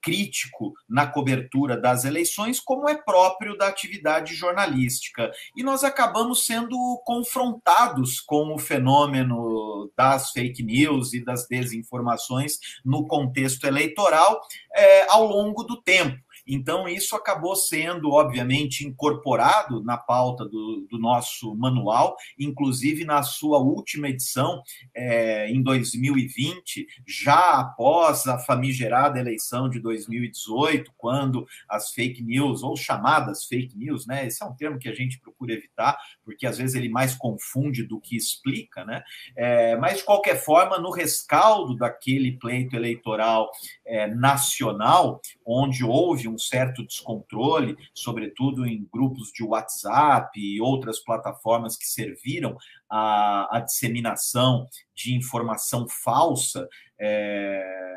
crítico 0.00 0.72
na 0.88 1.06
cobertura 1.06 1.76
das 1.76 2.04
eleições, 2.04 2.60
como 2.60 2.88
é 2.88 2.94
próprio 2.94 3.56
da 3.56 3.66
atividade 3.66 4.34
jornalística. 4.34 5.30
E 5.56 5.62
nós 5.62 5.84
acabamos 5.84 6.46
sendo 6.46 6.76
confrontados 7.04 8.20
com 8.20 8.54
o 8.54 8.58
fenômeno 8.58 9.90
das 9.96 10.30
fake 10.30 10.62
news 10.62 11.12
e 11.12 11.24
das 11.24 11.46
desinformações 11.46 12.58
no 12.84 13.06
contexto 13.06 13.66
eleitoral 13.66 14.40
é, 14.74 15.06
ao 15.10 15.26
longo 15.26 15.64
do 15.64 15.80
tempo. 15.82 16.18
Então, 16.48 16.88
isso 16.88 17.14
acabou 17.14 17.54
sendo, 17.54 18.10
obviamente, 18.10 18.86
incorporado 18.86 19.84
na 19.84 19.98
pauta 19.98 20.46
do, 20.46 20.86
do 20.90 20.98
nosso 20.98 21.54
manual, 21.54 22.16
inclusive 22.38 23.04
na 23.04 23.22
sua 23.22 23.58
última 23.58 24.08
edição, 24.08 24.62
é, 24.94 25.50
em 25.50 25.62
2020, 25.62 26.86
já 27.06 27.60
após 27.60 28.26
a 28.26 28.38
famigerada 28.38 29.18
eleição 29.18 29.68
de 29.68 29.78
2018, 29.78 30.90
quando 30.96 31.46
as 31.68 31.90
fake 31.90 32.22
news, 32.22 32.62
ou 32.62 32.74
chamadas 32.76 33.44
fake 33.44 33.76
news, 33.76 34.06
né? 34.06 34.26
Esse 34.26 34.42
é 34.42 34.46
um 34.46 34.54
termo 34.54 34.78
que 34.78 34.88
a 34.88 34.94
gente 34.94 35.20
procura 35.20 35.52
evitar, 35.52 35.98
porque 36.24 36.46
às 36.46 36.56
vezes 36.56 36.74
ele 36.74 36.88
mais 36.88 37.14
confunde 37.14 37.82
do 37.82 38.00
que 38.00 38.16
explica, 38.16 38.84
né? 38.86 39.02
É, 39.36 39.76
mas, 39.76 39.98
de 39.98 40.04
qualquer 40.04 40.42
forma, 40.42 40.78
no 40.78 40.90
rescaldo 40.90 41.76
daquele 41.76 42.32
pleito 42.32 42.74
eleitoral 42.74 43.50
é, 43.84 44.06
nacional, 44.06 45.20
onde 45.44 45.84
houve 45.84 46.26
um 46.28 46.37
certo 46.38 46.86
descontrole, 46.86 47.76
sobretudo 47.94 48.66
em 48.66 48.88
grupos 48.92 49.30
de 49.32 49.42
WhatsApp 49.42 50.38
e 50.38 50.60
outras 50.60 50.98
plataformas 50.98 51.76
que 51.76 51.86
serviram 51.86 52.56
à, 52.88 53.56
à 53.56 53.60
disseminação 53.60 54.66
de 54.94 55.14
informação 55.14 55.86
falsa, 55.88 56.68
é, 57.00 57.88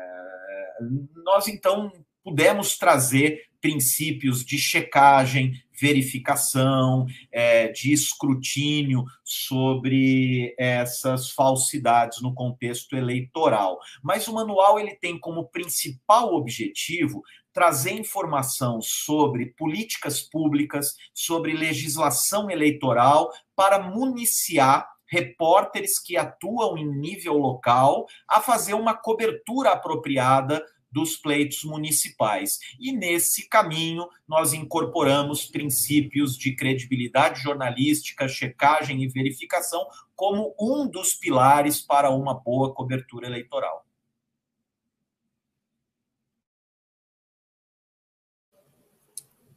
nós 1.24 1.48
então 1.48 1.92
pudemos 2.24 2.76
trazer 2.78 3.50
princípios 3.60 4.44
de 4.44 4.58
checagem, 4.58 5.52
verificação, 5.80 7.06
é, 7.30 7.68
de 7.68 7.92
escrutínio 7.92 9.04
sobre 9.22 10.54
essas 10.58 11.30
falsidades 11.30 12.20
no 12.20 12.34
contexto 12.34 12.96
eleitoral. 12.96 13.78
Mas 14.02 14.26
o 14.26 14.34
manual 14.34 14.80
ele 14.80 14.96
tem 14.96 15.18
como 15.18 15.48
principal 15.48 16.34
objetivo 16.34 17.22
trazer 17.52 17.92
informação 17.92 18.80
sobre 18.80 19.46
políticas 19.56 20.20
públicas, 20.20 20.94
sobre 21.12 21.52
legislação 21.52 22.50
eleitoral, 22.50 23.30
para 23.54 23.78
municiar 23.78 24.88
repórteres 25.06 25.98
que 25.98 26.16
atuam 26.16 26.78
em 26.78 26.86
nível 26.86 27.34
local 27.34 28.06
a 28.26 28.40
fazer 28.40 28.72
uma 28.72 28.94
cobertura 28.94 29.72
apropriada 29.72 30.64
dos 30.92 31.16
pleitos 31.16 31.64
municipais. 31.64 32.58
E 32.78 32.92
nesse 32.92 33.48
caminho, 33.48 34.06
nós 34.28 34.52
incorporamos 34.52 35.46
princípios 35.46 36.36
de 36.36 36.54
credibilidade 36.54 37.42
jornalística, 37.42 38.28
checagem 38.28 39.02
e 39.02 39.08
verificação 39.08 39.86
como 40.14 40.54
um 40.60 40.88
dos 40.88 41.14
pilares 41.14 41.80
para 41.80 42.10
uma 42.10 42.34
boa 42.34 42.74
cobertura 42.74 43.26
eleitoral. 43.26 43.84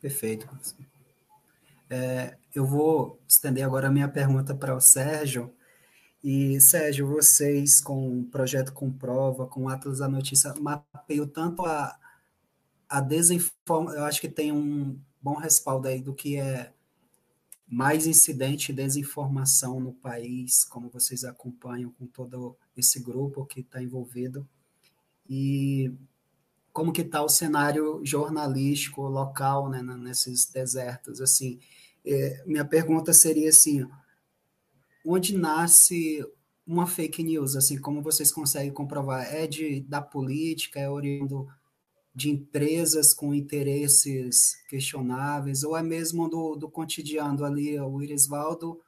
Perfeito. 0.06 0.48
É, 1.90 2.38
eu 2.54 2.64
vou 2.64 3.20
estender 3.28 3.66
agora 3.66 3.88
a 3.88 3.92
minha 3.92 4.08
pergunta 4.08 4.54
para 4.54 4.76
o 4.76 4.80
Sérgio. 4.80 5.52
E, 6.24 6.62
Sérgio, 6.62 7.08
vocês 7.08 7.82
com 7.82 8.20
o 8.20 8.26
projeto 8.26 8.72
Comprova, 8.72 9.48
com 9.48 9.64
o 9.64 9.68
Atlas 9.68 9.98
da 9.98 10.08
Notícia, 10.08 10.54
mapeiam 10.62 11.28
tanto 11.28 11.66
a, 11.66 11.98
a 12.88 13.02
desinformação, 13.02 13.98
eu 13.98 14.06
acho 14.06 14.22
que 14.22 14.30
tem 14.30 14.52
um 14.52 14.96
bom 15.20 15.38
respaldo 15.38 15.88
aí 15.88 16.00
do 16.00 16.14
que 16.14 16.38
é 16.38 16.72
mais 17.68 18.06
incidente 18.06 18.72
de 18.72 18.84
desinformação 18.84 19.80
no 19.80 19.92
país, 19.92 20.64
como 20.66 20.88
vocês 20.88 21.24
acompanham 21.24 21.90
com 21.90 22.06
todo 22.06 22.56
esse 22.78 23.00
grupo 23.00 23.44
que 23.44 23.62
está 23.62 23.82
envolvido, 23.82 24.48
e 25.28 25.92
como 26.76 26.92
que 26.92 27.04
está 27.04 27.24
o 27.24 27.30
cenário 27.30 28.02
jornalístico 28.04 29.04
local 29.04 29.70
né, 29.70 29.82
nesses 29.82 30.46
desertos, 30.46 31.22
assim, 31.22 31.58
é, 32.06 32.44
minha 32.46 32.66
pergunta 32.66 33.14
seria 33.14 33.48
assim, 33.48 33.88
onde 35.06 35.38
nasce 35.38 36.22
uma 36.68 36.86
fake 36.86 37.24
news, 37.24 37.56
assim, 37.56 37.78
como 37.78 38.02
vocês 38.02 38.30
conseguem 38.30 38.74
comprovar? 38.74 39.34
É 39.34 39.48
de, 39.48 39.80
da 39.84 40.02
política, 40.02 40.78
é 40.78 40.90
oriundo 40.90 41.48
de 42.14 42.30
empresas 42.30 43.14
com 43.14 43.34
interesses 43.34 44.58
questionáveis, 44.68 45.64
ou 45.64 45.78
é 45.78 45.82
mesmo 45.82 46.28
do, 46.28 46.58
do 46.58 46.70
cotidiano 46.70 47.46
ali, 47.46 47.80
o 47.80 48.02
Irisvaldo 48.02 48.82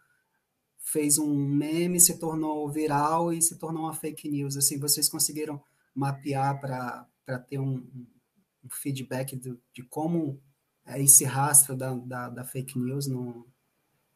fez 0.78 1.18
um 1.18 1.34
meme, 1.34 2.02
se 2.02 2.20
tornou 2.20 2.70
viral 2.70 3.32
e 3.32 3.42
se 3.42 3.58
tornou 3.58 3.84
uma 3.84 3.94
fake 3.94 4.28
news, 4.28 4.58
assim, 4.58 4.78
vocês 4.78 5.08
conseguiram 5.08 5.64
mapear 5.96 6.60
para 6.60 7.08
ter 7.50 7.60
um, 7.60 7.86
um 8.64 8.70
feedback 8.70 9.36
do, 9.36 9.62
de 9.74 9.84
como 9.84 10.42
é 10.86 11.02
esse 11.02 11.26
rastro 11.26 11.76
da, 11.76 11.94
da, 11.94 12.30
da 12.30 12.44
fake 12.44 12.80
news 12.80 13.08
no, 13.08 13.46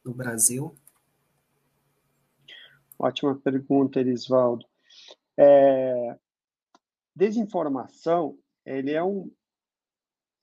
no 0.05 0.13
Brasil? 0.13 0.73
Ótima 2.97 3.35
pergunta, 3.35 3.99
Erisvaldo. 3.99 4.65
É, 5.37 6.17
desinformação, 7.15 8.37
ele 8.65 8.91
é 8.91 9.03
um, 9.03 9.29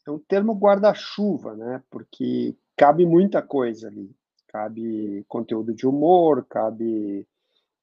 é 0.07 0.11
um 0.11 0.19
termo 0.19 0.55
guarda-chuva, 0.55 1.55
né? 1.55 1.83
Porque 1.89 2.57
cabe 2.77 3.07
muita 3.07 3.41
coisa 3.41 3.89
ali. 3.89 4.15
Cabe 4.49 5.25
conteúdo 5.29 5.75
de 5.75 5.87
humor, 5.87 6.45
cabe 6.47 7.27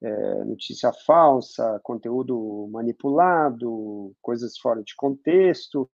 é, 0.02 0.44
notícia 0.44 0.92
falsa, 0.92 1.80
conteúdo 1.82 2.68
manipulado, 2.70 4.14
coisas 4.20 4.58
fora 4.58 4.82
de 4.82 4.94
contexto. 4.94 5.90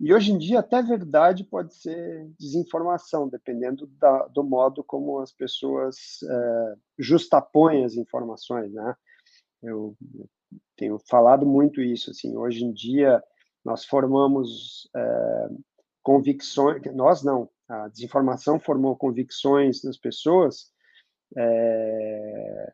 E 0.00 0.14
hoje 0.14 0.30
em 0.30 0.38
dia, 0.38 0.60
até 0.60 0.80
verdade 0.80 1.42
pode 1.42 1.74
ser 1.74 2.30
desinformação, 2.38 3.28
dependendo 3.28 3.86
da, 3.98 4.26
do 4.28 4.44
modo 4.44 4.84
como 4.84 5.18
as 5.18 5.32
pessoas 5.32 6.22
é, 6.22 6.74
justapõem 6.98 7.84
as 7.84 7.94
informações, 7.94 8.72
né? 8.72 8.94
Eu 9.60 9.96
tenho 10.76 10.98
falado 11.08 11.44
muito 11.44 11.82
isso, 11.82 12.10
assim, 12.10 12.36
hoje 12.36 12.64
em 12.64 12.72
dia 12.72 13.22
nós 13.64 13.84
formamos 13.84 14.88
é, 14.94 15.48
convicções, 16.02 16.80
nós 16.94 17.24
não, 17.24 17.50
a 17.68 17.88
desinformação 17.88 18.60
formou 18.60 18.96
convicções 18.96 19.82
nas 19.82 19.98
pessoas 19.98 20.72
é, 21.36 22.72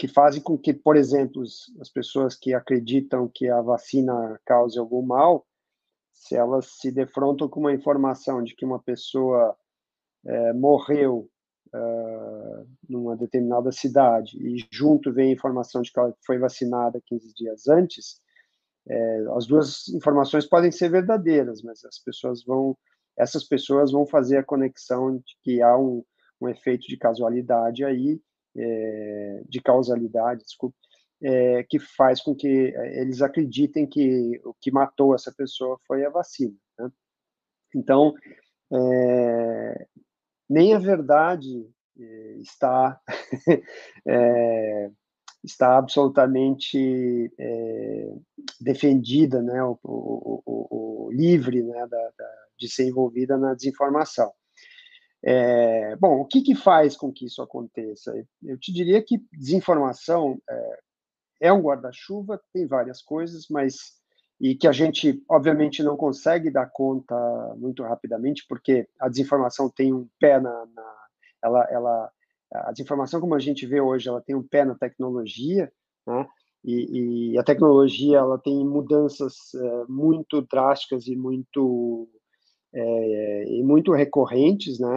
que 0.00 0.08
fazem 0.08 0.40
com 0.40 0.56
que, 0.56 0.72
por 0.72 0.96
exemplo, 0.96 1.42
as 1.78 1.90
pessoas 1.90 2.34
que 2.34 2.54
acreditam 2.54 3.28
que 3.28 3.50
a 3.50 3.60
vacina 3.60 4.40
cause 4.46 4.78
algum 4.78 5.02
mal, 5.02 5.46
se 6.10 6.34
elas 6.34 6.68
se 6.80 6.90
defrontam 6.90 7.46
com 7.50 7.60
uma 7.60 7.74
informação 7.74 8.42
de 8.42 8.56
que 8.56 8.64
uma 8.64 8.82
pessoa 8.82 9.54
é, 10.24 10.54
morreu 10.54 11.28
uh, 11.74 12.66
numa 12.88 13.14
determinada 13.14 13.70
cidade 13.70 14.38
e 14.38 14.66
junto 14.72 15.12
vem 15.12 15.28
a 15.28 15.34
informação 15.34 15.82
de 15.82 15.92
que 15.92 16.00
ela 16.00 16.16
foi 16.24 16.38
vacinada 16.38 17.02
15 17.04 17.34
dias 17.34 17.68
antes, 17.68 18.22
é, 18.88 19.24
as 19.36 19.46
duas 19.46 19.86
informações 19.88 20.46
podem 20.46 20.72
ser 20.72 20.88
verdadeiras, 20.88 21.60
mas 21.62 21.84
as 21.84 21.98
pessoas 21.98 22.42
vão, 22.42 22.74
essas 23.18 23.44
pessoas 23.44 23.92
vão 23.92 24.06
fazer 24.06 24.38
a 24.38 24.44
conexão 24.44 25.18
de 25.18 25.36
que 25.42 25.60
há 25.60 25.76
um, 25.76 26.02
um 26.40 26.48
efeito 26.48 26.86
de 26.88 26.96
casualidade 26.96 27.84
aí, 27.84 28.18
é, 28.56 29.42
de 29.48 29.60
causalidade, 29.60 30.42
desculpe, 30.44 30.76
é, 31.22 31.62
que 31.64 31.78
faz 31.78 32.20
com 32.22 32.34
que 32.34 32.74
é, 32.74 33.00
eles 33.00 33.22
acreditem 33.22 33.86
que 33.86 34.40
o 34.44 34.54
que 34.54 34.70
matou 34.70 35.14
essa 35.14 35.32
pessoa 35.32 35.78
foi 35.86 36.04
a 36.04 36.10
vacina. 36.10 36.54
Né? 36.78 36.90
Então, 37.74 38.14
é, 38.72 39.86
nem 40.48 40.74
a 40.74 40.78
verdade 40.78 41.68
é, 41.98 42.32
está 42.38 43.00
é, 44.06 44.90
está 45.42 45.78
absolutamente 45.78 47.32
é, 47.38 48.14
defendida, 48.60 49.42
né, 49.42 49.58
o 49.82 51.08
livre 51.12 51.62
né, 51.62 51.86
da, 51.86 52.10
da, 52.18 52.46
de 52.58 52.68
ser 52.68 52.88
envolvida 52.88 53.38
na 53.38 53.54
desinformação. 53.54 54.30
É, 55.22 55.96
bom, 55.96 56.20
o 56.20 56.24
que, 56.24 56.40
que 56.42 56.54
faz 56.54 56.96
com 56.96 57.12
que 57.12 57.26
isso 57.26 57.42
aconteça? 57.42 58.12
Eu 58.42 58.58
te 58.58 58.72
diria 58.72 59.02
que 59.02 59.22
desinformação 59.32 60.40
é, 60.48 60.78
é 61.42 61.52
um 61.52 61.60
guarda-chuva, 61.60 62.40
tem 62.52 62.66
várias 62.66 63.02
coisas, 63.02 63.46
mas 63.50 64.00
e 64.40 64.54
que 64.54 64.66
a 64.66 64.72
gente 64.72 65.22
obviamente 65.28 65.82
não 65.82 65.96
consegue 65.96 66.50
dar 66.50 66.66
conta 66.66 67.14
muito 67.58 67.82
rapidamente, 67.82 68.46
porque 68.48 68.88
a 68.98 69.08
desinformação 69.08 69.68
tem 69.68 69.92
um 69.92 70.08
pé 70.18 70.40
na, 70.40 70.66
na 70.74 70.96
ela, 71.42 71.64
ela, 71.70 72.10
a 72.52 72.72
desinformação 72.72 73.20
como 73.20 73.34
a 73.34 73.38
gente 73.38 73.66
vê 73.66 73.80
hoje, 73.80 74.08
ela 74.08 74.22
tem 74.22 74.34
um 74.34 74.42
pé 74.42 74.64
na 74.64 74.74
tecnologia, 74.74 75.70
né? 76.06 76.26
E, 76.62 77.32
e 77.32 77.38
a 77.38 77.42
tecnologia 77.42 78.18
ela 78.18 78.38
tem 78.38 78.66
mudanças 78.66 79.54
é, 79.54 79.84
muito 79.88 80.42
drásticas 80.42 81.06
e 81.06 81.16
muito 81.16 82.06
é, 82.72 83.44
e 83.48 83.62
muito 83.62 83.92
recorrentes, 83.92 84.78
né? 84.78 84.88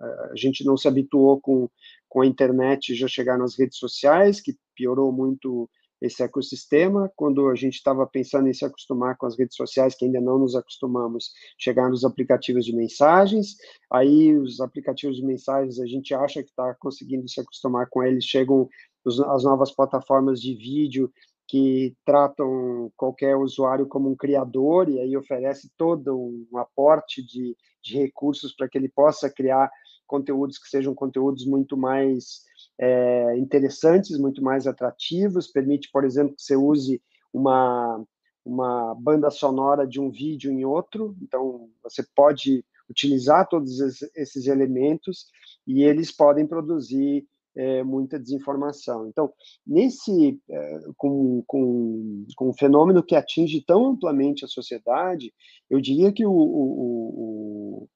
A 0.00 0.36
gente 0.36 0.64
não 0.64 0.76
se 0.76 0.88
habituou 0.88 1.40
com, 1.40 1.68
com 2.08 2.20
a 2.20 2.26
internet 2.26 2.94
já 2.94 3.06
chegar 3.06 3.38
nas 3.38 3.58
redes 3.58 3.78
sociais, 3.78 4.40
que 4.40 4.56
piorou 4.74 5.12
muito 5.12 5.68
esse 6.00 6.22
ecossistema. 6.22 7.10
Quando 7.16 7.48
a 7.48 7.54
gente 7.54 7.74
estava 7.74 8.06
pensando 8.06 8.48
em 8.48 8.52
se 8.52 8.64
acostumar 8.64 9.16
com 9.16 9.26
as 9.26 9.38
redes 9.38 9.56
sociais, 9.56 9.94
que 9.94 10.04
ainda 10.04 10.20
não 10.20 10.38
nos 10.38 10.54
acostumamos, 10.54 11.30
chegar 11.58 11.88
nos 11.88 12.04
aplicativos 12.04 12.64
de 12.64 12.74
mensagens. 12.74 13.56
Aí, 13.90 14.36
os 14.36 14.60
aplicativos 14.60 15.16
de 15.16 15.24
mensagens, 15.24 15.78
a 15.78 15.86
gente 15.86 16.12
acha 16.14 16.42
que 16.42 16.50
está 16.50 16.74
conseguindo 16.74 17.28
se 17.28 17.40
acostumar 17.40 17.88
com 17.88 18.02
eles, 18.02 18.24
chegam 18.24 18.68
as 19.06 19.44
novas 19.44 19.70
plataformas 19.70 20.40
de 20.40 20.54
vídeo 20.54 21.12
que 21.46 21.94
tratam 22.04 22.90
qualquer 22.96 23.36
usuário 23.36 23.86
como 23.86 24.10
um 24.10 24.16
criador 24.16 24.88
e 24.88 24.98
aí 24.98 25.16
oferece 25.16 25.70
todo 25.76 26.16
um 26.16 26.58
aporte 26.58 27.22
de, 27.22 27.56
de 27.82 27.98
recursos 27.98 28.54
para 28.54 28.68
que 28.68 28.78
ele 28.78 28.88
possa 28.88 29.30
criar 29.30 29.70
conteúdos 30.06 30.58
que 30.58 30.68
sejam 30.68 30.94
conteúdos 30.94 31.46
muito 31.46 31.76
mais 31.76 32.42
é, 32.78 33.36
interessantes, 33.36 34.18
muito 34.18 34.42
mais 34.42 34.66
atrativos, 34.66 35.46
permite, 35.46 35.90
por 35.92 36.04
exemplo, 36.04 36.34
que 36.34 36.42
você 36.42 36.56
use 36.56 37.02
uma, 37.32 38.02
uma 38.44 38.94
banda 38.94 39.30
sonora 39.30 39.86
de 39.86 40.00
um 40.00 40.10
vídeo 40.10 40.50
em 40.50 40.64
outro, 40.64 41.16
então 41.22 41.68
você 41.82 42.04
pode 42.14 42.64
utilizar 42.88 43.48
todos 43.48 43.80
esses 44.14 44.46
elementos 44.46 45.26
e 45.66 45.82
eles 45.82 46.10
podem 46.10 46.46
produzir 46.46 47.26
é, 47.56 47.82
muita 47.82 48.18
desinformação. 48.18 49.08
Então, 49.08 49.32
nesse, 49.66 50.40
é, 50.50 50.80
com, 50.96 51.42
com, 51.46 52.26
com 52.36 52.48
um 52.48 52.54
fenômeno 52.54 53.02
que 53.02 53.14
atinge 53.14 53.60
tão 53.60 53.86
amplamente 53.86 54.44
a 54.44 54.48
sociedade, 54.48 55.32
eu 55.70 55.80
diria 55.80 56.12
que 56.12 56.26
o, 56.26 56.32
o, 56.32 57.82
o 57.82 57.88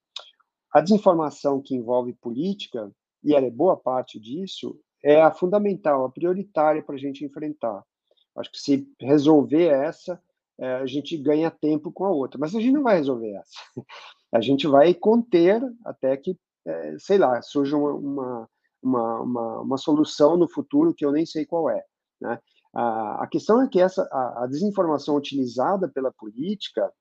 a 0.72 0.80
desinformação 0.80 1.60
que 1.62 1.74
envolve 1.74 2.12
política, 2.14 2.90
e 3.24 3.34
ela 3.34 3.46
é 3.46 3.50
boa 3.50 3.76
parte 3.76 4.20
disso, 4.20 4.78
é 5.02 5.20
a 5.20 5.30
fundamental, 5.30 6.04
a 6.04 6.10
prioritária 6.10 6.82
para 6.82 6.94
a 6.94 6.98
gente 6.98 7.24
enfrentar. 7.24 7.82
Acho 8.36 8.50
que 8.52 8.58
se 8.58 8.86
resolver 9.00 9.66
essa, 9.66 10.20
é, 10.58 10.74
a 10.74 10.86
gente 10.86 11.16
ganha 11.16 11.50
tempo 11.50 11.92
com 11.92 12.04
a 12.04 12.10
outra. 12.10 12.38
Mas 12.38 12.54
a 12.54 12.60
gente 12.60 12.72
não 12.72 12.82
vai 12.82 12.96
resolver 12.96 13.32
essa. 13.32 13.58
A 14.30 14.42
gente 14.42 14.66
vai 14.66 14.92
conter 14.92 15.58
até 15.86 16.14
que, 16.14 16.38
é, 16.66 16.96
sei 16.98 17.16
lá, 17.16 17.40
surja 17.40 17.78
uma, 17.78 17.94
uma, 17.94 18.50
uma, 18.82 19.60
uma, 19.60 19.76
solução 19.76 20.36
no 20.36 20.48
futuro 20.48 20.94
que 20.94 21.04
eu 21.04 21.12
nem 21.12 21.26
sei 21.26 21.44
qual 21.44 21.68
é. 21.70 21.82
Né? 22.20 22.38
A, 22.74 23.24
a 23.24 23.26
questão 23.26 23.62
é 23.62 23.68
que 23.68 23.80
essa, 23.80 24.02
a, 24.12 24.44
a 24.44 24.46
desinformação 24.46 25.16
utilizada 25.16 25.88
pela 25.88 26.12
política 26.12 26.92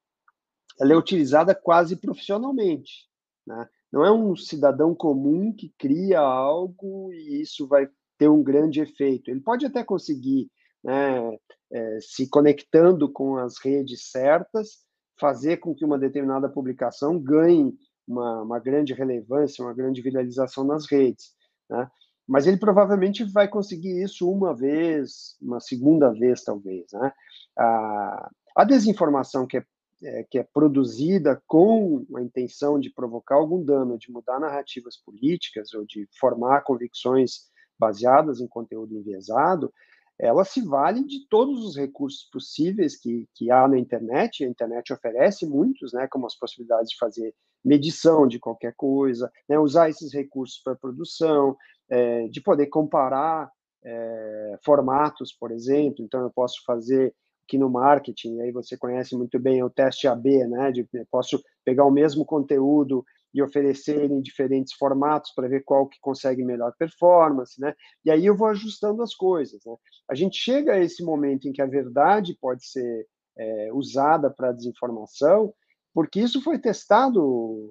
ela 0.79 0.93
é 0.93 0.95
utilizada 0.95 1.55
quase 1.55 1.95
profissionalmente. 1.95 3.07
Né? 3.45 3.67
Não 3.91 4.05
é 4.05 4.11
um 4.11 4.35
cidadão 4.35 4.93
comum 4.93 5.53
que 5.53 5.73
cria 5.77 6.19
algo 6.19 7.11
e 7.13 7.41
isso 7.41 7.67
vai 7.67 7.89
ter 8.17 8.27
um 8.27 8.43
grande 8.43 8.81
efeito. 8.81 9.29
Ele 9.29 9.41
pode 9.41 9.65
até 9.65 9.83
conseguir, 9.83 10.49
né, 10.83 11.37
é, 11.71 11.99
se 12.01 12.29
conectando 12.29 13.11
com 13.11 13.37
as 13.37 13.57
redes 13.59 14.09
certas, 14.11 14.85
fazer 15.19 15.57
com 15.57 15.73
que 15.73 15.85
uma 15.85 15.97
determinada 15.97 16.49
publicação 16.49 17.19
ganhe 17.19 17.73
uma, 18.07 18.41
uma 18.41 18.59
grande 18.59 18.93
relevância, 18.93 19.63
uma 19.63 19.73
grande 19.73 20.01
viralização 20.01 20.63
nas 20.63 20.85
redes. 20.89 21.35
Né? 21.69 21.89
Mas 22.27 22.45
ele 22.45 22.57
provavelmente 22.57 23.23
vai 23.23 23.48
conseguir 23.48 24.03
isso 24.03 24.30
uma 24.30 24.53
vez, 24.56 25.38
uma 25.41 25.60
segunda 25.60 26.11
vez, 26.11 26.44
talvez. 26.44 26.85
Né? 26.94 27.11
A, 27.57 28.31
a 28.56 28.64
desinformação 28.64 29.48
que 29.48 29.57
é 29.57 29.65
é, 30.03 30.23
que 30.30 30.38
é 30.38 30.44
produzida 30.44 31.41
com 31.48 32.06
a 32.15 32.22
intenção 32.22 32.80
de 32.80 32.91
provocar 32.91 33.35
algum 33.35 33.64
dano, 33.64 33.98
de 33.98 34.11
mudar 34.11 34.39
narrativas 34.39 34.95
políticas 34.98 35.73
ou 35.73 35.85
de 35.85 36.07
formar 36.19 36.61
convicções 36.61 37.48
baseadas 37.80 38.39
em 38.39 38.48
conteúdo 38.48 38.95
enviesado, 38.95 39.73
ela 40.19 40.44
se 40.44 40.61
vale 40.61 41.03
de 41.03 41.27
todos 41.30 41.64
os 41.64 41.76
recursos 41.76 42.27
possíveis 42.31 42.99
que, 42.99 43.27
que 43.35 43.52
há 43.52 43.68
na 43.68 43.77
internet. 43.77 44.44
A 44.44 44.48
internet 44.48 44.91
oferece 44.91 45.45
muitos, 45.45 45.94
né, 45.94 46.07
como 46.07 46.26
as 46.26 46.35
possibilidades 46.35 46.91
de 46.91 46.98
fazer 46.98 47.34
medição 47.64 48.27
de 48.27 48.39
qualquer 48.39 48.73
coisa, 48.76 49.31
né, 49.48 49.60
usar 49.60 49.89
esses 49.89 50.14
recursos 50.14 50.60
para 50.64 50.76
produção, 50.76 51.56
é, 51.89 52.27
de 52.27 52.41
poder 52.41 52.68
comparar 52.68 53.52
é, 53.84 54.57
formatos, 54.64 55.34
por 55.34 55.52
exemplo. 55.52 56.03
Então, 56.03 56.22
eu 56.22 56.31
posso 56.31 56.64
fazer 56.65 57.14
que 57.48 57.57
no 57.57 57.69
marketing, 57.69 58.41
aí 58.41 58.52
você 58.52 58.77
conhece 58.77 59.15
muito 59.15 59.39
bem 59.39 59.64
o 59.64 59.69
teste 59.69 60.07
AB, 60.07 60.45
né? 60.48 60.72
De, 60.72 60.88
posso 61.10 61.41
pegar 61.64 61.85
o 61.85 61.91
mesmo 61.91 62.26
conteúdo 62.26 63.06
e 63.38 63.41
oferecer 63.41 64.09
em 64.09 64.19
diferentes 64.19 64.73
formatos 64.73 65.31
para 65.35 65.47
ver 65.47 65.64
qual 65.64 65.88
que 65.88 65.99
consegue 66.01 66.43
melhor 66.43 66.73
performance, 66.76 67.61
né? 67.61 67.76
E 68.03 68.09
aí 68.09 68.26
eu 68.26 68.35
vou 68.35 68.47
ajustando 68.47 69.03
as 69.03 69.14
coisas, 69.14 69.61
né? 69.64 69.76
A 70.09 70.15
gente 70.15 70.39
chega 70.39 70.73
a 70.73 70.80
esse 70.80 71.03
momento 71.03 71.47
em 71.47 71.53
que 71.53 71.61
a 71.61 71.68
verdade 71.68 72.35
pode 72.41 72.68
ser 72.68 73.07
é, 73.38 73.69
usada 73.73 74.31
para 74.31 74.51
desinformação, 74.51 75.53
porque 75.93 76.19
isso 76.19 76.41
foi 76.41 76.57
testado 76.57 77.19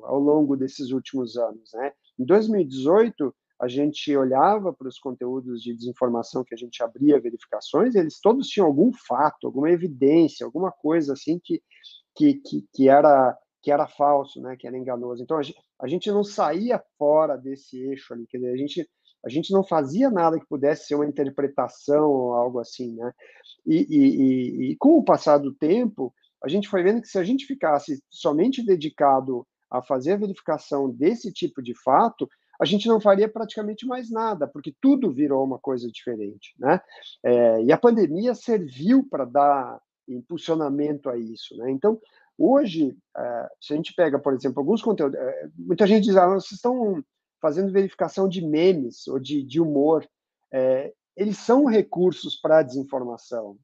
ao 0.05 0.21
longo 0.21 0.57
desses 0.57 0.93
últimos 0.93 1.37
anos, 1.37 1.73
né? 1.75 1.93
Em 2.17 2.25
2018 2.25 3.35
a 3.59 3.67
gente 3.67 4.17
olhava 4.17 4.73
para 4.73 4.87
os 4.87 5.01
conteúdos 5.01 5.63
de 5.63 5.75
desinformação 5.75 6.45
que 6.45 6.55
a 6.55 6.59
gente 6.59 6.81
abria 6.81 7.21
verificações, 7.21 7.97
eles 7.97 8.21
todos 8.21 8.47
tinham 8.47 8.69
algum 8.69 8.93
fato, 9.09 9.49
alguma 9.49 9.71
evidência, 9.71 10.47
alguma 10.47 10.71
coisa 10.71 11.15
assim 11.15 11.41
que, 11.43 11.61
que, 12.15 12.35
que, 12.35 12.65
que 12.73 12.89
era 12.89 13.37
que 13.67 13.73
era 13.73 13.89
falso, 13.89 14.41
né, 14.41 14.57
que 14.57 14.65
era 14.65 14.79
enganoso. 14.79 15.21
Então 15.21 15.37
a 15.37 15.43
gente, 15.43 15.59
a 15.81 15.89
gente 15.89 16.09
não 16.09 16.23
saía 16.23 16.81
fora 16.97 17.37
desse 17.37 17.77
eixo 17.77 18.15
ali, 18.15 18.25
quer 18.25 18.37
dizer, 18.37 18.53
a 18.53 18.57
gente 18.57 18.89
a 19.25 19.29
gente 19.29 19.53
não 19.53 19.65
fazia 19.65 20.09
nada 20.09 20.39
que 20.39 20.47
pudesse 20.47 20.87
ser 20.87 20.95
uma 20.95 21.05
interpretação 21.05 22.09
ou 22.09 22.35
algo 22.35 22.61
assim, 22.61 22.95
né? 22.95 23.13
E, 23.67 23.79
e, 23.91 23.99
e, 23.99 24.71
e 24.71 24.77
com 24.77 24.91
o 24.91 25.03
passar 25.03 25.39
do 25.39 25.53
tempo, 25.53 26.15
a 26.45 26.49
gente 26.49 26.69
foi 26.69 26.85
vendo 26.85 27.03
que 27.03 27.09
se 27.09 27.19
a 27.19 27.25
gente 27.25 27.45
ficasse 27.45 28.01
somente 28.09 28.65
dedicado 28.65 29.45
a 29.69 29.83
fazer 29.83 30.13
a 30.13 30.17
verificação 30.17 30.89
desse 30.89 31.33
tipo 31.33 31.61
de 31.61 31.75
fato, 31.83 32.29
a 32.61 32.65
gente 32.65 32.87
não 32.87 33.01
faria 33.01 33.29
praticamente 33.29 33.85
mais 33.85 34.13
nada, 34.13 34.47
porque 34.47 34.73
tudo 34.81 35.13
virou 35.13 35.43
uma 35.43 35.59
coisa 35.59 35.91
diferente, 35.91 36.55
né? 36.57 36.81
É, 37.25 37.65
e 37.65 37.73
a 37.73 37.79
pandemia 37.79 38.33
serviu 38.33 39.05
para 39.11 39.25
dar 39.25 39.81
impulsionamento 40.07 41.11
a 41.11 41.19
isso, 41.19 41.57
né? 41.57 41.69
Então, 41.73 42.01
hoje, 42.39 42.97
é, 43.17 43.49
se 43.61 43.73
a 43.73 43.77
gente 43.77 43.95
pega, 43.95 44.19
por 44.19 44.35
exemplo, 44.35 44.61
alguns 44.61 44.83
conteúdos, 44.83 45.19
é, 45.19 45.49
muita 45.57 45.87
gente 45.87 46.05
diz, 46.05 46.17
ah, 46.17 46.27
vocês 46.27 46.53
estão 46.53 47.03
fazendo 47.41 47.73
verificação 47.73 48.29
de 48.29 48.45
memes 48.45 49.07
ou 49.07 49.19
de, 49.19 49.43
de 49.43 49.61
humor, 49.61 50.07
é, 50.53 50.93
eles 51.17 51.39
são 51.39 51.65
recursos 51.65 52.37
para 52.37 52.59
a 52.59 52.63
desinformação. 52.63 53.57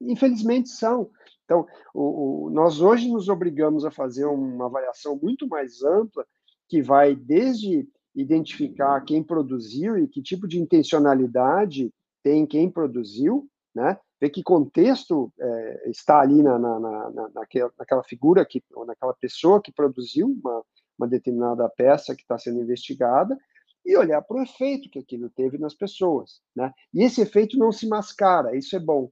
Infelizmente 0.00 0.68
são. 0.68 1.10
Então, 1.44 1.66
o, 1.94 2.46
o, 2.46 2.50
nós 2.50 2.80
hoje 2.80 3.08
nos 3.08 3.28
obrigamos 3.28 3.84
a 3.84 3.90
fazer 3.90 4.26
uma 4.26 4.66
avaliação 4.66 5.18
muito 5.20 5.46
mais 5.48 5.82
ampla, 5.82 6.26
que 6.68 6.82
vai 6.82 7.14
desde 7.14 7.88
identificar 8.14 9.00
quem 9.02 9.22
produziu 9.22 9.96
e 9.98 10.06
que 10.06 10.22
tipo 10.22 10.46
de 10.46 10.60
intencionalidade 10.60 11.92
tem 12.22 12.46
quem 12.46 12.70
produziu, 12.70 13.48
né? 13.74 13.98
Ver 14.22 14.30
que 14.30 14.40
contexto 14.40 15.32
é, 15.36 15.90
está 15.90 16.20
ali 16.20 16.44
na, 16.44 16.56
na, 16.56 16.78
na, 16.78 17.28
naquela, 17.34 17.72
naquela 17.76 18.04
figura 18.04 18.46
que, 18.46 18.62
ou 18.72 18.86
naquela 18.86 19.12
pessoa 19.14 19.60
que 19.60 19.72
produziu 19.72 20.28
uma, 20.28 20.62
uma 20.96 21.08
determinada 21.08 21.68
peça 21.68 22.14
que 22.14 22.22
está 22.22 22.38
sendo 22.38 22.62
investigada 22.62 23.36
e 23.84 23.96
olhar 23.96 24.22
para 24.22 24.36
o 24.36 24.42
efeito 24.44 24.88
que 24.88 25.00
aquilo 25.00 25.28
teve 25.28 25.58
nas 25.58 25.74
pessoas, 25.74 26.40
né? 26.54 26.72
E 26.94 27.02
esse 27.02 27.20
efeito 27.20 27.58
não 27.58 27.72
se 27.72 27.88
mascara, 27.88 28.56
isso 28.56 28.76
é 28.76 28.78
bom. 28.78 29.10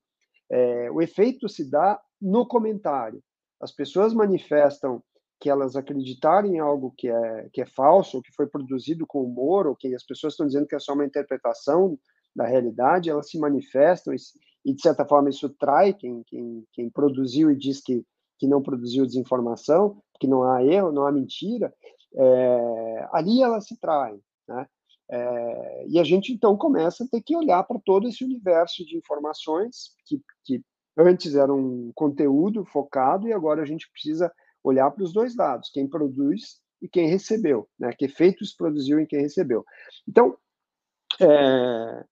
É, 0.49 0.89
o 0.93 1.03
efeito 1.03 1.49
se 1.49 1.69
dá 1.69 2.01
no 2.23 2.47
comentário. 2.47 3.21
As 3.61 3.73
pessoas 3.73 4.15
manifestam 4.15 5.03
que 5.41 5.51
elas 5.51 5.75
acreditarem 5.75 6.55
em 6.55 6.59
algo 6.61 6.95
que 6.97 7.09
é, 7.09 7.49
que 7.53 7.61
é 7.61 7.67
falso, 7.67 8.19
ou 8.19 8.23
que 8.23 8.33
foi 8.33 8.47
produzido 8.47 9.05
com 9.09 9.25
humor, 9.25 9.67
ou 9.67 9.75
que 9.75 9.93
as 9.93 10.07
pessoas 10.07 10.35
estão 10.35 10.47
dizendo 10.47 10.69
que 10.69 10.77
é 10.77 10.79
só 10.79 10.93
uma 10.93 11.05
interpretação 11.05 11.99
da 12.37 12.47
realidade, 12.47 13.11
elas 13.11 13.29
se 13.29 13.41
manifestam 13.41 14.15
e, 14.15 14.17
e 14.65 14.75
de 14.75 14.83
certa 14.83 15.07
forma, 15.07 15.31
isso 15.31 15.49
trai 15.49 15.95
quem, 15.95 16.23
quem, 16.25 16.65
quem 16.73 16.91
produziu 16.91 17.51
e 17.51 17.57
diz 17.57 17.81
que, 17.81 18.05
que 18.39 18.47
não 18.47 18.63
produziu 18.63 19.07
desinformação, 19.07 20.03
que 20.19 20.27
não 20.27 20.43
há 20.43 20.65
erro, 20.65 20.93
não 20.93 21.07
há 21.07 21.13
mentira, 21.13 21.73
é, 22.15 23.09
ali 23.13 23.43
elas 23.43 23.67
se 23.67 23.79
traem, 23.79 24.21
né? 24.49 24.67
É, 25.13 25.87
e 25.89 25.99
a 25.99 26.05
gente, 26.05 26.33
então, 26.33 26.57
começa 26.57 27.03
a 27.03 27.09
ter 27.09 27.21
que 27.21 27.37
olhar 27.37 27.65
para 27.65 27.81
todo 27.85 28.07
esse 28.07 28.23
universo 28.23 28.85
de 28.85 28.97
informações 28.97 29.93
que, 30.07 30.23
que 30.45 30.63
antes 30.97 31.35
era 31.35 31.53
um 31.53 31.91
conteúdo 31.95 32.65
focado 32.65 33.27
e 33.27 33.33
agora 33.33 33.63
a 33.63 33.65
gente 33.65 33.91
precisa 33.91 34.33
olhar 34.63 34.89
para 34.91 35.03
os 35.03 35.13
dois 35.13 35.35
lados, 35.35 35.71
quem 35.73 35.89
produz 35.89 36.61
e 36.81 36.89
quem 36.89 37.09
recebeu, 37.09 37.69
né? 37.79 37.93
Que 37.93 38.05
efeitos 38.05 38.55
produziu 38.55 39.01
em 39.01 39.07
quem 39.07 39.21
recebeu. 39.21 39.65
Então, 40.09 40.37
é, 41.21 42.05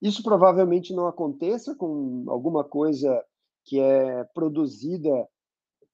isso 0.00 0.22
provavelmente 0.22 0.94
não 0.94 1.06
aconteça 1.06 1.74
com 1.74 2.24
alguma 2.28 2.64
coisa 2.64 3.22
que 3.64 3.78
é 3.78 4.24
produzida 4.34 5.28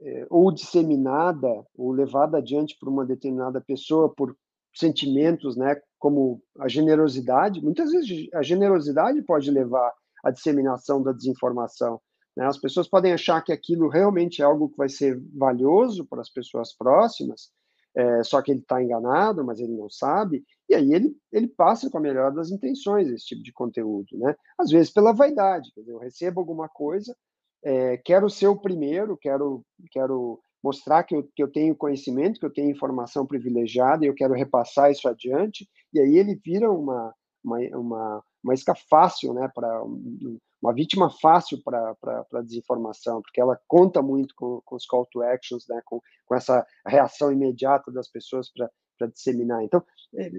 é, 0.01 0.27
ou 0.31 0.53
disseminada 0.53 1.49
ou 1.75 1.93
levada 1.93 2.39
adiante 2.39 2.77
por 2.79 2.89
uma 2.89 3.05
determinada 3.05 3.61
pessoa 3.61 4.13
por 4.15 4.37
sentimentos, 4.75 5.57
né, 5.57 5.81
como 5.99 6.43
a 6.59 6.69
generosidade. 6.69 7.63
Muitas 7.63 7.91
vezes 7.91 8.29
a 8.35 8.43
generosidade 8.43 9.23
pode 9.23 9.51
levar 9.51 9.93
a 10.23 10.31
disseminação 10.31 11.03
da 11.03 11.13
desinformação. 11.13 12.01
Né? 12.37 12.45
As 12.45 12.59
pessoas 12.59 12.89
podem 12.89 13.13
achar 13.13 13.41
que 13.43 13.53
aquilo 13.53 13.89
realmente 13.89 14.43
é 14.43 14.45
algo 14.45 14.69
que 14.69 14.77
vai 14.77 14.89
ser 14.89 15.21
valioso 15.35 16.05
para 16.05 16.21
as 16.21 16.31
pessoas 16.31 16.77
próximas, 16.77 17.51
é, 17.97 18.23
só 18.23 18.43
que 18.43 18.53
ele 18.53 18.61
está 18.61 18.83
enganado, 18.83 19.43
mas 19.45 19.59
ele 19.59 19.73
não 19.73 19.89
sabe, 19.89 20.45
e 20.69 20.75
aí 20.75 20.93
ele, 20.93 21.17
ele 21.33 21.49
passa 21.49 21.89
com 21.89 21.97
a 21.97 22.01
melhor 22.01 22.33
das 22.33 22.51
intenções 22.51 23.09
esse 23.09 23.25
tipo 23.25 23.43
de 23.43 23.53
conteúdo, 23.53 24.19
né? 24.19 24.37
Às 24.59 24.71
vezes 24.71 24.93
pela 24.93 25.13
vaidade, 25.13 25.73
dizer, 25.75 25.93
eu 25.93 25.99
recebo 25.99 26.41
alguma 26.41 26.69
coisa, 26.69 27.17
é, 27.65 27.97
quero 27.97 28.29
ser 28.29 28.49
o 28.49 28.61
primeiro, 28.61 29.17
quero, 29.17 29.65
quero 29.91 30.39
mostrar 30.63 31.05
que 31.05 31.15
eu, 31.15 31.23
que 31.35 31.43
eu 31.43 31.51
tenho 31.51 31.75
conhecimento, 31.75 32.39
que 32.39 32.47
eu 32.47 32.53
tenho 32.53 32.71
informação 32.71 33.27
privilegiada 33.27 34.05
e 34.05 34.09
eu 34.09 34.15
quero 34.15 34.35
repassar 34.35 34.91
isso 34.91 35.09
adiante, 35.09 35.67
e 35.93 35.99
aí 35.99 36.19
ele 36.19 36.39
vira 36.45 36.71
uma, 36.71 37.15
uma, 37.43 37.59
uma, 37.79 38.25
uma 38.45 38.55
isca 38.55 38.75
fácil, 38.75 39.33
né, 39.33 39.51
para 39.55 39.83
uma 40.63 40.73
vítima 40.73 41.11
fácil 41.11 41.63
para 41.63 41.97
a 42.33 42.43
desinformação, 42.43 43.23
porque 43.23 43.41
ela 43.41 43.61
conta 43.69 44.03
muito 44.03 44.35
com, 44.35 44.61
com 44.65 44.77
os 44.77 44.87
call 44.87 45.07
to 45.07 45.23
actions, 45.23 45.67
né, 45.69 45.81
com, 45.85 46.01
com 46.25 46.35
essa 46.35 46.67
reação 46.87 47.33
imediata 47.33 47.93
das 47.93 48.09
pessoas 48.09 48.51
para 48.99 49.07
disseminar. 49.09 49.63
Então, 49.63 49.83
é, 50.15 50.31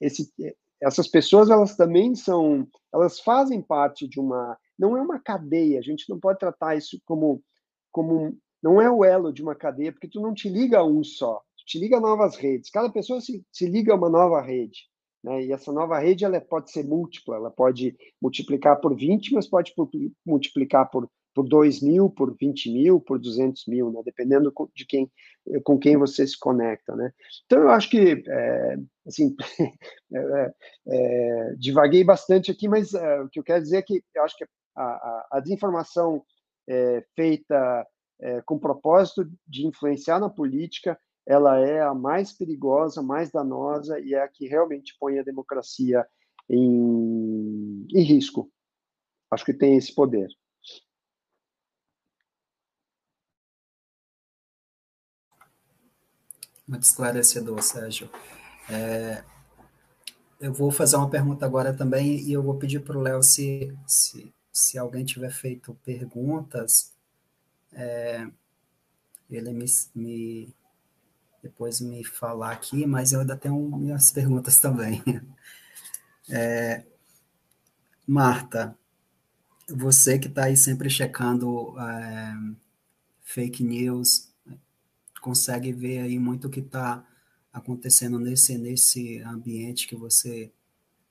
esse, 0.00 0.32
essas 0.80 1.08
pessoas, 1.08 1.50
elas 1.50 1.76
também 1.76 2.14
são, 2.14 2.66
elas 2.92 3.20
fazem 3.20 3.62
parte 3.62 4.06
de 4.06 4.20
uma, 4.20 4.56
não 4.78 4.96
é 4.96 5.00
uma 5.00 5.18
cadeia, 5.18 5.78
a 5.78 5.82
gente 5.82 6.08
não 6.08 6.20
pode 6.20 6.38
tratar 6.38 6.76
isso 6.76 7.00
como, 7.04 7.42
como 7.90 8.36
não 8.62 8.80
é 8.80 8.90
o 8.90 9.04
elo 9.04 9.32
de 9.32 9.42
uma 9.42 9.54
cadeia, 9.54 9.92
porque 9.92 10.08
tu 10.08 10.20
não 10.20 10.34
te 10.34 10.48
liga 10.48 10.78
a 10.78 10.84
um 10.84 11.02
só, 11.02 11.42
tu 11.56 11.64
te 11.66 11.78
liga 11.78 11.96
a 11.96 12.00
novas 12.00 12.36
redes, 12.36 12.70
cada 12.70 12.90
pessoa 12.90 13.20
se, 13.20 13.44
se 13.50 13.66
liga 13.66 13.92
a 13.92 13.96
uma 13.96 14.10
nova 14.10 14.40
rede. 14.40 14.88
Né? 15.26 15.46
E 15.46 15.52
essa 15.52 15.72
nova 15.72 15.98
rede 15.98 16.24
ela 16.24 16.40
pode 16.40 16.70
ser 16.70 16.84
múltipla, 16.84 17.34
ela 17.34 17.50
pode 17.50 17.96
multiplicar 18.22 18.80
por 18.80 18.94
20, 18.94 19.34
mas 19.34 19.48
pode 19.48 19.74
multiplicar 20.24 20.88
por, 20.88 21.10
por 21.34 21.48
2 21.48 21.82
mil, 21.82 22.08
por 22.08 22.36
20 22.36 22.72
mil, 22.72 23.00
por 23.00 23.18
200 23.18 23.66
mil, 23.66 23.90
né? 23.90 24.02
dependendo 24.04 24.54
de 24.72 24.86
quem, 24.86 25.10
com 25.64 25.76
quem 25.78 25.96
você 25.96 26.24
se 26.24 26.38
conecta. 26.38 26.94
Né? 26.94 27.12
Então, 27.44 27.60
eu 27.60 27.70
acho 27.70 27.90
que, 27.90 28.22
é, 28.24 28.76
assim, 29.04 29.34
é, 30.14 30.18
é, 30.18 30.54
é, 30.86 31.54
divaguei 31.58 32.04
bastante 32.04 32.52
aqui, 32.52 32.68
mas 32.68 32.94
é, 32.94 33.20
o 33.20 33.28
que 33.28 33.40
eu 33.40 33.44
quero 33.44 33.62
dizer 33.62 33.78
é 33.78 33.82
que 33.82 34.04
eu 34.14 34.22
acho 34.22 34.36
que 34.36 34.44
a, 34.76 34.82
a, 34.84 35.28
a 35.32 35.40
desinformação 35.40 36.22
é, 36.68 37.04
feita 37.16 37.84
com 38.46 38.58
propósito 38.58 39.30
de 39.46 39.66
influenciar 39.66 40.18
na 40.18 40.30
política, 40.30 40.98
ela 41.26 41.58
é 41.58 41.80
a 41.82 41.92
mais 41.92 42.32
perigosa, 42.32 43.02
mais 43.02 43.30
danosa 43.30 43.98
e 43.98 44.14
é 44.14 44.22
a 44.22 44.28
que 44.28 44.46
realmente 44.46 44.96
põe 44.98 45.18
a 45.18 45.24
democracia 45.24 46.06
em, 46.48 47.86
em 47.92 48.02
risco. 48.02 48.50
Acho 49.30 49.44
que 49.44 49.52
tem 49.52 49.76
esse 49.76 49.92
poder. 49.92 50.28
Muito 56.66 56.82
esclarecedor, 56.82 57.62
Sérgio. 57.62 58.08
É, 58.70 59.24
eu 60.40 60.52
vou 60.52 60.70
fazer 60.70 60.96
uma 60.96 61.10
pergunta 61.10 61.44
agora 61.44 61.72
também 61.72 62.20
e 62.20 62.32
eu 62.32 62.42
vou 62.42 62.56
pedir 62.56 62.80
para 62.80 62.98
o 62.98 63.00
Léo 63.00 63.22
se, 63.22 63.76
se, 63.86 64.32
se 64.52 64.78
alguém 64.78 65.04
tiver 65.04 65.30
feito 65.30 65.74
perguntas, 65.84 66.92
é, 67.72 68.28
ele 69.30 69.52
me, 69.52 69.64
me 69.94 70.54
depois 71.46 71.80
me 71.80 72.04
falar 72.04 72.50
aqui, 72.52 72.84
mas 72.86 73.12
eu 73.12 73.20
ainda 73.20 73.36
tenho 73.36 73.56
minhas 73.76 74.10
perguntas 74.12 74.58
também. 74.58 75.02
É, 76.28 76.84
Marta, 78.04 78.76
você 79.68 80.18
que 80.18 80.26
está 80.26 80.46
aí 80.46 80.56
sempre 80.56 80.90
checando 80.90 81.78
é, 81.78 82.34
fake 83.22 83.62
news, 83.62 84.28
consegue 85.20 85.72
ver 85.72 86.00
aí 86.00 86.18
muito 86.18 86.48
o 86.48 86.50
que 86.50 86.58
está 86.58 87.06
acontecendo 87.52 88.18
nesse, 88.18 88.58
nesse 88.58 89.20
ambiente 89.20 89.86
que 89.86 89.94
você 89.94 90.50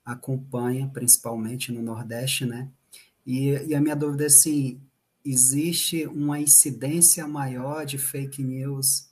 acompanha, 0.04 0.86
principalmente 0.92 1.72
no 1.72 1.80
Nordeste, 1.80 2.44
né? 2.44 2.70
E, 3.24 3.52
e 3.68 3.74
a 3.74 3.80
minha 3.80 3.96
dúvida 3.96 4.26
é 4.26 4.28
se 4.28 4.78
existe 5.24 6.06
uma 6.06 6.38
incidência 6.38 7.26
maior 7.26 7.86
de 7.86 7.96
fake 7.96 8.42
news 8.42 9.08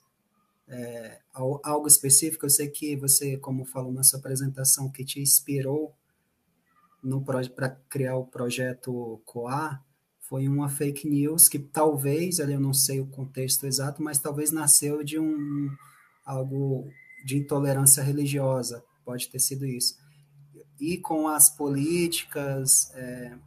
é, 0.67 1.19
algo 1.33 1.87
específico? 1.87 2.45
Eu 2.45 2.49
sei 2.49 2.69
que 2.69 2.95
você, 2.95 3.37
como 3.37 3.65
falou 3.65 3.91
na 3.91 4.03
sua 4.03 4.19
apresentação, 4.19 4.91
que 4.91 5.05
te 5.05 5.19
inspirou 5.19 5.95
para 7.23 7.69
criar 7.89 8.17
o 8.17 8.25
projeto 8.25 9.21
COA 9.25 9.79
foi 10.27 10.47
uma 10.47 10.67
fake 10.67 11.07
news 11.07 11.47
que 11.47 11.59
talvez, 11.59 12.39
eu 12.39 12.59
não 12.59 12.73
sei 12.73 12.99
o 12.99 13.05
contexto 13.05 13.65
exato, 13.65 14.01
mas 14.01 14.17
talvez 14.17 14.51
nasceu 14.51 15.03
de 15.03 15.19
um 15.19 15.69
algo 16.25 16.89
de 17.23 17.37
intolerância 17.37 18.01
religiosa, 18.01 18.83
pode 19.03 19.29
ter 19.29 19.39
sido 19.39 19.65
isso. 19.65 19.95
E 20.79 20.97
com 20.97 21.27
as 21.27 21.49
políticas, 21.55 22.91
é, 22.95 23.37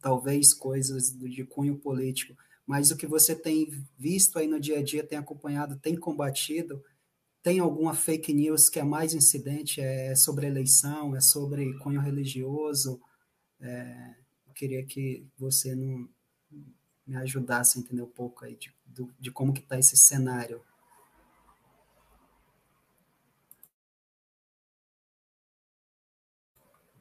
talvez 0.00 0.54
coisas 0.54 1.10
de 1.12 1.44
cunho 1.44 1.76
político, 1.76 2.34
mas 2.66 2.90
o 2.90 2.96
que 2.96 3.06
você 3.06 3.34
tem 3.34 3.68
visto 3.98 4.38
aí 4.38 4.46
no 4.46 4.60
dia 4.60 4.78
a 4.78 4.82
dia, 4.82 5.06
tem 5.06 5.18
acompanhado, 5.18 5.78
tem 5.78 5.96
combatido, 5.96 6.82
tem 7.42 7.58
alguma 7.58 7.94
fake 7.94 8.32
news 8.32 8.68
que 8.68 8.78
é 8.78 8.84
mais 8.84 9.14
incidente, 9.14 9.80
é 9.80 10.14
sobre 10.14 10.46
eleição, 10.46 11.16
é 11.16 11.20
sobre 11.20 11.76
cunho 11.78 12.00
religioso? 12.00 13.00
É, 13.60 14.14
eu 14.46 14.52
queria 14.54 14.84
que 14.84 15.26
você 15.36 15.74
não 15.74 16.08
me 17.06 17.16
ajudasse 17.16 17.78
a 17.78 17.80
entender 17.80 18.02
um 18.02 18.10
pouco 18.10 18.44
aí 18.44 18.56
de, 18.56 18.72
de 19.18 19.30
como 19.30 19.52
que 19.52 19.60
está 19.60 19.78
esse 19.78 19.96
cenário. 19.96 20.62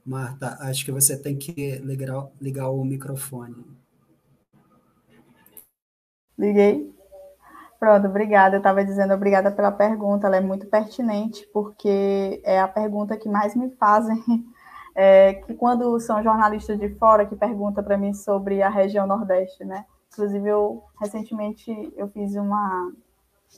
Marta, 0.04 0.58
acho 0.62 0.84
que 0.84 0.92
você 0.92 1.16
tem 1.16 1.38
que 1.38 1.76
ligar, 1.78 2.32
ligar 2.42 2.70
o 2.70 2.84
microfone. 2.84 3.81
Liguei. 6.42 6.92
Pronto, 7.80 8.08
obrigada. 8.08 8.56
Eu 8.56 8.58
estava 8.58 8.84
dizendo 8.84 9.14
obrigada 9.14 9.52
pela 9.52 9.72
pergunta, 9.72 10.26
ela 10.26 10.38
é 10.38 10.42
muito 10.42 10.66
pertinente, 10.66 11.48
porque 11.54 12.42
é 12.44 12.60
a 12.60 12.68
pergunta 12.68 13.16
que 13.16 13.30
mais 13.30 13.56
me 13.56 13.70
fazem, 13.76 14.18
é, 14.96 15.36
que 15.36 15.54
quando 15.54 16.00
são 16.00 16.24
jornalistas 16.24 16.80
de 16.80 16.90
fora 16.96 17.28
que 17.28 17.36
perguntam 17.36 17.84
para 17.84 17.96
mim 17.96 18.12
sobre 18.12 18.64
a 18.64 18.70
região 18.70 19.06
Nordeste, 19.06 19.64
né? 19.64 19.86
Inclusive, 20.12 20.50
eu 20.50 20.84
recentemente 21.00 21.94
eu 21.96 22.08
fiz 22.08 22.36
uma. 22.36 22.92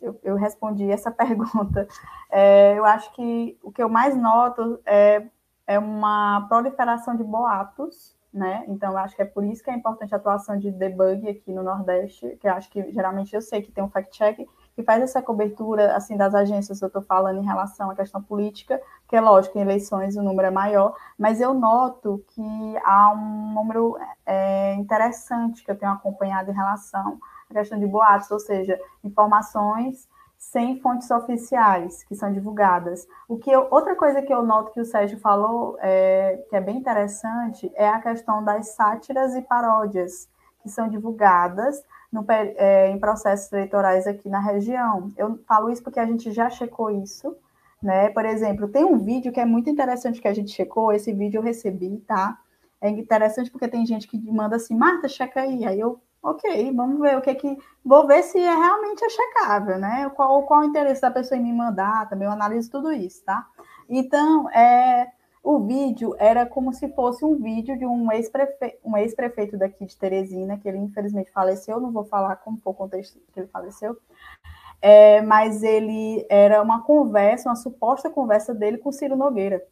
Eu, 0.01 0.19
eu 0.21 0.35
respondi 0.35 0.91
essa 0.91 1.09
pergunta. 1.11 1.87
É, 2.29 2.77
eu 2.77 2.83
acho 2.83 3.13
que 3.13 3.57
o 3.63 3.71
que 3.71 3.81
eu 3.81 3.87
mais 3.87 4.13
noto 4.17 4.77
é, 4.85 5.25
é 5.65 5.79
uma 5.79 6.45
proliferação 6.49 7.15
de 7.15 7.23
boatos 7.23 8.13
né? 8.33 8.63
Então, 8.67 8.97
acho 8.97 9.15
que 9.15 9.21
é 9.21 9.25
por 9.25 9.43
isso 9.43 9.63
que 9.63 9.69
é 9.69 9.75
importante 9.75 10.13
a 10.13 10.17
atuação 10.17 10.57
de 10.57 10.71
debug 10.71 11.29
aqui 11.29 11.53
no 11.53 11.61
Nordeste, 11.61 12.35
que 12.41 12.47
acho 12.47 12.69
que 12.69 12.91
geralmente 12.91 13.35
eu 13.35 13.41
sei 13.41 13.61
que 13.61 13.71
tem 13.71 13.83
um 13.83 13.89
fact-check 13.89 14.47
que 14.75 14.81
faz 14.81 15.03
essa 15.03 15.21
cobertura, 15.21 15.95
assim, 15.95 16.17
das 16.17 16.33
agências, 16.33 16.81
eu 16.81 16.87
estou 16.87 17.03
falando 17.03 17.39
em 17.39 17.45
relação 17.45 17.91
à 17.91 17.95
questão 17.95 18.23
política, 18.23 18.81
que 19.07 19.15
é 19.15 19.21
lógico, 19.21 19.57
em 19.57 19.61
eleições 19.61 20.17
o 20.17 20.23
número 20.23 20.47
é 20.47 20.51
maior, 20.51 20.95
mas 21.15 21.39
eu 21.39 21.53
noto 21.53 22.25
que 22.29 22.77
há 22.83 23.11
um 23.13 23.53
número 23.53 23.95
é, 24.25 24.73
interessante 24.73 25.63
que 25.63 25.69
eu 25.69 25.77
tenho 25.77 25.91
acompanhado 25.91 26.49
em 26.49 26.55
relação 26.55 27.19
à 27.51 27.53
questão 27.53 27.77
de 27.77 27.85
boatos, 27.85 28.31
ou 28.31 28.39
seja, 28.39 28.79
informações 29.03 30.07
sem 30.51 30.79
fontes 30.79 31.09
oficiais 31.09 32.03
que 32.03 32.15
são 32.15 32.31
divulgadas. 32.31 33.07
O 33.27 33.37
que 33.37 33.49
eu, 33.49 33.67
outra 33.71 33.95
coisa 33.95 34.21
que 34.21 34.31
eu 34.31 34.43
noto 34.43 34.71
que 34.71 34.81
o 34.81 34.85
Sérgio 34.85 35.17
falou, 35.19 35.77
é, 35.79 36.43
que 36.49 36.55
é 36.55 36.61
bem 36.61 36.77
interessante, 36.77 37.71
é 37.75 37.87
a 37.87 38.01
questão 38.01 38.43
das 38.43 38.75
sátiras 38.75 39.35
e 39.35 39.41
paródias 39.41 40.27
que 40.61 40.69
são 40.69 40.87
divulgadas 40.89 41.81
no, 42.11 42.25
é, 42.29 42.89
em 42.89 42.99
processos 42.99 43.51
eleitorais 43.51 44.05
aqui 44.05 44.29
na 44.29 44.39
região. 44.39 45.11
Eu 45.17 45.39
falo 45.47 45.71
isso 45.71 45.81
porque 45.81 45.99
a 45.99 46.05
gente 46.05 46.31
já 46.31 46.49
checou 46.49 46.91
isso, 46.91 47.35
né? 47.81 48.09
Por 48.09 48.25
exemplo, 48.25 48.67
tem 48.67 48.83
um 48.83 48.97
vídeo 48.97 49.31
que 49.31 49.39
é 49.39 49.45
muito 49.45 49.69
interessante 49.69 50.21
que 50.21 50.27
a 50.27 50.33
gente 50.33 50.51
checou, 50.51 50.91
esse 50.91 51.11
vídeo 51.13 51.39
eu 51.39 51.43
recebi, 51.43 52.03
tá? 52.05 52.37
É 52.81 52.89
interessante 52.89 53.49
porque 53.49 53.67
tem 53.67 53.85
gente 53.85 54.07
que 54.07 54.19
manda 54.19 54.57
assim, 54.57 54.75
Marta, 54.75 55.07
checa 55.07 55.41
aí. 55.41 55.65
Aí 55.65 55.79
eu 55.79 55.99
ok, 56.23 56.71
vamos 56.73 56.99
ver 57.01 57.17
o 57.17 57.21
que 57.21 57.35
que. 57.35 57.57
Vou 57.85 58.07
ver 58.07 58.23
se 58.23 58.39
é 58.39 58.55
realmente 58.55 59.03
é 59.03 59.09
checável, 59.09 59.77
né? 59.77 60.09
Qual, 60.15 60.43
qual 60.43 60.61
o 60.61 60.65
interesse 60.65 61.01
da 61.01 61.11
pessoa 61.11 61.37
em 61.37 61.43
me 61.43 61.53
mandar, 61.53 62.09
também 62.09 62.25
eu 62.27 62.31
analiso 62.31 62.71
tudo 62.71 62.91
isso, 62.93 63.23
tá? 63.25 63.45
Então, 63.89 64.49
é, 64.51 65.11
o 65.43 65.59
vídeo 65.59 66.15
era 66.17 66.45
como 66.45 66.73
se 66.73 66.87
fosse 66.93 67.25
um 67.25 67.35
vídeo 67.35 67.77
de 67.77 67.85
um 67.85 68.11
ex-prefeito 68.11 68.77
um 68.85 68.95
ex 68.97 69.13
-prefeito 69.15 69.57
daqui 69.57 69.85
de 69.85 69.97
Teresina, 69.97 70.57
que 70.57 70.67
ele 70.67 70.77
infelizmente 70.77 71.31
faleceu, 71.31 71.79
não 71.81 71.91
vou 71.91 72.05
falar 72.05 72.37
como 72.37 72.57
foi 72.63 72.71
o 72.71 72.75
contexto 72.75 73.19
que 73.33 73.39
ele 73.41 73.47
faleceu, 73.47 73.97
é, 74.81 75.21
mas 75.21 75.63
ele 75.63 76.25
era 76.29 76.61
uma 76.61 76.83
conversa, 76.83 77.49
uma 77.49 77.55
suposta 77.55 78.09
conversa 78.09 78.53
dele 78.53 78.77
com 78.77 78.91
Ciro 78.91 79.15
Nogueira. 79.17 79.63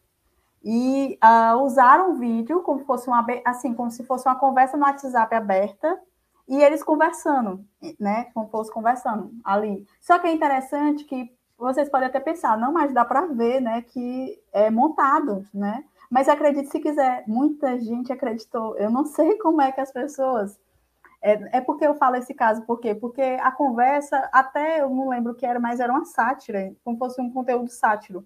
e 0.64 1.18
uh, 1.23 1.57
usaram 1.64 2.11
o 2.14 2.15
vídeo 2.15 2.61
como 2.64 2.86
fosse 2.86 3.07
uma 3.10 3.26
assim 3.45 3.73
como 3.73 3.91
se 3.91 4.03
fosse 4.06 4.28
uma 4.28 4.36
conversa 4.38 4.78
no 4.78 4.84
WhatsApp 4.86 5.36
aberta 5.36 5.99
e 6.47 6.61
eles 6.61 6.84
conversando, 6.84 7.65
né? 7.99 8.26
Como 8.34 8.49
fosse 8.49 8.72
conversando 8.72 9.31
ali. 9.43 9.85
Só 9.99 10.19
que 10.19 10.27
é 10.27 10.31
interessante 10.31 11.05
que 11.05 11.31
vocês 11.57 11.89
podem 11.89 12.07
até 12.07 12.19
pensar, 12.19 12.57
não, 12.57 12.73
mas 12.73 12.93
dá 12.93 13.05
para 13.05 13.27
ver, 13.27 13.61
né, 13.61 13.84
que 13.84 14.41
é 14.51 14.72
montado, 14.72 15.45
né? 15.53 15.84
Mas 16.09 16.27
acredite 16.27 16.69
se 16.69 16.80
quiser, 16.80 17.23
muita 17.27 17.80
gente 17.80 18.11
acreditou. 18.11 18.76
Eu 18.77 18.89
não 18.89 19.05
sei 19.05 19.38
como 19.39 19.61
é 19.61 19.72
que 19.72 19.80
as 19.80 19.91
pessoas. 19.91 20.59
É, 21.22 21.59
é 21.59 21.61
porque 21.61 21.85
eu 21.85 21.93
falo 21.93 22.15
esse 22.15 22.34
caso, 22.34 22.63
por 22.63 22.80
quê? 22.80 22.95
Porque 22.95 23.22
a 23.22 23.51
conversa, 23.51 24.27
até 24.34 24.81
eu 24.81 24.89
não 24.89 25.07
lembro 25.07 25.34
o 25.34 25.35
que 25.35 25.45
era, 25.45 25.59
mas 25.59 25.80
era 25.80 25.93
uma 25.93 26.03
sátira, 26.03 26.73
como 26.84 26.97
fosse 26.97 27.22
um 27.22 27.31
conteúdo 27.31 27.69
sátiro. 27.69 28.26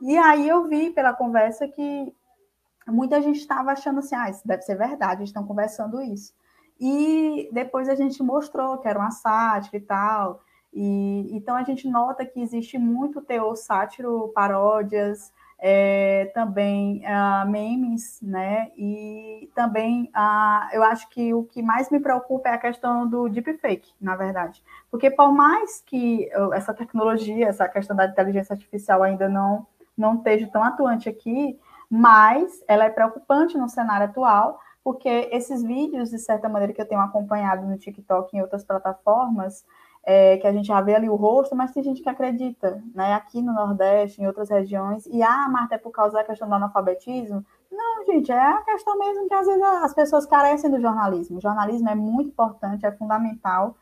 E 0.00 0.16
aí 0.18 0.46
eu 0.46 0.68
vi 0.68 0.90
pela 0.90 1.14
conversa 1.14 1.66
que 1.66 2.14
muita 2.86 3.22
gente 3.22 3.38
estava 3.38 3.72
achando 3.72 4.00
assim, 4.00 4.14
ah, 4.14 4.28
isso 4.28 4.46
deve 4.46 4.62
ser 4.62 4.76
verdade, 4.76 5.20
eles 5.20 5.30
estão 5.30 5.46
conversando 5.46 6.00
isso. 6.02 6.34
E 6.80 7.48
depois 7.52 7.88
a 7.88 7.94
gente 7.94 8.22
mostrou 8.22 8.78
que 8.78 8.88
era 8.88 8.98
uma 8.98 9.10
sátira 9.10 9.76
e 9.76 9.80
tal. 9.80 10.42
E, 10.72 11.34
então 11.34 11.56
a 11.56 11.62
gente 11.62 11.88
nota 11.88 12.26
que 12.26 12.40
existe 12.40 12.78
muito 12.78 13.22
teor 13.22 13.56
sátiro, 13.56 14.30
paródias, 14.34 15.32
é, 15.58 16.30
também 16.34 17.02
uh, 17.06 17.48
memes, 17.48 18.20
né? 18.20 18.70
E 18.76 19.50
também 19.54 20.10
uh, 20.14 20.74
eu 20.74 20.82
acho 20.82 21.08
que 21.08 21.32
o 21.32 21.44
que 21.44 21.62
mais 21.62 21.88
me 21.90 21.98
preocupa 21.98 22.50
é 22.50 22.52
a 22.52 22.58
questão 22.58 23.08
do 23.08 23.28
deepfake, 23.28 23.90
na 24.00 24.16
verdade. 24.16 24.62
Porque 24.90 25.10
por 25.10 25.32
mais 25.32 25.80
que 25.80 26.28
essa 26.52 26.74
tecnologia, 26.74 27.48
essa 27.48 27.68
questão 27.68 27.96
da 27.96 28.06
inteligência 28.06 28.52
artificial 28.52 29.02
ainda 29.02 29.28
não, 29.28 29.66
não 29.96 30.16
esteja 30.16 30.46
tão 30.48 30.62
atuante 30.62 31.08
aqui, 31.08 31.58
mas 31.88 32.62
ela 32.68 32.84
é 32.84 32.90
preocupante 32.90 33.56
no 33.56 33.68
cenário 33.68 34.06
atual, 34.06 34.60
porque 34.86 35.28
esses 35.32 35.64
vídeos, 35.64 36.10
de 36.10 36.18
certa 36.20 36.48
maneira, 36.48 36.72
que 36.72 36.80
eu 36.80 36.86
tenho 36.86 37.00
acompanhado 37.00 37.66
no 37.66 37.76
TikTok 37.76 38.30
e 38.32 38.38
em 38.38 38.40
outras 38.40 38.62
plataformas, 38.62 39.64
é, 40.04 40.36
que 40.36 40.46
a 40.46 40.52
gente 40.52 40.68
já 40.68 40.80
vê 40.80 40.94
ali 40.94 41.08
o 41.08 41.16
rosto, 41.16 41.56
mas 41.56 41.72
tem 41.72 41.82
gente 41.82 42.00
que 42.00 42.08
acredita, 42.08 42.80
né? 42.94 43.14
Aqui 43.14 43.42
no 43.42 43.52
Nordeste, 43.52 44.22
em 44.22 44.28
outras 44.28 44.48
regiões, 44.48 45.04
e 45.06 45.24
ah, 45.24 45.48
Marta, 45.50 45.74
é 45.74 45.78
por 45.78 45.90
causa 45.90 46.14
da 46.14 46.22
questão 46.22 46.48
do 46.48 46.54
analfabetismo? 46.54 47.44
Não, 47.68 48.06
gente, 48.06 48.30
é 48.30 48.38
a 48.38 48.62
questão 48.62 48.96
mesmo 48.96 49.26
que 49.26 49.34
às 49.34 49.48
vezes 49.48 49.60
as 49.60 49.92
pessoas 49.92 50.24
carecem 50.24 50.70
do 50.70 50.80
jornalismo. 50.80 51.38
O 51.38 51.42
jornalismo 51.42 51.88
é 51.88 51.94
muito 51.96 52.28
importante, 52.28 52.86
é 52.86 52.92
fundamental, 52.92 53.74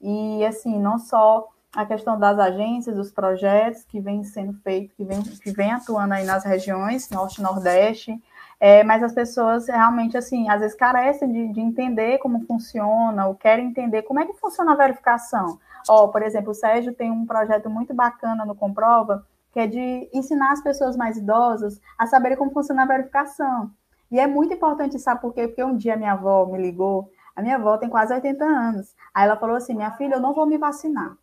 e 0.00 0.44
assim, 0.44 0.76
não 0.76 0.98
só 0.98 1.46
a 1.72 1.86
questão 1.86 2.18
das 2.18 2.36
agências, 2.36 2.96
dos 2.96 3.12
projetos 3.12 3.84
que 3.84 4.00
vêm 4.00 4.24
sendo 4.24 4.54
feitos, 4.54 4.92
que 4.96 5.04
vem, 5.04 5.22
que 5.22 5.52
vem 5.52 5.70
atuando 5.70 6.14
aí 6.14 6.24
nas 6.24 6.44
regiões, 6.44 7.08
Norte 7.10 7.38
e 7.38 7.44
Nordeste, 7.44 8.20
é, 8.60 8.82
mas 8.82 9.02
as 9.02 9.12
pessoas 9.12 9.68
realmente, 9.68 10.16
assim, 10.16 10.48
às 10.48 10.60
vezes 10.60 10.76
carecem 10.76 11.30
de, 11.30 11.52
de, 11.52 11.60
entender 11.60 12.18
como 12.18 12.44
funciona, 12.44 13.26
ou 13.26 13.34
querem 13.34 13.66
entender 13.66 14.02
como 14.02 14.20
é 14.20 14.26
que 14.26 14.34
funciona 14.34 14.72
a 14.72 14.76
verificação. 14.76 15.58
Ó, 15.88 16.08
por 16.08 16.22
exemplo, 16.22 16.50
o 16.50 16.54
Sérgio 16.54 16.92
tem 16.92 17.10
um 17.10 17.24
projeto 17.24 17.70
muito 17.70 17.94
bacana 17.94 18.44
no 18.44 18.56
Comprova, 18.56 19.24
que 19.52 19.60
é 19.60 19.66
de 19.66 20.10
ensinar 20.12 20.52
as 20.52 20.62
pessoas 20.62 20.96
mais 20.96 21.16
idosas 21.16 21.80
a 21.96 22.06
saberem 22.06 22.36
como 22.36 22.52
funciona 22.52 22.82
a 22.82 22.86
verificação. 22.86 23.70
E 24.10 24.18
é 24.18 24.26
muito 24.26 24.54
importante, 24.54 24.98
sabe 24.98 25.20
por 25.20 25.32
quê? 25.32 25.46
Porque 25.46 25.62
um 25.62 25.76
dia 25.76 25.96
minha 25.96 26.12
avó 26.12 26.46
me 26.46 26.58
ligou, 26.58 27.10
a 27.36 27.42
minha 27.42 27.56
avó 27.56 27.76
tem 27.78 27.88
quase 27.88 28.12
80 28.12 28.44
anos, 28.44 28.94
aí 29.14 29.24
ela 29.24 29.36
falou 29.36 29.56
assim, 29.56 29.74
minha 29.74 29.92
filha, 29.92 30.14
eu 30.14 30.20
não 30.20 30.34
vou 30.34 30.46
me 30.46 30.58
vacinar. 30.58 31.16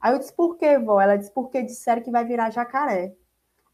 Aí 0.00 0.12
eu 0.12 0.18
disse, 0.18 0.32
por 0.32 0.56
quê, 0.56 0.78
vó? 0.78 1.00
Ela 1.00 1.16
disse, 1.16 1.32
porque 1.32 1.62
disseram 1.62 2.02
que 2.02 2.10
vai 2.10 2.24
virar 2.24 2.50
jacaré. 2.50 3.14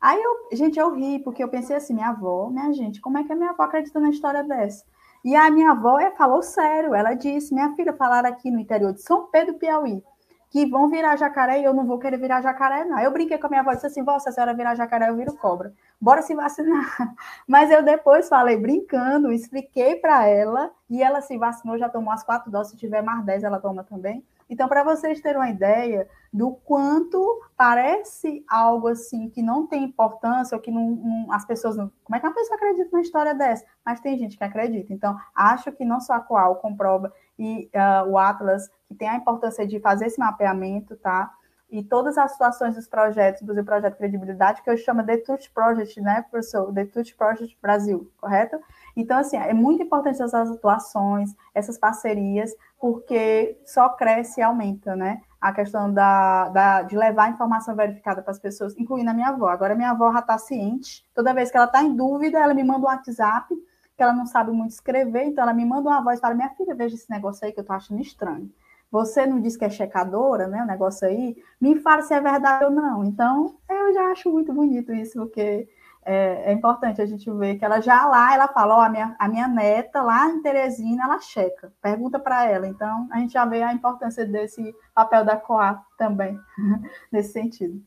Aí 0.05 0.23
eu, 0.23 0.49
gente, 0.53 0.79
eu 0.79 0.95
ri, 0.95 1.19
porque 1.21 1.43
eu 1.43 1.49
pensei 1.49 1.75
assim, 1.75 1.95
minha 1.95 2.11
avó, 2.11 2.51
minha 2.51 2.71
gente, 2.75 3.01
como 3.01 3.17
é 3.17 3.25
que 3.25 3.33
a 3.33 3.35
minha 3.35 3.49
avó 3.53 3.63
acredita 3.63 3.99
na 3.99 4.11
história 4.11 4.45
dessa? 4.45 4.85
E 5.25 5.35
a 5.35 5.51
minha 5.51 5.71
avó 5.71 5.99
é, 5.99 6.11
falou 6.11 6.43
sério, 6.43 6.95
ela 6.95 7.15
disse, 7.15 7.55
minha 7.55 7.75
filha, 7.75 7.91
falaram 7.95 8.29
aqui 8.29 8.51
no 8.51 8.61
interior 8.61 8.93
de 8.93 9.01
São 9.01 9.29
Pedro, 9.29 9.55
Piauí, 9.55 10.05
que 10.51 10.67
vão 10.67 10.91
virar 10.91 11.17
jacaré 11.17 11.59
e 11.59 11.65
eu 11.65 11.73
não 11.73 11.87
vou 11.87 11.99
querer 11.99 12.19
virar 12.19 12.43
jacaré, 12.43 12.85
não. 12.85 12.99
Eu 12.99 13.11
brinquei 13.13 13.39
com 13.39 13.47
a 13.47 13.49
minha 13.49 13.63
avó 13.63 13.73
disse 13.73 13.87
assim, 13.87 14.05
se 14.05 14.29
a 14.29 14.33
senhora 14.33 14.53
virar 14.53 14.75
jacaré, 14.75 15.09
eu 15.09 15.17
viro 15.17 15.33
cobra. 15.39 15.73
Bora 15.99 16.21
se 16.21 16.35
vacinar. 16.35 16.85
Mas 17.49 17.71
eu 17.71 17.83
depois 17.83 18.29
falei 18.29 18.59
brincando, 18.59 19.33
expliquei 19.33 19.97
para 19.97 20.27
ela, 20.27 20.71
e 20.91 21.03
ela 21.03 21.23
se 21.23 21.39
vacinou, 21.39 21.79
já 21.79 21.89
tomou 21.89 22.13
as 22.13 22.23
quatro 22.23 22.51
doses, 22.51 22.73
se 22.73 22.77
tiver 22.77 23.01
mais 23.01 23.25
dez, 23.25 23.43
ela 23.43 23.59
toma 23.59 23.83
também. 23.83 24.23
Então, 24.49 24.69
para 24.69 24.85
vocês 24.85 25.21
terem 25.21 25.39
uma 25.39 25.49
ideia 25.49 26.09
do 26.33 26.53
quanto 26.53 27.43
parece 27.57 28.45
algo 28.49 28.89
assim 28.89 29.31
que 29.31 29.41
não 29.41 29.67
tem 29.67 29.85
importância, 29.85 30.57
ou 30.57 30.61
que 30.61 30.71
não, 30.71 30.91
não, 30.91 31.33
as 31.33 31.45
pessoas 31.45 31.77
não. 31.77 31.91
Como 32.03 32.17
é 32.17 32.21
que 32.21 32.27
uma 32.27 32.35
pessoa 32.35 32.57
acredita 32.57 32.89
numa 32.93 33.03
história 33.03 33.35
dessa? 33.35 33.65
Mas 33.85 34.01
tem 34.01 34.19
gente 34.19 34.37
que 34.37 34.45
acredita. 34.45 34.93
Então, 34.93 35.17
acho 35.35 35.71
que 35.73 35.85
não 35.85 36.01
só 36.01 36.15
a 36.15 36.21
Coal 36.21 36.57
comprova 36.57 37.13
e 37.39 37.71
uh, 37.75 38.09
o 38.11 38.19
Atlas, 38.19 38.69
que 38.87 38.95
tem 38.95 39.09
a 39.09 39.17
importância 39.17 39.67
de 39.67 39.81
fazer 39.81 40.07
esse 40.07 40.19
mapeamento, 40.19 40.97
tá? 40.97 41.33
E 41.71 41.83
todas 41.83 42.17
as 42.17 42.33
situações 42.33 42.77
dos 42.77 42.87
projetos, 42.87 43.43
do 43.43 43.65
projeto 43.65 43.97
Credibilidade, 43.97 44.63
que 44.63 44.71
eu 44.71 44.77
chamo 44.77 45.03
de 45.03 45.17
Touch 45.19 45.51
Project, 45.51 46.01
né, 46.01 46.23
professor? 46.31 46.73
The 46.73 46.85
Touch 46.85 47.17
Project 47.17 47.59
Brasil, 47.61 48.11
correto? 48.17 48.61
Então, 48.97 49.19
assim, 49.19 49.37
é 49.37 49.53
muito 49.53 49.83
importante 49.83 50.23
essas 50.23 50.51
atuações, 50.51 51.35
essas 51.55 51.77
parcerias, 51.79 52.55
porque 52.81 53.59
só 53.65 53.89
cresce 53.89 54.41
e 54.41 54.43
aumenta, 54.43 54.95
né? 54.95 55.21
A 55.41 55.53
questão 55.53 55.93
da, 55.93 56.49
da, 56.51 56.83
de 56.83 56.97
levar 56.97 57.25
a 57.25 57.31
informação 57.31 57.75
verificada 57.75 58.23
para 58.23 58.31
as 58.31 58.39
pessoas, 58.39 58.77
incluindo 58.79 59.11
a 59.11 59.15
minha 59.15 59.29
avó. 59.29 59.49
Agora, 59.49 59.75
minha 59.75 59.91
avó 59.91 60.13
já 60.13 60.21
está 60.21 60.39
ciente. 60.39 61.05
Toda 61.15 61.35
vez 61.35 61.51
que 61.51 61.57
ela 61.57 61.67
está 61.67 61.83
em 61.83 61.95
dúvida, 61.95 62.39
ela 62.39 62.55
me 62.55 62.63
manda 62.63 62.81
um 62.81 62.89
WhatsApp, 62.89 63.55
que 63.97 64.03
ela 64.03 64.13
não 64.13 64.27
sabe 64.27 64.53
muito 64.53 64.73
escrever, 64.73 65.25
então 65.25 65.43
ela 65.43 65.53
me 65.53 65.65
manda 65.65 65.89
uma 65.89 66.03
voz 66.03 66.21
fala: 66.21 66.35
Minha 66.35 66.51
filha, 66.51 66.75
veja 66.75 66.95
esse 66.95 67.11
negócio 67.11 67.45
aí 67.45 67.53
que 67.53 67.61
eu 67.61 67.63
estou 67.63 67.77
achando 67.77 68.01
estranho. 68.01 68.51
Você 68.91 69.27
não 69.27 69.41
diz 69.41 69.57
que 69.57 69.65
é 69.65 69.71
checadora, 69.71 70.47
né? 70.47 70.63
O 70.63 70.67
negócio 70.67 71.07
aí, 71.07 71.37
me 71.61 71.81
fala 71.81 72.03
se 72.03 72.15
é 72.15 72.21
verdade 72.21 72.65
ou 72.65 72.71
não. 72.71 73.05
Então, 73.05 73.57
eu 73.69 73.93
já 73.93 74.13
acho 74.13 74.31
muito 74.31 74.53
bonito 74.53 74.93
isso, 74.93 75.19
porque 75.19 75.69
é, 76.05 76.51
é, 76.51 76.53
importante 76.53 77.01
a 77.01 77.07
gente 77.07 77.31
ver 77.33 77.57
que 77.57 77.65
ela 77.65 77.81
já 77.81 78.07
lá, 78.07 78.35
ela 78.35 78.49
fala, 78.49 78.77
ó, 78.77 78.81
a 78.83 78.89
minha, 78.89 79.17
a 79.19 79.29
minha 79.29 79.49
neta 79.49 80.03
lá 80.03 80.29
em 80.29 80.43
Teresina, 80.43 81.05
ela 81.05 81.21
checa, 81.21 81.73
pergunta 81.81 82.19
para 82.19 82.45
ela. 82.45 82.67
Então, 82.67 83.09
a 83.11 83.19
gente 83.19 83.33
já 83.33 83.45
vê 83.45 83.63
a 83.63 83.73
importância 83.73 84.27
desse 84.27 84.75
papel 84.95 85.25
da 85.25 85.37
COA 85.37 85.83
também, 85.97 86.39
nesse 87.11 87.33
sentido. 87.33 87.83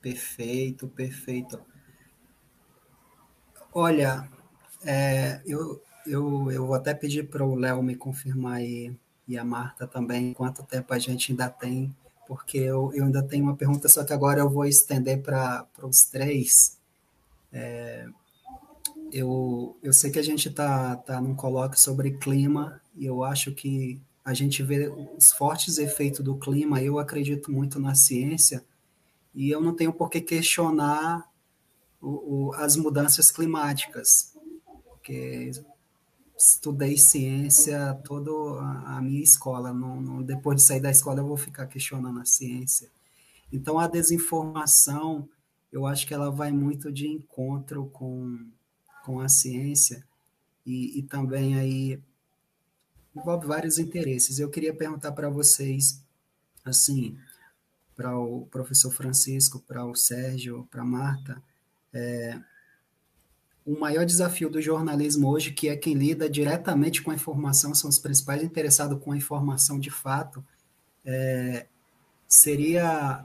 Perfeito, 0.00 0.88
perfeito. 0.88 1.60
Olha, 3.74 4.28
é, 4.84 5.42
eu, 5.44 5.82
eu, 6.06 6.50
eu 6.50 6.66
vou 6.66 6.74
até 6.74 6.94
pedir 6.94 7.28
para 7.28 7.44
o 7.44 7.54
Léo 7.54 7.82
me 7.82 7.94
confirmar 7.94 8.54
aí, 8.54 8.96
e 9.28 9.36
a 9.36 9.44
Marta 9.44 9.86
também, 9.86 10.32
quanto 10.32 10.64
tempo 10.64 10.92
a 10.92 10.98
gente 10.98 11.32
ainda 11.32 11.48
tem 11.48 11.94
porque 12.30 12.58
eu, 12.58 12.92
eu 12.94 13.06
ainda 13.06 13.24
tenho 13.24 13.42
uma 13.42 13.56
pergunta, 13.56 13.88
só 13.88 14.04
que 14.04 14.12
agora 14.12 14.38
eu 14.38 14.48
vou 14.48 14.64
estender 14.64 15.20
para 15.20 15.66
os 15.82 16.04
três. 16.04 16.78
É, 17.52 18.06
eu, 19.10 19.76
eu 19.82 19.92
sei 19.92 20.12
que 20.12 20.18
a 20.20 20.22
gente 20.22 20.48
está 20.48 20.94
tá 20.94 21.20
num 21.20 21.34
colóquio 21.34 21.80
sobre 21.80 22.12
clima, 22.12 22.80
e 22.94 23.04
eu 23.04 23.24
acho 23.24 23.52
que 23.52 24.00
a 24.24 24.32
gente 24.32 24.62
vê 24.62 24.86
os 25.18 25.32
fortes 25.32 25.76
efeitos 25.78 26.20
do 26.20 26.36
clima, 26.36 26.80
eu 26.80 27.00
acredito 27.00 27.50
muito 27.50 27.80
na 27.80 27.96
ciência, 27.96 28.64
e 29.34 29.50
eu 29.50 29.60
não 29.60 29.74
tenho 29.74 29.92
por 29.92 30.08
que 30.08 30.20
questionar 30.20 31.28
o, 32.00 32.50
o, 32.50 32.54
as 32.54 32.76
mudanças 32.76 33.32
climáticas, 33.32 34.36
porque 34.84 35.50
estudei 36.40 36.96
ciência 36.96 37.94
toda 38.02 38.30
a 38.86 39.00
minha 39.02 39.22
escola. 39.22 39.72
Não, 39.72 40.00
não, 40.00 40.22
depois 40.22 40.56
de 40.56 40.62
sair 40.62 40.80
da 40.80 40.90
escola, 40.90 41.20
eu 41.20 41.26
vou 41.26 41.36
ficar 41.36 41.66
questionando 41.66 42.18
a 42.18 42.24
ciência. 42.24 42.88
Então, 43.52 43.78
a 43.78 43.86
desinformação, 43.86 45.28
eu 45.70 45.86
acho 45.86 46.06
que 46.06 46.14
ela 46.14 46.30
vai 46.30 46.50
muito 46.50 46.90
de 46.90 47.06
encontro 47.06 47.86
com, 47.92 48.48
com 49.04 49.20
a 49.20 49.28
ciência 49.28 50.04
e, 50.64 50.98
e 50.98 51.02
também 51.02 51.56
aí 51.56 52.00
envolve 53.14 53.46
vários 53.46 53.78
interesses. 53.78 54.38
Eu 54.38 54.50
queria 54.50 54.74
perguntar 54.74 55.12
para 55.12 55.28
vocês, 55.28 56.02
assim, 56.64 57.18
para 57.94 58.18
o 58.18 58.46
professor 58.46 58.90
Francisco, 58.90 59.60
para 59.60 59.84
o 59.84 59.94
Sérgio, 59.94 60.66
para 60.70 60.80
a 60.80 60.86
Marta, 60.86 61.42
é, 61.92 62.40
o 63.66 63.78
maior 63.78 64.04
desafio 64.04 64.48
do 64.48 64.60
jornalismo 64.60 65.28
hoje, 65.28 65.52
que 65.52 65.68
é 65.68 65.76
quem 65.76 65.94
lida 65.94 66.28
diretamente 66.28 67.02
com 67.02 67.10
a 67.10 67.14
informação, 67.14 67.74
são 67.74 67.90
os 67.90 67.98
principais 67.98 68.42
interessados 68.42 68.98
com 69.02 69.12
a 69.12 69.16
informação 69.16 69.78
de 69.78 69.90
fato, 69.90 70.44
é, 71.04 71.66
seria 72.26 73.24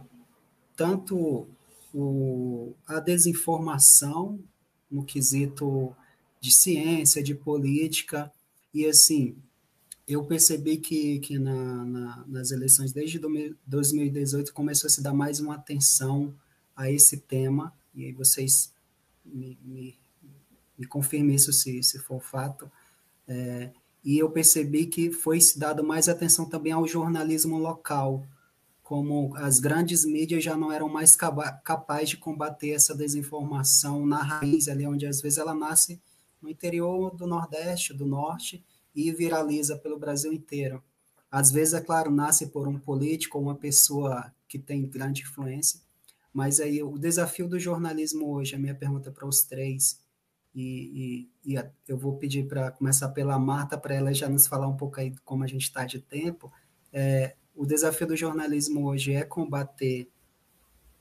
tanto 0.76 1.48
o, 1.94 2.74
a 2.86 3.00
desinformação 3.00 4.40
no 4.92 5.04
quesito 5.04 5.96
de 6.42 6.54
ciência, 6.54 7.24
de 7.24 7.34
política, 7.34 8.32
e 8.74 8.86
assim, 8.86 9.36
eu 10.08 10.24
percebi 10.26 10.78
que, 10.78 11.20
que 11.20 11.40
na, 11.40 11.86
na, 11.86 12.26
nas 12.28 12.52
eleições 12.52 12.92
desde 12.92 13.20
2018 13.66 14.54
começou 14.54 14.88
a 14.88 14.92
se 14.92 15.02
dar 15.02 15.14
mais 15.14 15.40
uma 15.40 15.56
atenção 15.56 16.34
a 16.76 16.92
esse 16.92 17.18
tema, 17.18 17.74
e 17.96 18.06
aí 18.06 18.12
vocês 18.12 18.72
me, 19.26 19.58
me, 19.64 19.96
me 20.78 20.86
confirmem 20.86 21.36
isso 21.36 21.54
se, 21.54 21.82
se 21.84 22.00
for 22.00 22.22
fato, 22.22 22.70
é, 23.28 23.72
e 24.04 24.20
eu 24.20 24.30
percebi 24.30 24.86
que 24.86 25.12
foi 25.12 25.42
se 25.42 25.58
dado 25.58 25.84
mais 25.84 26.08
atenção 26.08 26.46
também 26.46 26.72
ao 26.72 26.88
jornalismo 26.88 27.58
local, 27.58 28.26
como 28.84 29.36
as 29.36 29.60
grandes 29.60 30.06
mídias 30.06 30.44
já 30.44 30.56
não 30.56 30.72
eram 30.72 30.88
mais 30.88 31.16
capazes 31.16 32.10
de 32.10 32.18
combater 32.18 32.70
essa 32.70 32.94
desinformação 32.94 34.06
na 34.06 34.22
raiz, 34.22 34.68
ali 34.68 34.86
onde 34.86 35.08
às 35.08 35.22
vezes 35.22 35.40
ela 35.40 35.56
nasce 35.56 36.00
no 36.40 36.48
interior 36.48 37.16
do 37.16 37.26
Nordeste, 37.26 37.96
do 37.96 38.06
Norte, 38.06 38.64
e 38.96 39.12
viraliza 39.12 39.76
pelo 39.76 39.98
Brasil 39.98 40.32
inteiro. 40.32 40.84
Às 41.32 41.52
vezes, 41.52 41.74
é 41.74 41.82
claro, 41.82 42.12
nasce 42.12 42.48
por 42.48 42.68
um 42.68 42.78
político 42.78 43.40
ou 43.40 43.44
uma 43.44 43.56
pessoa 43.56 44.32
que 44.48 44.60
tem 44.60 44.88
grande 44.88 45.24
influência, 45.24 45.82
mas 46.32 46.60
aí 46.60 46.84
o 46.84 46.98
desafio 46.98 47.48
do 47.48 47.60
jornalismo 47.60 48.32
hoje, 48.32 48.56
a 48.56 48.60
minha 48.60 48.76
pergunta 48.76 49.12
para 49.12 49.28
os 49.28 49.42
três, 49.42 50.00
e, 50.56 51.28
e, 51.46 51.54
e 51.54 51.66
eu 51.86 51.98
vou 51.98 52.16
pedir 52.16 52.48
para 52.48 52.72
começar 52.72 53.10
pela 53.10 53.38
Marta, 53.38 53.78
para 53.78 53.94
ela 53.94 54.14
já 54.14 54.30
nos 54.30 54.48
falar 54.48 54.68
um 54.68 54.78
pouco 54.78 55.02
aí 55.02 55.14
como 55.26 55.44
a 55.44 55.48
gente 55.48 55.64
está 55.64 55.86
de 55.86 56.00
tempo. 56.00 56.52
É, 56.94 57.36
o 57.54 57.66
desafio 57.66 58.08
do 58.08 58.16
jornalismo 58.16 58.88
hoje 58.88 59.14
é 59.14 59.26
combater 59.26 60.10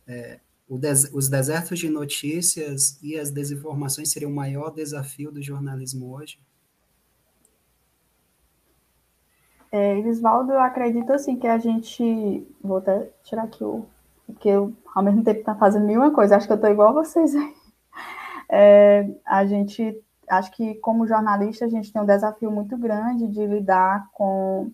é, 0.08 0.40
des, 0.68 1.08
os 1.12 1.28
desertos 1.28 1.78
de 1.78 1.88
notícias 1.88 2.98
e 3.00 3.16
as 3.16 3.30
desinformações 3.30 4.10
seria 4.10 4.28
o 4.28 4.34
maior 4.34 4.70
desafio 4.70 5.30
do 5.30 5.40
jornalismo 5.40 6.12
hoje? 6.12 6.40
É, 9.70 9.98
Elisvaldo, 9.98 10.52
eu 10.52 10.60
acredito 10.60 11.12
assim 11.12 11.36
que 11.36 11.46
a 11.46 11.58
gente. 11.58 12.46
Vou 12.62 12.78
até 12.78 13.10
tirar 13.24 13.44
aqui 13.44 13.62
o. 13.62 13.86
Porque 14.26 14.48
eu, 14.48 14.72
ao 14.94 15.02
mesmo 15.02 15.22
tempo, 15.22 15.44
tá 15.44 15.54
fazendo 15.54 15.86
mil 15.86 16.00
uma 16.00 16.12
coisa. 16.12 16.36
Acho 16.36 16.46
que 16.46 16.52
eu 16.52 16.56
estou 16.56 16.70
igual 16.70 16.88
a 16.90 17.04
vocês 17.04 17.34
aí. 17.34 17.63
É, 18.50 19.08
a 19.24 19.44
gente. 19.44 20.00
Acho 20.28 20.50
que, 20.52 20.74
como 20.76 21.06
jornalista, 21.06 21.66
a 21.66 21.68
gente 21.68 21.92
tem 21.92 22.00
um 22.00 22.06
desafio 22.06 22.50
muito 22.50 22.78
grande 22.78 23.28
de 23.28 23.46
lidar 23.46 24.08
com 24.12 24.70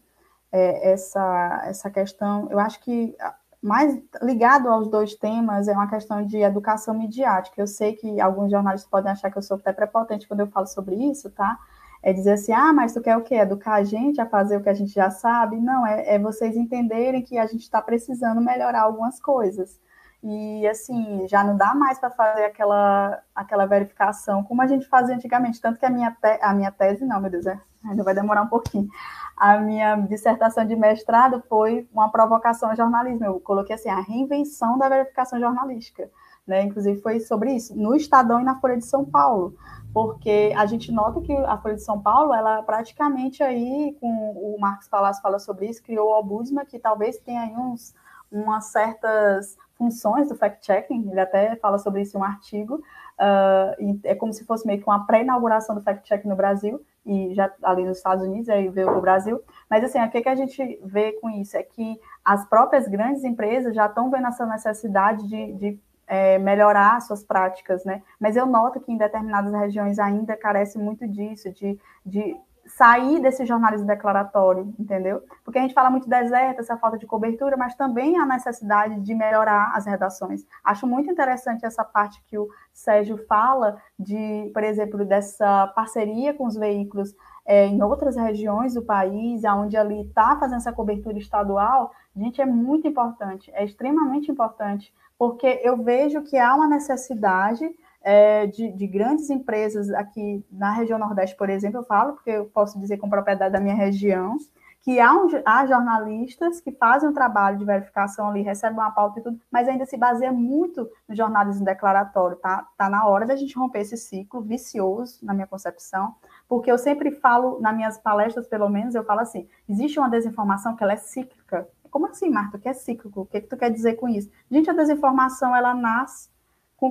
é, 0.53 0.93
essa, 0.93 1.63
essa 1.65 1.91
questão. 1.91 2.49
Eu 2.51 2.61
acho 2.61 2.81
que 2.81 3.17
mais 3.61 4.01
ligado 4.23 4.69
aos 4.69 4.89
dois 4.89 5.15
temas 5.17 5.67
é 5.67 5.73
uma 5.73 5.89
questão 5.89 6.25
de 6.25 6.39
educação 6.39 6.95
midiática. 6.95 7.61
Eu 7.61 7.67
sei 7.67 7.95
que 7.95 8.21
alguns 8.21 8.51
jornalistas 8.51 8.89
podem 8.89 9.11
achar 9.11 9.31
que 9.31 9.39
eu 9.39 9.43
sou 9.43 9.57
até 9.57 9.73
prepotente 9.73 10.29
quando 10.29 10.41
eu 10.41 10.47
falo 10.47 10.69
sobre 10.69 10.95
isso, 10.95 11.29
tá? 11.31 11.59
é 12.03 12.13
dizer 12.13 12.33
assim, 12.33 12.53
ah, 12.53 12.73
mas 12.73 12.95
tu 12.95 13.01
quer 13.01 13.17
o 13.17 13.23
quê? 13.23 13.35
Educar 13.35 13.75
a 13.75 13.85
gente 13.85 14.21
a 14.21 14.27
fazer 14.27 14.57
o 14.57 14.63
que 14.63 14.69
a 14.69 14.75
gente 14.75 14.93
já 14.93 15.11
sabe? 15.11 15.57
Não, 15.57 15.87
é, 15.87 16.15
é 16.15 16.19
vocês 16.19 16.57
entenderem 16.57 17.23
que 17.23 17.39
a 17.39 17.47
gente 17.47 17.63
está 17.63 17.81
precisando 17.83 18.41
melhorar 18.41 18.83
algumas 18.83 19.21
coisas. 19.21 19.79
E, 20.23 20.67
assim, 20.69 21.27
já 21.29 21.43
não 21.43 21.57
dá 21.57 21.75
mais 21.75 21.99
para 21.99 22.11
fazer 22.11 22.45
aquela, 22.45 23.23
aquela 23.35 23.65
verificação 23.65 24.45
como 24.45 24.61
a 24.61 24.67
gente 24.67 24.87
fazia 24.87 25.15
antigamente. 25.15 25.61
Tanto 25.61 25.79
que 25.79 25.87
a 25.87 25.91
minha, 25.91 26.11
te, 26.11 26.39
a 26.43 26.53
minha 26.53 26.71
tese, 26.71 27.05
não, 27.07 27.21
meu 27.21 27.31
Deus, 27.31 27.47
é, 27.47 27.59
ainda 27.85 28.03
vai 28.05 28.15
demorar 28.15 28.43
um 28.43 28.49
pouquinho. 28.49 28.89
A 29.37 29.57
minha 29.59 29.97
dissertação 29.97 30.67
de 30.67 30.77
mestrado 30.77 31.43
foi 31.49 31.89
uma 31.93 32.11
provocação 32.11 32.71
ao 32.71 32.77
jornalismo. 32.77 33.25
Eu 33.25 33.41
coloquei 33.41 33.75
assim, 33.75 33.89
a 33.89 34.01
reinvenção 34.01 34.77
da 34.77 34.89
verificação 34.89 35.41
jornalística. 35.41 36.11
Né? 36.47 36.63
Inclusive, 36.63 37.01
foi 37.01 37.21
sobre 37.21 37.53
isso, 37.53 37.75
no 37.77 37.95
Estadão 37.95 38.41
e 38.41 38.45
na 38.45 38.59
Folha 38.61 38.77
de 38.77 38.85
São 38.85 39.05
Paulo 39.05 39.55
porque 39.93 40.53
a 40.57 40.67
gente 40.67 40.93
nota 40.93 41.21
que 41.21 41.33
a 41.33 41.59
Folha 41.59 41.75
de 41.75 41.83
São 41.83 42.01
Paulo, 42.01 42.33
ela 42.33 42.63
praticamente 42.63 43.43
aí, 43.43 43.97
com 44.01 44.07
o 44.07 44.57
Marcos 44.61 44.89
Palácio 44.89 45.23
fala 45.23 45.39
sobre 45.39 45.69
isso, 45.69 45.83
criou 45.83 46.09
o 46.09 46.19
Obusma, 46.19 46.65
que 46.65 46.79
talvez 46.79 47.19
tenha 47.19 47.43
aí 47.43 47.57
uns, 47.57 47.95
umas 48.31 48.67
certas 48.67 49.57
funções 49.81 50.29
do 50.29 50.37
fact-checking, 50.37 51.11
ele 51.11 51.21
até 51.21 51.57
fala 51.57 51.79
sobre 51.79 52.03
isso 52.03 52.19
em 52.19 52.21
um 52.21 52.25
artigo, 52.25 52.75
uh, 52.75 54.01
é 54.05 54.15
como 54.15 54.31
se 54.31 54.45
fosse 54.45 54.67
meio 54.67 54.79
que 54.79 54.87
uma 54.87 55.07
pré-inauguração 55.07 55.75
do 55.75 55.81
fact-checking 55.81 56.29
no 56.29 56.37
Brasil, 56.37 56.85
e 57.07 57.35
já 57.35 57.51
ali 57.63 57.83
nos 57.83 57.97
Estados 57.97 58.23
Unidos, 58.23 58.51
aí 58.51 58.69
veio 58.69 58.89
para 58.89 58.99
o 58.99 59.01
Brasil, 59.01 59.41
mas 59.71 59.83
assim, 59.83 59.99
o 59.99 60.11
que, 60.11 60.21
que 60.21 60.29
a 60.29 60.35
gente 60.35 60.79
vê 60.85 61.13
com 61.13 61.31
isso? 61.31 61.57
É 61.57 61.63
que 61.63 61.99
as 62.23 62.45
próprias 62.47 62.87
grandes 62.87 63.25
empresas 63.25 63.75
já 63.75 63.87
estão 63.87 64.11
vendo 64.11 64.27
essa 64.27 64.45
necessidade 64.45 65.27
de, 65.27 65.53
de 65.55 65.81
é, 66.07 66.39
melhorar 66.39 67.01
suas 67.01 67.25
práticas, 67.25 67.85
né? 67.87 68.03
Mas 68.19 68.37
eu 68.37 68.45
noto 68.45 68.81
que 68.81 68.93
em 68.93 68.99
determinadas 68.99 69.53
regiões 69.55 69.99
ainda 69.99 70.37
carece 70.37 70.77
muito 70.77 71.09
disso, 71.09 71.51
de, 71.53 71.79
de 72.05 72.37
sair 72.77 73.21
desse 73.21 73.45
jornalismo 73.45 73.87
declaratório, 73.87 74.75
entendeu? 74.79 75.23
Porque 75.45 75.59
a 75.59 75.63
gente 75.63 75.75
fala 75.75 75.91
muito 75.91 76.09
deserto, 76.09 76.61
essa 76.61 76.77
falta 76.77 76.99
de 76.99 77.07
cobertura, 77.07 77.57
mas 77.57 77.75
também 77.75 78.17
a 78.19 78.27
necessidade 78.27 79.01
de 79.01 79.15
melhorar 79.15 79.73
as 79.75 79.87
redações. 79.87 80.47
Acho 80.65 80.87
muito 80.87 81.11
interessante 81.11 81.65
essa 81.65 81.85
parte 81.85 82.23
que 82.27 82.39
o 82.39 82.49
Sérgio 82.73 83.19
fala 83.27 83.77
de, 83.99 84.51
por 84.53 84.63
exemplo, 84.63 85.05
dessa 85.05 85.67
parceria 85.69 86.35
com 86.35 86.47
os 86.47 86.57
veículos 86.57 87.15
é, 87.47 87.67
em 87.67 87.83
outras 87.83 88.17
regiões 88.17 88.75
do 88.75 88.83
país, 88.83 89.43
onde 89.45 89.77
ali 89.77 90.03
está 90.03 90.37
fazendo 90.37 90.59
essa 90.59 90.73
cobertura 90.73 91.19
estadual, 91.19 91.93
gente, 92.17 92.41
é 92.41 92.47
muito 92.47 92.87
importante, 92.87 93.51
é 93.55 93.65
extremamente 93.65 94.31
importante 94.31 94.93
porque 95.21 95.61
eu 95.63 95.77
vejo 95.77 96.23
que 96.23 96.39
há 96.39 96.55
uma 96.55 96.67
necessidade 96.67 97.71
é, 98.03 98.47
de, 98.47 98.73
de, 98.73 98.87
grandes 98.87 99.29
empresas 99.31 99.91
aqui 99.91 100.45
na 100.51 100.73
região 100.73 100.99
Nordeste, 100.99 101.37
por 101.37 101.51
exemplo, 101.51 101.81
eu 101.81 101.85
falo, 101.85 102.15
porque 102.15 102.31
eu 102.31 102.47
posso 102.47 102.79
dizer 102.79 102.97
com 102.97 103.11
propriedade 103.11 103.53
da 103.53 103.61
minha 103.61 103.75
região, 103.75 104.37
que 104.83 104.99
há, 104.99 105.13
um, 105.13 105.29
há 105.45 105.67
jornalistas 105.67 106.61
que 106.61 106.73
fazem 106.73 107.11
um 107.11 107.13
trabalho 107.13 107.59
de 107.59 107.65
verificação 107.65 108.31
ali, 108.31 108.41
recebem 108.41 108.79
uma 108.79 108.91
pauta 108.91 109.21
e 109.21 109.23
tudo, 109.23 109.39
mas 109.51 109.69
ainda 109.69 109.85
se 109.85 109.97
baseia 109.99 110.33
muito 110.33 110.89
no 111.07 111.15
jornalismo 111.15 111.65
declaratório, 111.65 112.37
tá? 112.39 112.67
Tá 112.79 112.89
na 112.89 113.07
hora 113.07 113.27
da 113.27 113.37
gente 113.37 113.59
romper 113.59 113.81
esse 113.81 113.99
ciclo 113.99 114.41
vicioso, 114.41 115.19
na 115.23 115.35
minha 115.35 115.47
concepção, 115.47 116.15
porque 116.49 116.73
eu 116.73 116.79
sempre 116.79 117.11
falo, 117.11 117.61
nas 117.61 117.77
minhas 117.77 117.99
palestras, 117.99 118.49
pelo 118.49 118.69
menos, 118.71 118.95
eu 118.95 119.05
falo 119.05 119.21
assim, 119.21 119.47
existe 119.69 119.99
uma 119.99 120.09
desinformação 120.09 120.75
que 120.75 120.83
ela 120.83 120.95
é 120.95 120.97
cíclica, 120.97 121.69
como 121.91 122.07
assim, 122.07 122.31
Marta? 122.31 122.59
Que 122.59 122.69
é 122.69 122.73
cíclico? 122.73 123.23
O 123.23 123.27
que, 123.27 123.39
é 123.39 123.41
que 123.41 123.49
tu 123.49 123.57
quer 123.57 123.71
dizer 123.71 123.95
com 123.95 124.09
isso? 124.09 124.31
Gente, 124.51 124.71
a 124.71 124.73
desinformação, 124.73 125.55
ela 125.55 125.75
nasce, 125.75 126.31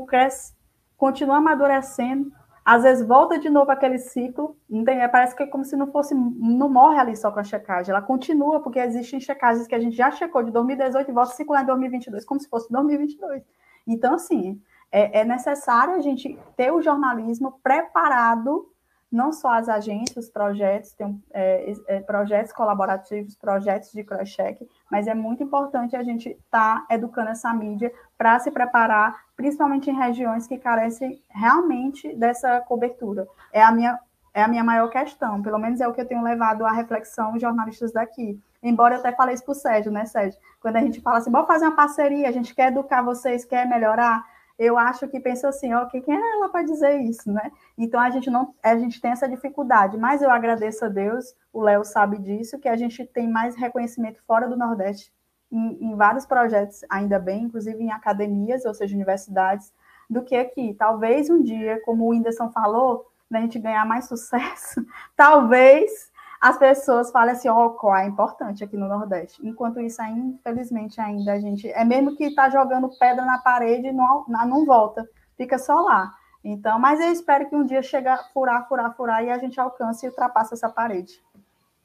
cresce, 0.08 0.54
continua 1.00 1.38
amadurecendo, 1.38 2.30
às 2.64 2.84
vezes 2.84 3.08
volta 3.08 3.40
de 3.40 3.50
novo 3.50 3.72
aquele 3.72 3.98
ciclo, 3.98 4.56
tem, 4.86 5.10
parece 5.10 5.36
que 5.36 5.42
é 5.42 5.48
como 5.48 5.64
se 5.64 5.76
não 5.76 5.88
fosse, 5.88 6.14
não 6.14 6.70
morre 6.70 7.00
ali 7.00 7.16
só 7.16 7.32
com 7.32 7.40
a 7.40 7.44
checagem, 7.44 7.90
ela 7.90 8.02
continua, 8.02 8.60
porque 8.60 8.78
existem 8.78 9.20
checagens 9.20 9.66
que 9.66 9.74
a 9.74 9.80
gente 9.80 9.96
já 9.96 10.12
checou 10.12 10.44
de 10.44 10.52
2018 10.52 11.10
e 11.10 11.14
volta 11.14 11.32
a 11.32 11.36
circular 11.36 11.64
em 11.64 11.66
2022, 11.66 12.26
como 12.26 12.40
se 12.40 12.50
fosse 12.50 12.72
2022. 12.72 13.42
Então, 13.88 14.14
assim, 14.14 14.62
é, 14.92 15.22
é 15.22 15.26
necessário 15.26 15.96
a 15.96 16.00
gente 16.00 16.38
ter 16.56 16.72
o 16.72 16.82
jornalismo 16.82 17.60
preparado 17.64 18.70
não 19.12 19.32
só 19.32 19.54
as 19.54 19.68
agências, 19.68 20.26
os 20.26 20.30
projetos, 20.30 20.92
tem 20.94 21.22
é, 21.32 21.74
é, 21.88 22.00
projetos 22.02 22.54
colaborativos, 22.54 23.36
projetos 23.36 23.92
de 23.92 24.04
cross-check, 24.04 24.68
mas 24.92 25.08
é 25.08 25.16
muito 25.16 25.44
importante 25.44 25.96
a 25.96 26.04
gente 26.04 26.30
estar 26.30 26.86
tá 26.86 26.94
educando 26.94 27.30
essa 27.30 27.52
mídia 27.54 27.92
para 28.18 28.38
se 28.40 28.52
preparar, 28.52 29.26
principalmente 29.36 29.90
em 29.90 29.96
regiões 29.96 30.46
que 30.46 30.58
carecem 30.58 31.22
realmente 31.30 32.16
dessa 32.16 32.62
cobertura. 32.62 33.28
É 33.52 33.64
a 33.64 33.72
minha 33.72 34.00
é 34.32 34.44
a 34.44 34.48
minha 34.48 34.64
maior 34.64 34.90
questão, 34.90 35.42
pelo 35.42 35.58
menos 35.58 35.82
é 35.82 35.88
o 35.88 35.94
que 35.94 36.00
eu 36.00 36.06
tenho 36.06 36.24
levado 36.24 36.64
à 36.64 36.72
reflexão 36.72 37.38
jornalistas 37.40 37.92
daqui. 37.92 38.40
Embora 38.62 38.96
eu 38.96 39.00
até 39.00 39.12
falei 39.12 39.34
isso 39.34 39.44
para 39.44 39.52
o 39.54 39.56
Sérgio, 39.56 39.92
né, 39.92 40.06
Sérgio? 40.06 40.40
Quando 40.62 40.76
a 40.76 40.82
gente 40.82 41.02
fala 41.02 41.18
assim, 41.18 41.32
vamos 41.32 41.48
fazer 41.48 41.66
uma 41.66 41.76
parceria, 41.76 42.30
a 42.30 42.32
gente 42.32 42.54
quer 42.54 42.68
educar 42.68 43.02
vocês, 43.02 43.44
quer 43.44 43.68
melhorar, 43.68 44.24
eu 44.60 44.78
acho 44.78 45.08
que 45.08 45.22
pensa 45.22 45.48
assim, 45.48 45.74
ok, 45.74 46.02
quem 46.02 46.14
é 46.14 46.34
ela 46.34 46.50
para 46.50 46.66
dizer 46.66 47.00
isso, 47.00 47.32
né? 47.32 47.50
Então 47.78 47.98
a 47.98 48.10
gente 48.10 48.30
não, 48.30 48.54
a 48.62 48.78
gente 48.78 49.00
tem 49.00 49.12
essa 49.12 49.28
dificuldade, 49.28 49.98
mas 49.98 50.22
eu 50.22 50.30
agradeço 50.30 50.84
a 50.84 50.90
Deus, 50.90 51.34
o 51.54 51.62
Léo 51.62 51.86
sabe 51.86 52.20
disso, 52.20 52.60
que 52.60 52.68
a 52.68 52.76
gente 52.76 53.06
tem 53.06 53.26
mais 53.26 53.56
reconhecimento 53.56 54.22
fora 54.28 54.50
do 54.50 54.58
Nordeste, 54.58 55.14
em, 55.50 55.92
em, 55.92 55.96
vários 55.96 56.26
projetos, 56.26 56.82
ainda 56.90 57.18
bem, 57.18 57.44
inclusive 57.44 57.82
em 57.82 57.92
academias, 57.92 58.66
ou 58.66 58.74
seja, 58.74 58.94
universidades, 58.94 59.72
do 60.10 60.24
que 60.24 60.36
aqui. 60.36 60.76
Talvez 60.78 61.30
um 61.30 61.42
dia, 61.42 61.82
como 61.86 62.04
o 62.04 62.10
Whindersson 62.10 62.52
falou, 62.52 63.08
a 63.32 63.40
gente 63.40 63.60
ganhar 63.60 63.86
mais 63.86 64.10
sucesso, 64.10 64.86
talvez 65.16 66.12
as 66.40 66.58
pessoas 66.58 67.12
falem 67.12 67.34
assim, 67.34 67.50
ó, 67.50 67.76
oh, 67.82 67.96
é 67.96 68.08
importante 68.08 68.64
aqui 68.64 68.78
no 68.78 68.88
Nordeste. 68.88 69.46
Enquanto 69.46 69.80
isso, 69.82 70.02
infelizmente, 70.04 71.02
ainda 71.02 71.34
a 71.34 71.40
gente. 71.40 71.70
É 71.70 71.84
mesmo 71.84 72.16
que 72.16 72.26
está 72.26 72.50
jogando 72.50 72.90
pedra 72.98 73.26
na 73.26 73.40
parede 73.40 73.88
e 73.88 73.92
não, 73.92 74.26
não 74.28 74.66
volta, 74.66 75.08
fica 75.36 75.58
só 75.58 75.82
lá. 75.82 76.14
Então, 76.42 76.80
mas 76.80 77.02
eu 77.02 77.12
espero 77.12 77.50
que 77.50 77.56
um 77.56 77.66
dia 77.66 77.82
chegue 77.82 78.08
a 78.08 78.18
furar, 78.34 78.68
furar, 78.70 78.96
furar 78.96 79.24
e 79.24 79.30
a 79.30 79.38
gente 79.38 79.60
alcance 79.60 80.06
e 80.06 80.10
ultrapasse 80.10 80.54
essa 80.54 80.70
parede. 80.70 81.22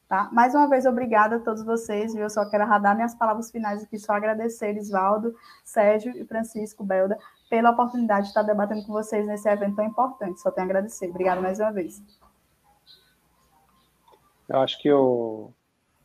Tá? 0.09 0.29
Mais 0.31 0.55
uma 0.55 0.69
vez, 0.69 0.87
obrigada 0.87 1.37
a 1.37 1.41
todos 1.41 1.65
vocês. 1.65 2.13
Viu? 2.13 2.23
Eu 2.23 2.31
só 2.31 2.49
quero 2.49 2.65
radar 2.65 2.95
minhas 2.95 3.15
palavras 3.17 3.51
finais 3.51 3.83
aqui, 3.83 3.99
só 3.99 4.13
agradecer, 4.13 4.77
Isvaldo, 4.77 5.35
Sérgio 5.65 6.13
e 6.17 6.25
Francisco 6.25 6.85
Belda, 6.85 7.19
pela 7.51 7.71
oportunidade 7.71 8.25
de 8.25 8.29
estar 8.29 8.43
debatendo 8.43 8.87
com 8.87 8.93
vocês 8.93 9.27
nesse 9.27 9.49
evento 9.49 9.75
tão 9.75 9.85
importante. 9.85 10.41
Só 10.41 10.53
tenho 10.53 10.69
a 10.69 10.71
agradecer. 10.71 11.09
Obrigada 11.11 11.41
mais 11.41 11.59
uma 11.59 11.73
vez. 11.73 12.01
Eu 14.49 14.59
acho 14.61 14.81
que 14.81 14.89
eu. 14.89 15.55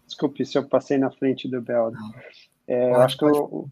Desculpe 0.06 0.46
se 0.46 0.58
eu 0.58 0.68
passei 0.68 0.98
na 0.98 1.12
frente 1.12 1.48
do 1.48 1.62
Belda. 1.62 1.98
É, 2.68 2.92
eu 2.92 3.02
acho 3.02 3.18
que 3.18 3.26
o, 3.26 3.70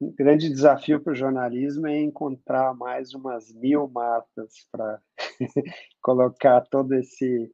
o 0.00 0.12
grande 0.12 0.48
desafio 0.48 1.00
para 1.00 1.12
o 1.12 1.16
jornalismo 1.16 1.86
é 1.86 2.00
encontrar 2.00 2.74
mais 2.74 3.14
umas 3.14 3.52
mil 3.52 3.88
matas 3.88 4.66
para 4.70 5.00
colocar 6.02 6.60
todo 6.62 6.94
esse 6.94 7.50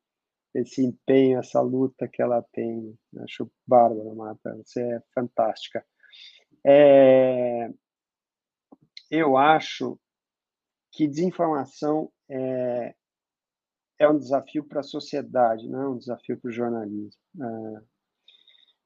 esse 0.52 0.84
empenho, 0.84 1.38
essa 1.38 1.60
luta 1.60 2.08
que 2.08 2.20
ela 2.20 2.42
tem. 2.52 2.98
Acho 3.18 3.50
bárbaro, 3.66 4.14
Marta. 4.16 4.56
Você 4.56 4.82
é 4.82 5.02
fantástica. 5.14 5.84
É, 6.66 7.70
eu 9.10 9.36
acho 9.36 9.98
que 10.92 11.06
desinformação 11.06 12.10
é, 12.28 12.94
é 14.00 14.08
um 14.08 14.18
desafio 14.18 14.64
para 14.64 14.80
a 14.80 14.82
sociedade, 14.82 15.68
não 15.68 15.82
é 15.82 15.88
um 15.90 15.98
desafio 15.98 16.40
para 16.40 16.48
o 16.48 16.52
jornalismo. 16.52 17.20
É, 17.38 17.82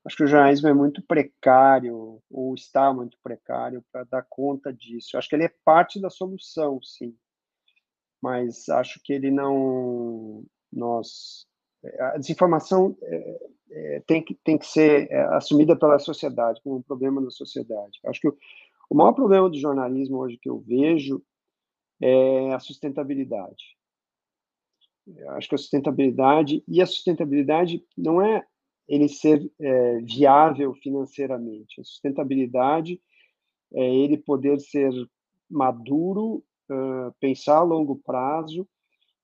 acho 0.04 0.16
que 0.16 0.24
o 0.24 0.26
jornalismo 0.26 0.68
é 0.68 0.74
muito 0.74 1.00
precário, 1.06 2.20
ou 2.28 2.54
está 2.54 2.92
muito 2.92 3.16
precário, 3.22 3.82
para 3.92 4.04
dar 4.04 4.26
conta 4.28 4.72
disso. 4.72 5.16
Acho 5.16 5.28
que 5.28 5.36
ele 5.36 5.44
é 5.44 5.54
parte 5.64 6.00
da 6.00 6.10
solução, 6.10 6.82
sim, 6.82 7.16
mas 8.20 8.68
acho 8.68 9.00
que 9.04 9.12
ele 9.12 9.30
não. 9.30 10.44
Nós 10.72 11.46
a 12.00 12.18
desinformação 12.18 12.96
é, 13.02 13.38
é, 13.70 14.00
tem, 14.06 14.24
que, 14.24 14.34
tem 14.42 14.58
que 14.58 14.66
ser 14.66 15.06
é, 15.10 15.20
assumida 15.36 15.76
pela 15.76 15.98
sociedade 15.98 16.60
como 16.62 16.76
um 16.76 16.82
problema 16.82 17.22
da 17.22 17.30
sociedade. 17.30 18.00
Acho 18.06 18.20
que 18.20 18.28
o, 18.28 18.36
o 18.90 18.96
maior 18.96 19.12
problema 19.12 19.48
do 19.48 19.58
jornalismo 19.58 20.18
hoje 20.18 20.38
que 20.40 20.48
eu 20.48 20.58
vejo 20.60 21.22
é 22.00 22.52
a 22.52 22.58
sustentabilidade. 22.58 23.76
Acho 25.30 25.48
que 25.48 25.54
a 25.54 25.58
sustentabilidade 25.58 26.62
e 26.66 26.80
a 26.80 26.86
sustentabilidade 26.86 27.84
não 27.96 28.22
é 28.22 28.44
ele 28.88 29.08
ser 29.08 29.50
é, 29.60 29.98
viável 30.00 30.74
financeiramente. 30.74 31.80
A 31.80 31.84
sustentabilidade 31.84 33.00
é 33.72 33.94
ele 33.94 34.16
poder 34.16 34.60
ser 34.60 34.92
maduro, 35.50 36.42
uh, 36.70 37.12
pensar 37.20 37.58
a 37.58 37.62
longo 37.62 37.96
prazo 37.96 38.66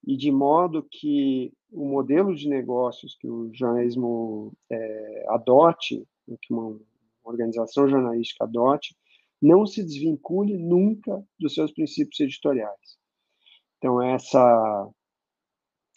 e 0.05 0.17
de 0.17 0.31
modo 0.31 0.85
que 0.89 1.53
o 1.71 1.85
modelo 1.85 2.35
de 2.35 2.49
negócios 2.49 3.15
que 3.15 3.27
o 3.27 3.51
jornalismo 3.53 4.51
é, 4.69 5.25
adote, 5.29 6.05
que 6.41 6.53
uma 6.53 6.77
organização 7.23 7.87
jornalística 7.87 8.43
adote, 8.43 8.95
não 9.41 9.65
se 9.65 9.83
desvincule 9.83 10.57
nunca 10.57 11.23
dos 11.39 11.53
seus 11.53 11.71
princípios 11.71 12.19
editoriais. 12.19 12.99
Então, 13.77 14.01
essa 14.01 14.89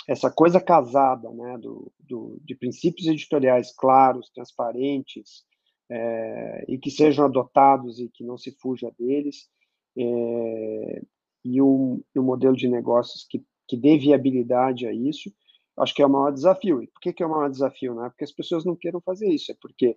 essa 0.09 0.31
coisa 0.31 0.61
casada 0.61 1.31
né, 1.31 1.59
do, 1.59 1.93
do, 2.01 2.39
de 2.45 2.55
princípios 2.55 3.07
editoriais 3.07 3.75
claros, 3.75 4.31
transparentes, 4.31 5.45
é, 5.91 6.65
e 6.69 6.79
que 6.79 6.91
sejam 6.91 7.27
adotados 7.27 7.99
e 7.99 8.09
que 8.09 8.25
não 8.25 8.37
se 8.37 8.53
fuja 8.61 8.91
deles, 8.99 9.49
é, 9.97 11.03
e, 11.45 11.57
e 11.57 11.63
um 11.63 12.03
modelo 12.17 12.57
de 12.57 12.69
negócios 12.69 13.27
que 13.29 13.45
que 13.67 13.77
dê 13.77 13.99
viabilidade 13.99 14.87
a 14.87 14.93
isso, 14.93 15.33
acho 15.79 15.95
que 15.95 16.03
é 16.03 16.07
o 16.07 16.11
maior 16.11 16.33
desafio. 16.33 16.83
E 16.83 16.87
por 16.89 17.01
que, 17.01 17.13
que 17.13 17.23
é 17.23 17.27
o 17.27 17.31
maior 17.31 17.51
desafio? 17.51 17.95
Não 17.95 18.05
é 18.05 18.09
porque 18.09 18.25
as 18.25 18.33
pessoas 18.33 18.65
não 18.65 18.77
queiram 18.77 19.01
fazer 19.01 19.29
isso, 19.29 19.51
é 19.53 19.57
porque 19.61 19.97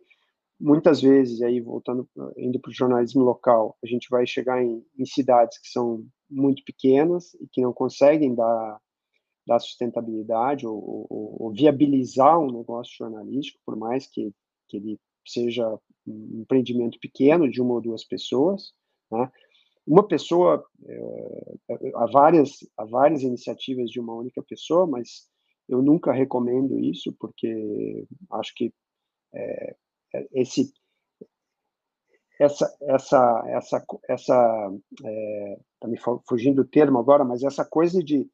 muitas 0.60 1.02
vezes, 1.02 1.42
aí 1.42 1.62
voltando, 1.62 2.10
indo 2.38 2.60
para 2.60 2.70
o 2.70 2.74
jornalismo 2.74 3.24
local, 3.24 3.78
a 3.84 3.88
gente 3.88 4.08
vai 4.10 4.26
chegar 4.26 4.64
em, 4.64 4.84
em, 4.98 5.06
cidades 5.06 5.60
que 5.60 5.70
são 5.70 6.04
muito 6.30 6.64
pequenas 6.64 7.36
e 7.36 7.48
que 7.48 7.62
não 7.62 7.72
conseguem 7.72 8.34
dar, 8.34 8.80
dar 9.48 9.60
sustentabilidade 9.60 10.68
ou, 10.68 11.08
ou, 11.10 11.38
ou 11.40 11.52
viabilizar 11.54 12.38
um 12.38 12.52
negócio 12.52 12.94
jornalístico, 12.98 13.60
por 13.66 13.78
mais 13.78 14.06
que, 14.06 14.34
que 14.68 14.78
ele 14.78 15.00
seja 15.26 15.66
um 16.06 16.42
empreendimento 16.42 17.00
pequeno 17.00 17.50
de 17.50 17.62
uma 17.62 17.76
ou 17.76 17.82
duas 17.82 18.04
pessoas, 18.04 18.74
né? 19.10 19.32
uma 19.86 20.06
pessoa, 20.06 20.66
é, 20.86 21.54
há, 21.96 22.06
várias, 22.08 22.58
há 22.78 22.84
várias 22.84 23.22
iniciativas 23.22 23.90
de 23.90 24.02
uma 24.02 24.14
única 24.14 24.44
pessoa, 24.44 24.86
mas 24.86 25.30
eu 25.70 25.82
nunca 25.82 26.12
recomendo 26.12 26.78
isso, 26.78 27.16
porque 27.18 28.06
acho 28.32 28.54
que 28.54 28.74
é, 29.34 29.76
esse, 30.34 30.74
essa, 32.40 32.78
essa, 32.82 33.44
essa, 33.48 33.86
essa 34.10 34.72
é, 35.06 35.60
tá 35.80 35.88
me 35.88 35.98
fugindo 36.28 36.64
do 36.64 36.70
termo 36.70 37.00
agora, 37.00 37.24
mas 37.24 37.44
essa 37.44 37.64
coisa 37.64 38.04
de 38.04 38.30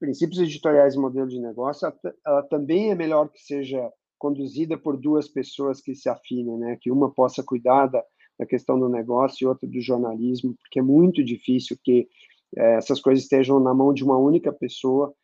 princípios 0.00 0.40
editoriais 0.40 0.94
e 0.94 0.98
modelo 0.98 1.28
de 1.28 1.38
negócio, 1.38 1.92
ela, 2.26 2.42
também 2.44 2.90
é 2.90 2.94
melhor 2.94 3.28
que 3.28 3.40
seja 3.40 3.92
conduzida 4.18 4.76
por 4.76 4.96
duas 4.96 5.28
pessoas 5.28 5.80
que 5.80 5.94
se 5.94 6.08
afinem, 6.08 6.56
né? 6.58 6.78
Que 6.80 6.90
uma 6.90 7.12
possa 7.12 7.42
cuidar 7.42 7.86
da, 7.86 8.02
da 8.38 8.46
questão 8.46 8.78
do 8.78 8.88
negócio 8.88 9.44
e 9.44 9.46
outra 9.46 9.68
do 9.68 9.80
jornalismo, 9.80 10.54
porque 10.60 10.80
é 10.80 10.82
muito 10.82 11.22
difícil 11.22 11.78
que 11.84 12.08
é, 12.56 12.76
essas 12.76 13.00
coisas 13.00 13.24
estejam 13.24 13.60
na 13.60 13.74
mão 13.74 13.92
de 13.92 14.02
uma 14.02 14.18
única 14.18 14.52
pessoa 14.52 15.14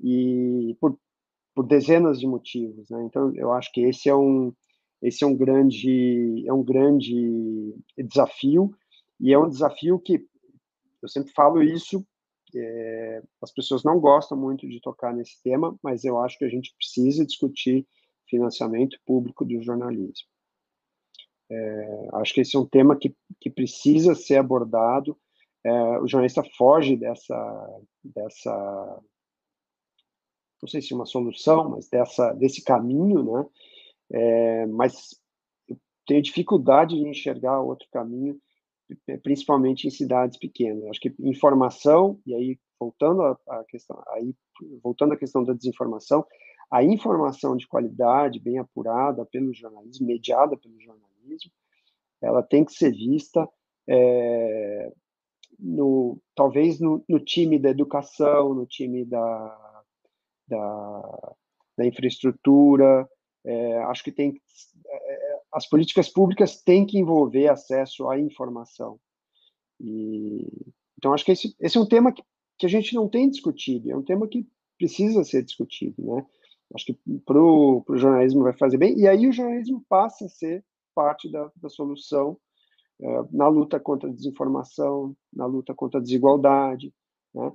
e 0.00 0.76
por, 0.80 0.98
por 1.54 1.66
dezenas 1.66 2.20
de 2.20 2.26
motivos, 2.26 2.88
né? 2.90 3.02
Então, 3.04 3.34
eu 3.34 3.52
acho 3.52 3.72
que 3.72 3.80
esse 3.80 4.08
é 4.08 4.14
um 4.14 4.52
esse 5.02 5.22
é 5.22 5.26
um 5.26 5.36
grande 5.36 6.44
é 6.46 6.52
um 6.52 6.64
grande 6.64 7.74
desafio 7.98 8.70
e 9.20 9.32
é 9.32 9.38
um 9.38 9.48
desafio 9.48 9.98
que 9.98 10.26
eu 11.02 11.08
sempre 11.08 11.32
falo 11.32 11.62
isso 11.62 12.04
é, 12.58 13.22
as 13.42 13.52
pessoas 13.52 13.82
não 13.84 14.00
gostam 14.00 14.36
muito 14.36 14.68
de 14.68 14.80
tocar 14.80 15.14
nesse 15.14 15.42
tema, 15.42 15.76
mas 15.82 16.04
eu 16.04 16.18
acho 16.20 16.38
que 16.38 16.44
a 16.44 16.48
gente 16.48 16.74
precisa 16.76 17.24
discutir 17.24 17.86
financiamento 18.28 18.98
público 19.04 19.44
do 19.44 19.62
jornalismo. 19.62 20.28
É, 21.50 22.08
acho 22.14 22.34
que 22.34 22.40
esse 22.40 22.56
é 22.56 22.58
um 22.58 22.66
tema 22.66 22.96
que, 22.96 23.14
que 23.40 23.50
precisa 23.50 24.14
ser 24.14 24.36
abordado. 24.36 25.16
É, 25.64 25.70
o 26.00 26.08
jornalista 26.08 26.42
foge 26.56 26.96
dessa, 26.96 27.80
dessa, 28.02 29.02
não 30.62 30.68
sei 30.68 30.80
se 30.80 30.94
uma 30.94 31.06
solução, 31.06 31.70
mas 31.70 31.88
dessa, 31.88 32.32
desse 32.32 32.62
caminho, 32.62 33.24
né? 33.24 33.46
É, 34.12 34.66
mas 34.66 35.20
eu 35.68 35.76
tenho 36.06 36.22
dificuldade 36.22 36.96
de 36.96 37.08
enxergar 37.08 37.60
outro 37.60 37.88
caminho, 37.90 38.40
principalmente 39.22 39.86
em 39.86 39.90
cidades 39.90 40.38
pequenas. 40.38 40.84
Acho 40.86 41.00
que 41.00 41.14
informação 41.20 42.20
e 42.26 42.34
aí 42.34 42.58
voltando 42.78 43.22
à 43.22 43.64
questão, 43.68 44.02
aí 44.08 44.34
voltando 44.82 45.14
à 45.14 45.16
questão 45.16 45.42
da 45.42 45.52
desinformação, 45.52 46.24
a 46.70 46.82
informação 46.82 47.56
de 47.56 47.66
qualidade, 47.66 48.40
bem 48.40 48.58
apurada 48.58 49.24
pelo 49.24 49.54
jornalismo, 49.54 50.06
mediada 50.06 50.56
pelo 50.56 50.78
jornalismo 50.80 51.52
ela 52.22 52.42
tem 52.42 52.64
que 52.64 52.72
ser 52.72 52.92
vista 52.92 53.48
é, 53.88 54.92
no, 55.58 56.18
talvez 56.34 56.80
no, 56.80 57.04
no, 57.08 57.20
time 57.20 57.58
da 57.58 57.70
educação, 57.70 58.54
no 58.54 58.66
time 58.66 59.04
da, 59.04 59.84
da, 60.48 61.34
da 61.76 61.86
infraestrutura. 61.86 63.08
É, 63.44 63.78
acho 63.84 64.02
que 64.02 64.12
tem 64.12 64.40
é, 64.88 65.25
as 65.56 65.66
políticas 65.66 66.10
públicas 66.10 66.60
têm 66.60 66.84
que 66.84 66.98
envolver 66.98 67.48
acesso 67.48 68.06
à 68.10 68.20
informação. 68.20 69.00
E, 69.80 70.46
então, 70.98 71.14
acho 71.14 71.24
que 71.24 71.32
esse, 71.32 71.56
esse 71.58 71.78
é 71.78 71.80
um 71.80 71.88
tema 71.88 72.12
que, 72.12 72.22
que 72.58 72.66
a 72.66 72.68
gente 72.68 72.94
não 72.94 73.08
tem 73.08 73.30
discutido, 73.30 73.90
é 73.90 73.96
um 73.96 74.02
tema 74.02 74.28
que 74.28 74.46
precisa 74.76 75.24
ser 75.24 75.42
discutido, 75.42 75.94
né? 75.98 76.26
Acho 76.74 76.84
que 76.84 76.98
para 77.24 77.40
o 77.40 77.82
jornalismo 77.94 78.42
vai 78.42 78.52
fazer 78.52 78.76
bem, 78.76 78.98
e 78.98 79.08
aí 79.08 79.26
o 79.26 79.32
jornalismo 79.32 79.82
passa 79.88 80.26
a 80.26 80.28
ser 80.28 80.62
parte 80.94 81.30
da, 81.30 81.50
da 81.56 81.70
solução 81.70 82.36
é, 83.00 83.06
na 83.30 83.48
luta 83.48 83.80
contra 83.80 84.10
a 84.10 84.12
desinformação, 84.12 85.16
na 85.32 85.46
luta 85.46 85.74
contra 85.74 85.98
a 86.00 86.02
desigualdade, 86.02 86.92
né? 87.34 87.50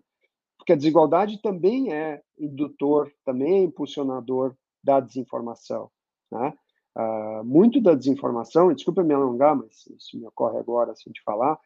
porque 0.57 0.73
a 0.73 0.77
desigualdade 0.77 1.39
também 1.39 1.93
é 1.93 2.19
indutor, 2.39 3.11
também 3.23 3.59
é 3.59 3.63
impulsionador 3.63 4.55
da 4.83 4.99
desinformação. 4.99 5.91
Né? 6.31 6.51
Uh, 6.97 7.43
muito 7.45 7.79
da 7.79 7.95
desinformação, 7.95 8.73
desculpa 8.73 9.03
me 9.03 9.13
alongar, 9.13 9.55
mas 9.55 9.87
isso 9.97 10.19
me 10.19 10.27
ocorre 10.27 10.57
agora 10.59 10.91
assim 10.91 11.09
de 11.09 11.21
falar, 11.23 11.57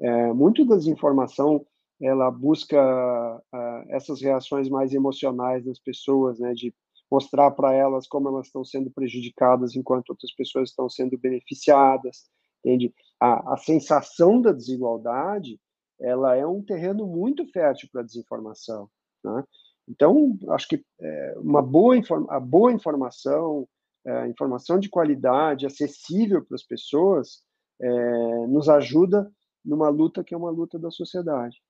é, 0.00 0.32
muito 0.32 0.64
da 0.64 0.74
desinformação 0.74 1.64
ela 2.00 2.30
busca 2.30 2.76
uh, 2.76 3.84
essas 3.90 4.20
reações 4.20 4.68
mais 4.68 4.92
emocionais 4.92 5.64
das 5.64 5.78
pessoas, 5.78 6.40
né, 6.40 6.52
de 6.52 6.74
mostrar 7.10 7.50
para 7.52 7.72
elas 7.72 8.08
como 8.08 8.28
elas 8.28 8.46
estão 8.46 8.64
sendo 8.64 8.90
prejudicadas 8.90 9.76
enquanto 9.76 10.10
outras 10.10 10.34
pessoas 10.34 10.70
estão 10.70 10.88
sendo 10.88 11.16
beneficiadas, 11.16 12.24
entende? 12.64 12.92
A, 13.20 13.54
a 13.54 13.56
sensação 13.56 14.40
da 14.40 14.50
desigualdade, 14.50 15.60
ela 16.00 16.34
é 16.34 16.44
um 16.44 16.62
terreno 16.62 17.06
muito 17.06 17.46
fértil 17.52 17.88
para 17.92 18.00
a 18.00 18.04
desinformação, 18.04 18.88
né? 19.22 19.44
Então, 19.88 20.38
acho 20.50 20.68
que 20.68 20.82
é, 21.00 21.34
uma 21.36 21.60
boa, 21.60 21.94
a 22.30 22.40
boa 22.40 22.72
informação, 22.72 23.68
é, 24.04 24.28
informação 24.28 24.78
de 24.78 24.88
qualidade, 24.88 25.66
acessível 25.66 26.44
para 26.44 26.54
as 26.54 26.62
pessoas, 26.62 27.42
é, 27.80 28.46
nos 28.46 28.68
ajuda 28.68 29.30
numa 29.64 29.88
luta 29.88 30.24
que 30.24 30.34
é 30.34 30.36
uma 30.36 30.50
luta 30.50 30.78
da 30.78 30.90
sociedade. 30.90 31.62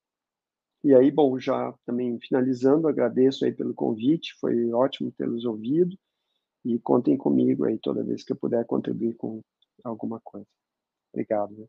E 0.85 0.95
aí, 0.95 1.11
bom, 1.11 1.39
já 1.39 1.73
também 1.87 2.19
finalizando, 2.21 2.89
agradeço 2.89 3.45
aí 3.45 3.53
pelo 3.53 3.75
convite, 3.75 4.35
foi 4.41 4.73
ótimo 4.73 5.13
tê-los 5.13 5.45
ouvido 5.45 5.97
e 6.65 6.79
contem 6.79 7.17
comigo 7.17 7.65
aí 7.65 7.79
toda 7.79 8.05
vez 8.05 8.25
que 8.25 8.33
eu 8.33 8.37
puder 8.37 8.65
contribuir 8.67 9.15
com 9.15 9.41
alguma 9.85 10.21
coisa. 10.21 10.47
Obrigado. 11.13 11.53
Né? 11.53 11.67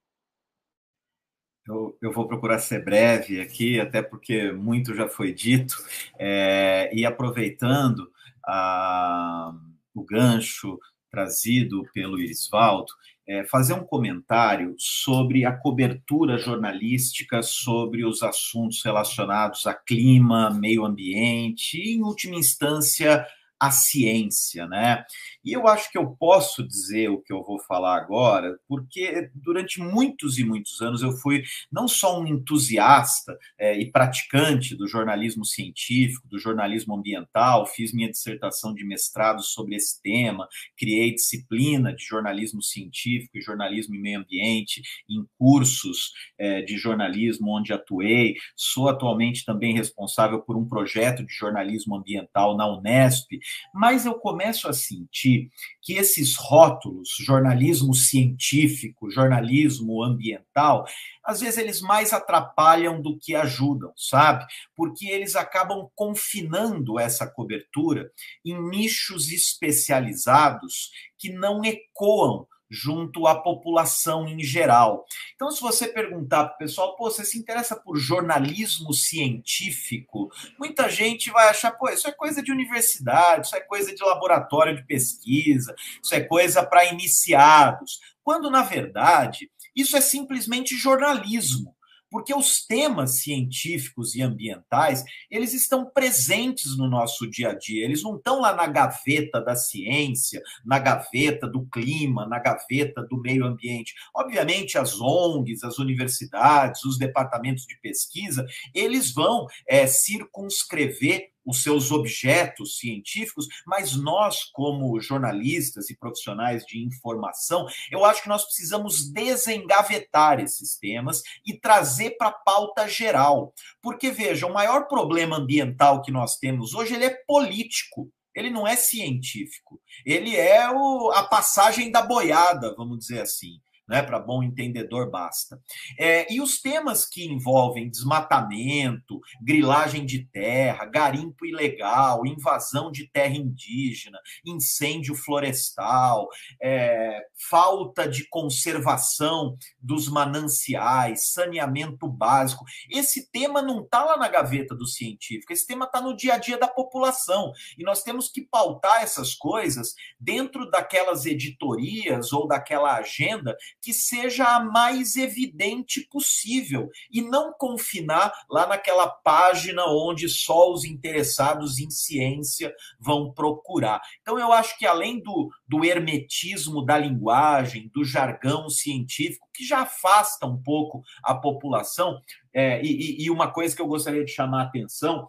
Eu, 1.67 1.97
eu, 2.01 2.11
vou 2.11 2.27
procurar 2.27 2.59
ser 2.59 2.83
breve 2.83 3.39
aqui, 3.39 3.79
até 3.79 4.01
porque 4.01 4.51
muito 4.51 4.95
já 4.95 5.07
foi 5.07 5.33
dito, 5.33 5.75
é, 6.19 6.93
e 6.93 7.05
aproveitando 7.05 8.11
a, 8.45 9.53
o 9.93 10.03
gancho 10.03 10.79
trazido 11.09 11.83
pelo 11.93 12.19
Irisvaldo, 12.19 12.91
é, 13.27 13.45
fazer 13.45 13.73
um 13.73 13.85
comentário 13.85 14.75
sobre 14.77 15.45
a 15.45 15.55
cobertura 15.55 16.37
jornalística 16.37 17.41
sobre 17.43 18.03
os 18.03 18.23
assuntos 18.23 18.83
relacionados 18.83 19.67
a 19.67 19.73
clima, 19.73 20.49
meio 20.49 20.83
ambiente 20.83 21.77
e, 21.77 21.95
em 21.95 22.03
última 22.03 22.35
instância, 22.35 23.25
a 23.63 23.71
ciência, 23.71 24.67
né? 24.67 25.05
E 25.43 25.53
eu 25.53 25.69
acho 25.69 25.89
que 25.89 25.97
eu 25.97 26.07
posso 26.19 26.67
dizer 26.67 27.09
o 27.09 27.21
que 27.21 27.31
eu 27.31 27.41
vou 27.41 27.57
falar 27.59 27.95
agora, 27.95 28.59
porque 28.67 29.29
durante 29.33 29.79
muitos 29.79 30.37
e 30.37 30.43
muitos 30.43 30.81
anos 30.81 31.01
eu 31.01 31.13
fui 31.13 31.43
não 31.71 31.87
só 31.87 32.19
um 32.19 32.27
entusiasta 32.27 33.37
é, 33.57 33.79
e 33.79 33.89
praticante 33.89 34.75
do 34.75 34.85
jornalismo 34.85 35.45
científico, 35.45 36.27
do 36.27 36.37
jornalismo 36.37 36.93
ambiental, 36.93 37.65
fiz 37.65 37.93
minha 37.93 38.11
dissertação 38.11 38.73
de 38.73 38.85
mestrado 38.85 39.41
sobre 39.41 39.75
esse 39.75 40.01
tema, 40.01 40.45
criei 40.77 41.13
disciplina 41.13 41.95
de 41.95 42.03
jornalismo 42.03 42.61
científico 42.61 43.37
e 43.37 43.41
jornalismo 43.41 43.95
e 43.95 43.99
meio 43.99 44.19
ambiente 44.19 44.81
em 45.09 45.25
cursos 45.39 46.11
é, 46.37 46.61
de 46.61 46.75
jornalismo 46.75 47.57
onde 47.57 47.71
atuei, 47.71 48.35
sou 48.57 48.89
atualmente 48.89 49.45
também 49.45 49.73
responsável 49.73 50.41
por 50.41 50.57
um 50.57 50.67
projeto 50.67 51.25
de 51.25 51.33
jornalismo 51.33 51.95
ambiental 51.95 52.57
na 52.57 52.67
Unesp 52.67 53.31
mas 53.73 54.05
eu 54.05 54.15
começo 54.15 54.67
a 54.67 54.73
sentir 54.73 55.49
que 55.81 55.93
esses 55.93 56.35
rótulos, 56.35 57.09
jornalismo 57.19 57.93
científico, 57.93 59.11
jornalismo 59.11 60.03
ambiental, 60.03 60.85
às 61.23 61.41
vezes 61.41 61.57
eles 61.57 61.81
mais 61.81 62.13
atrapalham 62.13 63.01
do 63.01 63.17
que 63.17 63.35
ajudam, 63.35 63.91
sabe? 63.95 64.45
Porque 64.75 65.07
eles 65.07 65.35
acabam 65.35 65.89
confinando 65.95 66.99
essa 66.99 67.27
cobertura 67.27 68.11
em 68.45 68.61
nichos 68.69 69.31
especializados 69.31 70.91
que 71.17 71.31
não 71.31 71.63
ecoam 71.63 72.47
junto 72.73 73.27
à 73.27 73.39
população 73.39 74.27
em 74.27 74.39
geral. 74.43 75.05
Então, 75.35 75.51
se 75.51 75.61
você 75.61 75.87
perguntar 75.87 76.45
para 76.45 76.55
o 76.55 76.57
pessoal, 76.57 76.95
pô, 76.95 77.11
você 77.11 77.23
se 77.23 77.37
interessa 77.37 77.75
por 77.75 77.95
jornalismo 77.97 78.91
científico? 78.93 80.31
Muita 80.57 80.89
gente 80.89 81.29
vai 81.29 81.49
achar, 81.49 81.71
pô, 81.71 81.87
isso 81.89 82.07
é 82.07 82.11
coisa 82.11 82.41
de 82.41 82.51
universidade, 82.51 83.45
isso 83.45 83.55
é 83.55 83.61
coisa 83.61 83.93
de 83.93 84.03
laboratório 84.03 84.75
de 84.75 84.83
pesquisa, 84.85 85.75
isso 86.01 86.15
é 86.15 86.21
coisa 86.21 86.65
para 86.65 86.85
iniciados. 86.85 87.99
Quando, 88.23 88.49
na 88.49 88.63
verdade, 88.63 89.51
isso 89.75 89.95
é 89.95 90.01
simplesmente 90.01 90.75
jornalismo 90.75 91.75
porque 92.13 92.31
os 92.31 92.63
temas 92.63 93.23
científicos 93.23 94.13
e 94.13 94.21
ambientais, 94.21 95.03
eles 95.31 95.51
estão 95.51 95.83
presentes 95.83 96.77
no 96.77 96.87
nosso 96.87 97.27
dia 97.27 97.49
a 97.49 97.57
dia, 97.57 97.83
eles 97.83 98.03
não 98.03 98.17
estão 98.17 98.39
lá 98.39 98.55
na 98.55 98.67
gaveta 98.67 99.41
da 99.41 99.55
ciência, 99.55 100.39
na 100.63 100.77
gaveta 100.77 101.47
do 101.47 101.65
clima, 101.65 102.27
na 102.27 102.37
gaveta 102.37 103.01
do 103.01 103.19
meio 103.19 103.43
ambiente. 103.43 103.95
Obviamente, 104.15 104.77
as 104.77 105.01
ONGs, 105.01 105.63
as 105.63 105.79
universidades, 105.79 106.85
os 106.85 106.99
departamentos 106.99 107.65
de 107.65 107.79
pesquisa, 107.81 108.45
eles 108.75 109.11
vão 109.11 109.47
é, 109.67 109.87
circunscrever 109.87 111.32
os 111.45 111.61
seus 111.61 111.91
objetos 111.91 112.77
científicos, 112.77 113.47
mas 113.65 113.95
nós, 113.95 114.45
como 114.45 114.99
jornalistas 114.99 115.89
e 115.89 115.97
profissionais 115.97 116.65
de 116.65 116.83
informação, 116.83 117.67
eu 117.91 118.05
acho 118.05 118.23
que 118.23 118.29
nós 118.29 118.43
precisamos 118.43 119.11
desengavetar 119.11 120.39
esses 120.39 120.77
temas 120.77 121.21
e 121.45 121.57
trazer 121.57 122.11
para 122.11 122.29
a 122.29 122.33
pauta 122.33 122.87
geral. 122.87 123.53
Porque, 123.81 124.11
veja, 124.11 124.47
o 124.47 124.53
maior 124.53 124.87
problema 124.87 125.37
ambiental 125.37 126.01
que 126.01 126.11
nós 126.11 126.37
temos 126.37 126.73
hoje 126.73 126.95
ele 126.95 127.05
é 127.05 127.17
político. 127.27 128.11
Ele 128.35 128.49
não 128.49 128.67
é 128.67 128.75
científico. 128.75 129.79
Ele 130.03 130.35
é 130.35 130.67
o, 130.71 131.11
a 131.11 131.23
passagem 131.23 131.91
da 131.91 132.01
boiada, 132.01 132.73
vamos 132.75 132.99
dizer 132.99 133.21
assim 133.21 133.59
né? 133.87 134.01
Para 134.01 134.19
bom 134.19 134.41
entendedor 134.41 135.09
basta. 135.09 135.59
É, 135.97 136.31
e 136.33 136.41
os 136.41 136.61
temas 136.61 137.05
que 137.05 137.25
envolvem 137.25 137.89
desmatamento, 137.89 139.19
grilagem 139.41 140.05
de 140.05 140.25
terra, 140.25 140.85
garimpo 140.85 141.45
ilegal, 141.45 142.25
invasão 142.25 142.91
de 142.91 143.09
terra 143.11 143.35
indígena, 143.35 144.19
incêndio 144.45 145.15
florestal, 145.15 146.27
é, 146.61 147.19
falta 147.49 148.07
de 148.07 148.27
conservação 148.29 149.57
dos 149.79 150.07
mananciais, 150.07 151.31
saneamento 151.31 152.07
básico. 152.07 152.65
Esse 152.89 153.29
tema 153.31 153.61
não 153.61 153.81
está 153.81 154.03
lá 154.03 154.17
na 154.17 154.27
gaveta 154.27 154.75
do 154.75 154.87
científico, 154.87 155.51
esse 155.51 155.67
tema 155.67 155.85
está 155.85 156.01
no 156.01 156.15
dia 156.15 156.35
a 156.35 156.37
dia 156.37 156.57
da 156.57 156.67
população. 156.67 157.51
E 157.77 157.83
nós 157.83 158.03
temos 158.03 158.29
que 158.29 158.41
pautar 158.41 159.01
essas 159.01 159.35
coisas 159.35 159.93
dentro 160.19 160.69
daquelas 160.69 161.25
editorias 161.25 162.31
ou 162.31 162.47
daquela 162.47 162.95
agenda 162.95 163.55
que 163.83 163.93
seja 163.93 164.45
a 164.45 164.63
mais 164.63 165.17
evidente 165.17 166.07
possível 166.09 166.89
e 167.11 167.21
não 167.21 167.51
confinar 167.51 168.31
lá 168.49 168.65
naquela 168.65 169.09
página 169.09 169.83
onde 169.87 170.29
só 170.29 170.71
os 170.71 170.85
interessados 170.85 171.79
em 171.79 171.89
ciência 171.89 172.73
vão 172.97 173.33
procurar. 173.33 174.01
Então, 174.21 174.39
eu 174.39 174.53
acho 174.53 174.77
que 174.79 174.85
além 174.85 175.21
do, 175.21 175.51
do 175.67 175.83
hermetismo 175.83 176.85
da 176.85 176.97
linguagem, 176.97 177.91
do 177.93 178.05
jargão 178.05 178.69
científico, 178.69 179.49
que 179.53 179.65
já 179.65 179.81
afasta 179.81 180.45
um 180.45 180.61
pouco 180.63 181.03
a 181.21 181.35
população, 181.35 182.21
é, 182.53 182.81
e, 182.81 183.25
e 183.25 183.29
uma 183.29 183.51
coisa 183.51 183.75
que 183.75 183.81
eu 183.81 183.87
gostaria 183.87 184.23
de 184.23 184.31
chamar 184.31 184.61
a 184.61 184.67
atenção 184.67 185.27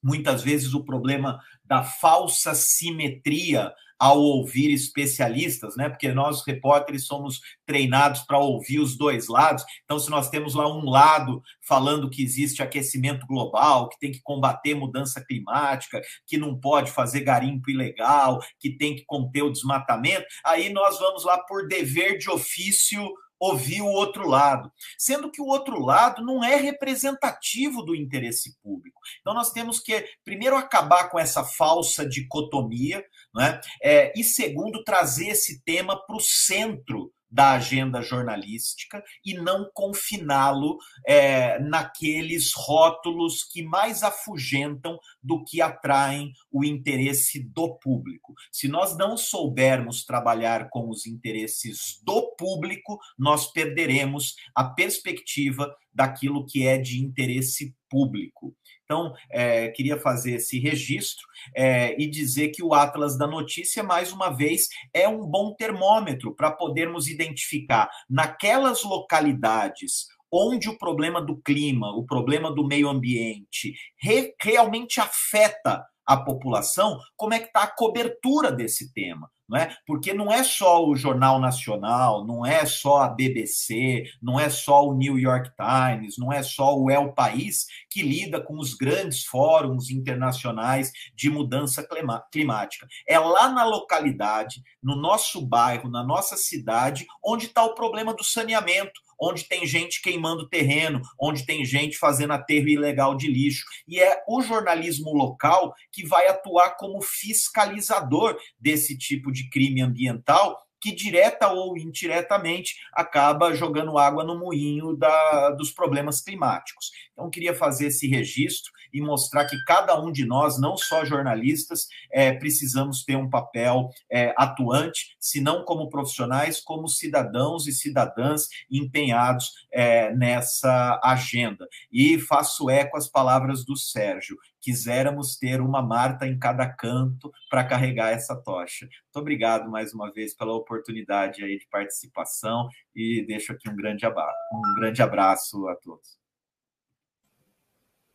muitas 0.00 0.44
vezes 0.44 0.74
o 0.74 0.84
problema 0.84 1.40
da 1.64 1.82
falsa 1.82 2.54
simetria 2.54 3.72
ao 3.98 4.20
ouvir 4.20 4.72
especialistas, 4.72 5.76
né? 5.76 5.88
Porque 5.88 6.12
nós, 6.12 6.44
repórteres, 6.46 7.06
somos 7.06 7.40
treinados 7.66 8.22
para 8.22 8.38
ouvir 8.38 8.78
os 8.78 8.96
dois 8.96 9.28
lados. 9.28 9.64
Então, 9.84 9.98
se 9.98 10.08
nós 10.10 10.30
temos 10.30 10.54
lá 10.54 10.68
um 10.68 10.88
lado 10.88 11.42
falando 11.60 12.08
que 12.08 12.22
existe 12.22 12.62
aquecimento 12.62 13.26
global, 13.26 13.88
que 13.88 13.98
tem 13.98 14.12
que 14.12 14.20
combater 14.22 14.74
mudança 14.74 15.24
climática, 15.24 16.00
que 16.26 16.38
não 16.38 16.58
pode 16.58 16.90
fazer 16.92 17.20
garimpo 17.20 17.70
ilegal, 17.70 18.38
que 18.60 18.70
tem 18.70 18.94
que 18.94 19.04
conter 19.04 19.42
o 19.42 19.52
desmatamento, 19.52 20.26
aí 20.44 20.72
nós 20.72 20.98
vamos 20.98 21.24
lá 21.24 21.38
por 21.38 21.66
dever 21.66 22.18
de 22.18 22.30
ofício 22.30 23.02
ouvir 23.38 23.80
o 23.80 23.86
outro 23.86 24.26
lado, 24.26 24.70
sendo 24.98 25.30
que 25.30 25.40
o 25.40 25.46
outro 25.46 25.80
lado 25.80 26.24
não 26.24 26.42
é 26.42 26.56
representativo 26.56 27.82
do 27.82 27.94
interesse 27.94 28.58
público. 28.60 29.00
Então, 29.20 29.32
nós 29.32 29.52
temos 29.52 29.78
que, 29.78 30.04
primeiro, 30.24 30.56
acabar 30.56 31.08
com 31.08 31.18
essa 31.18 31.44
falsa 31.44 32.06
dicotomia, 32.06 33.04
né? 33.34 33.60
É, 33.82 34.12
e 34.18 34.24
segundo, 34.24 34.82
trazer 34.84 35.28
esse 35.28 35.62
tema 35.62 35.96
para 36.06 36.16
o 36.16 36.20
centro 36.20 37.12
da 37.30 37.52
agenda 37.52 38.00
jornalística 38.00 39.02
e 39.24 39.34
não 39.34 39.70
confiná-lo 39.72 40.78
é, 41.06 41.58
naqueles 41.58 42.52
rótulos 42.54 43.44
que 43.44 43.62
mais 43.62 44.02
afugentam 44.02 44.98
do 45.22 45.44
que 45.44 45.60
atraem 45.60 46.32
o 46.50 46.64
interesse 46.64 47.40
do 47.40 47.76
público. 47.78 48.32
Se 48.50 48.66
nós 48.66 48.96
não 48.96 49.16
soubermos 49.16 50.04
trabalhar 50.04 50.70
com 50.70 50.88
os 50.88 51.06
interesses 51.06 52.00
do 52.02 52.27
público, 52.38 52.98
nós 53.18 53.52
perderemos 53.52 54.36
a 54.54 54.64
perspectiva 54.64 55.74
daquilo 55.92 56.46
que 56.46 56.66
é 56.66 56.78
de 56.78 57.02
interesse 57.02 57.74
público. 57.90 58.54
Então, 58.84 59.12
é, 59.30 59.68
queria 59.68 59.98
fazer 59.98 60.36
esse 60.36 60.58
registro 60.58 61.26
é, 61.54 62.00
e 62.00 62.08
dizer 62.08 62.48
que 62.48 62.62
o 62.62 62.72
Atlas 62.72 63.18
da 63.18 63.26
Notícia, 63.26 63.82
mais 63.82 64.12
uma 64.12 64.30
vez, 64.30 64.68
é 64.94 65.06
um 65.06 65.26
bom 65.26 65.54
termômetro 65.54 66.34
para 66.34 66.50
podermos 66.50 67.06
identificar 67.06 67.90
naquelas 68.08 68.82
localidades 68.84 70.06
onde 70.32 70.68
o 70.68 70.78
problema 70.78 71.20
do 71.20 71.36
clima, 71.36 71.90
o 71.94 72.04
problema 72.04 72.50
do 72.50 72.66
meio 72.66 72.88
ambiente 72.88 73.74
re, 74.00 74.34
realmente 74.40 75.00
afeta 75.00 75.84
a 76.06 76.16
população, 76.16 76.98
como 77.16 77.34
é 77.34 77.38
que 77.38 77.46
está 77.46 77.64
a 77.64 77.74
cobertura 77.74 78.50
desse 78.50 78.92
tema 78.92 79.30
não 79.48 79.58
é? 79.58 79.74
Porque 79.86 80.12
não 80.12 80.30
é 80.30 80.44
só 80.44 80.86
o 80.86 80.94
Jornal 80.94 81.40
Nacional, 81.40 82.26
não 82.26 82.44
é 82.44 82.66
só 82.66 83.02
a 83.02 83.08
BBC, 83.08 84.04
não 84.20 84.38
é 84.38 84.50
só 84.50 84.86
o 84.86 84.94
New 84.94 85.18
York 85.18 85.50
Times, 85.56 86.18
não 86.18 86.32
é 86.32 86.42
só 86.42 86.76
o 86.76 86.90
El 86.90 87.12
País 87.12 87.66
que 87.88 88.02
lida 88.02 88.40
com 88.40 88.58
os 88.58 88.74
grandes 88.74 89.24
fóruns 89.24 89.90
internacionais 89.90 90.92
de 91.14 91.30
mudança 91.30 91.86
climática. 92.30 92.86
É 93.06 93.18
lá 93.18 93.48
na 93.48 93.64
localidade, 93.64 94.62
no 94.82 94.94
nosso 94.94 95.40
bairro, 95.44 95.88
na 95.88 96.04
nossa 96.04 96.36
cidade, 96.36 97.06
onde 97.24 97.46
está 97.46 97.64
o 97.64 97.74
problema 97.74 98.12
do 98.12 98.24
saneamento, 98.24 99.00
onde 99.20 99.44
tem 99.44 99.66
gente 99.66 100.00
queimando 100.02 100.48
terreno, 100.48 101.00
onde 101.20 101.44
tem 101.44 101.64
gente 101.64 101.98
fazendo 101.98 102.32
aterro 102.32 102.68
ilegal 102.68 103.16
de 103.16 103.28
lixo. 103.28 103.64
E 103.86 104.00
é 104.00 104.22
o 104.28 104.40
jornalismo 104.40 105.12
local 105.12 105.74
que 105.92 106.06
vai 106.06 106.28
atuar 106.28 106.76
como 106.76 107.00
fiscalizador 107.02 108.38
desse 108.58 108.96
tipo 108.96 109.32
de 109.32 109.48
crime 109.48 109.80
ambiental 109.82 110.67
que 110.80 110.94
direta 110.94 111.48
ou 111.48 111.76
indiretamente 111.76 112.76
acaba 112.92 113.54
jogando 113.54 113.98
água 113.98 114.24
no 114.24 114.38
moinho 114.38 114.96
da, 114.96 115.50
dos 115.50 115.70
problemas 115.70 116.20
climáticos. 116.20 116.90
Então, 117.12 117.30
queria 117.30 117.54
fazer 117.54 117.88
esse 117.88 118.06
registro 118.06 118.72
e 118.92 119.00
mostrar 119.00 119.44
que 119.46 119.56
cada 119.64 120.00
um 120.00 120.10
de 120.10 120.24
nós, 120.24 120.58
não 120.58 120.76
só 120.76 121.04
jornalistas, 121.04 121.88
é, 122.10 122.32
precisamos 122.32 123.04
ter 123.04 123.16
um 123.16 123.28
papel 123.28 123.90
é, 124.10 124.32
atuante, 124.36 125.16
se 125.18 125.40
não 125.40 125.64
como 125.64 125.88
profissionais, 125.88 126.60
como 126.60 126.88
cidadãos 126.88 127.66
e 127.66 127.72
cidadãs 127.72 128.48
empenhados 128.70 129.52
é, 129.72 130.14
nessa 130.14 131.00
agenda. 131.02 131.66
E 131.92 132.18
faço 132.18 132.70
eco 132.70 132.96
às 132.96 133.08
palavras 133.08 133.64
do 133.64 133.76
Sérgio 133.76 134.36
quiséramos 134.60 135.36
ter 135.36 135.60
uma 135.60 135.82
Marta 135.82 136.26
em 136.26 136.38
cada 136.38 136.68
canto 136.68 137.30
para 137.50 137.64
carregar 137.64 138.10
essa 138.10 138.36
tocha. 138.36 138.86
Muito 138.86 139.16
obrigado 139.16 139.70
mais 139.70 139.94
uma 139.94 140.12
vez 140.12 140.34
pela 140.34 140.54
oportunidade 140.54 141.42
aí 141.42 141.58
de 141.58 141.66
participação 141.68 142.68
e 142.94 143.24
deixo 143.26 143.52
aqui 143.52 143.68
um 143.68 143.76
grande 143.76 144.04
abraço, 144.04 144.36
um 144.52 144.74
grande 144.74 145.02
abraço 145.02 145.68
a 145.68 145.76
todos. 145.76 146.18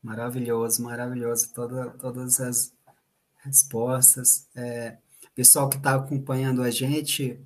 Maravilhoso, 0.02 0.84
maravilhoso, 0.84 1.53
Toda, 1.53 1.91
todas 1.91 2.40
as 2.41 2.76
respostas. 3.44 4.49
É, 4.53 4.98
pessoal 5.34 5.70
que 5.70 5.78
está 5.78 5.95
acompanhando 5.95 6.61
a 6.61 6.70
gente, 6.70 7.40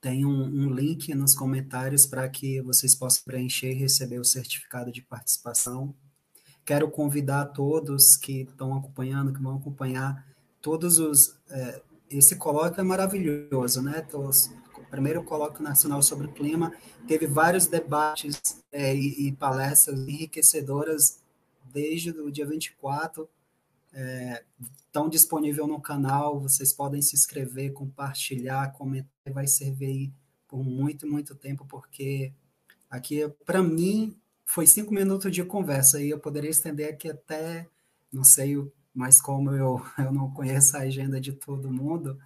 tem 0.00 0.24
um, 0.24 0.42
um 0.42 0.74
link 0.74 1.14
nos 1.14 1.34
comentários 1.34 2.06
para 2.06 2.28
que 2.28 2.60
vocês 2.62 2.94
possam 2.94 3.22
preencher 3.24 3.70
e 3.70 3.74
receber 3.74 4.18
o 4.18 4.24
certificado 4.24 4.90
de 4.90 5.02
participação. 5.02 5.94
Quero 6.70 6.88
convidar 6.88 7.46
todos 7.46 8.16
que 8.16 8.42
estão 8.42 8.72
acompanhando, 8.76 9.32
que 9.32 9.42
vão 9.42 9.56
acompanhar 9.56 10.24
todos 10.62 11.00
os. 11.00 11.36
É, 11.48 11.82
esse 12.08 12.36
colóquio 12.36 12.80
é 12.80 12.84
maravilhoso, 12.84 13.82
né? 13.82 14.06
o 14.14 14.84
primeiro 14.88 15.24
colóquio 15.24 15.64
nacional 15.64 16.00
sobre 16.00 16.28
o 16.28 16.32
clima 16.32 16.72
teve 17.08 17.26
vários 17.26 17.66
debates 17.66 18.62
é, 18.70 18.94
e, 18.94 19.26
e 19.26 19.32
palestras 19.32 19.98
enriquecedoras 19.98 21.20
desde 21.64 22.10
o 22.10 22.30
dia 22.30 22.46
24. 22.46 23.28
É, 23.92 24.44
estão 24.86 25.08
disponível 25.08 25.66
no 25.66 25.80
canal, 25.80 26.38
vocês 26.38 26.72
podem 26.72 27.02
se 27.02 27.16
inscrever, 27.16 27.72
compartilhar, 27.72 28.70
comentar, 28.74 29.10
vai 29.32 29.48
servir 29.48 30.12
por 30.46 30.62
muito, 30.62 31.04
muito 31.04 31.34
tempo, 31.34 31.66
porque 31.66 32.32
aqui, 32.88 33.28
para 33.44 33.60
mim, 33.60 34.19
foi 34.50 34.66
cinco 34.66 34.92
minutos 34.92 35.30
de 35.30 35.44
conversa, 35.44 36.02
e 36.02 36.10
eu 36.10 36.18
poderia 36.18 36.50
estender 36.50 36.92
aqui 36.92 37.08
até, 37.08 37.68
não 38.12 38.24
sei, 38.24 38.56
mas 38.92 39.20
como 39.20 39.52
eu, 39.52 39.80
eu 39.96 40.12
não 40.12 40.32
conheço 40.32 40.76
a 40.76 40.80
agenda 40.80 41.20
de 41.20 41.32
todo 41.32 41.72
mundo, 41.72 42.18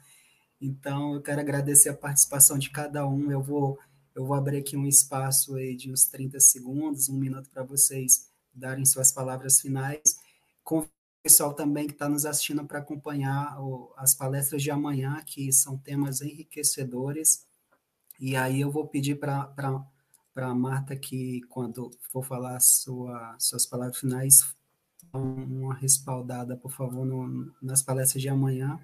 então 0.59 1.15
eu 1.15 1.21
quero 1.21 1.41
agradecer 1.41 1.91
a 1.91 1.95
participação 1.95 2.59
de 2.59 2.71
cada 2.71 3.07
um, 3.07 3.31
eu 3.31 3.43
vou, 3.43 3.79
eu 4.15 4.25
vou 4.25 4.35
abrir 4.35 4.57
aqui 4.57 4.75
um 4.75 4.87
espaço 4.87 5.55
aí 5.57 5.77
de 5.77 5.93
uns 5.93 6.07
30 6.07 6.41
segundos, 6.41 7.11
um 7.11 7.19
minuto 7.19 7.51
para 7.51 7.63
vocês 7.63 8.31
darem 8.55 8.87
suas 8.87 9.13
palavras 9.13 9.61
finais. 9.61 10.19
Com 10.63 10.79
o 10.79 10.89
pessoal 11.23 11.53
também 11.53 11.87
que 11.87 11.93
está 11.93 12.09
nos 12.09 12.25
assistindo 12.25 12.65
para 12.65 12.79
acompanhar 12.79 13.61
o, 13.61 13.93
as 13.99 14.15
palestras 14.15 14.63
de 14.63 14.71
amanhã, 14.71 15.23
que 15.27 15.53
são 15.53 15.77
temas 15.77 16.23
enriquecedores. 16.23 17.45
E 18.19 18.35
aí 18.35 18.63
eu 18.63 18.71
vou 18.71 18.87
pedir 18.87 19.17
para 19.17 19.53
a 20.35 20.55
Marta 20.55 20.97
que, 20.97 21.43
quando 21.49 21.91
for 22.11 22.25
falar 22.25 22.61
sua, 22.61 23.37
suas 23.39 23.65
palavras 23.67 23.99
finais, 23.99 24.55
uma 25.13 25.75
respaldada, 25.75 26.57
por 26.57 26.73
favor, 26.73 27.07
no, 27.07 27.53
nas 27.63 27.83
palestras 27.83 28.21
de 28.21 28.29
amanhã. 28.29 28.79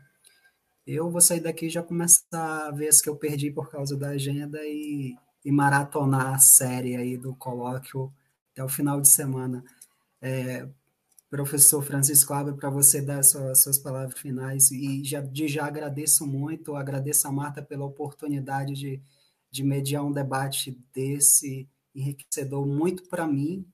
Eu 0.87 1.11
vou 1.11 1.21
sair 1.21 1.41
daqui 1.41 1.67
e 1.67 1.71
já 1.71 1.83
começar 1.83 2.69
a 2.69 2.71
ver 2.71 2.89
as 2.89 3.01
que 3.01 3.09
eu 3.09 3.17
perdi 3.17 3.51
por 3.51 3.71
causa 3.71 3.97
da 3.97 4.11
agenda 4.11 4.59
e, 4.63 5.17
e 5.45 5.53
maratonar 5.53 6.35
a 6.35 6.39
série 6.39 6.97
aí 6.97 7.17
do 7.17 7.35
colóquio 7.35 8.13
até 8.53 8.65
o 8.65 8.69
final 8.69 9.01
de 9.01 9.09
semana. 9.09 9.65
É, 10.23 10.67
professor 11.31 11.83
Francisco 11.83 12.35
Abra, 12.35 12.53
para 12.53 12.69
você 12.69 13.01
dar 13.01 13.23
suas, 13.23 13.63
suas 13.63 13.79
palavras 13.79 14.19
finais, 14.19 14.71
e 14.73 15.05
já, 15.05 15.21
de 15.21 15.47
já 15.47 15.67
agradeço 15.67 16.27
muito, 16.27 16.75
agradeço 16.75 17.29
a 17.29 17.33
Marta 17.33 17.63
pela 17.63 17.85
oportunidade 17.85 18.75
de, 18.75 19.01
de 19.51 19.65
mediar 19.65 20.05
um 20.05 20.13
debate 20.13 20.79
desse 20.95 21.69
enriquecedor 21.95 22.67
muito 22.67 23.09
para 23.09 23.27
mim, 23.27 23.67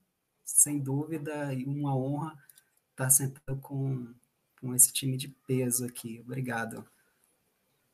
sem 0.44 0.78
dúvida, 0.78 1.52
e 1.52 1.64
uma 1.64 1.96
honra 1.96 2.36
estar 2.90 3.10
sentado 3.10 3.60
com, 3.60 4.14
com 4.60 4.74
esse 4.74 4.92
time 4.92 5.16
de 5.16 5.28
peso 5.46 5.84
aqui. 5.84 6.20
Obrigado. 6.24 6.84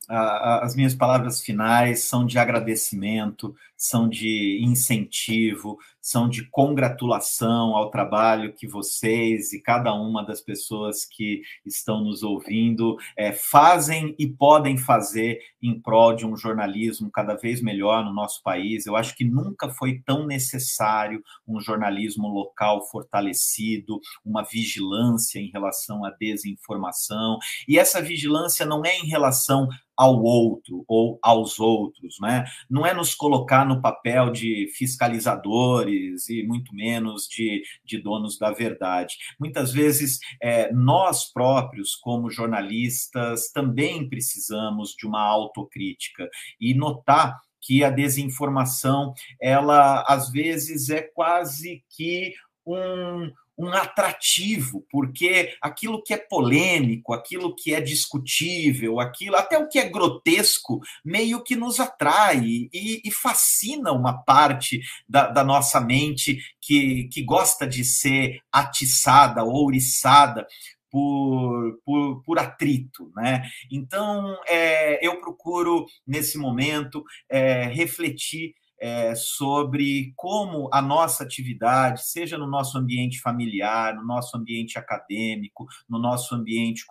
As 0.07 0.75
minhas 0.75 0.93
palavras 0.93 1.41
finais 1.41 2.01
são 2.01 2.25
de 2.25 2.37
agradecimento, 2.37 3.55
são 3.77 4.09
de 4.09 4.59
incentivo, 4.61 5.79
são 6.03 6.27
de 6.27 6.45
congratulação 6.49 7.77
ao 7.77 7.89
trabalho 7.89 8.51
que 8.53 8.67
vocês 8.67 9.53
e 9.53 9.61
cada 9.61 9.93
uma 9.93 10.21
das 10.21 10.41
pessoas 10.41 11.05
que 11.05 11.41
estão 11.65 12.03
nos 12.03 12.23
ouvindo 12.23 12.97
é, 13.15 13.31
fazem 13.31 14.13
e 14.19 14.27
podem 14.27 14.77
fazer 14.77 15.39
em 15.61 15.79
prol 15.79 16.13
de 16.13 16.25
um 16.25 16.35
jornalismo 16.35 17.09
cada 17.09 17.35
vez 17.35 17.61
melhor 17.61 18.03
no 18.03 18.13
nosso 18.13 18.43
país. 18.43 18.85
Eu 18.85 18.97
acho 18.97 19.15
que 19.15 19.23
nunca 19.23 19.69
foi 19.69 20.01
tão 20.05 20.27
necessário 20.27 21.23
um 21.47 21.61
jornalismo 21.61 22.27
local 22.27 22.85
fortalecido, 22.89 24.01
uma 24.25 24.43
vigilância 24.43 25.39
em 25.39 25.49
relação 25.51 26.03
à 26.03 26.09
desinformação. 26.09 27.39
E 27.65 27.79
essa 27.79 28.01
vigilância 28.01 28.65
não 28.65 28.83
é 28.83 28.97
em 28.97 29.07
relação 29.07 29.69
ao 29.95 30.21
outro 30.21 30.83
ou 30.87 31.19
aos 31.21 31.59
outros, 31.59 32.17
né? 32.19 32.45
Não 32.69 32.85
é 32.85 32.93
nos 32.93 33.13
colocar 33.13 33.63
no 33.63 33.79
papel 33.79 34.31
de 34.31 34.67
fiscalizadores 34.75 35.92
e 36.29 36.43
muito 36.43 36.73
menos 36.75 37.27
de, 37.27 37.63
de 37.83 37.97
donos 37.97 38.37
da 38.37 38.51
verdade. 38.51 39.15
Muitas 39.39 39.71
vezes 39.71 40.19
é, 40.41 40.71
nós 40.71 41.31
próprios, 41.31 41.95
como 41.95 42.29
jornalistas, 42.29 43.51
também 43.51 44.07
precisamos 44.07 44.95
de 44.95 45.05
uma 45.05 45.21
autocrítica 45.21 46.29
e 46.59 46.73
notar 46.73 47.39
que 47.61 47.83
a 47.83 47.89
desinformação, 47.89 49.13
ela 49.41 50.03
às 50.07 50.29
vezes 50.29 50.89
é 50.89 51.01
quase 51.01 51.83
que 51.89 52.33
um, 52.65 53.31
um 53.57 53.69
atrativo, 53.69 54.85
porque 54.89 55.55
aquilo 55.61 56.01
que 56.01 56.13
é 56.13 56.17
polêmico, 56.17 57.13
aquilo 57.13 57.55
que 57.55 57.73
é 57.73 57.79
discutível, 57.79 58.99
aquilo 58.99 59.35
até 59.35 59.57
o 59.57 59.67
que 59.67 59.77
é 59.77 59.87
grotesco, 59.87 60.79
meio 61.05 61.43
que 61.43 61.55
nos 61.55 61.79
atrai 61.79 62.41
e, 62.43 63.01
e 63.03 63.11
fascina 63.11 63.91
uma 63.91 64.23
parte 64.23 64.81
da, 65.07 65.27
da, 65.27 65.43
nossa 65.43 65.79
mente 65.79 66.39
que, 66.59 67.07
que 67.09 67.21
gosta 67.23 67.67
de 67.67 67.83
ser 67.83 68.39
atiçada, 68.51 69.43
ouriçada 69.43 70.47
por, 70.89 71.79
por, 71.83 72.23
por, 72.23 72.39
atrito, 72.39 73.11
né? 73.15 73.49
Então, 73.71 74.37
é, 74.47 75.05
eu 75.05 75.19
procuro, 75.19 75.87
nesse 76.05 76.37
momento, 76.37 77.03
é, 77.27 77.65
refletir 77.65 78.53
é, 78.83 79.15
sobre 79.15 80.11
como 80.17 80.67
a 80.69 80.81
nossa 80.81 81.23
atividade, 81.23 82.05
seja 82.05 82.37
no 82.37 82.45
nosso 82.45 82.77
ambiente 82.77 83.21
familiar, 83.21 83.95
no 83.95 84.05
nosso 84.05 84.35
ambiente 84.35 84.77
acadêmico, 84.77 85.65
no 85.87 85.97
nosso 85.97 86.35
ambiente 86.35 86.85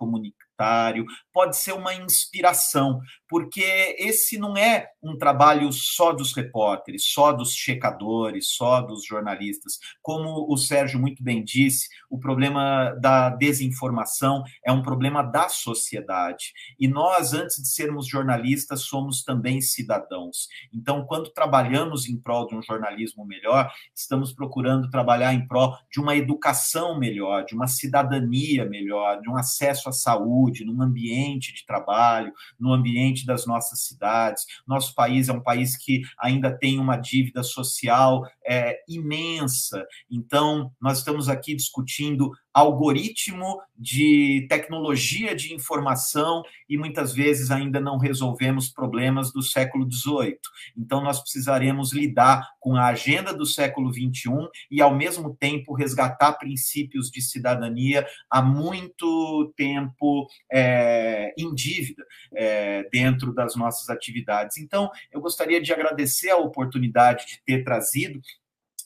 pode 1.32 1.56
ser 1.56 1.72
uma 1.72 1.94
inspiração, 1.94 3.00
porque 3.28 3.96
esse 3.98 4.38
não 4.38 4.56
é 4.56 4.88
um 5.02 5.16
trabalho 5.16 5.72
só 5.72 6.12
dos 6.12 6.34
repórteres, 6.34 7.04
só 7.06 7.32
dos 7.32 7.52
checadores, 7.54 8.50
só 8.50 8.80
dos 8.80 9.04
jornalistas. 9.04 9.78
Como 10.00 10.46
o 10.52 10.56
Sérgio 10.56 11.00
muito 11.00 11.22
bem 11.22 11.42
disse, 11.42 11.88
o 12.10 12.18
problema 12.18 12.94
da 13.00 13.30
desinformação 13.30 14.44
é 14.64 14.70
um 14.70 14.82
problema 14.82 15.22
da 15.22 15.48
sociedade. 15.48 16.52
E 16.78 16.86
nós, 16.86 17.32
antes 17.32 17.56
de 17.56 17.68
sermos 17.68 18.06
jornalistas, 18.06 18.82
somos 18.82 19.24
também 19.24 19.60
cidadãos. 19.60 20.46
Então, 20.72 21.04
quando 21.06 21.32
trabalhamos 21.32 22.08
em 22.08 22.20
prol 22.20 22.46
de 22.46 22.54
um 22.54 22.62
jornalismo 22.62 23.24
melhor, 23.24 23.72
estamos 23.94 24.32
procurando 24.32 24.90
trabalhar 24.90 25.32
em 25.32 25.46
prol 25.46 25.76
de 25.90 26.00
uma 26.00 26.14
educação 26.14 26.98
melhor, 26.98 27.44
de 27.44 27.54
uma 27.54 27.66
cidadania 27.66 28.64
melhor, 28.64 29.20
de 29.20 29.30
um 29.30 29.36
acesso 29.36 29.88
à 29.88 29.92
saúde 29.92 30.41
saúde, 30.42 30.64
num 30.64 30.82
ambiente 30.82 31.54
de 31.54 31.64
trabalho, 31.64 32.32
no 32.58 32.72
ambiente 32.72 33.24
das 33.24 33.46
nossas 33.46 33.80
cidades. 33.80 34.44
Nosso 34.66 34.94
país 34.94 35.28
é 35.28 35.32
um 35.32 35.42
país 35.42 35.76
que 35.76 36.02
ainda 36.18 36.56
tem 36.56 36.78
uma 36.78 36.96
dívida 36.96 37.42
social 37.42 38.26
é, 38.46 38.78
imensa. 38.88 39.86
Então, 40.10 40.72
nós 40.80 40.98
estamos 40.98 41.28
aqui 41.28 41.54
discutindo 41.54 42.30
algoritmo 42.52 43.60
de 43.76 44.46
tecnologia 44.48 45.34
de 45.34 45.54
informação 45.54 46.42
e 46.68 46.76
muitas 46.76 47.12
vezes 47.12 47.50
ainda 47.50 47.80
não 47.80 47.98
resolvemos 47.98 48.68
problemas 48.68 49.32
do 49.32 49.42
século 49.42 49.90
XVIII. 49.90 50.38
Então, 50.76 51.02
nós 51.02 51.20
precisaremos 51.20 51.92
lidar 51.92 52.48
com 52.60 52.76
a 52.76 52.86
agenda 52.86 53.34
do 53.34 53.44
século 53.44 53.92
XXI 53.92 54.30
e, 54.70 54.80
ao 54.80 54.94
mesmo 54.94 55.34
tempo, 55.34 55.74
resgatar 55.74 56.34
princípios 56.34 57.10
de 57.10 57.20
cidadania 57.20 58.06
há 58.30 58.40
muito 58.40 59.52
tempo 59.56 60.28
é, 60.52 61.34
em 61.36 61.54
dívida 61.54 62.04
é, 62.34 62.88
dentro 62.90 63.34
das 63.34 63.56
nossas 63.56 63.88
atividades. 63.88 64.58
Então, 64.58 64.90
eu 65.10 65.20
gostaria 65.20 65.60
de 65.60 65.72
agradecer 65.72 66.30
a 66.30 66.36
oportunidade 66.36 67.26
de 67.26 67.42
ter 67.44 67.64
trazido 67.64 68.20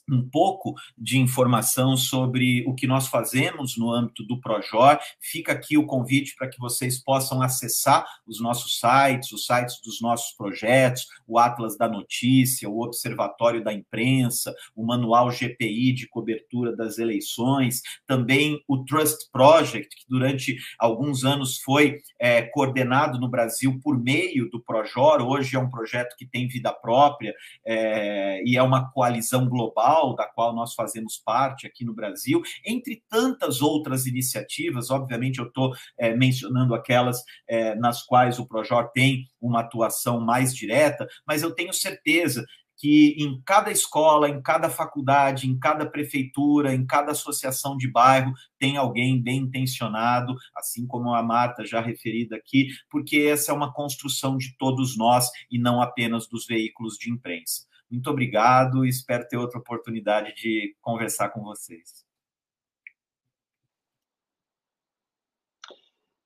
um 0.09 0.27
pouco 0.27 0.73
de 0.97 1.17
informação 1.19 1.97
sobre 1.97 2.63
o 2.65 2.73
que 2.73 2.87
nós 2.87 3.07
fazemos 3.07 3.77
no 3.77 3.91
âmbito 3.91 4.23
do 4.23 4.39
Projor. 4.39 4.97
Fica 5.19 5.51
aqui 5.51 5.77
o 5.77 5.85
convite 5.85 6.35
para 6.35 6.47
que 6.47 6.59
vocês 6.59 7.03
possam 7.03 7.41
acessar 7.41 8.05
os 8.25 8.39
nossos 8.39 8.79
sites, 8.79 9.31
os 9.31 9.45
sites 9.45 9.81
dos 9.83 10.01
nossos 10.01 10.35
projetos, 10.35 11.05
o 11.27 11.37
Atlas 11.37 11.77
da 11.77 11.87
Notícia, 11.87 12.69
o 12.69 12.81
Observatório 12.81 13.63
da 13.63 13.73
Imprensa, 13.73 14.55
o 14.75 14.85
Manual 14.85 15.29
GPI 15.29 15.93
de 15.93 16.07
cobertura 16.07 16.75
das 16.75 16.97
eleições, 16.97 17.81
também 18.05 18.61
o 18.67 18.83
Trust 18.85 19.29
Project, 19.31 19.95
que 19.95 20.05
durante 20.07 20.57
alguns 20.79 21.25
anos 21.25 21.59
foi 21.59 21.99
é, 22.19 22.41
coordenado 22.43 23.19
no 23.19 23.27
Brasil 23.27 23.79
por 23.83 24.01
meio 24.01 24.49
do 24.49 24.61
Projor, 24.61 25.21
hoje 25.21 25.55
é 25.55 25.59
um 25.59 25.69
projeto 25.69 26.15
que 26.17 26.25
tem 26.25 26.47
vida 26.47 26.71
própria 26.71 27.33
é, 27.65 28.41
e 28.45 28.55
é 28.55 28.63
uma 28.63 28.89
coalizão 28.91 29.47
global 29.47 29.96
da 30.15 30.25
qual 30.25 30.55
nós 30.55 30.73
fazemos 30.73 31.17
parte 31.17 31.65
aqui 31.67 31.83
no 31.83 31.93
Brasil, 31.93 32.41
entre 32.65 33.03
tantas 33.09 33.61
outras 33.61 34.05
iniciativas. 34.05 34.89
Obviamente, 34.89 35.39
eu 35.39 35.47
estou 35.47 35.73
é, 35.97 36.15
mencionando 36.15 36.73
aquelas 36.73 37.23
é, 37.47 37.75
nas 37.75 38.03
quais 38.03 38.39
o 38.39 38.47
Projor 38.47 38.89
tem 38.93 39.25
uma 39.41 39.61
atuação 39.61 40.19
mais 40.19 40.55
direta, 40.55 41.07
mas 41.25 41.41
eu 41.41 41.53
tenho 41.53 41.73
certeza 41.73 42.45
que 42.77 43.15
em 43.17 43.41
cada 43.43 43.71
escola, 43.71 44.29
em 44.29 44.41
cada 44.41 44.69
faculdade, 44.69 45.49
em 45.49 45.57
cada 45.57 45.85
prefeitura, 45.85 46.73
em 46.73 46.85
cada 46.85 47.11
associação 47.11 47.75
de 47.75 47.89
bairro, 47.89 48.31
tem 48.59 48.77
alguém 48.77 49.21
bem 49.21 49.39
intencionado, 49.39 50.35
assim 50.55 50.85
como 50.85 51.13
a 51.13 51.23
Marta 51.23 51.65
já 51.65 51.81
referida 51.81 52.35
aqui, 52.35 52.67
porque 52.89 53.17
essa 53.31 53.51
é 53.51 53.55
uma 53.55 53.73
construção 53.73 54.37
de 54.37 54.55
todos 54.57 54.95
nós 54.95 55.27
e 55.51 55.59
não 55.59 55.81
apenas 55.81 56.27
dos 56.27 56.45
veículos 56.45 56.97
de 56.97 57.11
imprensa. 57.11 57.65
Muito 57.89 58.09
obrigado 58.09 58.85
e 58.85 58.89
espero 58.89 59.27
ter 59.27 59.37
outra 59.37 59.59
oportunidade 59.59 60.33
de 60.35 60.75
conversar 60.81 61.29
com 61.29 61.41
vocês. 61.41 62.05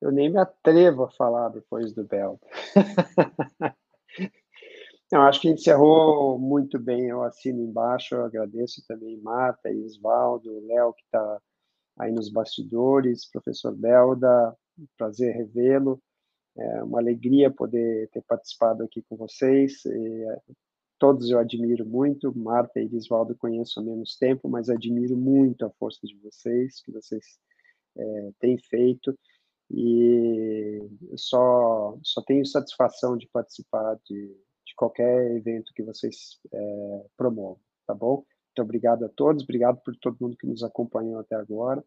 Eu 0.01 0.11
nem 0.11 0.29
me 0.29 0.39
atrevo 0.39 1.03
a 1.03 1.11
falar 1.11 1.49
depois 1.49 1.93
do 1.93 2.03
Bel. 2.03 2.39
Eu 5.11 5.21
acho 5.23 5.41
que 5.41 5.49
encerrou 5.49 6.39
muito 6.39 6.79
bem. 6.79 7.09
Eu 7.09 7.21
assino 7.23 7.61
embaixo, 7.61 8.15
eu 8.15 8.23
agradeço 8.23 8.81
também 8.87 9.17
Marta, 9.17 9.69
Isvaldo, 9.69 10.65
Léo, 10.65 10.93
que 10.93 11.03
está 11.03 11.41
aí 11.99 12.13
nos 12.13 12.29
bastidores, 12.31 13.29
professor 13.29 13.75
Belda, 13.75 14.55
prazer 14.97 15.35
revê-lo. 15.35 16.01
É 16.57 16.83
uma 16.83 16.99
alegria 16.99 17.51
poder 17.51 18.09
ter 18.11 18.21
participado 18.21 18.83
aqui 18.83 19.01
com 19.01 19.17
vocês. 19.17 19.83
E 19.85 20.25
todos 21.01 21.31
eu 21.31 21.39
admiro 21.39 21.83
muito. 21.83 22.31
Marta 22.37 22.79
e 22.79 22.85
Elisvaldo 22.85 23.35
conheço 23.35 23.79
há 23.79 23.83
menos 23.83 24.15
tempo, 24.15 24.47
mas 24.47 24.69
admiro 24.69 25.17
muito 25.17 25.65
a 25.65 25.69
força 25.71 26.05
de 26.05 26.15
vocês, 26.19 26.79
que 26.83 26.91
vocês 26.91 27.39
é, 27.97 28.31
têm 28.39 28.55
feito. 28.59 29.17
E 29.71 30.79
só, 31.15 31.97
só 32.03 32.21
tenho 32.21 32.45
satisfação 32.45 33.17
de 33.17 33.27
participar 33.29 33.95
de, 34.05 34.27
de 34.63 34.75
qualquer 34.75 35.31
evento 35.31 35.73
que 35.73 35.81
vocês 35.81 36.39
é, 36.53 37.05
promovam, 37.17 37.59
tá 37.87 37.95
bom? 37.95 38.17
Muito 38.17 38.61
obrigado 38.61 39.03
a 39.03 39.09
todos, 39.09 39.43
obrigado 39.43 39.81
por 39.81 39.95
todo 39.95 40.17
mundo 40.21 40.37
que 40.37 40.45
nos 40.45 40.61
acompanhou 40.63 41.19
até 41.19 41.35
agora. 41.35 41.83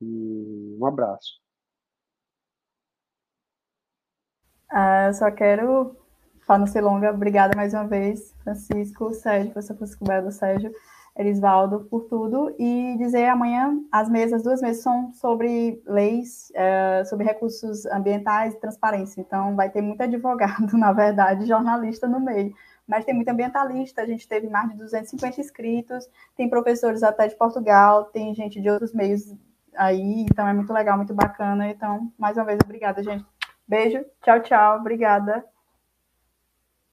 E 0.00 0.76
um 0.78 0.86
abraço. 0.86 1.40
Ah, 4.70 5.06
eu 5.08 5.14
só 5.14 5.30
quero 5.32 6.03
não 6.48 6.66
ser 6.66 6.80
longa, 6.80 7.10
obrigada 7.10 7.56
mais 7.56 7.72
uma 7.72 7.86
vez, 7.86 8.34
Francisco, 8.42 9.12
Sérgio, 9.14 9.52
professor 9.52 9.76
Francisco 9.76 10.04
Belo, 10.04 10.30
Sérgio, 10.30 10.72
Elisvaldo, 11.16 11.86
por 11.90 12.04
tudo. 12.04 12.54
E 12.58 12.96
dizer 12.98 13.26
amanhã, 13.26 13.78
as 13.90 14.08
mesas, 14.08 14.42
duas 14.42 14.60
mesas 14.60 14.82
são 14.82 15.12
sobre 15.12 15.82
leis, 15.86 16.50
é, 16.54 17.04
sobre 17.04 17.24
recursos 17.24 17.86
ambientais 17.86 18.54
e 18.54 18.60
transparência. 18.60 19.20
Então, 19.20 19.54
vai 19.56 19.70
ter 19.70 19.80
muito 19.80 20.02
advogado, 20.02 20.76
na 20.76 20.92
verdade, 20.92 21.46
jornalista 21.46 22.06
no 22.06 22.20
meio. 22.20 22.54
Mas 22.86 23.04
tem 23.04 23.14
muito 23.14 23.28
ambientalista, 23.28 24.02
a 24.02 24.06
gente 24.06 24.28
teve 24.28 24.48
mais 24.48 24.68
de 24.70 24.76
250 24.76 25.40
inscritos, 25.40 26.06
tem 26.36 26.50
professores 26.50 27.02
até 27.02 27.26
de 27.26 27.36
Portugal, 27.36 28.04
tem 28.06 28.34
gente 28.34 28.60
de 28.60 28.68
outros 28.68 28.92
meios 28.92 29.34
aí, 29.74 30.26
então 30.30 30.46
é 30.46 30.52
muito 30.52 30.72
legal, 30.72 30.96
muito 30.96 31.14
bacana. 31.14 31.70
Então, 31.70 32.12
mais 32.18 32.36
uma 32.36 32.44
vez, 32.44 32.58
obrigada, 32.62 33.02
gente. 33.02 33.24
Beijo, 33.66 34.04
tchau, 34.22 34.40
tchau, 34.40 34.78
obrigada. 34.78 35.42